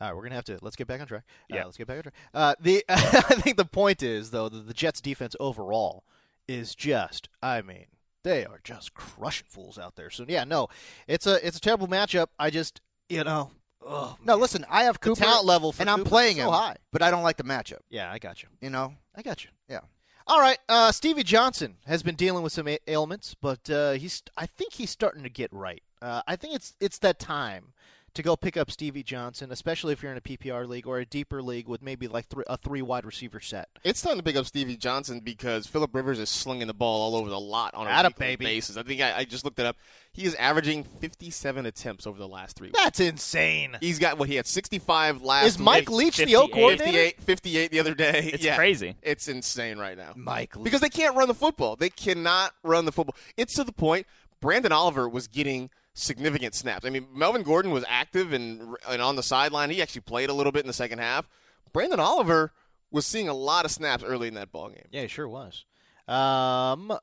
All 0.00 0.06
right, 0.08 0.16
we're 0.16 0.22
gonna 0.22 0.36
have 0.36 0.44
to 0.44 0.58
let's 0.62 0.76
get 0.76 0.86
back 0.86 1.00
on 1.00 1.06
track. 1.06 1.24
Uh, 1.52 1.56
Yeah. 1.56 1.64
let's 1.64 1.76
get 1.76 1.86
back 1.88 1.96
on 1.98 2.02
track. 2.04 2.14
Uh, 2.32 2.54
the 2.60 2.84
I 2.88 3.34
think 3.34 3.56
the 3.56 3.64
point 3.64 4.02
is 4.02 4.30
though 4.30 4.48
that 4.48 4.66
the 4.66 4.72
Jets 4.74 5.00
defense 5.00 5.34
overall 5.40 6.04
is 6.46 6.74
just, 6.74 7.28
I 7.42 7.60
mean, 7.62 7.86
They 8.22 8.46
are 8.46 8.60
just 8.64 8.94
crushing 8.94 9.46
fools 9.50 9.76
out 9.78 9.96
there. 9.96 10.08
So 10.08 10.24
yeah, 10.28 10.44
no, 10.44 10.68
it's 11.06 11.26
a 11.26 11.44
it's 11.46 11.58
a 11.58 11.60
terrible 11.60 11.88
matchup. 11.88 12.28
I 12.38 12.48
just 12.50 12.80
you 13.08 13.24
know, 13.24 13.50
oh, 13.86 14.16
No, 14.24 14.36
listen, 14.36 14.64
I 14.68 14.84
have 14.84 14.94
The 14.94 15.08
Cooper, 15.10 15.20
talent 15.24 15.44
level 15.46 15.72
for 15.72 15.82
and 15.82 15.90
I'm 15.90 15.98
Cooper 16.00 16.10
playing 16.10 16.36
so 16.36 16.42
him, 16.44 16.50
high. 16.52 16.76
but 16.92 17.02
I 17.02 17.10
don't 17.10 17.22
like 17.22 17.36
the 17.36 17.44
matchup. 17.44 17.80
yeah, 17.90 18.10
I 18.10 18.18
got 18.18 18.42
you. 18.42 18.48
You 18.60 18.70
know, 18.70 18.94
I 19.14 19.22
got 19.22 19.44
you. 19.44 19.50
yeah. 19.68 19.80
All 20.26 20.40
right, 20.40 20.58
uh, 20.68 20.92
Stevie 20.92 21.22
Johnson 21.22 21.76
has 21.86 22.02
been 22.02 22.14
dealing 22.14 22.42
with 22.42 22.52
some 22.52 22.68
ailments, 22.86 23.34
but 23.40 23.70
uh, 23.70 23.92
he's 23.92 24.22
I 24.36 24.44
think 24.44 24.74
he's 24.74 24.90
starting 24.90 25.22
to 25.22 25.30
get 25.30 25.50
right. 25.54 25.82
Uh, 26.02 26.20
I 26.26 26.36
think 26.36 26.54
it's 26.54 26.76
it's 26.80 26.98
that 26.98 27.18
time 27.18 27.72
to 28.18 28.22
go 28.22 28.36
pick 28.36 28.56
up 28.56 28.70
Stevie 28.70 29.02
Johnson, 29.02 29.50
especially 29.50 29.92
if 29.92 30.02
you're 30.02 30.12
in 30.12 30.18
a 30.18 30.20
PPR 30.20 30.68
league 30.68 30.86
or 30.86 30.98
a 30.98 31.06
deeper 31.06 31.40
league 31.40 31.66
with 31.68 31.80
maybe 31.82 32.06
like 32.06 32.26
three, 32.28 32.44
a 32.48 32.56
three 32.56 32.82
wide 32.82 33.04
receiver 33.06 33.40
set. 33.40 33.68
It's 33.84 34.02
time 34.02 34.16
to 34.18 34.22
pick 34.22 34.36
up 34.36 34.44
Stevie 34.44 34.76
Johnson 34.76 35.20
because 35.20 35.66
Philip 35.66 35.94
Rivers 35.94 36.18
is 36.18 36.28
slinging 36.28 36.66
the 36.66 36.74
ball 36.74 37.00
all 37.00 37.16
over 37.20 37.30
the 37.30 37.38
lot 37.40 37.74
on 37.74 37.86
a 37.86 37.90
Atta 37.90 38.08
weekly 38.08 38.26
baby. 38.26 38.44
basis. 38.44 38.76
I 38.76 38.82
think 38.82 39.00
I, 39.00 39.18
I 39.18 39.24
just 39.24 39.44
looked 39.44 39.58
it 39.58 39.66
up. 39.66 39.76
He 40.12 40.24
is 40.24 40.34
averaging 40.34 40.82
57 40.84 41.64
attempts 41.66 42.06
over 42.06 42.18
the 42.18 42.26
last 42.28 42.56
three 42.56 42.68
weeks. 42.68 42.78
That's 42.82 43.00
insane. 43.00 43.76
He's 43.80 43.98
got 43.98 44.18
what 44.18 44.28
he 44.28 44.34
had 44.34 44.46
65 44.46 45.22
last. 45.22 45.46
Is 45.46 45.58
Mike 45.58 45.88
week. 45.88 45.98
Leach 45.98 46.16
the 46.16 46.34
O 46.36 46.42
58. 46.48 46.52
coordinator? 46.52 46.84
58, 47.16 47.20
58 47.22 47.70
the 47.70 47.80
other 47.80 47.94
day. 47.94 48.30
It's 48.34 48.44
Yeah. 48.44 48.56
crazy. 48.56 48.96
It's 49.02 49.28
insane 49.28 49.78
right 49.78 49.96
now. 49.96 50.12
Mike 50.16 50.56
Leach. 50.56 50.64
Because 50.64 50.80
they 50.80 50.88
can't 50.88 51.14
run 51.16 51.28
the 51.28 51.34
football. 51.34 51.76
They 51.76 51.90
cannot 51.90 52.52
run 52.64 52.84
the 52.84 52.92
football. 52.92 53.14
It's 53.36 53.54
to 53.54 53.64
the 53.64 53.72
point 53.72 54.06
Branden 54.42 54.70
Oliver 54.72 55.08
was 55.08 55.28
getting 55.28 55.70
significant 55.98 56.54
snaps. 56.54 56.84
I 56.86 56.90
mean, 56.90 57.06
Melvin 57.14 57.42
Gordon 57.42 57.70
was 57.70 57.84
active 57.88 58.32
and, 58.32 58.76
and 58.88 59.02
on 59.02 59.16
the 59.16 59.22
sideline. 59.22 59.70
He 59.70 59.82
actually 59.82 60.02
played 60.02 60.30
a 60.30 60.34
little 60.34 60.52
bit 60.52 60.60
in 60.60 60.66
the 60.66 60.72
second 60.72 60.98
half. 60.98 61.28
Branden 61.74 61.98
Oliver 61.98 62.52
was 62.90 63.04
seeing 63.06 63.28
a 63.28 63.34
lot 63.34 63.64
of 63.64 63.70
snaps 63.70 64.02
early 64.02 64.28
in 64.28 64.34
that 64.34 64.50
ball 64.52 64.68
game. 64.70 64.86
Yeah, 64.90 65.02
he 65.02 65.08
sure 65.08 65.28
was. 65.28 65.64
Um, 66.06 66.96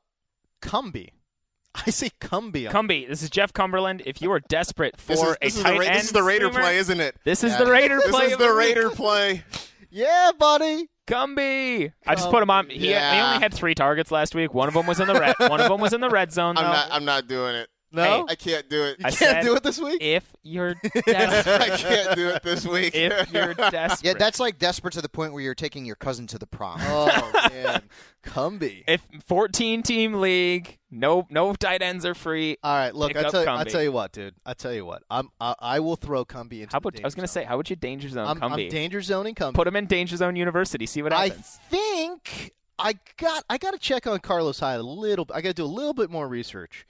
Cumby. 0.62 1.10
I 1.86 1.90
see 1.90 2.10
Cumby. 2.20 2.68
Cumby, 2.70 3.06
this 3.06 3.22
is 3.22 3.30
Jeff 3.30 3.52
Cumberland. 3.52 4.02
If 4.06 4.22
you 4.22 4.32
are 4.32 4.40
desperate 4.40 4.98
for 4.98 5.12
This 5.12 5.22
is, 5.22 5.28
a 5.30 5.36
this 5.42 5.56
is 5.58 5.62
tight 5.62 5.72
the, 5.74 5.78
Ra- 5.78 5.84
end, 5.86 5.94
this 5.96 6.04
is 6.06 6.12
the 6.12 6.22
Raider 6.22 6.46
streamer, 6.46 6.60
play, 6.64 6.76
isn't 6.78 7.00
it? 7.00 7.16
This 7.24 7.44
is 7.44 7.52
Yeah. 7.52 7.64
the 7.64 7.70
Raider 7.70 7.96
This 7.98 8.10
play. 8.10 8.22
This 8.24 8.32
is 8.32 8.38
the. 8.38 8.52
Raider 8.52 8.90
play. 8.90 9.44
Yeah, 9.88 10.32
buddy. 10.38 10.90
Cumby. 11.06 11.92
I 12.06 12.14
just 12.16 12.28
put 12.28 12.42
him 12.42 12.50
on. 12.50 12.68
He, 12.68 12.88
he 12.88 12.94
only 12.94 13.38
had 13.38 13.54
three 13.54 13.74
targets 13.74 14.10
last 14.10 14.34
week. 14.34 14.52
One 14.52 14.68
of 14.68 14.74
them 14.74 14.86
was 14.86 15.00
in 15.00 15.06
the 15.06 15.14
red. 15.14 15.36
One 15.38 15.58
of 15.60 15.70
them 15.70 15.80
was 15.80 15.94
in 15.94 16.00
the 16.02 16.10
red 16.10 16.32
zone. 16.32 16.58
I'm 16.58 16.64
not. 16.64 16.88
I'm 16.90 17.04
not 17.06 17.28
doing 17.28 17.54
it. 17.54 17.68
No, 18.04 18.26
I 18.28 18.34
can't 18.34 18.68
do 18.68 18.84
it. 18.84 18.96
I 19.00 19.10
can't 19.10 19.14
said 19.14 19.42
do 19.42 19.54
it 19.56 19.62
this 19.62 19.78
week. 19.80 20.00
If 20.00 20.24
you're 20.42 20.74
I 21.06 21.76
can't 21.76 22.16
do 22.16 22.28
it 22.28 22.42
this 22.42 22.66
week. 22.66 22.94
if 22.94 23.32
you're 23.32 23.54
desperate, 23.54 24.04
Yeah, 24.04 24.14
that's 24.18 24.38
like 24.40 24.58
desperate 24.58 24.94
to 24.94 25.02
the 25.02 25.08
point 25.08 25.32
where 25.32 25.42
you're 25.42 25.54
taking 25.54 25.84
your 25.84 25.96
cousin 25.96 26.26
to 26.28 26.38
the 26.38 26.46
prom. 26.46 26.78
Oh 26.82 27.30
man, 27.52 27.82
Cumby. 28.24 28.84
if 28.86 29.06
14 29.26 29.82
team 29.82 30.14
league, 30.14 30.78
no 30.90 31.26
no 31.30 31.52
tight 31.54 31.82
ends 31.82 32.04
are 32.04 32.14
free. 32.14 32.56
All 32.62 32.74
right, 32.74 32.94
look, 32.94 33.16
I 33.16 33.28
tell, 33.28 33.42
you, 33.42 33.50
I 33.50 33.64
tell 33.64 33.82
you 33.82 33.92
what, 33.92 34.12
dude. 34.12 34.34
I 34.44 34.54
tell 34.54 34.72
you 34.72 34.84
what. 34.84 35.02
I'm 35.10 35.30
I, 35.40 35.54
I 35.58 35.80
will 35.80 35.96
throw 35.96 36.24
Cumby 36.24 36.60
into. 36.62 36.68
How 36.72 36.80
the 36.80 36.88
about 36.88 37.00
I 37.00 37.06
was 37.06 37.14
gonna 37.14 37.28
say, 37.28 37.44
how 37.44 37.56
would 37.56 37.70
you 37.70 37.76
danger 37.76 38.08
zone 38.08 38.26
I'm, 38.26 38.42
I'm 38.42 38.50
Cumby? 38.52 38.70
danger 38.70 39.00
zoning 39.02 39.34
Cumby. 39.34 39.54
Put 39.54 39.66
him 39.66 39.76
in 39.76 39.86
danger 39.86 40.16
zone 40.16 40.36
university. 40.36 40.86
See 40.86 41.02
what 41.02 41.12
happens. 41.12 41.58
I 41.64 41.70
think 41.70 42.52
I 42.78 42.94
got 43.16 43.44
I 43.48 43.58
got 43.58 43.72
to 43.72 43.78
check 43.78 44.06
on 44.06 44.18
Carlos 44.20 44.60
Hyde 44.60 44.80
a 44.80 44.82
little. 44.82 45.24
Bit. 45.24 45.36
I 45.36 45.40
got 45.40 45.48
to 45.50 45.54
do 45.54 45.64
a 45.64 45.66
little 45.66 45.94
bit 45.94 46.10
more 46.10 46.28
research, 46.28 46.86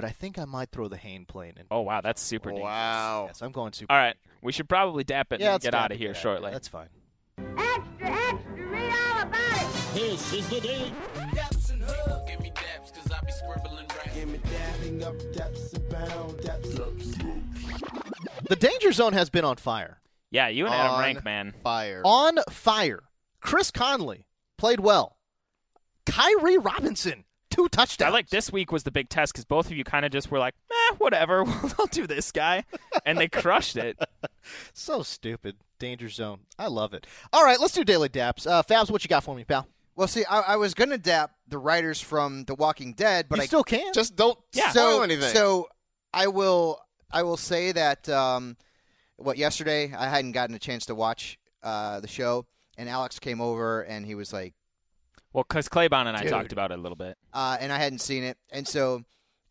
but 0.00 0.08
I 0.08 0.12
think 0.12 0.38
I 0.38 0.46
might 0.46 0.70
throw 0.70 0.88
the 0.88 0.96
Hayne 0.96 1.26
plane 1.26 1.52
in. 1.58 1.66
oh 1.70 1.82
wow, 1.82 2.00
that's 2.00 2.22
super 2.22 2.48
dangerous. 2.48 2.64
Wow. 2.64 3.24
Yes, 3.26 3.42
I'm 3.42 3.52
going 3.52 3.74
super. 3.74 3.92
All 3.92 3.98
right, 3.98 4.16
we 4.40 4.50
should 4.50 4.66
probably 4.66 5.04
dap 5.04 5.30
it 5.30 5.40
yeah, 5.40 5.52
and 5.52 5.62
get 5.62 5.74
out 5.74 5.92
of 5.92 5.98
here 5.98 6.12
Yeah, 6.12 6.18
shortly. 6.18 6.46
yeah, 6.46 6.52
that's 6.52 6.68
fine. 6.68 6.88
Extra, 7.36 7.84
extra, 8.00 8.66
read 8.66 8.92
all 8.92 9.22
about 9.22 9.60
it. 9.60 9.94
This 9.94 10.32
is 10.32 10.48
the 10.48 10.60
day. 10.60 10.92
The 18.48 18.56
danger 18.56 18.92
zone 18.92 19.12
has 19.12 19.28
been 19.28 19.44
on 19.44 19.56
fire. 19.56 20.00
yeah, 20.30 20.48
you 20.48 20.64
and 20.64 20.74
Adam 20.74 20.92
On 20.94 21.00
Rank, 21.00 21.24
man. 21.24 21.54
Fire. 21.62 22.00
On 22.04 22.38
fire. 22.50 23.02
Chris 23.40 23.70
Conley 23.70 24.26
played 24.56 24.80
well. 24.80 25.18
Khiry 26.06 26.56
Robinson, 26.64 27.24
two 27.50 27.68
touchdowns. 27.68 28.08
I 28.08 28.12
like 28.12 28.30
this 28.30 28.52
week 28.52 28.72
was 28.72 28.84
the 28.84 28.90
big 28.90 29.08
test 29.08 29.32
because 29.32 29.44
both 29.44 29.66
of 29.66 29.72
you 29.72 29.84
kind 29.84 30.04
of 30.04 30.12
just 30.12 30.30
were 30.30 30.38
like, 30.38 30.54
eh, 30.70 30.94
whatever, 30.98 31.44
I'll 31.78 31.86
do 31.90 32.06
this 32.06 32.32
guy, 32.32 32.64
and 33.04 33.18
they 33.18 33.28
crushed 33.28 33.76
it. 33.76 33.98
So 34.72 35.02
stupid. 35.02 35.56
Danger 35.78 36.08
zone. 36.08 36.40
I 36.58 36.66
love 36.68 36.94
it. 36.94 37.06
All 37.32 37.44
right, 37.44 37.60
let's 37.60 37.74
do 37.74 37.84
daily 37.84 38.08
daps. 38.08 38.46
Uh, 38.46 38.62
Fabs, 38.62 38.90
what 38.90 39.04
you 39.04 39.08
got 39.08 39.22
for 39.22 39.34
me, 39.34 39.44
pal? 39.44 39.66
Well, 39.96 40.08
see, 40.08 40.24
I, 40.24 40.40
I 40.40 40.56
was 40.56 40.72
gonna 40.74 40.96
dap 40.98 41.32
the 41.46 41.58
writers 41.58 42.00
from 42.00 42.44
The 42.44 42.54
Walking 42.54 42.94
Dead, 42.94 43.26
but 43.28 43.36
you 43.36 43.42
I 43.42 43.46
still 43.46 43.62
can. 43.64 43.92
Just 43.92 44.16
don't 44.16 44.38
Yeah. 44.54 44.70
spoil 44.70 44.96
so 44.98 45.02
anything. 45.02 45.34
so 45.34 45.68
I 46.12 46.28
will 46.28 46.80
I 47.12 47.22
will 47.22 47.36
say 47.36 47.72
that 47.72 48.08
um, 48.08 48.56
what 49.16 49.36
yesterday 49.36 49.92
I 49.96 50.08
hadn't 50.08 50.32
gotten 50.32 50.54
a 50.54 50.58
chance 50.58 50.86
to 50.86 50.94
watch 50.94 51.38
uh, 51.62 52.00
the 52.00 52.08
show, 52.08 52.46
and 52.78 52.88
Alex 52.88 53.18
came 53.18 53.40
over 53.42 53.82
and 53.82 54.06
he 54.06 54.14
was 54.14 54.32
like, 54.32 54.54
Well, 55.32 55.44
because 55.48 55.68
Claybon 55.68 56.06
and 56.06 56.16
I 56.16 56.22
Dude. 56.22 56.30
talked 56.30 56.52
about 56.52 56.72
it 56.72 56.78
a 56.78 56.82
little 56.82 56.96
bit. 56.96 57.16
uh, 57.32 57.56
and 57.60 57.72
I 57.72 57.78
hadn't 57.78 58.00
seen 58.00 58.24
it, 58.24 58.36
and 58.50 58.66
so 58.66 59.04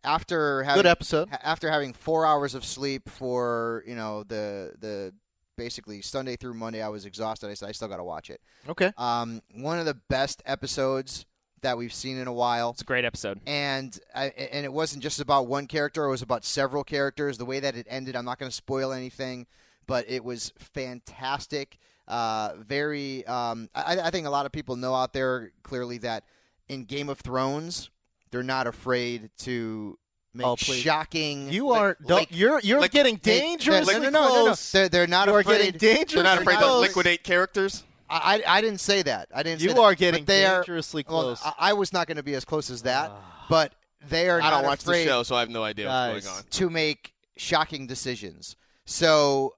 after 0.04 0.64
having 0.64 0.80
Good 0.84 0.90
episode. 0.90 1.30
after 1.44 1.70
having 1.70 1.94
four 1.94 2.26
hours 2.26 2.56
of 2.56 2.64
sleep 2.66 3.10
for 3.10 3.84
you 3.88 3.96
know 3.96 4.24
the 4.24 4.74
the 4.80 5.14
basically 5.58 6.02
Sunday 6.02 6.36
through 6.38 6.54
Monday, 6.54 6.82
I 6.82 6.88
was 6.90 7.06
exhausted. 7.06 7.50
I 7.50 7.54
said 7.54 7.70
I 7.70 7.72
still 7.74 7.88
got 7.90 7.98
to 7.98 8.04
watch 8.04 8.30
it. 8.30 8.40
Okay. 8.68 8.92
Um, 8.98 9.42
one 9.56 9.78
of 9.80 9.86
the 9.86 9.94
best 10.10 10.42
episodes 10.46 11.26
that 11.62 11.78
we've 11.78 11.92
seen 11.94 12.18
in 12.18 12.28
a 12.28 12.34
while. 12.34 12.70
It's 12.70 12.82
a 12.82 12.86
great 12.86 13.04
episode. 13.04 13.42
and 13.46 13.98
I, 14.16 14.28
and 14.28 14.64
it 14.64 14.72
wasn't 14.72 15.04
just 15.04 15.20
about 15.20 15.48
one 15.48 15.68
character; 15.68 16.06
it 16.06 16.10
was 16.10 16.22
about 16.22 16.46
several 16.46 16.84
characters. 16.86 17.38
The 17.38 17.46
way 17.46 17.60
that 17.60 17.76
it 17.76 17.86
ended, 17.90 18.16
I'm 18.16 18.24
not 18.26 18.40
going 18.40 18.50
to 18.50 18.56
spoil 18.56 18.94
anything, 18.94 19.48
but 19.86 20.06
it 20.10 20.24
was 20.24 20.54
fantastic. 20.58 21.78
Uh, 22.10 22.56
very, 22.68 23.26
um, 23.28 23.70
I, 23.76 24.00
I 24.06 24.10
think 24.10 24.26
a 24.26 24.30
lot 24.32 24.46
of 24.48 24.52
people 24.52 24.76
know 24.76 24.96
out 24.96 25.14
there 25.14 25.52
clearly 25.64 26.00
that 26.00 26.24
in 26.68 26.84
Game 26.86 27.08
of 27.08 27.20
Thrones, 27.20 27.90
they're 28.32 28.42
not 28.44 28.66
afraid 28.68 29.30
to 29.40 29.98
make 30.34 30.46
Oh, 30.48 30.56
please. 30.56 30.82
shocking. 30.82 31.52
You 31.52 31.68
like- 31.68 31.80
are. 31.82 31.98
Don't, 32.06 32.18
like- 32.20 32.28
you're 32.36 32.60
you're 32.62 32.80
like- 32.82 32.92
getting 32.92 33.20
they- 33.22 33.40
dangerously 33.40 33.94
no, 33.94 34.00
no, 34.00 34.10
no, 34.10 34.28
no, 34.28 34.46
no. 34.48 34.56
They're, 34.72 34.90
they're 34.90 35.08
not 35.08 35.28
you 35.28 35.36
are 35.36 35.40
afraid. 35.42 35.58
getting 35.58 35.78
dangerously 35.80 36.16
They're 36.16 36.24
not 36.24 36.42
afraid 36.42 36.60
to 36.60 36.78
liquidate 36.80 37.24
characters. 37.24 37.84
I, 38.10 38.42
I 38.48 38.58
I 38.58 38.62
didn't 38.62 38.80
say 38.80 39.04
that. 39.04 39.30
I 39.34 39.44
didn't. 39.44 39.62
You 39.62 39.70
say 39.70 39.76
that. 39.76 39.82
are 39.82 39.94
getting 39.96 40.24
But 40.24 40.28
they 40.34 40.46
are- 40.46 40.56
dangerously 40.62 41.06
well, 41.08 41.22
close. 41.22 41.42
I, 41.46 41.54
I 41.60 41.74
was 41.74 41.94
not 41.94 42.08
going 42.08 42.18
to 42.18 42.24
be 42.24 42.34
as 42.34 42.44
close 42.44 42.72
as 42.72 42.82
that, 42.84 43.12
but 43.50 43.74
they 44.08 44.30
are 44.30 44.42
I 44.42 44.50
don't 44.50 44.64
watch 44.64 44.84
the 44.84 45.04
show, 45.04 45.22
so 45.22 45.36
I 45.36 45.42
have 45.42 45.50
no 45.50 45.64
idea 45.64 45.86
Guys. 45.86 46.14
what's 46.16 46.26
going 46.26 46.38
on. 46.40 46.44
to 46.50 46.70
make 46.72 47.14
shocking 47.38 47.86
decisions. 47.86 48.56
So, 48.86 49.54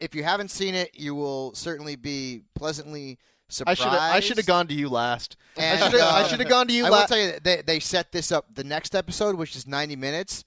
if 0.00 0.14
you 0.14 0.24
haven't 0.24 0.50
seen 0.50 0.74
it, 0.74 0.90
you 0.94 1.14
will 1.14 1.54
certainly 1.54 1.96
be 1.96 2.42
pleasantly 2.54 3.18
surprised. 3.48 3.82
I 3.82 4.20
should 4.20 4.36
have 4.36 4.46
gone 4.46 4.66
to 4.68 4.74
you 4.74 4.88
last. 4.88 5.36
And, 5.56 5.82
I 5.82 5.90
should 6.28 6.38
have 6.38 6.40
um, 6.40 6.48
gone 6.48 6.66
to 6.68 6.72
you 6.72 6.86
I 6.86 6.90
will 6.90 6.98
last. 6.98 7.08
tell 7.08 7.18
you, 7.18 7.32
that 7.32 7.44
they 7.44 7.62
they 7.62 7.80
set 7.80 8.12
this 8.12 8.30
up. 8.30 8.54
The 8.54 8.64
next 8.64 8.94
episode, 8.94 9.36
which 9.36 9.56
is 9.56 9.66
ninety 9.66 9.96
minutes, 9.96 10.44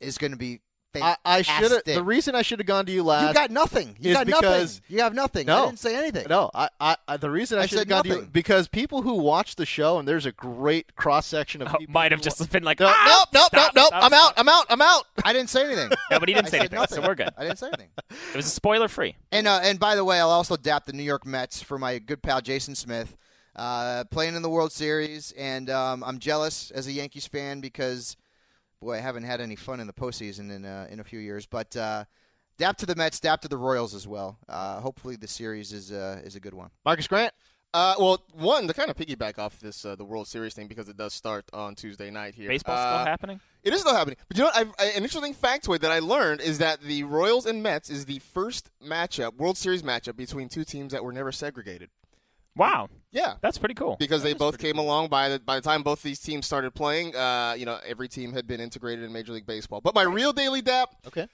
is 0.00 0.18
going 0.18 0.32
to 0.32 0.36
be 0.36 0.60
fantastic. 1.00 1.20
I 1.24 1.42
should 1.42 1.70
have. 1.72 1.84
The 1.84 2.02
reason 2.02 2.34
I 2.34 2.42
should 2.42 2.58
have 2.60 2.66
gone 2.66 2.86
to 2.86 2.92
you 2.92 3.02
last. 3.02 3.28
you 3.28 3.34
got 3.34 3.50
nothing. 3.50 3.96
You 4.00 4.12
got 4.14 4.26
because- 4.26 4.76
nothing. 4.80 4.96
You 4.96 5.02
have 5.02 5.14
nothing. 5.14 5.46
No. 5.46 5.62
I 5.62 5.66
didn't 5.66 5.78
say 5.78 5.96
anything. 5.96 6.26
No, 6.28 6.50
I, 6.54 6.68
I, 6.80 6.96
I 7.06 7.16
the 7.16 7.30
reason 7.30 7.58
I, 7.58 7.62
I 7.62 7.66
should 7.66 7.78
have 7.78 7.80
said 7.82 7.88
gone 7.88 8.02
to 8.04 8.08
you 8.08 8.14
nothing. 8.16 8.30
because 8.32 8.68
people 8.68 9.02
who 9.02 9.14
watch 9.14 9.56
the 9.56 9.66
show 9.66 9.98
and 9.98 10.06
there's 10.08 10.26
a 10.26 10.32
great 10.32 10.94
cross 10.96 11.26
section 11.26 11.62
of 11.62 11.68
Oh, 11.74 11.78
people 11.78 11.92
might 11.92 12.12
have 12.12 12.20
just 12.20 12.40
wa- 12.40 12.46
been 12.46 12.62
like, 12.64 12.80
no, 12.80 12.86
ah, 12.88 13.04
nope, 13.06 13.28
nope, 13.34 13.46
stop, 13.48 13.74
nope, 13.74 13.90
nope. 13.92 14.02
I'm 14.04 14.12
out. 14.12 14.32
I'm 14.36 14.48
out. 14.48 14.66
I'm 14.70 14.80
out. 14.82 15.04
I 15.24 15.32
didn't 15.32 15.50
say 15.50 15.64
anything. 15.64 15.90
No, 16.10 16.18
but 16.18 16.28
he 16.28 16.34
didn't 16.34 16.48
say 16.48 16.58
said 16.58 16.72
anything, 16.72 16.86
so 16.88 17.06
we're 17.06 17.14
good. 17.14 17.28
I 17.36 17.44
didn't 17.44 17.58
say 17.58 17.66
anything. 17.66 17.88
It 18.32 18.36
was 18.36 18.46
a 18.46 18.50
spoiler 18.50 18.88
free. 18.88 19.14
And 19.30 19.46
uh, 19.46 19.60
and 19.62 19.78
by 19.78 19.94
the 19.94 20.04
way, 20.04 20.18
I'll 20.18 20.30
also 20.30 20.56
dap 20.56 20.86
the 20.86 20.92
New 20.94 21.02
York 21.02 21.26
Mets 21.26 21.62
for 21.62 21.78
my 21.78 21.98
good 21.98 22.22
pal 22.22 22.40
Jason 22.40 22.74
Smith, 22.74 23.14
uh, 23.54 24.04
playing 24.10 24.34
in 24.34 24.40
the 24.42 24.48
World 24.48 24.72
Series, 24.72 25.32
and 25.36 25.68
um, 25.68 26.02
I'm 26.02 26.18
jealous 26.18 26.70
as 26.70 26.86
a 26.86 26.92
Yankees 26.92 27.26
fan 27.26 27.60
because, 27.60 28.16
boy, 28.80 28.94
I 28.94 29.00
haven't 29.00 29.24
had 29.24 29.40
any 29.40 29.56
fun 29.56 29.80
in 29.80 29.86
the 29.86 29.92
postseason 29.92 30.50
in 30.54 30.64
uh, 30.64 30.86
in 30.90 31.00
a 31.00 31.04
few 31.04 31.18
years. 31.18 31.46
But 31.46 31.76
uh, 31.76 32.04
dap 32.58 32.76
to 32.78 32.86
the 32.86 32.94
Mets, 32.94 33.20
dap 33.20 33.40
to 33.42 33.48
the 33.48 33.56
Royals 33.56 33.94
as 33.94 34.06
well. 34.06 34.38
Uh, 34.48 34.80
hopefully, 34.80 35.16
the 35.16 35.28
series 35.28 35.72
is 35.72 35.92
uh, 35.92 36.20
is 36.24 36.36
a 36.36 36.40
good 36.40 36.54
one. 36.54 36.70
Marcus 36.84 37.06
Grant. 37.06 37.32
Uh, 37.74 37.94
well, 37.98 38.24
one 38.32 38.66
to 38.66 38.72
kind 38.72 38.88
of 38.88 38.96
piggyback 38.96 39.38
off 39.38 39.60
this 39.60 39.84
uh, 39.84 39.94
the 39.94 40.04
World 40.04 40.26
Series 40.26 40.54
thing 40.54 40.68
because 40.68 40.88
it 40.88 40.96
does 40.96 41.12
start 41.12 41.44
on 41.52 41.74
Tuesday 41.74 42.10
night 42.10 42.34
here. 42.34 42.48
Baseball's 42.48 42.78
Uh, 42.78 42.96
still 43.02 43.06
happening. 43.06 43.40
It 43.62 43.74
is 43.74 43.80
still 43.82 43.94
happening. 43.94 44.16
But 44.26 44.38
you 44.38 44.44
know, 44.44 44.50
what? 44.54 44.56
I've, 44.56 44.72
I, 44.78 44.84
an 44.96 45.02
interesting 45.02 45.34
factoid 45.34 45.80
that 45.80 45.90
I 45.92 45.98
learned 45.98 46.40
is 46.40 46.58
that 46.58 46.80
the 46.80 47.02
Royals 47.04 47.44
and 47.44 47.62
Mets 47.62 47.90
is 47.90 48.06
the 48.06 48.20
first 48.20 48.70
matchup, 48.82 49.34
World 49.36 49.58
Series 49.58 49.82
matchup 49.82 50.16
between 50.16 50.48
two 50.48 50.64
teams 50.64 50.92
that 50.92 51.04
were 51.04 51.12
never 51.12 51.30
segregated. 51.30 51.90
Wow, 52.58 52.88
Yeah, 53.12 53.36
that's 53.40 53.56
pretty 53.56 53.74
cool. 53.74 53.96
because 53.98 54.22
they 54.22 54.34
both 54.34 54.58
came 54.58 54.76
along 54.78 55.08
by 55.08 55.28
the 55.30 55.38
by 55.38 55.54
the 55.54 55.62
time 55.62 55.82
both 55.82 56.02
these 56.02 56.18
teams 56.20 56.44
started 56.44 56.74
playing. 56.74 57.14
Uh, 57.16 57.54
you 57.56 57.64
know, 57.64 57.78
every 57.86 58.08
team 58.08 58.32
had 58.34 58.46
been 58.46 58.60
integrated 58.60 59.04
in 59.04 59.12
Major 59.12 59.32
League 59.32 59.46
Baseball. 59.46 59.80
But 59.80 59.94
my 59.94 60.02
real 60.02 60.32
daily 60.32 60.60
dap, 60.60 60.90
Okay. 61.06 61.26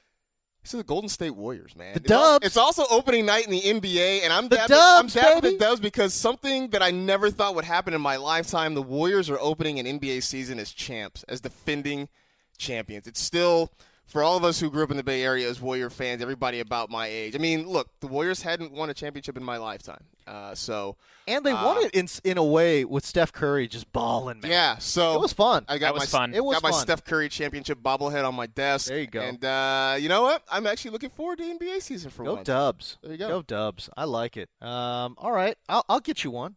This 0.63 0.73
is 0.73 0.79
the 0.79 0.85
Golden 0.85 1.11
State 1.11 1.35
Warriors, 1.37 1.77
man. 1.77 1.93
The 1.95 2.01
It's 2.01 2.11
al- 2.11 2.33
Dubs. 2.39 2.47
It's 2.47 2.57
also 2.57 2.85
opening 2.91 3.27
night 3.27 3.45
in 3.45 3.51
the 3.51 3.61
NBA, 3.61 4.23
and 4.23 4.33
I'm 4.33 4.49
The 4.49 4.57
dabbing, 4.57 4.77
I'm 4.79 5.03
Dubs, 5.03 5.13
dabbing 5.15 5.41
baby. 5.43 5.57
the 5.57 5.65
Dubs 5.65 5.81
because 5.81 6.15
something 6.15 6.71
that 6.71 6.83
I 6.83 6.91
never 6.91 7.31
thought 7.31 7.55
would 7.55 7.67
happen 7.67 7.93
in 7.93 8.01
my 8.01 8.17
lifetime. 8.17 8.73
The 8.75 8.81
Warriors 8.81 9.29
are 9.29 9.39
opening 9.41 9.79
an 9.79 9.85
NBA 9.87 10.23
season 10.23 10.59
as 10.59 10.71
champs, 10.73 11.23
as 11.25 11.43
defending 11.43 12.09
champions. 12.57 13.07
It's 13.07 13.21
still 13.21 13.73
for 14.07 14.23
all 14.23 14.37
of 14.37 14.45
us 14.45 14.61
who 14.61 14.71
grew 14.71 14.85
up 14.85 14.91
in 14.91 14.97
the 14.97 15.03
Bay 15.03 15.23
Area 15.23 15.49
as 15.49 15.61
Warrior 15.61 15.91
fans, 15.91 16.23
everybody 16.23 16.61
about 16.61 16.91
my 16.91 17.07
age. 17.07 17.35
I 17.35 17.39
mean, 17.39 17.67
look, 17.67 17.89
the 18.01 18.07
Warriors 18.07 18.43
hadn't 18.43 18.73
won 18.73 18.91
a 18.91 18.95
championship 18.95 19.37
in 19.37 19.43
my 19.43 19.57
lifetime, 19.57 20.05
uh, 20.27 20.55
so 20.55 20.97
And 21.27 21.45
they 21.45 21.53
uh, 21.53 21.65
won 21.65 21.85
it 21.85 21.95
in 21.95 22.09
in 22.23 22.39
a 22.39 22.45
way 22.45 22.85
with 22.85 23.05
Steph 23.05 23.33
Curry 23.33 23.67
just 23.67 23.93
balling, 23.93 24.41
man. 24.41 24.51
Yeah, 24.51 24.79
so 24.79 25.15
It 25.15 25.21
was 25.21 25.33
fun. 25.33 25.65
I 25.69 25.79
got 25.79 25.89
That 25.89 25.95
was 25.95 26.13
my 26.13 26.19
fun. 26.19 26.35
It 26.35 26.45
was 26.45 26.61
got 26.61 26.63
my. 26.63 26.71
Steph 26.71 27.05
Curry 27.05 27.29
championship 27.29 27.79
bobblehead 27.83 28.27
on 28.27 28.35
my 28.35 28.47
desk. 28.47 28.89
There 28.89 29.01
you 29.01 29.07
go. 29.07 29.21
And 29.21 29.45
uh, 29.45 29.97
you 29.99 30.09
know 30.09 30.23
what? 30.23 30.43
I'm 30.51 30.67
actually 30.67 30.91
looking 30.93 31.11
forward 31.11 31.39
to 31.39 31.45
NBA 31.45 31.81
season 31.83 32.11
for 32.11 32.25
Go 32.25 32.35
once. 32.35 32.47
Dubs. 32.47 32.99
There 33.03 33.13
you 33.13 33.19
go. 33.19 33.29
Go 33.29 33.43
Dubs. 33.43 33.89
I 33.97 34.05
like 34.05 34.37
it. 34.37 34.51
Um, 34.61 35.15
all 35.19 35.33
right, 35.33 35.57
I'll, 35.69 35.85
I'll 35.89 36.01
get 36.01 36.25
you 36.25 36.31
one. 36.31 36.57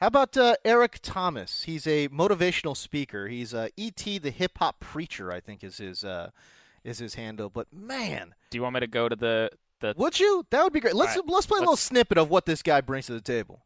How 0.00 0.08
about 0.08 0.36
uh, 0.36 0.56
Eric 0.64 0.98
Thomas? 1.02 1.62
He's 1.62 1.86
a 1.86 2.08
motivational 2.08 2.76
speaker. 2.76 3.28
He's 3.28 3.54
uh, 3.54 3.68
ET 3.78 3.96
the 3.96 4.30
hip 4.30 4.58
hop 4.58 4.78
preacher. 4.78 5.32
I 5.32 5.40
think 5.40 5.64
is 5.64 5.78
his 5.78 6.04
uh, 6.04 6.30
is 6.86 6.98
his 6.98 7.14
handle. 7.14 7.50
But 7.50 7.66
man, 7.72 8.34
Do 8.50 8.58
you 8.58 8.62
want 8.62 8.74
me 8.74 8.80
to 8.80 8.86
go 8.86 9.08
to 9.08 9.16
the 9.16 9.50
the? 9.80 9.94
would 9.96 10.18
you? 10.18 10.46
That 10.50 10.62
would 10.64 10.72
be 10.72 10.80
great. 10.80 10.94
Let's 10.94 11.16
All 11.16 11.22
right, 11.22 11.32
let's 11.32 11.46
play 11.46 11.58
a 11.58 11.60
little 11.60 11.76
snippet 11.76 12.16
of 12.16 12.30
what 12.30 12.46
this 12.46 12.62
guy 12.62 12.80
brings 12.80 13.06
to 13.06 13.12
the 13.12 13.20
table. 13.20 13.60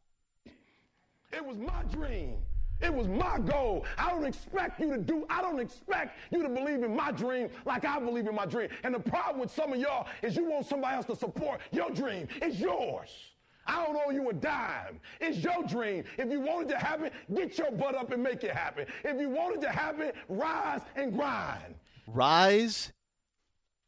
It 1.33 1.45
was 1.45 1.59
my 1.59 1.83
dream. 1.93 2.39
It 2.81 2.93
was 2.93 3.07
my 3.09 3.39
goal. 3.39 3.85
I 3.99 4.11
don't 4.11 4.25
expect 4.25 4.81
you 4.81 4.91
to 4.91 4.99
do, 4.99 5.27
I 5.29 5.43
don't 5.43 5.61
expect 5.61 6.19
you 6.31 6.43
to 6.43 6.49
believe 6.49 6.83
in 6.83 6.97
my 6.97 7.13
dream 7.13 7.51
like 7.67 7.85
I 7.85 8.01
believe 8.01 8.27
in 8.27 8.35
my 8.35 8.47
dream. 8.47 8.71
And 8.85 8.95
the 8.95 9.01
problem 9.01 9.39
with 9.39 9.51
some 9.51 9.73
of 9.75 9.79
y'all 9.79 10.09
is 10.23 10.35
you 10.35 10.49
want 10.49 10.67
somebody 10.67 10.97
else 10.97 11.07
to 11.07 11.17
support 11.17 11.61
your 11.73 11.91
dream. 11.91 12.27
It's 12.41 12.59
yours. 12.59 13.11
I 13.67 13.85
don't 13.85 13.97
owe 13.97 14.11
you 14.11 14.31
a 14.31 14.33
dime. 14.33 14.99
It's 15.21 15.39
your 15.39 15.63
dream. 15.65 16.05
If 16.17 16.31
you 16.33 16.41
want 16.41 16.69
it 16.69 16.73
to 16.73 16.79
happen, 16.79 17.11
get 17.35 17.59
your 17.59 17.71
butt 17.71 17.95
up 17.95 18.11
and 18.13 18.23
make 18.23 18.43
it 18.45 18.53
happen. 18.53 18.87
If 19.05 19.21
you 19.21 19.29
want 19.29 19.57
it 19.57 19.61
to 19.61 19.71
happen, 19.71 20.13
rise 20.29 20.81
and 20.97 21.13
grind. 21.13 21.75
Rise 22.07 22.93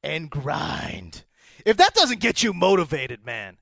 and 0.03 0.31
grind. 0.31 1.25
If 1.65 1.77
that 1.77 1.95
doesn't 1.95 2.21
get 2.21 2.43
you 2.43 2.53
motivated, 2.53 3.25
man, 3.25 3.59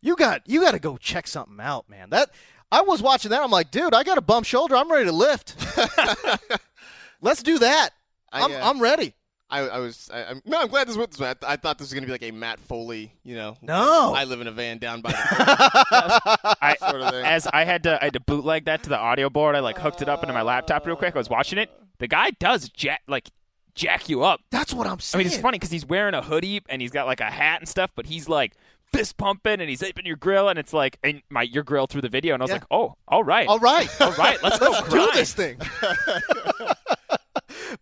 you 0.00 0.16
got 0.16 0.48
you 0.48 0.60
got 0.60 0.72
to 0.72 0.78
go 0.78 0.96
check 0.96 1.26
something 1.26 1.58
out, 1.60 1.88
man. 1.88 2.10
That 2.10 2.30
I 2.70 2.82
was 2.82 3.02
watching 3.02 3.30
that. 3.30 3.42
I'm 3.42 3.50
like, 3.50 3.70
dude, 3.70 3.94
I 3.94 4.02
got 4.02 4.18
a 4.18 4.22
bump 4.22 4.46
shoulder. 4.46 4.76
I'm 4.76 4.90
ready 4.90 5.06
to 5.06 5.12
lift. 5.12 5.56
Let's 7.20 7.42
do 7.42 7.58
that. 7.58 7.90
I, 8.32 8.42
I'm, 8.42 8.52
uh, 8.52 8.60
I'm 8.62 8.80
ready. 8.80 9.14
I, 9.50 9.60
I 9.60 9.78
was. 9.78 10.10
I, 10.12 10.24
I'm, 10.24 10.42
no, 10.46 10.62
I'm 10.62 10.68
glad 10.68 10.88
this 10.88 10.96
was 10.96 11.08
this 11.08 11.18
way. 11.20 11.28
I, 11.28 11.34
th- 11.34 11.50
I 11.50 11.56
thought 11.56 11.76
this 11.76 11.88
was 11.88 11.92
going 11.92 12.04
to 12.04 12.06
be 12.06 12.12
like 12.12 12.22
a 12.22 12.30
Matt 12.30 12.58
Foley. 12.58 13.12
You 13.22 13.34
know. 13.34 13.56
No. 13.60 14.14
I 14.14 14.24
live 14.24 14.40
in 14.40 14.46
a 14.46 14.50
van 14.50 14.78
down 14.78 15.02
by 15.02 15.10
the 15.10 15.18
I, 16.62 16.76
sort 16.80 17.02
of 17.02 17.10
thing. 17.10 17.24
as 17.24 17.46
I 17.46 17.64
had 17.64 17.82
to 17.82 18.00
I 18.00 18.06
had 18.06 18.14
to 18.14 18.20
bootleg 18.20 18.64
that 18.64 18.82
to 18.84 18.88
the 18.88 18.98
audio 18.98 19.28
board. 19.28 19.54
I 19.54 19.60
like 19.60 19.76
hooked 19.78 20.00
it 20.00 20.08
up 20.08 20.22
into 20.22 20.32
my 20.32 20.40
laptop 20.42 20.86
real 20.86 20.96
quick. 20.96 21.14
I 21.14 21.18
was 21.18 21.28
watching 21.28 21.58
it. 21.58 21.70
The 21.98 22.08
guy 22.08 22.30
does 22.30 22.70
jet 22.70 23.00
like 23.06 23.28
jack 23.74 24.08
you 24.08 24.22
up. 24.22 24.40
That's 24.50 24.74
what 24.74 24.86
I'm 24.86 25.00
saying. 25.00 25.20
I 25.20 25.24
mean, 25.24 25.32
it's 25.32 25.40
funny 25.42 25.58
because 25.58 25.70
he's 25.70 25.86
wearing 25.86 26.14
a 26.14 26.22
hoodie 26.22 26.62
and 26.68 26.82
he's 26.82 26.90
got 26.90 27.06
like 27.06 27.20
a 27.20 27.30
hat 27.30 27.60
and 27.60 27.68
stuff, 27.68 27.90
but 27.94 28.06
he's 28.06 28.28
like 28.28 28.54
fist 28.92 29.16
pumping 29.16 29.60
and 29.60 29.70
he's 29.70 29.82
aping 29.82 30.04
your 30.04 30.16
grill 30.16 30.50
and 30.50 30.58
it's 30.58 30.74
like 30.74 30.98
and 31.02 31.22
my 31.30 31.42
your 31.42 31.62
grill 31.62 31.86
through 31.86 32.02
the 32.02 32.08
video 32.10 32.34
and 32.34 32.42
I 32.42 32.44
was 32.44 32.50
Yeah. 32.50 32.56
like, 32.56 32.64
oh, 32.70 32.94
all 33.08 33.24
right, 33.24 33.48
All 33.48 33.58
right. 33.58 33.88
all 34.00 34.12
right, 34.12 34.42
let's 34.42 34.58
go 34.58 34.70
Let's 34.70 34.88
do 34.90 35.08
this 35.14 35.32
thing. 35.34 35.58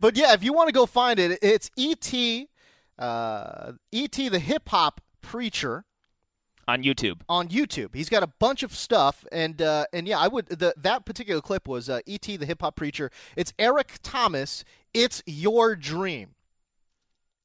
but 0.01 0.17
yeah, 0.17 0.33
if 0.35 0.43
you 0.43 0.53
want 0.53 0.69
to 0.69 0.73
go 0.73 0.87
find 0.87 1.19
it, 1.19 1.39
it's 1.43 1.71
ET, 1.79 2.47
uh, 2.99 3.73
ET 3.93 4.13
the 4.13 4.39
hip 4.39 4.69
hop 4.69 5.01
preacher 5.23 5.85
on 6.71 6.83
YouTube. 6.83 7.21
on 7.29 7.49
YouTube. 7.49 7.95
He's 7.95 8.09
got 8.09 8.23
a 8.23 8.27
bunch 8.39 8.63
of 8.63 8.75
stuff, 8.75 9.25
and 9.33 9.61
uh, 9.61 9.87
and 9.93 10.07
yeah, 10.09 10.19
I 10.19 10.29
would 10.29 10.47
the 10.47 10.75
that 10.77 11.05
particular 11.05 11.41
clip 11.41 11.69
was 11.69 11.89
uh, 11.89 12.01
ET 12.07 12.23
the 12.23 12.47
hip 12.47 12.61
hop 12.63 12.77
preacher. 12.77 13.11
It's 13.37 13.53
Eric 13.59 13.99
Thomas. 14.03 14.65
It's 14.95 15.23
your 15.27 15.77
dream. 15.77 16.35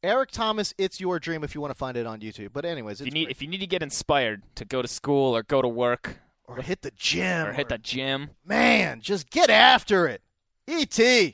Eric 0.03 0.29
Thomas, 0.31 0.73
it's 0.77 0.99
your 0.99 1.19
dream. 1.19 1.43
If 1.43 1.55
you 1.55 1.61
want 1.61 1.71
to 1.71 1.77
find 1.77 1.97
it 1.97 2.05
on 2.05 2.19
YouTube, 2.19 2.49
but 2.53 2.63
anyways, 2.63 3.01
If 3.01 3.07
you 3.07 3.11
need 3.11 3.23
great. 3.25 3.31
if 3.35 3.41
you 3.41 3.47
need 3.47 3.59
to 3.59 3.67
get 3.67 3.81
inspired 3.81 4.43
to 4.55 4.63
go 4.65 4.81
to 4.81 4.87
school 4.87 5.35
or 5.35 5.41
go 5.41 5.61
to 5.63 5.67
work 5.67 6.17
or 6.47 6.57
hit 6.61 6.83
the 6.83 6.91
gym 6.95 7.47
or 7.47 7.53
hit 7.53 7.69
the 7.69 7.79
gym, 7.79 8.29
man, 8.45 9.01
just 9.01 9.29
get 9.31 9.49
after 9.49 10.07
it. 10.07 10.21
ET, 10.67 11.33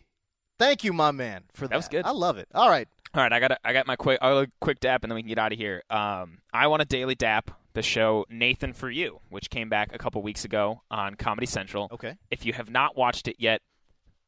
thank 0.57 0.83
you, 0.85 0.93
my 0.93 1.11
man, 1.11 1.43
for 1.53 1.65
that. 1.65 1.71
That 1.71 1.75
was 1.77 1.87
good. 1.89 2.05
I 2.05 2.11
love 2.11 2.37
it. 2.37 2.47
All 2.53 2.69
right. 2.69 2.87
All 3.13 3.21
right, 3.21 3.33
I 3.33 3.41
got 3.41 3.59
I 3.65 3.73
got 3.73 3.87
my 3.87 3.97
quick 3.97 4.21
quick 4.61 4.79
dap 4.79 5.03
and 5.03 5.11
then 5.11 5.15
we 5.15 5.21
can 5.21 5.27
get 5.29 5.37
out 5.37 5.51
of 5.51 5.57
here. 5.57 5.83
Um, 5.89 6.37
I 6.53 6.67
want 6.67 6.81
a 6.81 6.85
daily 6.85 7.15
dap 7.15 7.51
the 7.73 7.81
show 7.81 8.25
Nathan 8.29 8.73
for 8.73 8.89
You, 8.89 9.19
which 9.29 9.49
came 9.49 9.69
back 9.69 9.93
a 9.93 9.97
couple 9.97 10.21
weeks 10.21 10.45
ago 10.45 10.81
on 10.91 11.15
Comedy 11.15 11.47
Central. 11.47 11.87
Okay. 11.91 12.15
If 12.29 12.45
you 12.45 12.53
have 12.53 12.69
not 12.69 12.97
watched 12.97 13.27
it 13.27 13.35
yet, 13.39 13.61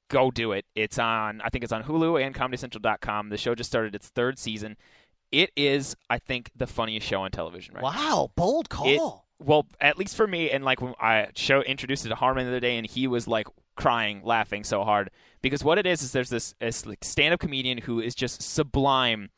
go 0.09 0.31
do 0.31 0.51
it. 0.51 0.65
It's 0.75 0.99
on 0.99 1.41
I 1.41 1.49
think 1.49 1.63
it's 1.63 1.73
on 1.73 1.83
Hulu 1.83 2.23
and 2.23 2.33
ComedyCentral.com. 2.35 3.29
The 3.29 3.37
show 3.37 3.55
just 3.55 3.69
started 3.69 3.95
its 3.95 4.09
third 4.09 4.37
season. 4.39 4.77
It 5.31 5.51
is, 5.55 5.95
I 6.09 6.19
think, 6.19 6.51
the 6.55 6.67
funniest 6.67 7.07
show 7.07 7.21
on 7.21 7.31
television 7.31 7.73
right 7.73 7.81
now. 7.83 7.89
Wow, 7.89 8.31
bold 8.35 8.69
call. 8.69 8.87
It- 8.87 9.23
well, 9.45 9.65
at 9.81 9.97
least 9.97 10.15
for 10.15 10.25
me, 10.27 10.51
and 10.51 10.63
like 10.63 10.79
when 10.81 10.93
I 11.01 11.27
show 11.35 11.61
introduced 11.63 12.05
it 12.05 12.09
to 12.09 12.15
Harmon 12.15 12.45
the 12.45 12.51
other 12.51 12.59
day, 12.61 12.77
and 12.77 12.87
he 12.87 13.07
was 13.07 13.27
like 13.27 13.47
crying, 13.75 14.21
laughing 14.23 14.63
so 14.63 14.83
hard 14.83 15.09
because 15.41 15.63
what 15.63 15.77
it 15.77 15.85
is 15.85 16.01
is 16.01 16.11
there's 16.11 16.29
this, 16.29 16.53
this 16.59 16.85
like 16.85 17.03
stand-up 17.03 17.39
comedian 17.39 17.79
who 17.79 17.99
is 17.99 18.15
just 18.15 18.41
sublime 18.41 19.31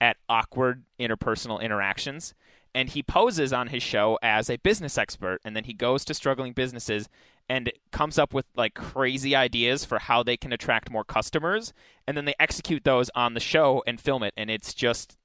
at 0.00 0.16
awkward 0.30 0.84
interpersonal 0.98 1.60
interactions, 1.60 2.32
and 2.74 2.88
he 2.90 3.02
poses 3.02 3.52
on 3.52 3.68
his 3.68 3.82
show 3.82 4.18
as 4.22 4.48
a 4.48 4.56
business 4.58 4.96
expert, 4.96 5.40
and 5.44 5.56
then 5.56 5.64
he 5.64 5.72
goes 5.72 6.04
to 6.04 6.14
struggling 6.14 6.52
businesses 6.52 7.08
and 7.48 7.72
comes 7.90 8.18
up 8.18 8.32
with 8.32 8.46
like 8.56 8.74
crazy 8.74 9.34
ideas 9.34 9.84
for 9.84 9.98
how 9.98 10.22
they 10.22 10.36
can 10.36 10.52
attract 10.52 10.90
more 10.90 11.04
customers, 11.04 11.72
and 12.06 12.16
then 12.16 12.24
they 12.24 12.34
execute 12.38 12.84
those 12.84 13.10
on 13.14 13.34
the 13.34 13.40
show 13.40 13.82
and 13.86 14.00
film 14.00 14.22
it, 14.22 14.34
and 14.36 14.50
it's 14.50 14.72
just 14.72 15.16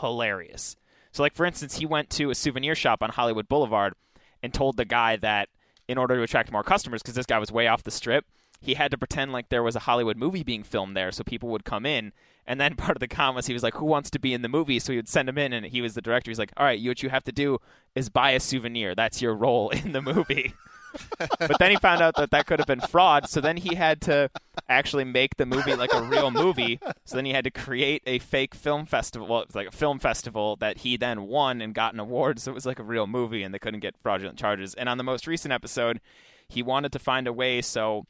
hilarious. 0.00 0.76
So, 1.12 1.22
like 1.22 1.34
for 1.34 1.46
instance, 1.46 1.78
he 1.78 1.86
went 1.86 2.10
to 2.10 2.30
a 2.30 2.34
souvenir 2.34 2.74
shop 2.74 3.02
on 3.02 3.10
Hollywood 3.10 3.48
Boulevard 3.48 3.94
and 4.42 4.54
told 4.54 4.76
the 4.76 4.84
guy 4.84 5.16
that 5.16 5.48
in 5.88 5.98
order 5.98 6.16
to 6.16 6.22
attract 6.22 6.52
more 6.52 6.62
customers, 6.62 7.02
because 7.02 7.14
this 7.14 7.26
guy 7.26 7.38
was 7.38 7.52
way 7.52 7.66
off 7.66 7.82
the 7.82 7.90
strip, 7.90 8.24
he 8.64 8.74
had 8.74 8.90
to 8.90 8.98
pretend 8.98 9.32
like 9.32 9.50
there 9.50 9.62
was 9.62 9.76
a 9.76 9.80
Hollywood 9.80 10.16
movie 10.16 10.42
being 10.42 10.62
filmed 10.62 10.96
there, 10.96 11.12
so 11.12 11.22
people 11.22 11.50
would 11.50 11.64
come 11.64 11.84
in. 11.84 12.12
And 12.46 12.60
then 12.60 12.74
part 12.76 12.96
of 12.96 13.00
the 13.00 13.08
con 13.08 13.34
was 13.34 13.46
he 13.46 13.52
was 13.52 13.62
like, 13.62 13.74
"Who 13.74 13.84
wants 13.84 14.10
to 14.10 14.18
be 14.18 14.32
in 14.32 14.42
the 14.42 14.48
movie?" 14.48 14.78
So 14.78 14.92
he 14.92 14.98
would 14.98 15.08
send 15.08 15.28
him 15.28 15.38
in, 15.38 15.52
and 15.52 15.66
he 15.66 15.80
was 15.82 15.94
the 15.94 16.02
director. 16.02 16.30
He's 16.30 16.38
like, 16.38 16.52
"All 16.56 16.64
right, 16.64 16.78
you 16.78 16.90
what 16.90 17.02
you 17.02 17.10
have 17.10 17.24
to 17.24 17.32
do 17.32 17.58
is 17.94 18.08
buy 18.08 18.30
a 18.30 18.40
souvenir. 18.40 18.94
That's 18.94 19.20
your 19.20 19.34
role 19.34 19.68
in 19.70 19.92
the 19.92 20.02
movie." 20.02 20.54
but 21.18 21.58
then 21.58 21.72
he 21.72 21.76
found 21.76 22.00
out 22.00 22.14
that 22.16 22.30
that 22.30 22.46
could 22.46 22.60
have 22.60 22.68
been 22.68 22.80
fraud. 22.80 23.28
So 23.28 23.40
then 23.40 23.56
he 23.56 23.74
had 23.74 24.00
to 24.02 24.30
actually 24.68 25.04
make 25.04 25.36
the 25.36 25.44
movie 25.44 25.74
like 25.74 25.92
a 25.92 26.02
real 26.02 26.30
movie. 26.30 26.78
So 27.04 27.16
then 27.16 27.24
he 27.24 27.32
had 27.32 27.44
to 27.44 27.50
create 27.50 28.02
a 28.06 28.18
fake 28.20 28.54
film 28.54 28.86
festival. 28.86 29.26
Well, 29.26 29.40
it 29.40 29.48
was 29.48 29.56
like 29.56 29.68
a 29.68 29.72
film 29.72 29.98
festival 29.98 30.56
that 30.56 30.78
he 30.78 30.96
then 30.96 31.26
won 31.26 31.60
and 31.60 31.74
got 31.74 31.94
an 31.94 32.00
award. 32.00 32.38
So 32.38 32.52
it 32.52 32.54
was 32.54 32.66
like 32.66 32.78
a 32.78 32.84
real 32.84 33.06
movie, 33.06 33.42
and 33.42 33.52
they 33.52 33.58
couldn't 33.58 33.80
get 33.80 33.96
fraudulent 34.02 34.38
charges. 34.38 34.74
And 34.74 34.88
on 34.88 34.98
the 34.98 35.04
most 35.04 35.26
recent 35.26 35.52
episode, 35.52 36.00
he 36.48 36.62
wanted 36.62 36.92
to 36.92 36.98
find 36.98 37.26
a 37.26 37.32
way 37.32 37.60
so 37.60 38.06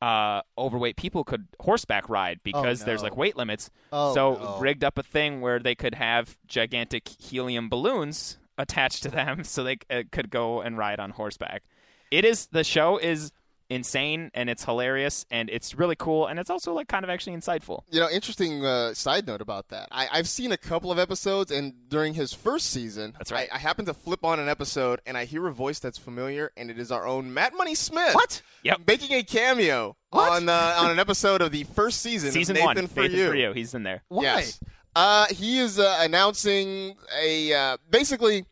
uh, 0.00 0.42
overweight 0.56 0.96
people 0.96 1.24
could 1.24 1.46
horseback 1.60 2.08
ride 2.08 2.40
because 2.42 2.84
there's 2.84 3.02
no. 3.02 3.08
like 3.08 3.16
weight 3.16 3.36
limits. 3.36 3.70
Oh, 3.92 4.14
so 4.14 4.34
no. 4.34 4.58
rigged 4.58 4.84
up 4.84 4.98
a 4.98 5.02
thing 5.02 5.40
where 5.40 5.58
they 5.58 5.74
could 5.74 5.94
have 5.94 6.38
gigantic 6.46 7.08
helium 7.08 7.68
balloons 7.68 8.38
attached 8.56 9.02
to 9.02 9.10
them, 9.10 9.44
so 9.44 9.62
they 9.64 9.78
uh, 9.90 10.02
could 10.10 10.30
go 10.30 10.60
and 10.60 10.78
ride 10.78 11.00
on 11.00 11.10
horseback. 11.10 11.62
It 12.10 12.24
is 12.24 12.46
the 12.46 12.64
show 12.64 12.98
is 12.98 13.32
insane 13.70 14.30
and 14.34 14.50
it's 14.50 14.64
hilarious 14.64 15.24
and 15.30 15.48
it's 15.48 15.74
really 15.76 15.94
cool 15.96 16.26
and 16.26 16.38
it's 16.40 16.50
also 16.50 16.74
like 16.74 16.88
kind 16.88 17.04
of 17.04 17.10
actually 17.10 17.36
insightful. 17.36 17.82
You 17.90 18.00
know, 18.00 18.10
interesting 18.10 18.64
uh, 18.66 18.92
side 18.94 19.26
note 19.26 19.40
about 19.40 19.68
that. 19.68 19.88
I, 19.92 20.08
I've 20.12 20.28
seen 20.28 20.52
a 20.52 20.56
couple 20.56 20.90
of 20.92 20.98
episodes, 20.98 21.50
and 21.52 21.72
during 21.88 22.14
his 22.14 22.32
first 22.34 22.66
season, 22.70 23.14
That's 23.16 23.30
right. 23.32 23.48
I, 23.50 23.54
I 23.56 23.58
happened 23.58 23.86
to 23.86 23.94
flip 23.94 24.24
on 24.24 24.40
an 24.40 24.48
episode, 24.48 25.00
and 25.06 25.16
I 25.16 25.24
hear 25.24 25.46
a 25.46 25.52
voice 25.52 25.78
that's 25.78 25.96
familiar, 25.98 26.50
and 26.56 26.70
it 26.70 26.78
is 26.78 26.90
our 26.92 27.06
own 27.06 27.32
Matt 27.32 27.54
Money 27.54 27.74
Smith. 27.76 28.14
What? 28.14 28.42
Yep. 28.64 28.80
Making 28.86 29.16
a 29.16 29.22
cameo 29.22 29.96
What? 30.10 30.32
on 30.32 30.48
uh, 30.48 30.74
on 30.78 30.90
an 30.90 30.98
episode 30.98 31.40
of 31.40 31.52
the 31.52 31.64
first 31.64 32.00
season, 32.02 32.32
Season 32.32 32.56
of 32.56 32.60
Nathan 32.62 32.76
one, 32.76 32.86
for 32.88 33.00
Nathan 33.02 33.16
you. 33.18 33.28
for 33.28 33.36
you, 33.36 33.52
he's 33.52 33.72
in 33.74 33.84
there. 33.84 34.02
Why? 34.08 34.22
Yes. 34.24 34.60
Uh, 34.96 35.26
he 35.30 35.58
is 35.60 35.78
uh, 35.78 35.98
announcing 36.00 36.96
a 37.22 37.52
uh, 37.54 37.76
basically. 37.88 38.44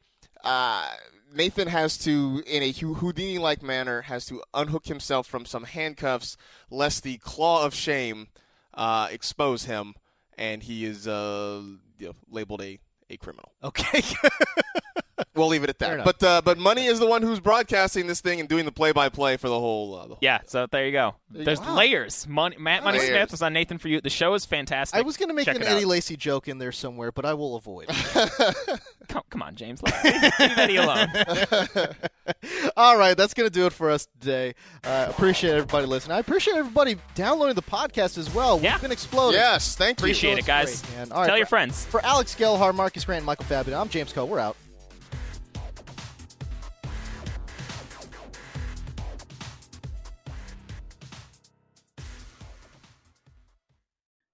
Nathan 1.35 1.69
has 1.69 1.99
to, 1.99 2.43
in 2.47 2.63
a 2.63 2.73
Houdini-like 2.73 3.63
manner, 3.63 4.03
has 4.03 4.27
to 4.27 4.43
unhook 4.55 4.87
himself 4.87 5.27
from 5.27 5.45
some 5.45 5.65
handcuffs, 5.65 6.37
lest 6.71 7.03
the 7.03 7.19
claw 7.19 7.65
of 7.65 7.75
shame 7.75 8.29
uh, 8.75 9.09
expose 9.11 9.65
him, 9.65 9.95
and 10.37 10.63
he 10.63 10.85
is 10.85 11.07
uh, 11.07 11.63
you 11.99 12.07
know, 12.07 12.15
labeled 12.31 12.63
a, 12.63 12.79
a 13.11 13.17
criminal. 13.17 13.53
Okay. 13.63 14.03
We'll 15.39 15.49
leave 15.49 15.65
it 15.65 15.71
at 15.71 15.79
that. 15.79 16.05
But 16.05 16.23
uh, 16.23 16.43
but 16.45 16.59
Money 16.59 16.87
is 16.87 16.99
the 16.99 17.07
one 17.07 17.23
who's 17.23 17.41
broadcasting 17.41 18.07
this 18.07 18.21
thing 18.21 18.41
and 18.41 18.49
doing 18.49 18.65
the 18.65 18.73
play-by-play 18.73 19.37
for 19.39 19.49
the 19.49 19.59
whole. 19.59 19.95
Uh, 19.95 20.03
the 20.03 20.09
whole 20.09 20.19
Yeah, 20.21 20.41
so 20.47 20.67
there 20.71 20.85
you 20.87 20.93
go. 20.93 21.15
There's 21.31 21.61
Wow. 21.61 21.77
layers. 21.77 22.27
Money, 22.27 22.57
Matt 22.59 22.85
Money 22.85 22.99
Layers. 22.99 23.11
Smith 23.11 23.31
was 23.31 23.43
on 23.43 23.53
Nathan 23.53 23.79
for 23.79 23.89
you. 23.89 24.01
The 24.01 24.11
show 24.11 24.35
is 24.35 24.45
fantastic. 24.45 24.99
I 24.99 25.03
was 25.03 25.17
going 25.17 25.29
to 25.29 25.35
make 25.35 25.45
Check 25.45 25.57
an 25.57 25.63
it 25.63 25.69
out. 25.69 25.77
Eddie 25.77 25.85
Lacy 25.85 26.17
joke 26.17 26.49
in 26.49 26.59
there 26.59 26.73
somewhere, 26.73 27.13
but 27.13 27.25
I 27.25 27.35
will 27.35 27.57
avoid. 27.57 27.89
Come, 29.09 29.23
come 29.31 29.43
on, 29.43 29.55
James. 29.57 29.83
Let- 29.83 30.05
Leave 30.05 30.59
Eddie 30.59 30.77
alone. 30.77 31.09
All 32.77 32.99
right, 32.99 33.17
that's 33.17 33.33
going 33.35 33.49
to 33.49 33.53
do 33.53 33.65
it 33.67 33.73
for 33.73 33.91
us 33.91 34.07
today. 34.21 34.55
Uh, 34.85 35.07
appreciate 35.09 35.53
everybody 35.53 35.87
listening. 35.87 36.17
I 36.17 36.21
appreciate 36.21 36.57
everybody 36.57 36.97
downloading 37.15 37.55
the 37.55 37.63
podcast 37.63 38.19
as 38.19 38.33
well. 38.35 38.61
Yeah. 38.63 38.75
We've 38.75 38.83
been 38.83 38.93
exploding. 38.93 39.41
Yes, 39.41 39.77
thank 39.77 39.99
you. 40.01 40.05
Appreciate 40.05 40.39
it, 40.39 40.45
guys. 40.47 40.73
it's 40.73 40.83
great, 40.83 40.99
man. 40.99 41.13
All 41.13 41.21
right, 41.23 41.27
Tell 41.27 41.37
your 41.39 41.47
for- 41.47 41.51
friends. 41.51 41.87
For 41.87 42.05
Alex 42.05 42.35
Gelhar, 42.35 42.75
Marcus 42.75 43.05
Grant, 43.05 43.21
and 43.21 43.27
Michael 43.27 43.45
Fabiano, 43.47 43.81
I'm 43.81 43.89
James 43.89 44.13
Koh. 44.13 44.25
We're 44.27 44.41
out. 44.41 44.57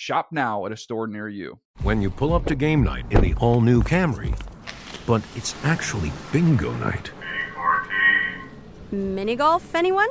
Shop 0.00 0.28
now 0.32 0.64
at 0.64 0.72
a 0.72 0.78
store 0.78 1.06
near 1.06 1.28
you. 1.28 1.58
When 1.82 2.00
you 2.00 2.08
pull 2.08 2.32
up 2.32 2.46
to 2.46 2.54
game 2.54 2.82
night 2.82 3.04
in 3.10 3.20
the 3.20 3.34
all 3.34 3.60
new 3.60 3.82
Camry, 3.82 4.34
but 5.06 5.20
it's 5.36 5.54
actually 5.62 6.10
bingo 6.32 6.72
night. 6.76 7.10
Mini 8.90 9.36
golf, 9.36 9.74
anyone? 9.74 10.08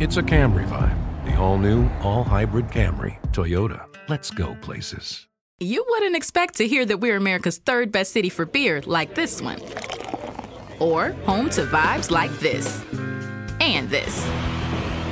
It's 0.00 0.16
a 0.16 0.22
Camry 0.22 0.66
vibe. 0.66 0.96
The 1.26 1.36
all 1.36 1.58
new, 1.58 1.90
all 2.00 2.24
hybrid 2.24 2.68
Camry. 2.68 3.20
Toyota. 3.32 3.84
Let's 4.08 4.30
go 4.30 4.56
places. 4.62 5.28
You 5.60 5.84
wouldn't 5.86 6.16
expect 6.16 6.54
to 6.54 6.66
hear 6.66 6.86
that 6.86 7.00
we're 7.00 7.18
America's 7.18 7.58
third 7.58 7.92
best 7.92 8.12
city 8.12 8.30
for 8.30 8.46
beer 8.46 8.80
like 8.86 9.14
this 9.14 9.42
one. 9.42 9.60
Or 10.80 11.10
home 11.26 11.50
to 11.50 11.66
vibes 11.66 12.10
like 12.10 12.32
this. 12.38 12.82
And 13.60 13.90
this. 13.90 14.26